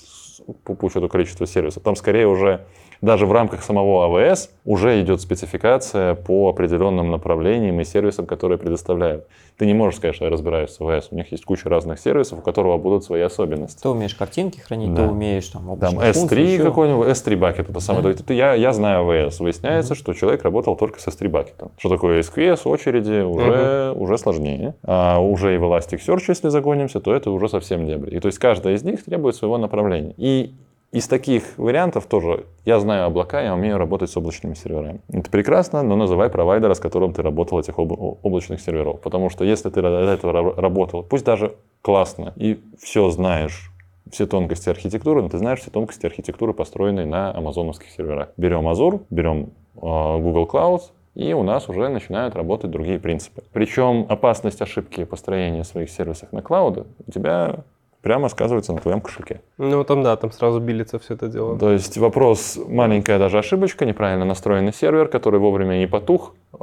по, 0.64 0.76
по 0.76 0.86
учету 0.86 1.08
количества 1.08 1.48
сервисов. 1.48 1.84
Там 1.84 1.96
скорее 1.96 2.28
уже 2.28 2.66
даже 3.02 3.26
в 3.26 3.32
рамках 3.32 3.64
самого 3.64 4.08
AWS 4.08 4.50
уже 4.66 5.02
идет 5.02 5.22
спецификация 5.22 6.16
по 6.16 6.50
определенным 6.50 7.12
направлениям 7.12 7.80
и 7.80 7.84
сервисам, 7.84 8.26
которые 8.26 8.58
предоставляют. 8.58 9.28
Ты 9.58 9.66
не 9.68 9.74
можешь 9.74 9.98
сказать, 9.98 10.16
что 10.16 10.26
я 10.26 10.32
разбираюсь 10.32 10.72
с 10.72 10.80
AWS. 10.80 11.08
У 11.12 11.16
них 11.16 11.32
есть 11.32 11.46
куча 11.46 11.70
разных 11.70 12.00
сервисов, 12.00 12.40
у 12.40 12.42
которого 12.42 12.78
будут 12.78 13.04
свои 13.04 13.22
особенности. 13.22 13.82
Ты 13.82 13.90
умеешь 13.90 14.16
картинки 14.16 14.60
хранить, 14.60 14.94
Да. 14.94 15.06
ты 15.06 15.12
умеешь 15.12 15.48
там 15.48 15.64
Там 15.78 15.94
облачные 15.96 16.12
S3 16.12 16.14
функции, 16.14 16.42
еще. 16.54 16.64
какой-нибудь, 16.64 17.08
S3 17.08 17.38
бакет, 17.38 17.70
это 17.70 17.80
самое. 17.80 18.02
Да. 18.02 18.08
То 18.08 18.10
есть 18.10 18.22
это 18.24 18.34
я, 18.34 18.54
я 18.56 18.74
знаю 18.74 19.06
AWS. 19.06 19.38
Выясняется, 19.44 19.96
что 19.96 20.14
человек 20.14 20.44
работал 20.44 20.76
только 20.76 21.00
с 21.00 21.08
S3 21.08 21.30
бакетом. 21.30 21.72
Что 21.78 21.90
такое 21.90 22.22
SQS, 22.22 22.62
очереди, 22.66 23.22
уже, 23.22 23.94
уже 23.96 24.18
сложнее. 24.18 24.74
А 24.84 25.20
уже 25.20 25.54
и 25.56 25.58
в 25.58 25.64
Elasticsearch, 25.64 26.24
если 26.30 26.50
загонимся, 26.50 27.00
то 27.00 27.14
это 27.14 27.30
уже 27.32 27.48
совсем 27.48 27.86
дебри. 27.86 28.16
И 28.16 28.20
то 28.20 28.28
есть 28.28 28.40
каждая 28.40 28.74
из 28.76 28.84
них 28.84 29.04
требует 29.04 29.36
своего 29.36 29.58
направления. 29.58 30.14
И 30.18 30.54
из 30.94 31.08
таких 31.08 31.58
вариантов 31.58 32.06
тоже 32.06 32.46
я 32.66 32.80
знаю 32.80 33.08
облака, 33.08 33.42
я 33.42 33.56
умею 33.56 33.80
работать 33.80 34.12
с 34.12 34.16
облачными 34.16 34.54
серверами. 34.54 35.02
Это 35.12 35.30
прекрасно, 35.32 35.82
но 35.82 35.96
называй 35.96 36.30
провайдера, 36.30 36.76
с 36.76 36.80
которым 36.80 37.14
ты 37.14 37.24
работал 37.24 37.60
этих 37.60 37.80
об- 37.80 37.92
облачных 37.92 38.62
серверов. 38.62 39.02
Потому 39.02 39.32
что 39.32 39.44
если 39.44 39.72
ты 39.72 39.82
до 39.82 39.90
этого 39.90 40.32
ра- 40.32 40.56
работал, 40.56 41.02
пусть 41.02 41.26
даже 41.26 41.56
классно, 41.82 42.34
и 42.36 42.62
все 42.80 43.10
знаешь, 43.10 43.72
все 44.12 44.28
тонкости 44.28 44.70
архитектуры, 44.70 45.24
но 45.24 45.30
ты 45.30 45.40
знаешь 45.40 45.62
все 45.62 45.72
тонкости 45.72 46.06
архитектуры, 46.06 46.54
построенной 46.54 47.08
на 47.08 47.36
амазоновских 47.36 47.90
серверах. 47.90 48.30
Берем 48.38 48.68
Azure, 48.68 49.02
берем 49.10 49.50
э, 49.76 49.80
Google 49.80 50.46
Cloud, 50.46 50.82
и 51.16 51.34
у 51.34 51.42
нас 51.42 51.70
уже 51.70 51.90
начинают 51.90 52.36
работать 52.36 52.70
другие 52.70 53.00
принципы. 53.00 53.42
Причем 53.52 54.06
опасность 54.10 54.62
ошибки 54.62 55.06
построения 55.06 55.64
своих 55.64 55.90
сервисов 55.90 56.32
на 56.32 56.44
клауды 56.44 56.86
у 57.08 57.12
тебя 57.12 57.64
прямо 58.04 58.28
сказывается 58.28 58.74
на 58.74 58.80
твоем 58.80 59.00
кошельке. 59.02 59.42
Ну, 59.58 59.84
там, 59.86 60.04
да, 60.04 60.16
там 60.18 60.32
сразу 60.32 60.60
билится 60.60 61.00
все 61.00 61.14
это 61.14 61.30
дело. 61.30 61.58
То 61.58 61.72
есть 61.72 61.98
вопрос, 61.98 62.60
маленькая 62.68 63.18
даже 63.18 63.40
ошибочка, 63.40 63.86
неправильно 63.86 64.26
настроенный 64.26 64.74
сервер, 64.74 65.08
который 65.08 65.40
вовремя 65.40 65.78
не 65.78 65.88
потух, 65.88 66.36
э, 66.52 66.58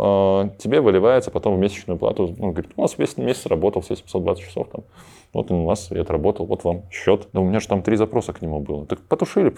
тебе 0.59 0.83
выливается 0.83 1.31
потом 1.31 1.57
в 1.57 1.59
месячную 1.59 1.99
плату. 1.99 2.37
Он 2.39 2.53
говорит, 2.53 2.73
у 2.77 2.83
вас 2.83 2.99
весь 2.99 3.17
месяц 3.17 3.47
работал, 3.47 3.81
все 3.81 3.97
720 3.97 4.45
часов 4.45 4.69
там. 4.71 4.85
Вот 5.33 5.51
он 5.51 5.61
у 5.61 5.65
вас 5.65 5.91
и 5.91 5.99
отработал, 5.99 6.45
вот 6.45 6.63
вам 6.63 6.83
счет. 6.91 7.29
Да 7.33 7.41
у 7.41 7.45
меня 7.45 7.61
же 7.61 7.69
там 7.69 7.83
три 7.83 7.97
запроса 7.97 8.35
к 8.35 8.43
нему 8.43 8.61
было. 8.61 8.85
Так 8.85 9.01
потушили, 9.01 9.55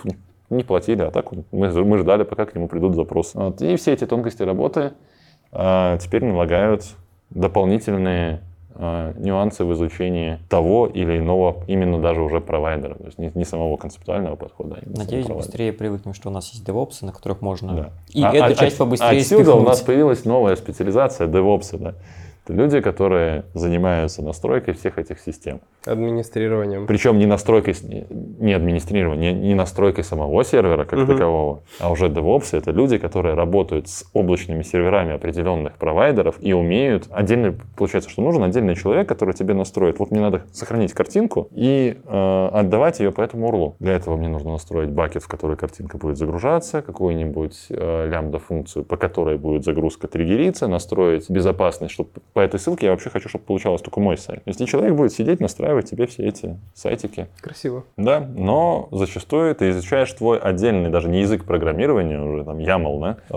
не 0.51 0.63
платили, 0.63 1.03
а 1.03 1.11
так 1.11 1.33
мы, 1.33 1.45
мы 1.51 1.99
ждали, 1.99 2.23
пока 2.23 2.47
к 2.47 2.55
нему 2.55 2.69
придут 2.69 2.95
запросы. 2.95 3.37
Вот. 3.37 3.61
И 3.61 3.75
все 3.75 3.93
эти 3.93 4.07
тонкости 4.07 4.45
работы 4.45 4.93
э, 5.51 5.99
теперь 6.01 6.25
налагают 6.25 6.85
дополнительные 7.31 8.43
нюансы 8.77 9.65
в 9.65 9.73
изучении 9.75 10.39
того 10.49 10.87
или 10.87 11.19
иного, 11.19 11.63
именно 11.67 12.01
даже 12.01 12.23
уже 12.23 12.41
провайдера. 12.41 12.95
То 12.95 13.05
есть 13.05 13.19
не, 13.19 13.31
не 13.35 13.45
самого 13.45 13.77
концептуального 13.77 14.37
подхода, 14.37 14.79
а 14.81 14.99
Надеюсь, 14.99 15.27
быстрее 15.27 15.73
привыкнем, 15.73 16.15
что 16.15 16.31
у 16.31 16.33
нас 16.33 16.51
есть 16.53 16.67
DevOps, 16.69 17.05
на 17.05 17.13
которых 17.13 17.43
можно 17.43 17.75
Да. 17.75 17.91
и 18.13 18.23
А- 18.23 18.33
эту 18.33 18.53
а- 18.53 18.55
часть 18.55 18.77
а- 18.77 18.85
побыстрее 18.85 19.21
Отсюда 19.21 19.41
у 19.43 19.45
спихнуть. 19.45 19.67
нас 19.69 19.81
появилась 19.81 20.25
новая 20.25 20.57
специализация 20.57 21.27
DevOps. 21.29 21.79
Да? 21.79 21.95
Это 22.45 22.55
люди, 22.55 22.81
которые 22.81 23.45
занимаются 23.55 24.21
настройкой 24.23 24.75
всех 24.75 24.99
этих 24.99 25.21
систем. 25.21 25.61
Администрированием. 25.87 26.87
Причем 26.87 27.19
не 27.19 27.27
настройкой, 27.27 27.75
не 28.41 28.53
администрированием, 28.53 29.41
не, 29.41 29.49
не 29.49 29.55
настройкой 29.55 30.03
самого 30.03 30.43
сервера 30.45 30.85
как 30.85 30.99
Мгм. 30.99 31.07
такового, 31.07 31.63
а 31.79 31.91
уже 31.91 32.07
DevOps 32.07 32.57
это 32.57 32.73
люди, 32.73 32.99
которые 32.99 33.35
работают 33.35 33.89
с 33.89 34.05
облачными 34.13 34.63
серверами 34.63 35.15
определенных 35.15 35.75
провайдеров 35.75 36.37
и 36.41 36.53
умеют 36.53 37.07
отдельно, 37.11 37.55
получается, 37.77 38.11
что 38.11 38.23
нужен 38.23 38.43
отдельный 38.43 38.75
человек, 38.75 39.09
который 39.09 39.35
тебе 39.35 39.55
настроит. 39.55 39.99
Вот 40.01 40.11
мне 40.11 40.21
надо 40.21 40.43
сохранить 40.53 40.93
картинку 40.93 41.49
и 41.53 41.97
э, 42.05 42.49
отдавать 42.53 42.99
ее 43.01 43.13
по 43.13 43.21
этому 43.21 43.49
URL. 43.51 43.75
Для 43.79 43.95
этого 43.95 44.17
мне 44.17 44.29
нужно 44.29 44.53
настроить 44.53 44.91
бакет, 44.91 45.23
в 45.23 45.29
который 45.29 45.57
картинка 45.57 45.97
будет 45.97 46.17
загружаться, 46.17 46.83
какую-нибудь 46.83 47.67
э, 47.71 48.09
лямбда-функцию, 48.11 48.85
по 48.85 48.97
которой 48.97 49.39
будет 49.39 49.65
загрузка 49.65 50.09
триггериться, 50.09 50.67
настроить 50.67 51.31
безопасность, 51.31 51.95
чтобы 51.95 52.11
по 52.33 52.41
этой 52.41 52.59
ссылке 52.59 52.87
я 52.87 52.93
вообще 52.93 53.11
хочу, 53.11 53.29
чтобы 53.29 53.45
получалось 53.45 53.83
только 53.83 54.01
мой 54.01 54.17
сайт. 54.17 54.43
Если 54.47 54.65
человек 54.65 54.95
будет 54.95 55.13
сидеть, 55.13 55.41
настраивать 55.41 55.91
тебе 55.91 56.07
все 56.07 56.27
эти 56.27 56.59
сайтики, 56.75 57.29
Красиво. 57.41 57.85
да, 57.97 58.21
но 58.21 58.89
зачастую 58.91 59.55
ты 59.55 59.71
изучаешь 59.71 60.13
твой 60.13 60.39
отдельный, 60.39 60.91
даже 60.91 61.09
не 61.09 61.21
язык 61.21 61.45
программирования, 61.45 62.21
уже 62.21 62.45
там 62.45 62.59
YAML, 62.59 63.01
да. 63.01 63.17
Э, 63.29 63.35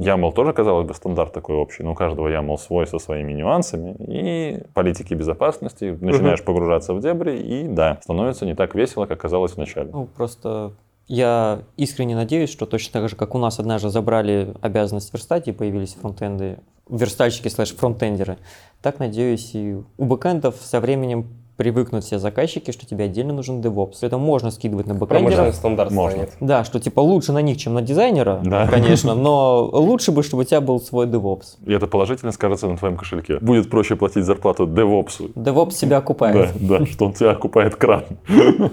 YAML 0.00 0.32
тоже, 0.32 0.52
казалось 0.52 0.86
бы, 0.86 0.94
стандарт 0.94 1.32
такой 1.32 1.56
общий, 1.56 1.82
но 1.82 1.92
у 1.92 1.94
каждого 1.94 2.28
YAML 2.28 2.58
свой 2.58 2.86
со 2.86 2.98
своими 2.98 3.32
нюансами 3.32 3.96
и 3.98 4.62
политики 4.74 5.14
безопасности. 5.14 5.96
Начинаешь 6.00 6.42
погружаться 6.42 6.94
в 6.94 7.00
дебри, 7.00 7.38
и 7.38 7.66
да, 7.66 7.98
становится 8.02 8.46
не 8.46 8.54
так 8.54 8.74
весело, 8.74 9.06
как 9.06 9.20
казалось 9.20 9.56
вначале. 9.56 9.90
Ну, 9.92 10.06
просто 10.06 10.72
я 11.06 11.62
искренне 11.76 12.14
надеюсь, 12.14 12.50
что 12.50 12.66
точно 12.66 13.00
так 13.00 13.08
же, 13.10 13.16
как 13.16 13.34
у 13.34 13.38
нас 13.38 13.58
однажды 13.58 13.90
забрали 13.90 14.54
обязанность 14.60 15.12
верстать 15.12 15.48
и 15.48 15.52
появились 15.52 15.94
фронтенды, 15.94 16.58
верстальщики 16.88 17.48
слэш 17.48 17.74
фронтендеры, 17.74 18.38
так 18.82 18.98
надеюсь 18.98 19.54
и 19.54 19.76
у 19.98 20.04
бэкэндов 20.04 20.56
со 20.62 20.80
временем 20.80 21.43
привыкнут 21.56 22.04
все 22.04 22.18
заказчики, 22.18 22.70
что 22.72 22.86
тебе 22.86 23.04
отдельно 23.04 23.32
нужен 23.32 23.60
DevOps. 23.60 23.98
Это 24.02 24.18
можно 24.18 24.50
скидывать 24.50 24.86
на 24.86 24.94
Промышленный 24.94 25.30
бэкэндеров. 25.30 25.54
стандарт 25.54 25.90
Можно. 25.92 26.18
станет. 26.24 26.32
Да, 26.40 26.64
что 26.64 26.80
типа 26.80 27.00
лучше 27.00 27.32
на 27.32 27.42
них, 27.42 27.56
чем 27.58 27.74
на 27.74 27.82
дизайнера, 27.82 28.40
Да. 28.44 28.66
конечно, 28.66 29.14
но 29.16 29.64
лучше 29.72 30.10
бы, 30.12 30.22
чтобы 30.22 30.42
у 30.42 30.44
тебя 30.44 30.60
был 30.60 30.80
свой 30.80 31.06
DevOps. 31.06 31.56
И 31.66 31.72
это 31.72 31.86
положительно 31.86 32.32
скажется 32.32 32.66
на 32.68 32.76
твоем 32.76 32.96
кошельке. 32.96 33.38
Будет 33.40 33.70
проще 33.70 33.96
платить 33.96 34.24
зарплату 34.24 34.66
DevOps. 34.66 35.32
DevOps 35.34 35.70
себя 35.72 35.98
окупает. 35.98 36.52
Да, 36.60 36.78
да, 36.80 36.86
что 36.86 37.06
он 37.06 37.12
тебя 37.12 37.30
окупает 37.30 37.76
кратно. 37.76 38.16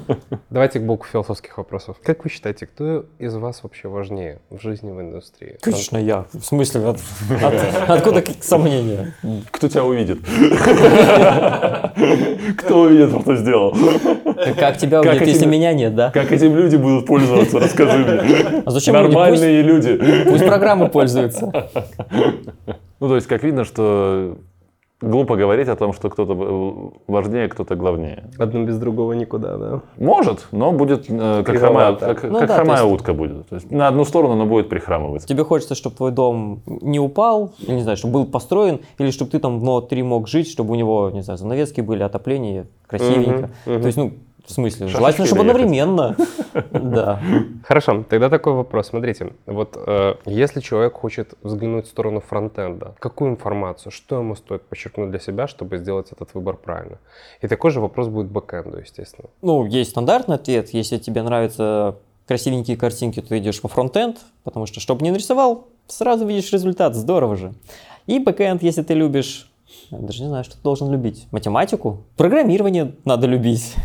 Давайте 0.49 0.79
к 0.79 0.85
блоку 0.85 1.05
философских 1.05 1.57
вопросов. 1.57 1.97
Как 2.03 2.23
вы 2.23 2.29
считаете, 2.29 2.65
кто 2.65 3.05
из 3.19 3.35
вас 3.35 3.63
вообще 3.63 3.87
важнее 3.89 4.39
в 4.49 4.59
жизни 4.61 4.91
в 4.91 4.99
индустрии? 5.01 5.57
Конечно, 5.61 5.97
я. 5.97 6.25
В 6.33 6.41
смысле, 6.43 6.87
от- 6.87 6.99
от- 7.41 7.89
откуда 7.89 8.21
какие 8.21 8.41
сомнения? 8.41 9.13
Кто 9.51 9.67
тебя 9.69 9.83
увидит? 9.85 10.19
Кто 12.71 12.83
увидит, 12.83 13.09
кто 13.21 13.35
сделал? 13.35 13.75
Как 14.57 14.77
тебя 14.77 15.01
увидят, 15.01 15.27
если 15.27 15.45
меня 15.45 15.73
нет, 15.73 15.93
да? 15.93 16.09
Как 16.11 16.31
этим 16.31 16.55
люди 16.55 16.77
будут 16.77 17.05
пользоваться, 17.05 17.59
расскажи 17.59 17.97
мне. 17.97 18.63
А 18.65 18.71
зачем? 18.71 18.93
Нормальные 18.93 19.61
люди. 19.61 19.99
Пусть 20.25 20.45
программы 20.45 20.87
пользуются. 20.87 21.51
Ну, 23.01 23.09
то 23.09 23.15
есть, 23.15 23.27
как 23.27 23.43
видно, 23.43 23.65
что 23.65 24.37
глупо 25.01 25.35
говорить 25.35 25.67
о 25.67 25.75
том, 25.75 25.93
что 25.93 26.09
кто-то 26.09 26.33
э, 26.33 27.11
важнее, 27.11 27.47
кто-то 27.47 27.75
главнее. 27.75 28.29
Одно 28.37 28.63
без 28.63 28.77
другого 28.77 29.13
никуда, 29.13 29.57
да? 29.57 29.81
Может, 29.97 30.47
но 30.51 30.71
будет 30.71 31.09
э, 31.09 31.43
как 31.43 31.57
хромая, 31.57 31.95
как, 31.95 32.23
Ну 32.23 32.39
как 32.39 32.47
да, 32.47 32.55
хромая 32.55 32.81
есть- 32.83 32.93
утка 32.93 33.13
будет. 33.13 33.47
То 33.49 33.55
есть 33.55 33.71
на 33.71 33.87
одну 33.87 34.05
сторону 34.05 34.33
она 34.33 34.45
будет 34.45 34.69
прихрамывать. 34.69 35.25
Тебе 35.25 35.43
хочется, 35.43 35.75
чтобы 35.75 35.95
твой 35.95 36.11
дом 36.11 36.61
не 36.65 36.99
упал, 36.99 37.53
не 37.67 37.81
знаю, 37.81 37.97
чтобы 37.97 38.13
был 38.13 38.25
построен, 38.25 38.79
или 38.97 39.11
чтобы 39.11 39.31
ты 39.31 39.39
там 39.39 39.59
внутри 39.59 40.03
мог 40.03 40.27
жить, 40.27 40.47
чтобы 40.49 40.71
у 40.71 40.75
него, 40.75 41.09
не 41.13 41.21
знаю, 41.21 41.37
занавески 41.37 41.81
были, 41.81 42.03
отопление, 42.03 42.67
красивенько. 42.87 43.49
Мгм, 43.65 43.73
мгм. 43.73 43.81
То 43.81 43.85
есть, 43.87 43.97
ну, 43.97 44.11
в 44.51 44.53
смысле, 44.53 44.87
Шашечкой 44.87 44.99
желательно, 44.99 45.25
чтобы 45.27 45.43
доехать. 45.43 45.61
одновременно. 45.61 46.15
Да. 46.71 47.19
Хорошо, 47.63 48.03
тогда 48.09 48.29
такой 48.29 48.53
вопрос. 48.53 48.87
Смотрите, 48.87 49.33
вот 49.45 49.77
э, 49.77 50.15
если 50.25 50.59
человек 50.59 50.93
хочет 50.93 51.33
взглянуть 51.41 51.85
в 51.85 51.89
сторону 51.89 52.19
фронтенда, 52.19 52.95
какую 52.99 53.31
информацию, 53.31 53.91
что 53.91 54.17
ему 54.19 54.35
стоит 54.35 54.63
подчеркнуть 54.63 55.11
для 55.11 55.19
себя, 55.19 55.47
чтобы 55.47 55.77
сделать 55.77 56.11
этот 56.11 56.33
выбор 56.33 56.57
правильно? 56.57 56.97
И 57.41 57.47
такой 57.47 57.71
же 57.71 57.79
вопрос 57.79 58.07
будет 58.07 58.27
бэкэнду, 58.27 58.79
естественно. 58.79 59.29
Ну, 59.41 59.65
есть 59.65 59.91
стандартный 59.91 60.35
ответ. 60.35 60.69
Если 60.73 60.97
тебе 60.97 61.23
нравятся 61.23 61.95
красивенькие 62.27 62.77
картинки, 62.77 63.21
то 63.21 63.29
ты 63.29 63.37
идешь 63.37 63.61
по 63.61 63.67
фронтенд, 63.67 64.17
потому 64.43 64.65
что, 64.65 64.79
чтобы 64.79 65.03
не 65.03 65.11
нарисовал, 65.11 65.67
сразу 65.87 66.25
видишь 66.25 66.51
результат, 66.51 66.95
здорово 66.95 67.35
же. 67.35 67.53
И 68.07 68.19
бэкэнд, 68.19 68.63
если 68.63 68.81
ты 68.83 68.93
любишь, 68.93 69.51
я 69.89 69.99
даже 69.99 70.21
не 70.23 70.29
знаю, 70.29 70.43
что 70.43 70.55
ты 70.55 70.63
должен 70.63 70.91
любить, 70.91 71.27
математику, 71.31 72.03
программирование 72.17 72.95
надо 73.05 73.27
любить. 73.27 73.75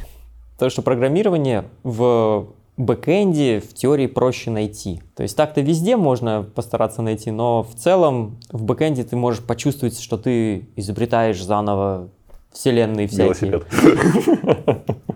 Потому 0.57 0.71
что 0.71 0.83
программирование 0.83 1.65
в 1.83 2.49
бэкэнде 2.77 3.61
в 3.61 3.75
теории 3.75 4.07
проще 4.07 4.51
найти. 4.51 5.03
То 5.15 5.23
есть 5.23 5.37
так-то 5.37 5.61
везде 5.61 5.97
можно 5.97 6.43
постараться 6.43 7.03
найти, 7.03 7.31
но 7.31 7.63
в 7.63 7.75
целом 7.75 8.39
в 8.51 8.63
бэкэнде 8.65 9.05
ты 9.05 9.17
можешь 9.17 9.43
почувствовать, 9.43 10.01
что 10.01 10.19
ты 10.19 10.69
изобретаешь 10.77 11.43
заново 11.43 12.09
вселенные 12.53 13.07
всякие. 13.07 13.51
Велосипед. 13.51 13.67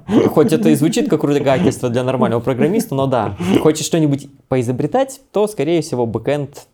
Хоть 0.34 0.52
это 0.52 0.68
и 0.70 0.74
звучит 0.74 1.08
как 1.08 1.22
ругательство 1.24 1.88
для 1.88 2.02
нормального 2.02 2.40
программиста, 2.40 2.94
но 2.94 3.06
да. 3.06 3.36
Хочешь 3.62 3.86
что-нибудь 3.86 4.28
поизобретать, 4.48 5.20
то, 5.32 5.46
скорее 5.46 5.82
всего, 5.82 6.06
бэкэнд 6.06 6.66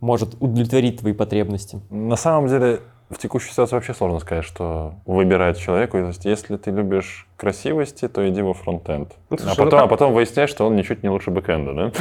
может 0.00 0.34
удовлетворить 0.40 1.00
твои 1.00 1.12
потребности. 1.12 1.80
На 1.90 2.16
самом 2.16 2.48
деле, 2.48 2.80
в 3.10 3.18
текущей 3.18 3.50
ситуации 3.50 3.74
вообще 3.74 3.92
сложно 3.94 4.18
сказать, 4.18 4.44
что 4.44 4.94
выбирать 5.04 5.58
человеку. 5.58 5.98
То 5.98 6.06
есть, 6.08 6.24
если 6.24 6.56
ты 6.56 6.70
любишь 6.70 7.26
красивости, 7.36 8.08
то 8.08 8.26
иди 8.28 8.40
во 8.40 8.54
фронтенд. 8.54 9.12
Ну, 9.30 9.36
а, 9.42 9.48
ну 9.48 9.54
потом, 9.56 9.80
а 9.80 9.86
потом 9.86 10.14
выясняешь, 10.14 10.50
что 10.50 10.66
он 10.66 10.76
ничуть 10.76 11.02
не 11.02 11.10
лучше 11.10 11.30
бэкэнда, 11.30 11.74
да? 11.74 11.92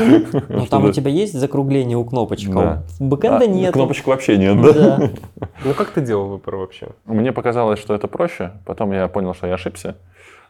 Ну, 0.49 0.65
там 0.65 0.85
у 0.85 0.91
тебя 0.91 1.11
есть 1.11 1.33
закругление 1.33 1.97
у 1.97 2.05
кнопочек, 2.05 2.51
а 2.51 2.53
Да. 2.53 2.83
у 2.99 3.05
бэкэнда 3.05 3.43
А, 3.45 3.47
нет. 3.47 3.73
Кнопочек 3.73 4.07
вообще 4.07 4.37
нет, 4.37 4.61
да? 4.61 4.73
Да. 4.73 5.09
Ну 5.65 5.73
как 5.73 5.91
ты 5.91 6.01
делал 6.01 6.27
выбор 6.27 6.55
вообще? 6.57 6.89
Мне 7.05 7.31
показалось, 7.31 7.79
что 7.79 7.93
это 7.93 8.07
проще. 8.07 8.51
Потом 8.65 8.91
я 8.91 9.07
понял, 9.07 9.33
что 9.33 9.47
я 9.47 9.53
ошибся. 9.55 9.95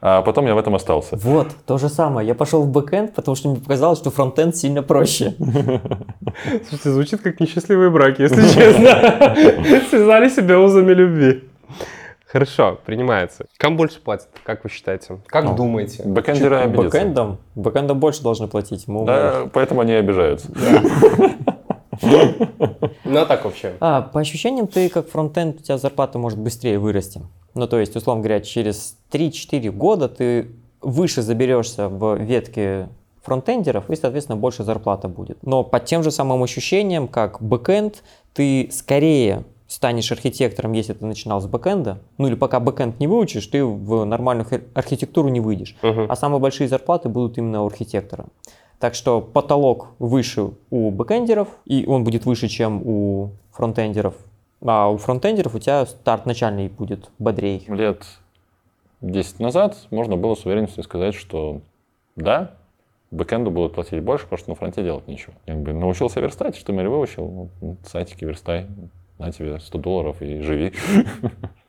А 0.06 0.22
потом 0.22 0.46
я 0.48 0.54
в 0.54 0.58
этом 0.58 0.76
остался. 0.76 1.16
Вот, 1.16 1.48
то 1.66 1.78
же 1.78 1.88
самое. 1.88 2.28
Я 2.28 2.36
пошел 2.36 2.64
в 2.64 2.68
бэкэнд, 2.70 3.14
потому 3.16 3.36
что 3.36 3.48
мне 3.48 3.62
показалось, 3.62 4.00
что 4.00 4.12
фронтенд 4.12 4.54
сильно 4.54 4.84
проще. 4.84 5.34
Слушайте, 5.40 6.90
звучит 6.92 7.22
как 7.22 7.40
несчастливый 7.40 7.90
брак, 7.90 8.20
если 8.20 8.42
честно. 8.42 9.34
Связали 9.90 10.28
себя 10.28 10.60
узами 10.60 10.92
любви. 10.92 11.46
Хорошо, 12.28 12.80
принимается. 12.86 13.46
Кому 13.58 13.78
больше 13.78 14.02
платят, 14.02 14.28
как 14.44 14.66
вы 14.66 14.70
считаете? 14.70 15.20
Как 15.28 15.46
Ну, 15.46 15.56
думаете? 15.56 16.04
Бэкэндеры 16.04 16.58
обидятся. 16.58 16.98
Бэкэндом? 16.98 17.38
Бэкэндом 17.56 17.98
больше 17.98 18.24
должны 18.24 18.48
платить. 18.48 18.90
Мы 18.90 19.06
Да, 19.06 19.48
поэтому 19.54 19.80
они 19.80 19.94
обижаются. 19.94 20.50
Ну 23.14 23.22
а 23.22 23.26
так 23.26 23.46
вообще. 23.46 23.74
А, 23.80 24.02
по 24.02 24.20
ощущениям, 24.20 24.68
ты 24.68 24.90
как 24.90 25.10
фронтенд, 25.10 25.60
у 25.60 25.64
тебя 25.64 25.78
зарплата 25.78 26.20
может 26.20 26.40
быстрее 26.40 26.80
вырасти. 26.80 27.22
Ну, 27.54 27.68
то 27.68 27.80
есть, 27.80 27.96
условно 27.96 28.24
говоря, 28.24 28.42
через 28.42 28.98
3-4 29.12 29.70
года 29.72 30.10
ты 30.10 30.52
выше 30.82 31.22
заберешься 31.22 31.88
в 31.88 32.16
ветке 32.16 32.90
фронтендеров, 33.22 33.90
и, 33.90 33.96
соответственно, 33.96 34.38
больше 34.38 34.64
зарплата 34.64 35.08
будет. 35.08 35.38
Но 35.44 35.64
по 35.64 35.80
тем 35.80 36.04
же 36.04 36.12
самым 36.12 36.44
ощущениям, 36.44 37.08
как 37.08 37.42
бэкенд, 37.42 38.04
ты 38.34 38.70
скорее 38.72 39.46
станешь 39.68 40.12
архитектором, 40.12 40.74
если 40.74 40.94
ты 40.94 41.06
начинал 41.06 41.42
с 41.42 41.48
бэкенда. 41.48 42.00
Ну 42.18 42.28
или 42.28 42.36
пока 42.36 42.60
бэкенд 42.60 43.00
не 43.00 43.08
выучишь, 43.08 43.48
ты 43.48 43.66
в 43.66 44.06
нормальную 44.06 44.48
архитектуру 44.74 45.30
не 45.30 45.40
выйдешь. 45.40 45.76
Мгм. 45.82 46.06
А 46.10 46.16
самые 46.16 46.40
большие 46.40 46.68
зарплаты 46.68 47.10
будут 47.10 47.38
именно 47.38 47.64
у 47.64 47.68
архитектора. 47.68 48.26
Так 48.84 48.96
что 48.96 49.22
потолок 49.22 49.92
выше 49.98 50.50
у 50.70 50.92
бэкэндеров, 50.92 51.48
и 51.64 51.86
он 51.88 52.04
будет 52.04 52.26
выше, 52.26 52.50
чем 52.50 52.86
у 52.86 53.30
фронтендеров. 53.54 54.14
А 54.60 54.90
у 54.90 54.98
фронтендеров 54.98 55.56
у 55.56 55.60
тебя 55.60 55.86
старт 55.86 56.26
начальный 56.26 56.68
будет 56.68 57.10
бодрей. 57.18 57.64
Лет 57.70 58.04
10 59.00 59.40
назад 59.40 59.78
можно 59.90 60.18
было 60.18 60.36
с 60.36 60.46
уверенностью 60.46 60.84
сказать, 60.84 61.16
что 61.16 61.62
да, 62.18 62.56
бэкэнду 63.12 63.52
будут 63.52 63.74
платить 63.74 64.04
больше, 64.04 64.26
потому 64.26 64.40
что 64.40 64.50
на 64.50 64.56
фронте 64.56 64.84
делать 64.84 65.08
нечего. 65.08 65.34
Как 65.46 65.62
бы 65.62 65.72
научился 65.72 66.20
верстать, 66.20 66.58
что 66.58 66.74
ли, 66.74 66.86
выучил, 66.86 67.50
ну, 67.62 67.78
сайтики 67.86 68.26
верстай, 68.26 68.68
на 69.18 69.32
тебе 69.32 69.62
100 69.62 69.78
долларов 69.78 70.22
и 70.22 70.42
живи. 70.42 70.74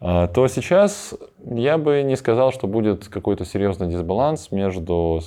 А, 0.01 0.27
То 0.27 0.49
сейчас 0.49 1.15
я 1.47 1.78
бы 1.78 2.03
не 2.03 2.16
сказал, 2.16 2.53
что 2.53 2.66
будет 2.66 3.07
какой-то 3.07 3.45
серьезный 3.45 3.86
дисбаланс 3.86 4.51
между 4.51 5.23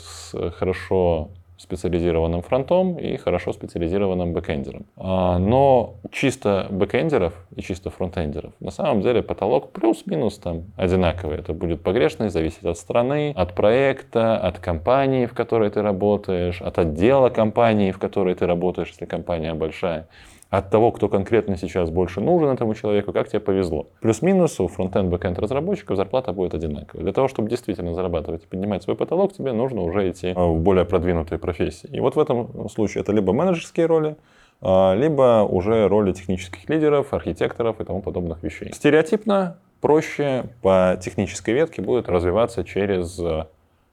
хорошо 0.57 1.29
специализированным 1.57 2.41
фронтом 2.41 2.97
и 2.97 3.17
хорошо 3.17 3.51
специализированным 3.51 4.33
бэкэндером. 4.33 4.85
А, 4.95 5.39
Но 5.39 5.95
чисто 6.11 6.67
бэкэндеров 6.69 7.33
и 7.55 7.61
чисто 7.61 7.89
фронтендеров 7.89 8.53
на 8.59 8.71
самом 8.71 9.01
деле 9.01 9.23
потолок 9.23 9.71
плюс-минус 9.71 10.37
там 10.37 10.65
одинаковый. 10.75 11.39
Это 11.39 11.53
будет 11.53 11.81
погрешность 11.81 12.33
зависеть 12.33 12.63
от 12.63 12.77
страны, 12.77 13.33
от 13.35 13.55
проекта, 13.55 14.37
от 14.37 14.59
компании, 14.59 15.25
в 15.25 15.33
которой 15.33 15.69
ты 15.69 15.81
работаешь, 15.81 16.61
от 16.61 16.77
отдела 16.77 17.29
компании, 17.29 17.91
в 17.91 17.97
которой 17.97 18.35
ты 18.35 18.45
работаешь, 18.45 18.89
если 18.89 19.05
компания 19.05 19.53
большая 19.53 20.07
от 20.49 20.69
того, 20.69 20.91
кто 20.91 21.09
конкретно 21.09 21.57
сейчас 21.57 21.89
больше 21.89 22.21
нужен 22.21 22.49
этому 22.49 22.73
человеку, 22.73 23.11
как 23.11 23.27
тебе 23.27 23.39
повезло. 23.39 23.87
Плюс-минус 24.01 24.59
у 24.59 24.67
фронтенд 24.67 25.09
бэкенд 25.09 25.39
разработчиков 25.39 25.97
зарплата 25.97 26.31
будет 26.31 26.53
одинаковая. 26.53 27.03
Для 27.03 27.13
того, 27.13 27.27
чтобы 27.27 27.49
действительно 27.49 27.93
зарабатывать 27.93 28.43
и 28.43 28.47
поднимать 28.47 28.83
свой 28.83 28.95
потолок, 28.95 29.33
тебе 29.33 29.51
нужно 29.51 29.81
уже 29.81 30.09
идти 30.09 30.33
а, 30.35 30.45
в 30.45 30.59
более 30.59 30.85
продвинутые 30.85 31.39
профессии. 31.39 31.89
И 31.91 31.99
вот 31.99 32.15
в 32.15 32.19
этом 32.19 32.69
случае 32.69 33.01
это 33.01 33.11
либо 33.11 33.33
менеджерские 33.33 33.87
роли, 33.87 34.15
а, 34.61 34.95
либо 34.95 35.43
уже 35.43 35.87
роли 35.87 36.13
технических 36.13 36.69
лидеров, 36.69 37.13
архитекторов 37.13 37.81
и 37.81 37.83
тому 37.83 38.01
подобных 38.01 38.41
вещей. 38.43 38.71
Стереотипно 38.73 39.57
проще 39.81 40.45
по 40.61 40.97
технической 41.01 41.53
ветке 41.53 41.81
будет 41.81 42.09
развиваться 42.09 42.63
через 42.63 43.19
а, 43.19 43.47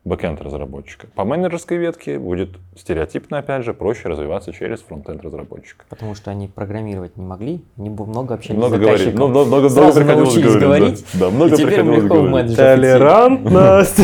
бэкенд 0.05 0.41
разработчика. 0.43 1.07
По 1.15 1.25
менеджерской 1.25 1.79
ветке 1.79 2.19
будет 2.19 2.51
стереотипно, 2.77 3.39
опять 3.39 3.65
же, 3.65 3.73
проще 3.73 4.09
развиваться 4.09 4.53
через 4.53 4.81
фронтенд 4.83 5.23
разработчика. 5.23 5.85
Потому 5.89 6.15
что 6.15 6.31
они 6.31 6.47
программировать 6.47 7.17
не 7.17 7.25
могли, 7.25 7.63
они 7.79 7.89
много 7.89 8.35
общались 8.35 8.57
Много 8.59 8.77
с 8.77 8.79
говорили. 8.79 8.99
заказчиком. 8.99 9.21
Ну, 9.21 9.29
много, 9.29 9.47
много, 9.47 9.69
Сразу 9.71 10.01
много 10.01 10.01
приходилось 10.01 10.35
научились 10.35 10.63
говорить, 10.63 11.07
Да, 11.15 11.19
да, 11.21 11.31
много 11.31 11.55
и 11.55 11.57
теперь 11.57 11.81
им 11.81 11.87
приходилось 11.87 12.03
легко 12.03 12.23
говорить. 12.23 12.57
Толерантность. 12.57 14.01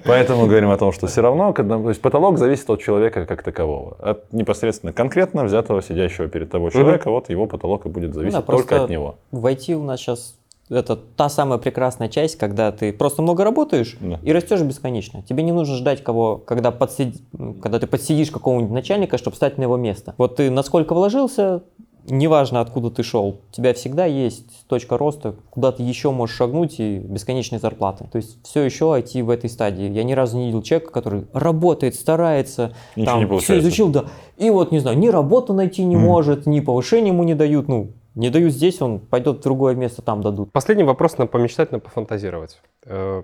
Поэтому 0.04 0.46
говорим 0.46 0.70
о 0.70 0.76
том, 0.76 0.92
что 0.92 1.06
все 1.06 1.20
равно, 1.20 1.52
когда, 1.52 1.78
то 1.78 1.88
есть 1.88 2.00
потолок 2.00 2.38
зависит 2.38 2.68
от 2.68 2.82
человека 2.82 3.24
как 3.26 3.42
такового. 3.42 3.96
От 4.00 4.32
непосредственно 4.32 4.92
конкретно 4.92 5.44
взятого 5.44 5.80
сидящего 5.82 6.26
перед 6.28 6.50
тобой 6.50 6.72
человека, 6.72 7.10
вот 7.10 7.30
его 7.30 7.46
потолок 7.46 7.86
и 7.86 7.88
будет 7.88 8.14
зависеть 8.14 8.34
да, 8.38 8.42
только 8.42 8.82
от 8.82 8.90
него. 8.90 9.16
В 9.30 9.46
IT 9.46 9.74
у 9.74 9.82
нас 9.84 10.00
сейчас 10.00 10.36
это 10.70 10.96
та 10.96 11.28
самая 11.28 11.58
прекрасная 11.58 12.08
часть, 12.08 12.36
когда 12.36 12.72
ты 12.72 12.92
просто 12.92 13.22
много 13.22 13.44
работаешь 13.44 13.96
Да. 14.00 14.18
и 14.22 14.32
растешь 14.32 14.62
бесконечно. 14.62 15.22
Тебе 15.22 15.42
не 15.42 15.52
нужно 15.52 15.76
ждать 15.76 16.02
кого, 16.02 16.36
когда, 16.38 16.70
подсиди- 16.70 17.20
когда 17.60 17.78
ты 17.78 17.86
подсидишь 17.86 18.30
какого-нибудь 18.30 18.72
начальника, 18.72 19.18
чтобы 19.18 19.36
стать 19.36 19.58
на 19.58 19.62
его 19.62 19.76
место. 19.76 20.14
Вот 20.16 20.36
ты 20.36 20.50
насколько 20.50 20.94
вложился, 20.94 21.62
неважно 22.06 22.60
откуда 22.60 22.90
ты 22.90 23.02
шел, 23.02 23.40
у 23.50 23.52
тебя 23.52 23.72
всегда 23.74 24.04
есть 24.06 24.66
точка 24.66 24.96
роста, 24.98 25.36
куда 25.50 25.72
ты 25.72 25.82
еще 25.82 26.10
можешь 26.10 26.36
шагнуть 26.36 26.78
и 26.80 26.98
бесконечные 26.98 27.58
зарплаты. 27.58 28.06
То 28.10 28.16
есть 28.16 28.38
все 28.46 28.62
еще 28.62 28.86
IT 28.86 29.22
в 29.22 29.30
этой 29.30 29.48
стадии. 29.50 29.90
Я 29.90 30.04
ни 30.04 30.12
разу 30.12 30.36
не 30.38 30.46
видел 30.46 30.62
человека, 30.62 30.90
который 30.92 31.26
работает, 31.32 31.94
старается, 31.94 32.74
Ничего 32.96 33.20
там 33.20 33.30
не 33.30 33.38
все 33.38 33.58
изучил, 33.58 33.88
да. 33.88 34.04
И 34.36 34.50
вот, 34.50 34.70
не 34.72 34.80
знаю, 34.80 34.98
ни 34.98 35.08
работу 35.08 35.52
найти 35.54 35.84
не 35.84 35.96
может, 35.96 36.46
ни 36.46 36.60
повышение 36.60 37.12
ему 37.12 37.22
не 37.24 37.34
дают, 37.34 37.68
ну, 37.68 37.88
не 38.14 38.30
дают 38.30 38.52
здесь, 38.52 38.80
он 38.80 39.00
пойдет 39.00 39.38
в 39.38 39.42
другое 39.42 39.74
место, 39.74 40.02
там 40.02 40.22
дадут. 40.22 40.52
Последний 40.52 40.84
вопрос 40.84 41.18
на 41.18 41.26
помечтать, 41.26 41.72
на 41.72 41.78
пофантазировать. 41.80 42.60
Э, 42.84 43.22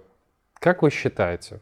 Как 0.55 0.83
вы 0.83 0.91
считаете, 0.91 1.61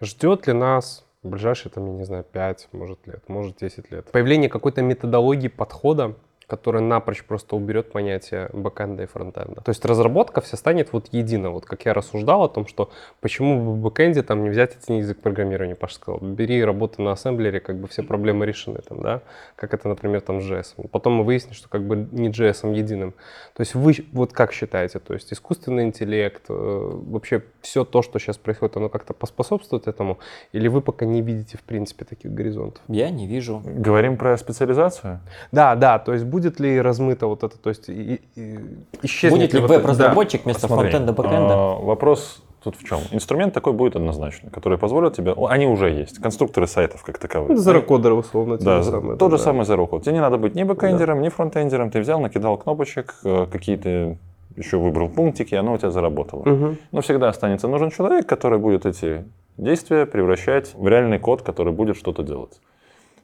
ждет 0.00 0.46
ли 0.46 0.52
нас 0.52 1.04
в 1.22 1.28
ближайшие, 1.28 1.72
там, 1.72 1.86
я 1.86 1.92
не 1.92 2.04
знаю, 2.04 2.24
5, 2.24 2.68
может, 2.72 3.06
лет, 3.06 3.28
может, 3.28 3.56
10 3.58 3.90
лет, 3.90 4.10
появление 4.10 4.50
какой-то 4.50 4.82
методологии 4.82 5.48
подхода, 5.48 6.14
которая 6.54 6.82
напрочь 6.82 7.24
просто 7.24 7.56
уберет 7.56 7.90
понятие 7.90 8.48
бэкэнда 8.52 9.02
и 9.02 9.06
фронтенда. 9.06 9.60
То 9.60 9.70
есть 9.70 9.84
разработка 9.84 10.40
вся 10.40 10.56
станет 10.56 10.92
вот 10.92 11.08
едино. 11.10 11.50
Вот 11.50 11.66
как 11.66 11.84
я 11.84 11.92
рассуждал 11.94 12.44
о 12.44 12.48
том, 12.48 12.68
что 12.68 12.92
почему 13.20 13.72
в 13.72 13.76
бэкэнде 13.78 14.22
там 14.22 14.44
не 14.44 14.50
взять 14.50 14.76
один 14.80 14.98
язык 14.98 15.20
программирования, 15.20 15.74
Паша 15.74 15.96
сказал, 15.96 16.20
бери 16.20 16.64
работу 16.64 17.02
на 17.02 17.10
ассемблере, 17.12 17.58
как 17.58 17.80
бы 17.80 17.88
все 17.88 18.04
проблемы 18.04 18.46
решены 18.46 18.78
там, 18.88 19.02
да, 19.02 19.22
как 19.56 19.74
это, 19.74 19.88
например, 19.88 20.20
там 20.20 20.40
с 20.40 20.44
JS. 20.44 20.88
Потом 20.90 21.14
мы 21.14 21.24
выяснили, 21.24 21.54
что 21.54 21.68
как 21.68 21.82
бы 21.82 22.08
не 22.12 22.30
JS 22.30 22.72
единым. 22.72 23.14
То 23.54 23.62
есть 23.62 23.74
вы 23.74 23.94
вот 24.12 24.32
как 24.32 24.52
считаете, 24.52 25.00
то 25.00 25.12
есть 25.12 25.32
искусственный 25.32 25.82
интеллект, 25.82 26.44
э, 26.48 26.54
вообще 26.54 27.42
все 27.62 27.84
то, 27.84 28.02
что 28.02 28.20
сейчас 28.20 28.38
происходит, 28.38 28.76
оно 28.76 28.88
как-то 28.88 29.12
поспособствует 29.12 29.88
этому? 29.88 30.18
Или 30.52 30.68
вы 30.68 30.80
пока 30.82 31.04
не 31.04 31.20
видите, 31.20 31.58
в 31.58 31.62
принципе, 31.62 32.04
таких 32.04 32.32
горизонтов? 32.32 32.82
Я 32.86 33.10
не 33.10 33.26
вижу. 33.26 33.60
Говорим 33.64 34.16
про 34.16 34.36
специализацию. 34.38 35.20
Да, 35.50 35.74
да, 35.74 35.98
то 35.98 36.12
есть 36.12 36.24
будет 36.24 36.43
ли 36.60 36.80
размыто 36.80 37.26
вот 37.26 37.42
это, 37.44 37.56
то 37.58 37.70
есть 37.70 37.88
и- 37.88 38.20
и- 38.36 38.58
исчезнет 39.02 39.40
Будет 39.40 39.54
ли 39.54 39.60
вот 39.60 39.70
веб-разработчик 39.70 40.44
вместо 40.44 40.66
Смотри, 40.66 40.90
фронтенда, 40.90 41.12
бэкенда? 41.12 41.54
а, 41.54 41.74
Вопрос 41.80 42.42
тут 42.62 42.76
в 42.76 42.84
чем? 42.84 43.00
Инструмент 43.10 43.52
такой 43.54 43.72
будет 43.72 43.96
однозначно, 43.96 44.50
который 44.50 44.78
позволит 44.78 45.14
тебе... 45.14 45.34
Они 45.48 45.66
уже 45.66 45.90
есть. 45.90 46.18
Конструкторы 46.20 46.66
сайтов 46.66 47.02
как 47.02 47.18
таковые. 47.18 47.56
Да. 47.56 47.62
Зерокодеры, 47.62 48.14
условно, 48.14 48.58
те 48.58 48.64
Да, 48.64 48.82
же 48.82 48.90
самые, 48.90 49.16
тот 49.18 49.30
да, 49.30 49.36
же 49.36 49.42
да. 49.42 49.44
самый 49.44 49.62
Zero 49.66 49.88
Code. 49.88 50.02
Тебе 50.02 50.14
не 50.14 50.20
надо 50.20 50.38
быть 50.38 50.54
ни 50.54 50.62
бэкэндером, 50.62 51.20
ни 51.20 51.28
фронтендером. 51.28 51.90
Ты 51.90 52.00
взял, 52.00 52.20
накидал 52.20 52.56
кнопочек, 52.56 53.16
э, 53.24 53.46
какие-то 53.50 54.16
еще 54.56 54.76
выбрал 54.78 55.08
пунктики, 55.08 55.54
и 55.54 55.56
оно 55.56 55.72
у 55.74 55.78
тебя 55.78 55.90
заработало. 55.90 56.42
Мгм. 56.48 56.78
Но 56.92 57.00
всегда 57.00 57.28
останется 57.28 57.66
нужен 57.68 57.90
человек, 57.90 58.26
который 58.26 58.58
будет 58.58 58.86
эти 58.86 59.24
действия 59.56 60.06
превращать 60.06 60.74
в 60.74 60.86
реальный 60.88 61.18
код, 61.18 61.42
который 61.42 61.72
будет 61.72 61.96
что-то 61.96 62.22
делать. 62.22 62.60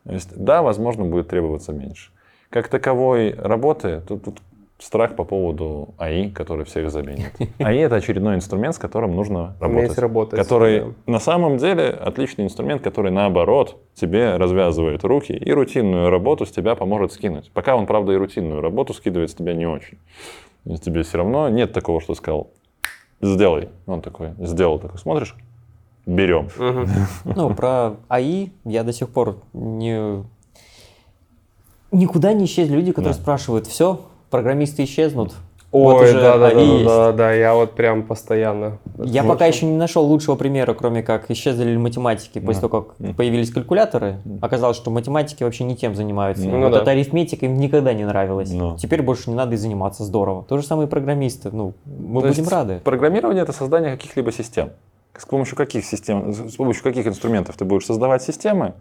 То 0.05 0.13
есть, 0.13 0.31
да, 0.37 0.63
возможно, 0.63 1.05
будет 1.05 1.29
требоваться 1.29 1.73
меньше. 1.73 2.11
Как 2.51 2.69
таковой 2.69 3.33
работы, 3.33 4.03
тут, 4.07 4.25
тут 4.25 4.43
страх 4.81 5.15
по 5.15 5.25
поводу 5.25 5.95
АИ, 5.99 6.31
который 6.31 6.65
всех 6.65 6.91
заменит. 6.91 7.33
АИ— 7.59 7.79
это 7.81 7.97
очередной 7.97 8.35
инструмент, 8.35 8.75
с 8.75 8.79
которым 8.79 9.15
нужно 9.15 9.55
Уметь 9.61 9.97
работать. 9.97 9.99
работать, 9.99 10.41
Который 10.41 10.81
да. 10.81 10.87
на 11.07 11.21
самом 11.21 11.59
деле 11.59 11.91
отличный 11.91 12.45
инструмент, 12.45 12.83
который 12.83 13.13
наоборот 13.13 13.77
тебе 13.95 14.37
развязывает 14.37 15.05
руки 15.05 15.33
и 15.33 15.53
рутинную 15.53 16.11
работу 16.11 16.45
с 16.45 16.51
тебя 16.51 16.75
поможет 16.75 17.13
скинуть. 17.13 17.51
Пока 17.53 17.77
он, 17.77 17.87
правда, 17.87 18.13
и 18.13 18.17
рутинную 18.17 18.61
работу 18.61 18.95
скидывает 18.95 19.31
с 19.31 19.35
тебя 19.35 19.55
не 19.55 19.67
очень. 19.67 19.99
Есть 20.65 20.85
тебе 20.85 21.03
все 21.03 21.19
равно 21.19 21.49
нет 21.49 21.73
такого, 21.73 22.01
что 22.01 22.15
сказал, 22.15 22.51
сделай. 23.21 23.69
Он 23.87 24.03
такой, 24.03 24.31
сделал, 24.39 24.79
такой, 24.79 24.99
смотришь, 24.99 25.37
берем. 26.05 26.49
Ну, 27.25 27.55
про 27.55 27.97
АИ 28.09 28.51
я 28.65 28.83
до 28.83 28.93
сих 28.93 29.09
пор 29.11 29.37
не... 29.53 30.25
Никуда 31.93 32.33
не 32.33 32.45
исчезли 32.45 32.75
люди, 32.77 32.93
которые 32.93 33.15
Да. 33.15 33.21
спрашивают, 33.21 33.67
все, 33.67 34.01
программисты 34.31 34.85
исчезнут. 34.85 35.35
Вот 35.73 35.99
Ой, 36.01 36.05
уже 36.11 36.21
да, 36.21 36.37
да, 36.37 36.51
да, 36.53 36.61
есть. 36.61 36.85
да, 36.85 37.13
да, 37.13 37.33
я 37.33 37.55
вот 37.55 37.75
прям 37.77 38.03
постоянно. 38.03 38.79
Я 39.05 39.23
пока 39.23 39.47
еще 39.47 39.67
не 39.67 39.77
нашел 39.77 40.05
лучшего 40.05 40.35
примера, 40.35 40.75
кроме 40.75 41.05
как 41.05 41.31
исчезли 41.31 41.77
математики. 41.77 42.41
После 42.41 42.63
Да. 42.63 42.69
того, 42.69 42.83
как 42.83 42.99
Мгм. 42.99 43.15
появились 43.15 43.53
калькуляторы, 43.53 44.17
оказалось, 44.41 44.77
что 44.77 44.91
математики 44.91 45.45
вообще 45.45 45.63
не 45.63 45.77
тем 45.77 45.95
занимаются. 45.95 46.49
Ну 46.49 46.61
вот 46.61 46.73
да. 46.73 46.81
эта 46.83 46.91
арифметика 46.91 47.47
им 47.47 47.57
никогда 47.61 47.93
не 47.95 48.05
нравилась. 48.05 48.51
Ну. 48.53 48.77
Теперь 48.79 49.03
больше 49.03 49.31
не 49.31 49.37
надо 49.37 49.55
и 49.55 49.57
заниматься 49.57 50.03
здорово. 50.03 50.43
То 50.49 50.59
же 50.59 50.65
самое 50.67 50.89
и 50.89 50.91
программисты. 50.91 51.51
Ну, 51.53 51.75
мы 51.87 52.21
То 52.23 52.29
будем 52.29 52.41
есть 52.43 52.51
рады. 52.51 52.81
Программирование 52.83 53.45
это 53.45 53.53
создание 53.53 53.93
каких-либо 53.93 54.33
систем. 54.33 54.71
С 55.17 55.25
помощью 55.25 55.57
каких 55.57 55.85
систем, 55.85 56.33
с 56.33 56.57
помощью 56.57 56.83
каких 56.83 57.07
инструментов 57.07 57.57
ты 57.57 57.65
будешь 57.65 57.87
создавать 57.87 58.23
системы? 58.25 58.73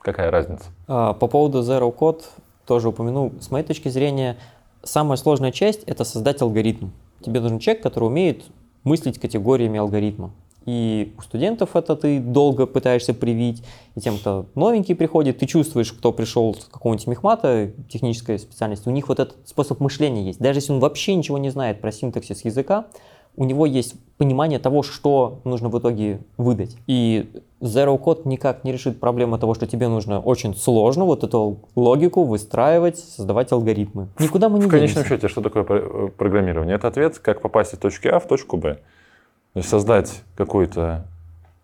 Какая 0.00 0.30
разница? 0.30 0.66
А, 0.86 1.12
По 1.14 1.26
поводу 1.26 1.62
Zero 1.62 1.92
Code 1.92 2.22
тоже 2.66 2.88
упомяну. 2.88 3.32
С 3.40 3.50
моей 3.50 3.64
точки 3.64 3.88
зрения, 3.88 4.36
самая 4.82 5.16
сложная 5.16 5.52
часть– 5.52 5.82
это 5.86 6.04
создать 6.04 6.42
алгоритм. 6.42 6.88
Тебе 7.22 7.40
нужен 7.40 7.58
человек, 7.58 7.82
который 7.82 8.04
умеет 8.04 8.44
мыслить 8.84 9.18
категориями 9.18 9.78
алгоритма. 9.78 10.32
И 10.66 11.14
у 11.16 11.22
студентов 11.22 11.76
это 11.76 11.94
ты 11.94 12.18
долго 12.18 12.66
пытаешься 12.66 13.14
привить, 13.14 13.62
и 13.94 14.00
тем, 14.00 14.18
кто 14.18 14.46
новенький 14.56 14.96
приходит, 14.96 15.38
ты 15.38 15.46
чувствуешь, 15.46 15.92
кто 15.92 16.12
пришел 16.12 16.56
с 16.56 16.64
какого-нибудь 16.64 17.06
мехмата, 17.06 17.70
технической 17.88 18.36
специальности, 18.40 18.88
у 18.88 18.92
них 18.92 19.08
вот 19.08 19.20
этот 19.20 19.36
способ 19.48 19.78
мышления 19.78 20.26
есть. 20.26 20.40
Даже 20.40 20.58
если 20.58 20.72
он 20.72 20.80
вообще 20.80 21.14
ничего 21.14 21.38
не 21.38 21.50
знает 21.50 21.80
про 21.80 21.92
синтаксис 21.92 22.44
языка, 22.44 22.86
у 23.36 23.44
него 23.44 23.66
есть 23.66 23.94
понимание 24.18 24.58
того, 24.58 24.82
что 24.82 25.40
нужно 25.44 25.68
в 25.68 25.78
итоге 25.78 26.20
выдать. 26.38 26.76
И 26.86 27.28
Zero 27.60 27.98
Code 28.02 28.22
никак 28.24 28.64
не 28.64 28.72
решит 28.72 28.98
проблему 28.98 29.38
того, 29.38 29.54
что 29.54 29.66
тебе 29.66 29.88
нужно 29.88 30.20
очень 30.20 30.54
сложно 30.54 31.04
вот 31.04 31.22
эту 31.24 31.58
логику 31.74 32.24
выстраивать, 32.24 32.98
создавать 32.98 33.52
алгоритмы. 33.52 34.08
Никуда 34.18 34.48
мы 34.48 34.58
не 34.58 34.64
В 34.66 34.68
конечном 34.68 35.04
денемся. 35.04 35.08
счете, 35.16 35.28
что 35.28 35.42
такое 35.42 35.64
про- 35.64 36.08
программирование? 36.08 36.76
Это 36.76 36.88
ответ, 36.88 37.18
как 37.18 37.40
попасть 37.42 37.74
из 37.74 37.78
точки 37.78 38.08
А 38.08 38.18
в 38.18 38.26
точку 38.26 38.56
Б. 38.56 38.74
То 39.52 39.58
есть 39.60 39.68
создать 39.68 40.22
какую-то 40.36 41.04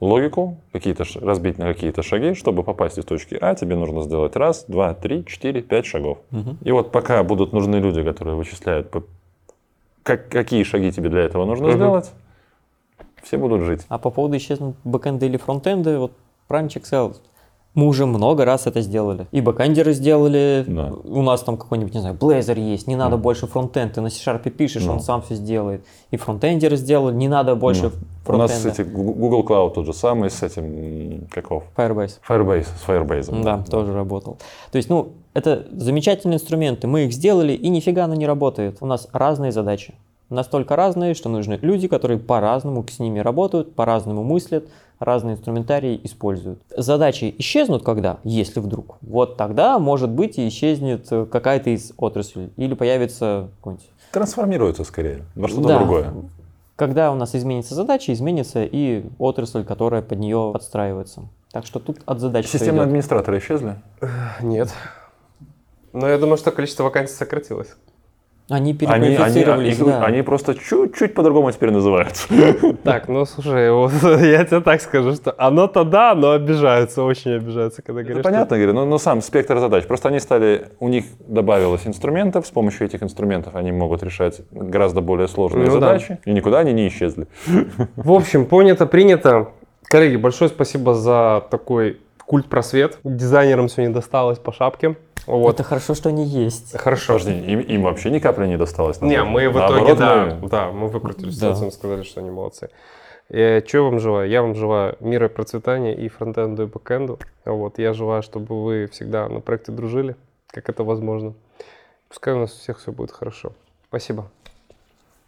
логику, 0.00 0.56
какие-то, 0.72 1.04
разбить 1.20 1.58
на 1.58 1.66
какие-то 1.72 2.02
шаги, 2.02 2.34
чтобы 2.34 2.64
попасть 2.64 2.98
из 2.98 3.04
точки 3.04 3.38
А, 3.40 3.54
тебе 3.54 3.76
нужно 3.76 4.02
сделать 4.02 4.34
раз, 4.36 4.64
два, 4.66 4.94
три, 4.94 5.24
четыре, 5.24 5.62
пять 5.62 5.86
шагов. 5.86 6.18
Мгм. 6.30 6.58
И 6.64 6.72
вот 6.72 6.90
пока 6.90 7.22
будут 7.22 7.52
нужны 7.52 7.76
люди, 7.76 8.02
которые 8.02 8.34
вычисляют, 8.36 8.90
как, 10.02 10.28
какие 10.28 10.62
шаги 10.64 10.90
тебе 10.92 11.08
для 11.08 11.22
этого 11.22 11.44
нужно 11.44 11.68
Мгм. 11.68 11.76
сделать, 11.76 12.12
все 13.22 13.36
будут 13.38 13.62
жить. 13.62 13.86
А 13.88 13.98
по 13.98 14.10
поводу 14.10 14.36
исчезнут 14.36 14.76
бэкэнды 14.84 15.26
или 15.26 15.36
фронтенды, 15.36 15.98
вот 15.98 16.12
Branch 16.48 16.68
Excel, 16.68 17.16
мы 17.74 17.86
уже 17.86 18.04
много 18.06 18.44
раз 18.44 18.66
это 18.66 18.82
сделали. 18.82 19.26
И 19.32 19.40
бэкэндеры 19.40 19.92
сделали, 19.94 20.64
Да. 20.66 20.92
у 21.04 21.22
нас 21.22 21.40
там 21.42 21.56
какой-нибудь, 21.56 21.94
не 21.94 22.00
знаю, 22.00 22.14
Blazor 22.16 22.58
есть, 22.60 22.86
не 22.86 22.96
надо 22.96 23.16
Да. 23.16 23.22
больше 23.22 23.46
фронтенд, 23.46 23.94
ты 23.94 24.00
на 24.02 24.10
C-Sharp 24.10 24.48
пишешь, 24.50 24.84
Да. 24.84 24.92
он 24.92 25.00
сам 25.00 25.22
все 25.22 25.34
сделает. 25.36 25.82
И 26.10 26.16
фронтендеры 26.16 26.76
сделали, 26.76 27.14
не 27.14 27.28
надо 27.28 27.54
больше 27.56 27.86
У 28.26 28.32
нас 28.36 28.50
фронтенда. 28.52 28.68
эти 28.68 28.82
Гу- 28.88 29.14
Google 29.14 29.42
Cloud 29.44 29.74
тот 29.74 29.86
же 29.86 29.92
самый 29.94 30.30
с 30.30 30.42
этим, 30.42 31.26
каков? 31.30 31.64
Firebase. 31.76 32.18
Firebase, 32.28 32.66
с 32.66 32.86
Firebase. 32.88 33.42
Да, 33.42 33.64
тоже 33.68 33.94
работал. 33.94 34.36
То 34.70 34.76
есть, 34.76 34.90
ну, 34.90 35.12
это 35.34 35.66
замечательные 35.72 36.36
инструменты, 36.36 36.86
мы 36.86 37.04
их 37.06 37.12
сделали, 37.14 37.54
и 37.54 37.68
нифига 37.70 38.04
оно 38.04 38.14
не 38.14 38.26
работает. 38.26 38.76
У 38.80 38.86
нас 38.86 39.08
разные 39.12 39.50
задачи. 39.50 39.94
Настолько 40.32 40.76
разные, 40.76 41.12
что 41.12 41.28
нужны 41.28 41.58
люди, 41.60 41.88
которые 41.88 42.18
по-разному 42.18 42.86
с 42.88 42.98
ними 42.98 43.18
работают, 43.18 43.74
по-разному 43.74 44.24
мыслят, 44.24 44.64
разные 44.98 45.34
инструментарии 45.34 46.00
используют. 46.04 46.58
Задачи 46.74 47.34
исчезнут 47.36 47.84
когда? 47.84 48.18
Если 48.24 48.60
вдруг. 48.60 48.96
Вот 49.02 49.36
тогда, 49.36 49.78
может 49.78 50.08
быть, 50.08 50.38
и 50.38 50.48
исчезнет 50.48 51.06
э, 51.10 51.26
какая-то 51.26 51.68
из 51.68 51.92
отраслей. 51.98 52.50
Или 52.56 52.72
появится 52.72 53.50
какой-нибудь 53.58 53.86
Трансформируется 54.10 54.84
скорее 54.84 55.24
во 55.34 55.48
что-то 55.48 55.68
Да. 55.68 55.78
другое. 55.80 56.14
Когда 56.76 57.12
у 57.12 57.14
нас 57.14 57.34
изменится 57.34 57.74
задача, 57.74 58.14
изменится 58.14 58.64
и 58.64 59.04
отрасль, 59.18 59.64
которая 59.64 60.00
под 60.00 60.18
нее 60.18 60.50
подстраивается. 60.54 61.24
Так 61.50 61.66
что 61.66 61.78
тут 61.78 61.98
от 62.06 62.20
задач 62.20 62.46
Системные 62.46 62.78
идет. 62.78 62.86
администраторы 62.86 63.38
исчезли? 63.38 63.76
Нет. 64.40 64.72
Но 65.92 66.08
я 66.08 66.16
думаю, 66.16 66.38
что 66.38 66.52
количество 66.52 66.84
вакансий 66.84 67.14
сократилось. 67.14 67.76
Они 68.52 68.76
Они, 68.80 68.86
они, 68.86 69.06
переквалифицировались, 69.16 69.78
их- 69.78 69.84
да. 69.86 70.04
они 70.04 70.20
просто 70.20 70.54
чуть-чуть 70.54 71.14
по-другому 71.14 71.50
теперь 71.52 71.70
называются. 71.70 72.28
Так, 72.84 73.08
ну 73.08 73.24
слушай, 73.24 73.72
вот 73.72 73.92
я 74.02 74.44
тебе 74.44 74.60
так 74.60 74.82
скажу, 74.82 75.14
что 75.14 75.34
оно-то 75.38 75.84
да, 75.84 76.14
но 76.14 76.32
обижаются, 76.32 77.02
очень 77.02 77.32
обижаются, 77.36 77.80
когда 77.80 78.02
Это 78.02 78.08
говорят, 78.10 78.24
понятно, 78.24 78.56
говорю, 78.58 78.74
но, 78.74 78.84
но 78.84 78.98
сам 78.98 79.22
спектр 79.22 79.58
задач. 79.58 79.86
Просто 79.86 80.08
они 80.08 80.20
стали, 80.20 80.66
у 80.80 80.88
них 80.88 81.06
добавилось 81.26 81.86
инструментов, 81.86 82.46
с 82.46 82.50
помощью 82.50 82.86
этих 82.86 83.02
инструментов 83.02 83.54
они 83.54 83.72
могут 83.72 84.02
решать 84.02 84.42
гораздо 84.50 85.00
более 85.00 85.28
сложные 85.28 85.66
Ну 85.66 85.80
да. 85.80 85.80
задачи, 85.80 86.18
и 86.26 86.32
никуда 86.32 86.58
они 86.58 86.72
не 86.74 86.88
исчезли. 86.88 87.26
В 87.96 88.12
общем, 88.12 88.44
понято, 88.44 88.84
принято. 88.86 89.48
Коллеги, 89.84 90.16
большое 90.16 90.50
спасибо 90.50 90.94
за 90.94 91.42
такой 91.50 92.00
культ-просвет. 92.26 92.98
Дизайнерам 93.04 93.68
сегодня 93.68 93.94
досталось 93.94 94.38
по 94.38 94.52
шапке. 94.52 94.96
Вот. 95.26 95.54
Это 95.54 95.62
хорошо, 95.62 95.94
что 95.94 96.08
они 96.08 96.24
есть. 96.24 96.76
Хорошо. 96.78 97.14
Подожди, 97.18 97.38
им, 97.38 97.60
им 97.60 97.82
вообще 97.82 98.10
ни 98.10 98.18
капли 98.18 98.46
не 98.46 98.56
досталось. 98.56 99.00
Не, 99.00 99.16
наоборот. 99.18 99.32
мы 99.32 99.48
в 99.50 99.54
Наоборот, 99.56 99.82
итоге, 99.88 99.98
да, 99.98 100.38
мы- 100.40 100.48
да, 100.48 100.70
мы 100.72 100.88
выкрутили 100.88 101.26
Да. 101.26 101.32
ситуацию, 101.32 101.64
мы 101.66 101.72
сказали, 101.72 102.02
что 102.02 102.20
они 102.20 102.30
молодцы. 102.30 102.70
Что 103.28 103.62
я 103.72 103.82
вам 103.82 103.98
желаю? 104.00 104.28
Я 104.28 104.42
вам 104.42 104.54
желаю 104.54 104.96
мира 105.00 105.26
и 105.26 105.30
процветания 105.30 105.94
и 105.94 106.08
фронтенду, 106.08 106.64
и 106.64 106.66
бэкенду. 106.66 107.18
Вот, 107.44 107.78
я 107.78 107.92
желаю, 107.94 108.22
чтобы 108.22 108.62
вы 108.64 108.88
всегда 108.92 109.28
на 109.28 109.40
проекте 109.40 109.72
дружили, 109.72 110.16
как 110.48 110.68
это 110.68 110.82
возможно. 110.84 111.32
Пускай 112.08 112.34
у 112.34 112.38
нас 112.40 112.52
у 112.54 112.58
всех 112.58 112.78
все 112.80 112.92
будет 112.92 113.10
хорошо. 113.12 113.52
Спасибо. 113.88 114.28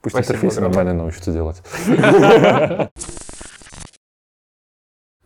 Пусть 0.03 0.15
Спасибо 0.17 0.35
интерфейсы 0.35 0.61
нормально 0.61 0.93
научатся 0.93 1.33
делать. 1.33 1.63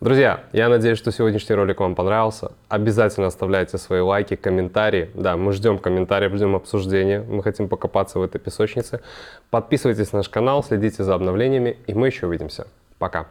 Друзья, 0.01 0.45
я 0.53 0.69
надеюсь, 0.69 0.97
что 0.97 1.11
сегодняшний 1.11 1.57
ролик 1.57 1.81
вам 1.81 1.97
понравился. 1.97 2.53
Обязательно 2.69 3.27
оставляйте 3.27 3.79
свои 3.79 3.99
лайки, 3.99 4.37
комментарии. 4.37 5.11
Да, 5.15 5.37
мы 5.37 5.53
ждем 5.53 5.79
комментариев, 5.79 6.33
ждем 6.35 6.55
обсуждения. 6.55 7.25
Мы 7.29 7.43
хотим 7.43 7.69
покопаться 7.69 8.21
в 8.21 8.23
этой 8.23 8.39
песочнице. 8.41 9.01
Подписывайтесь 9.51 10.13
на 10.13 10.19
наш 10.19 10.29
канал, 10.29 10.63
следите 10.63 11.03
за 11.03 11.15
обновлениями, 11.15 11.79
и 11.89 11.95
мы 11.95 12.07
еще 12.07 12.29
увидимся. 12.29 12.69
Пока. 13.01 13.27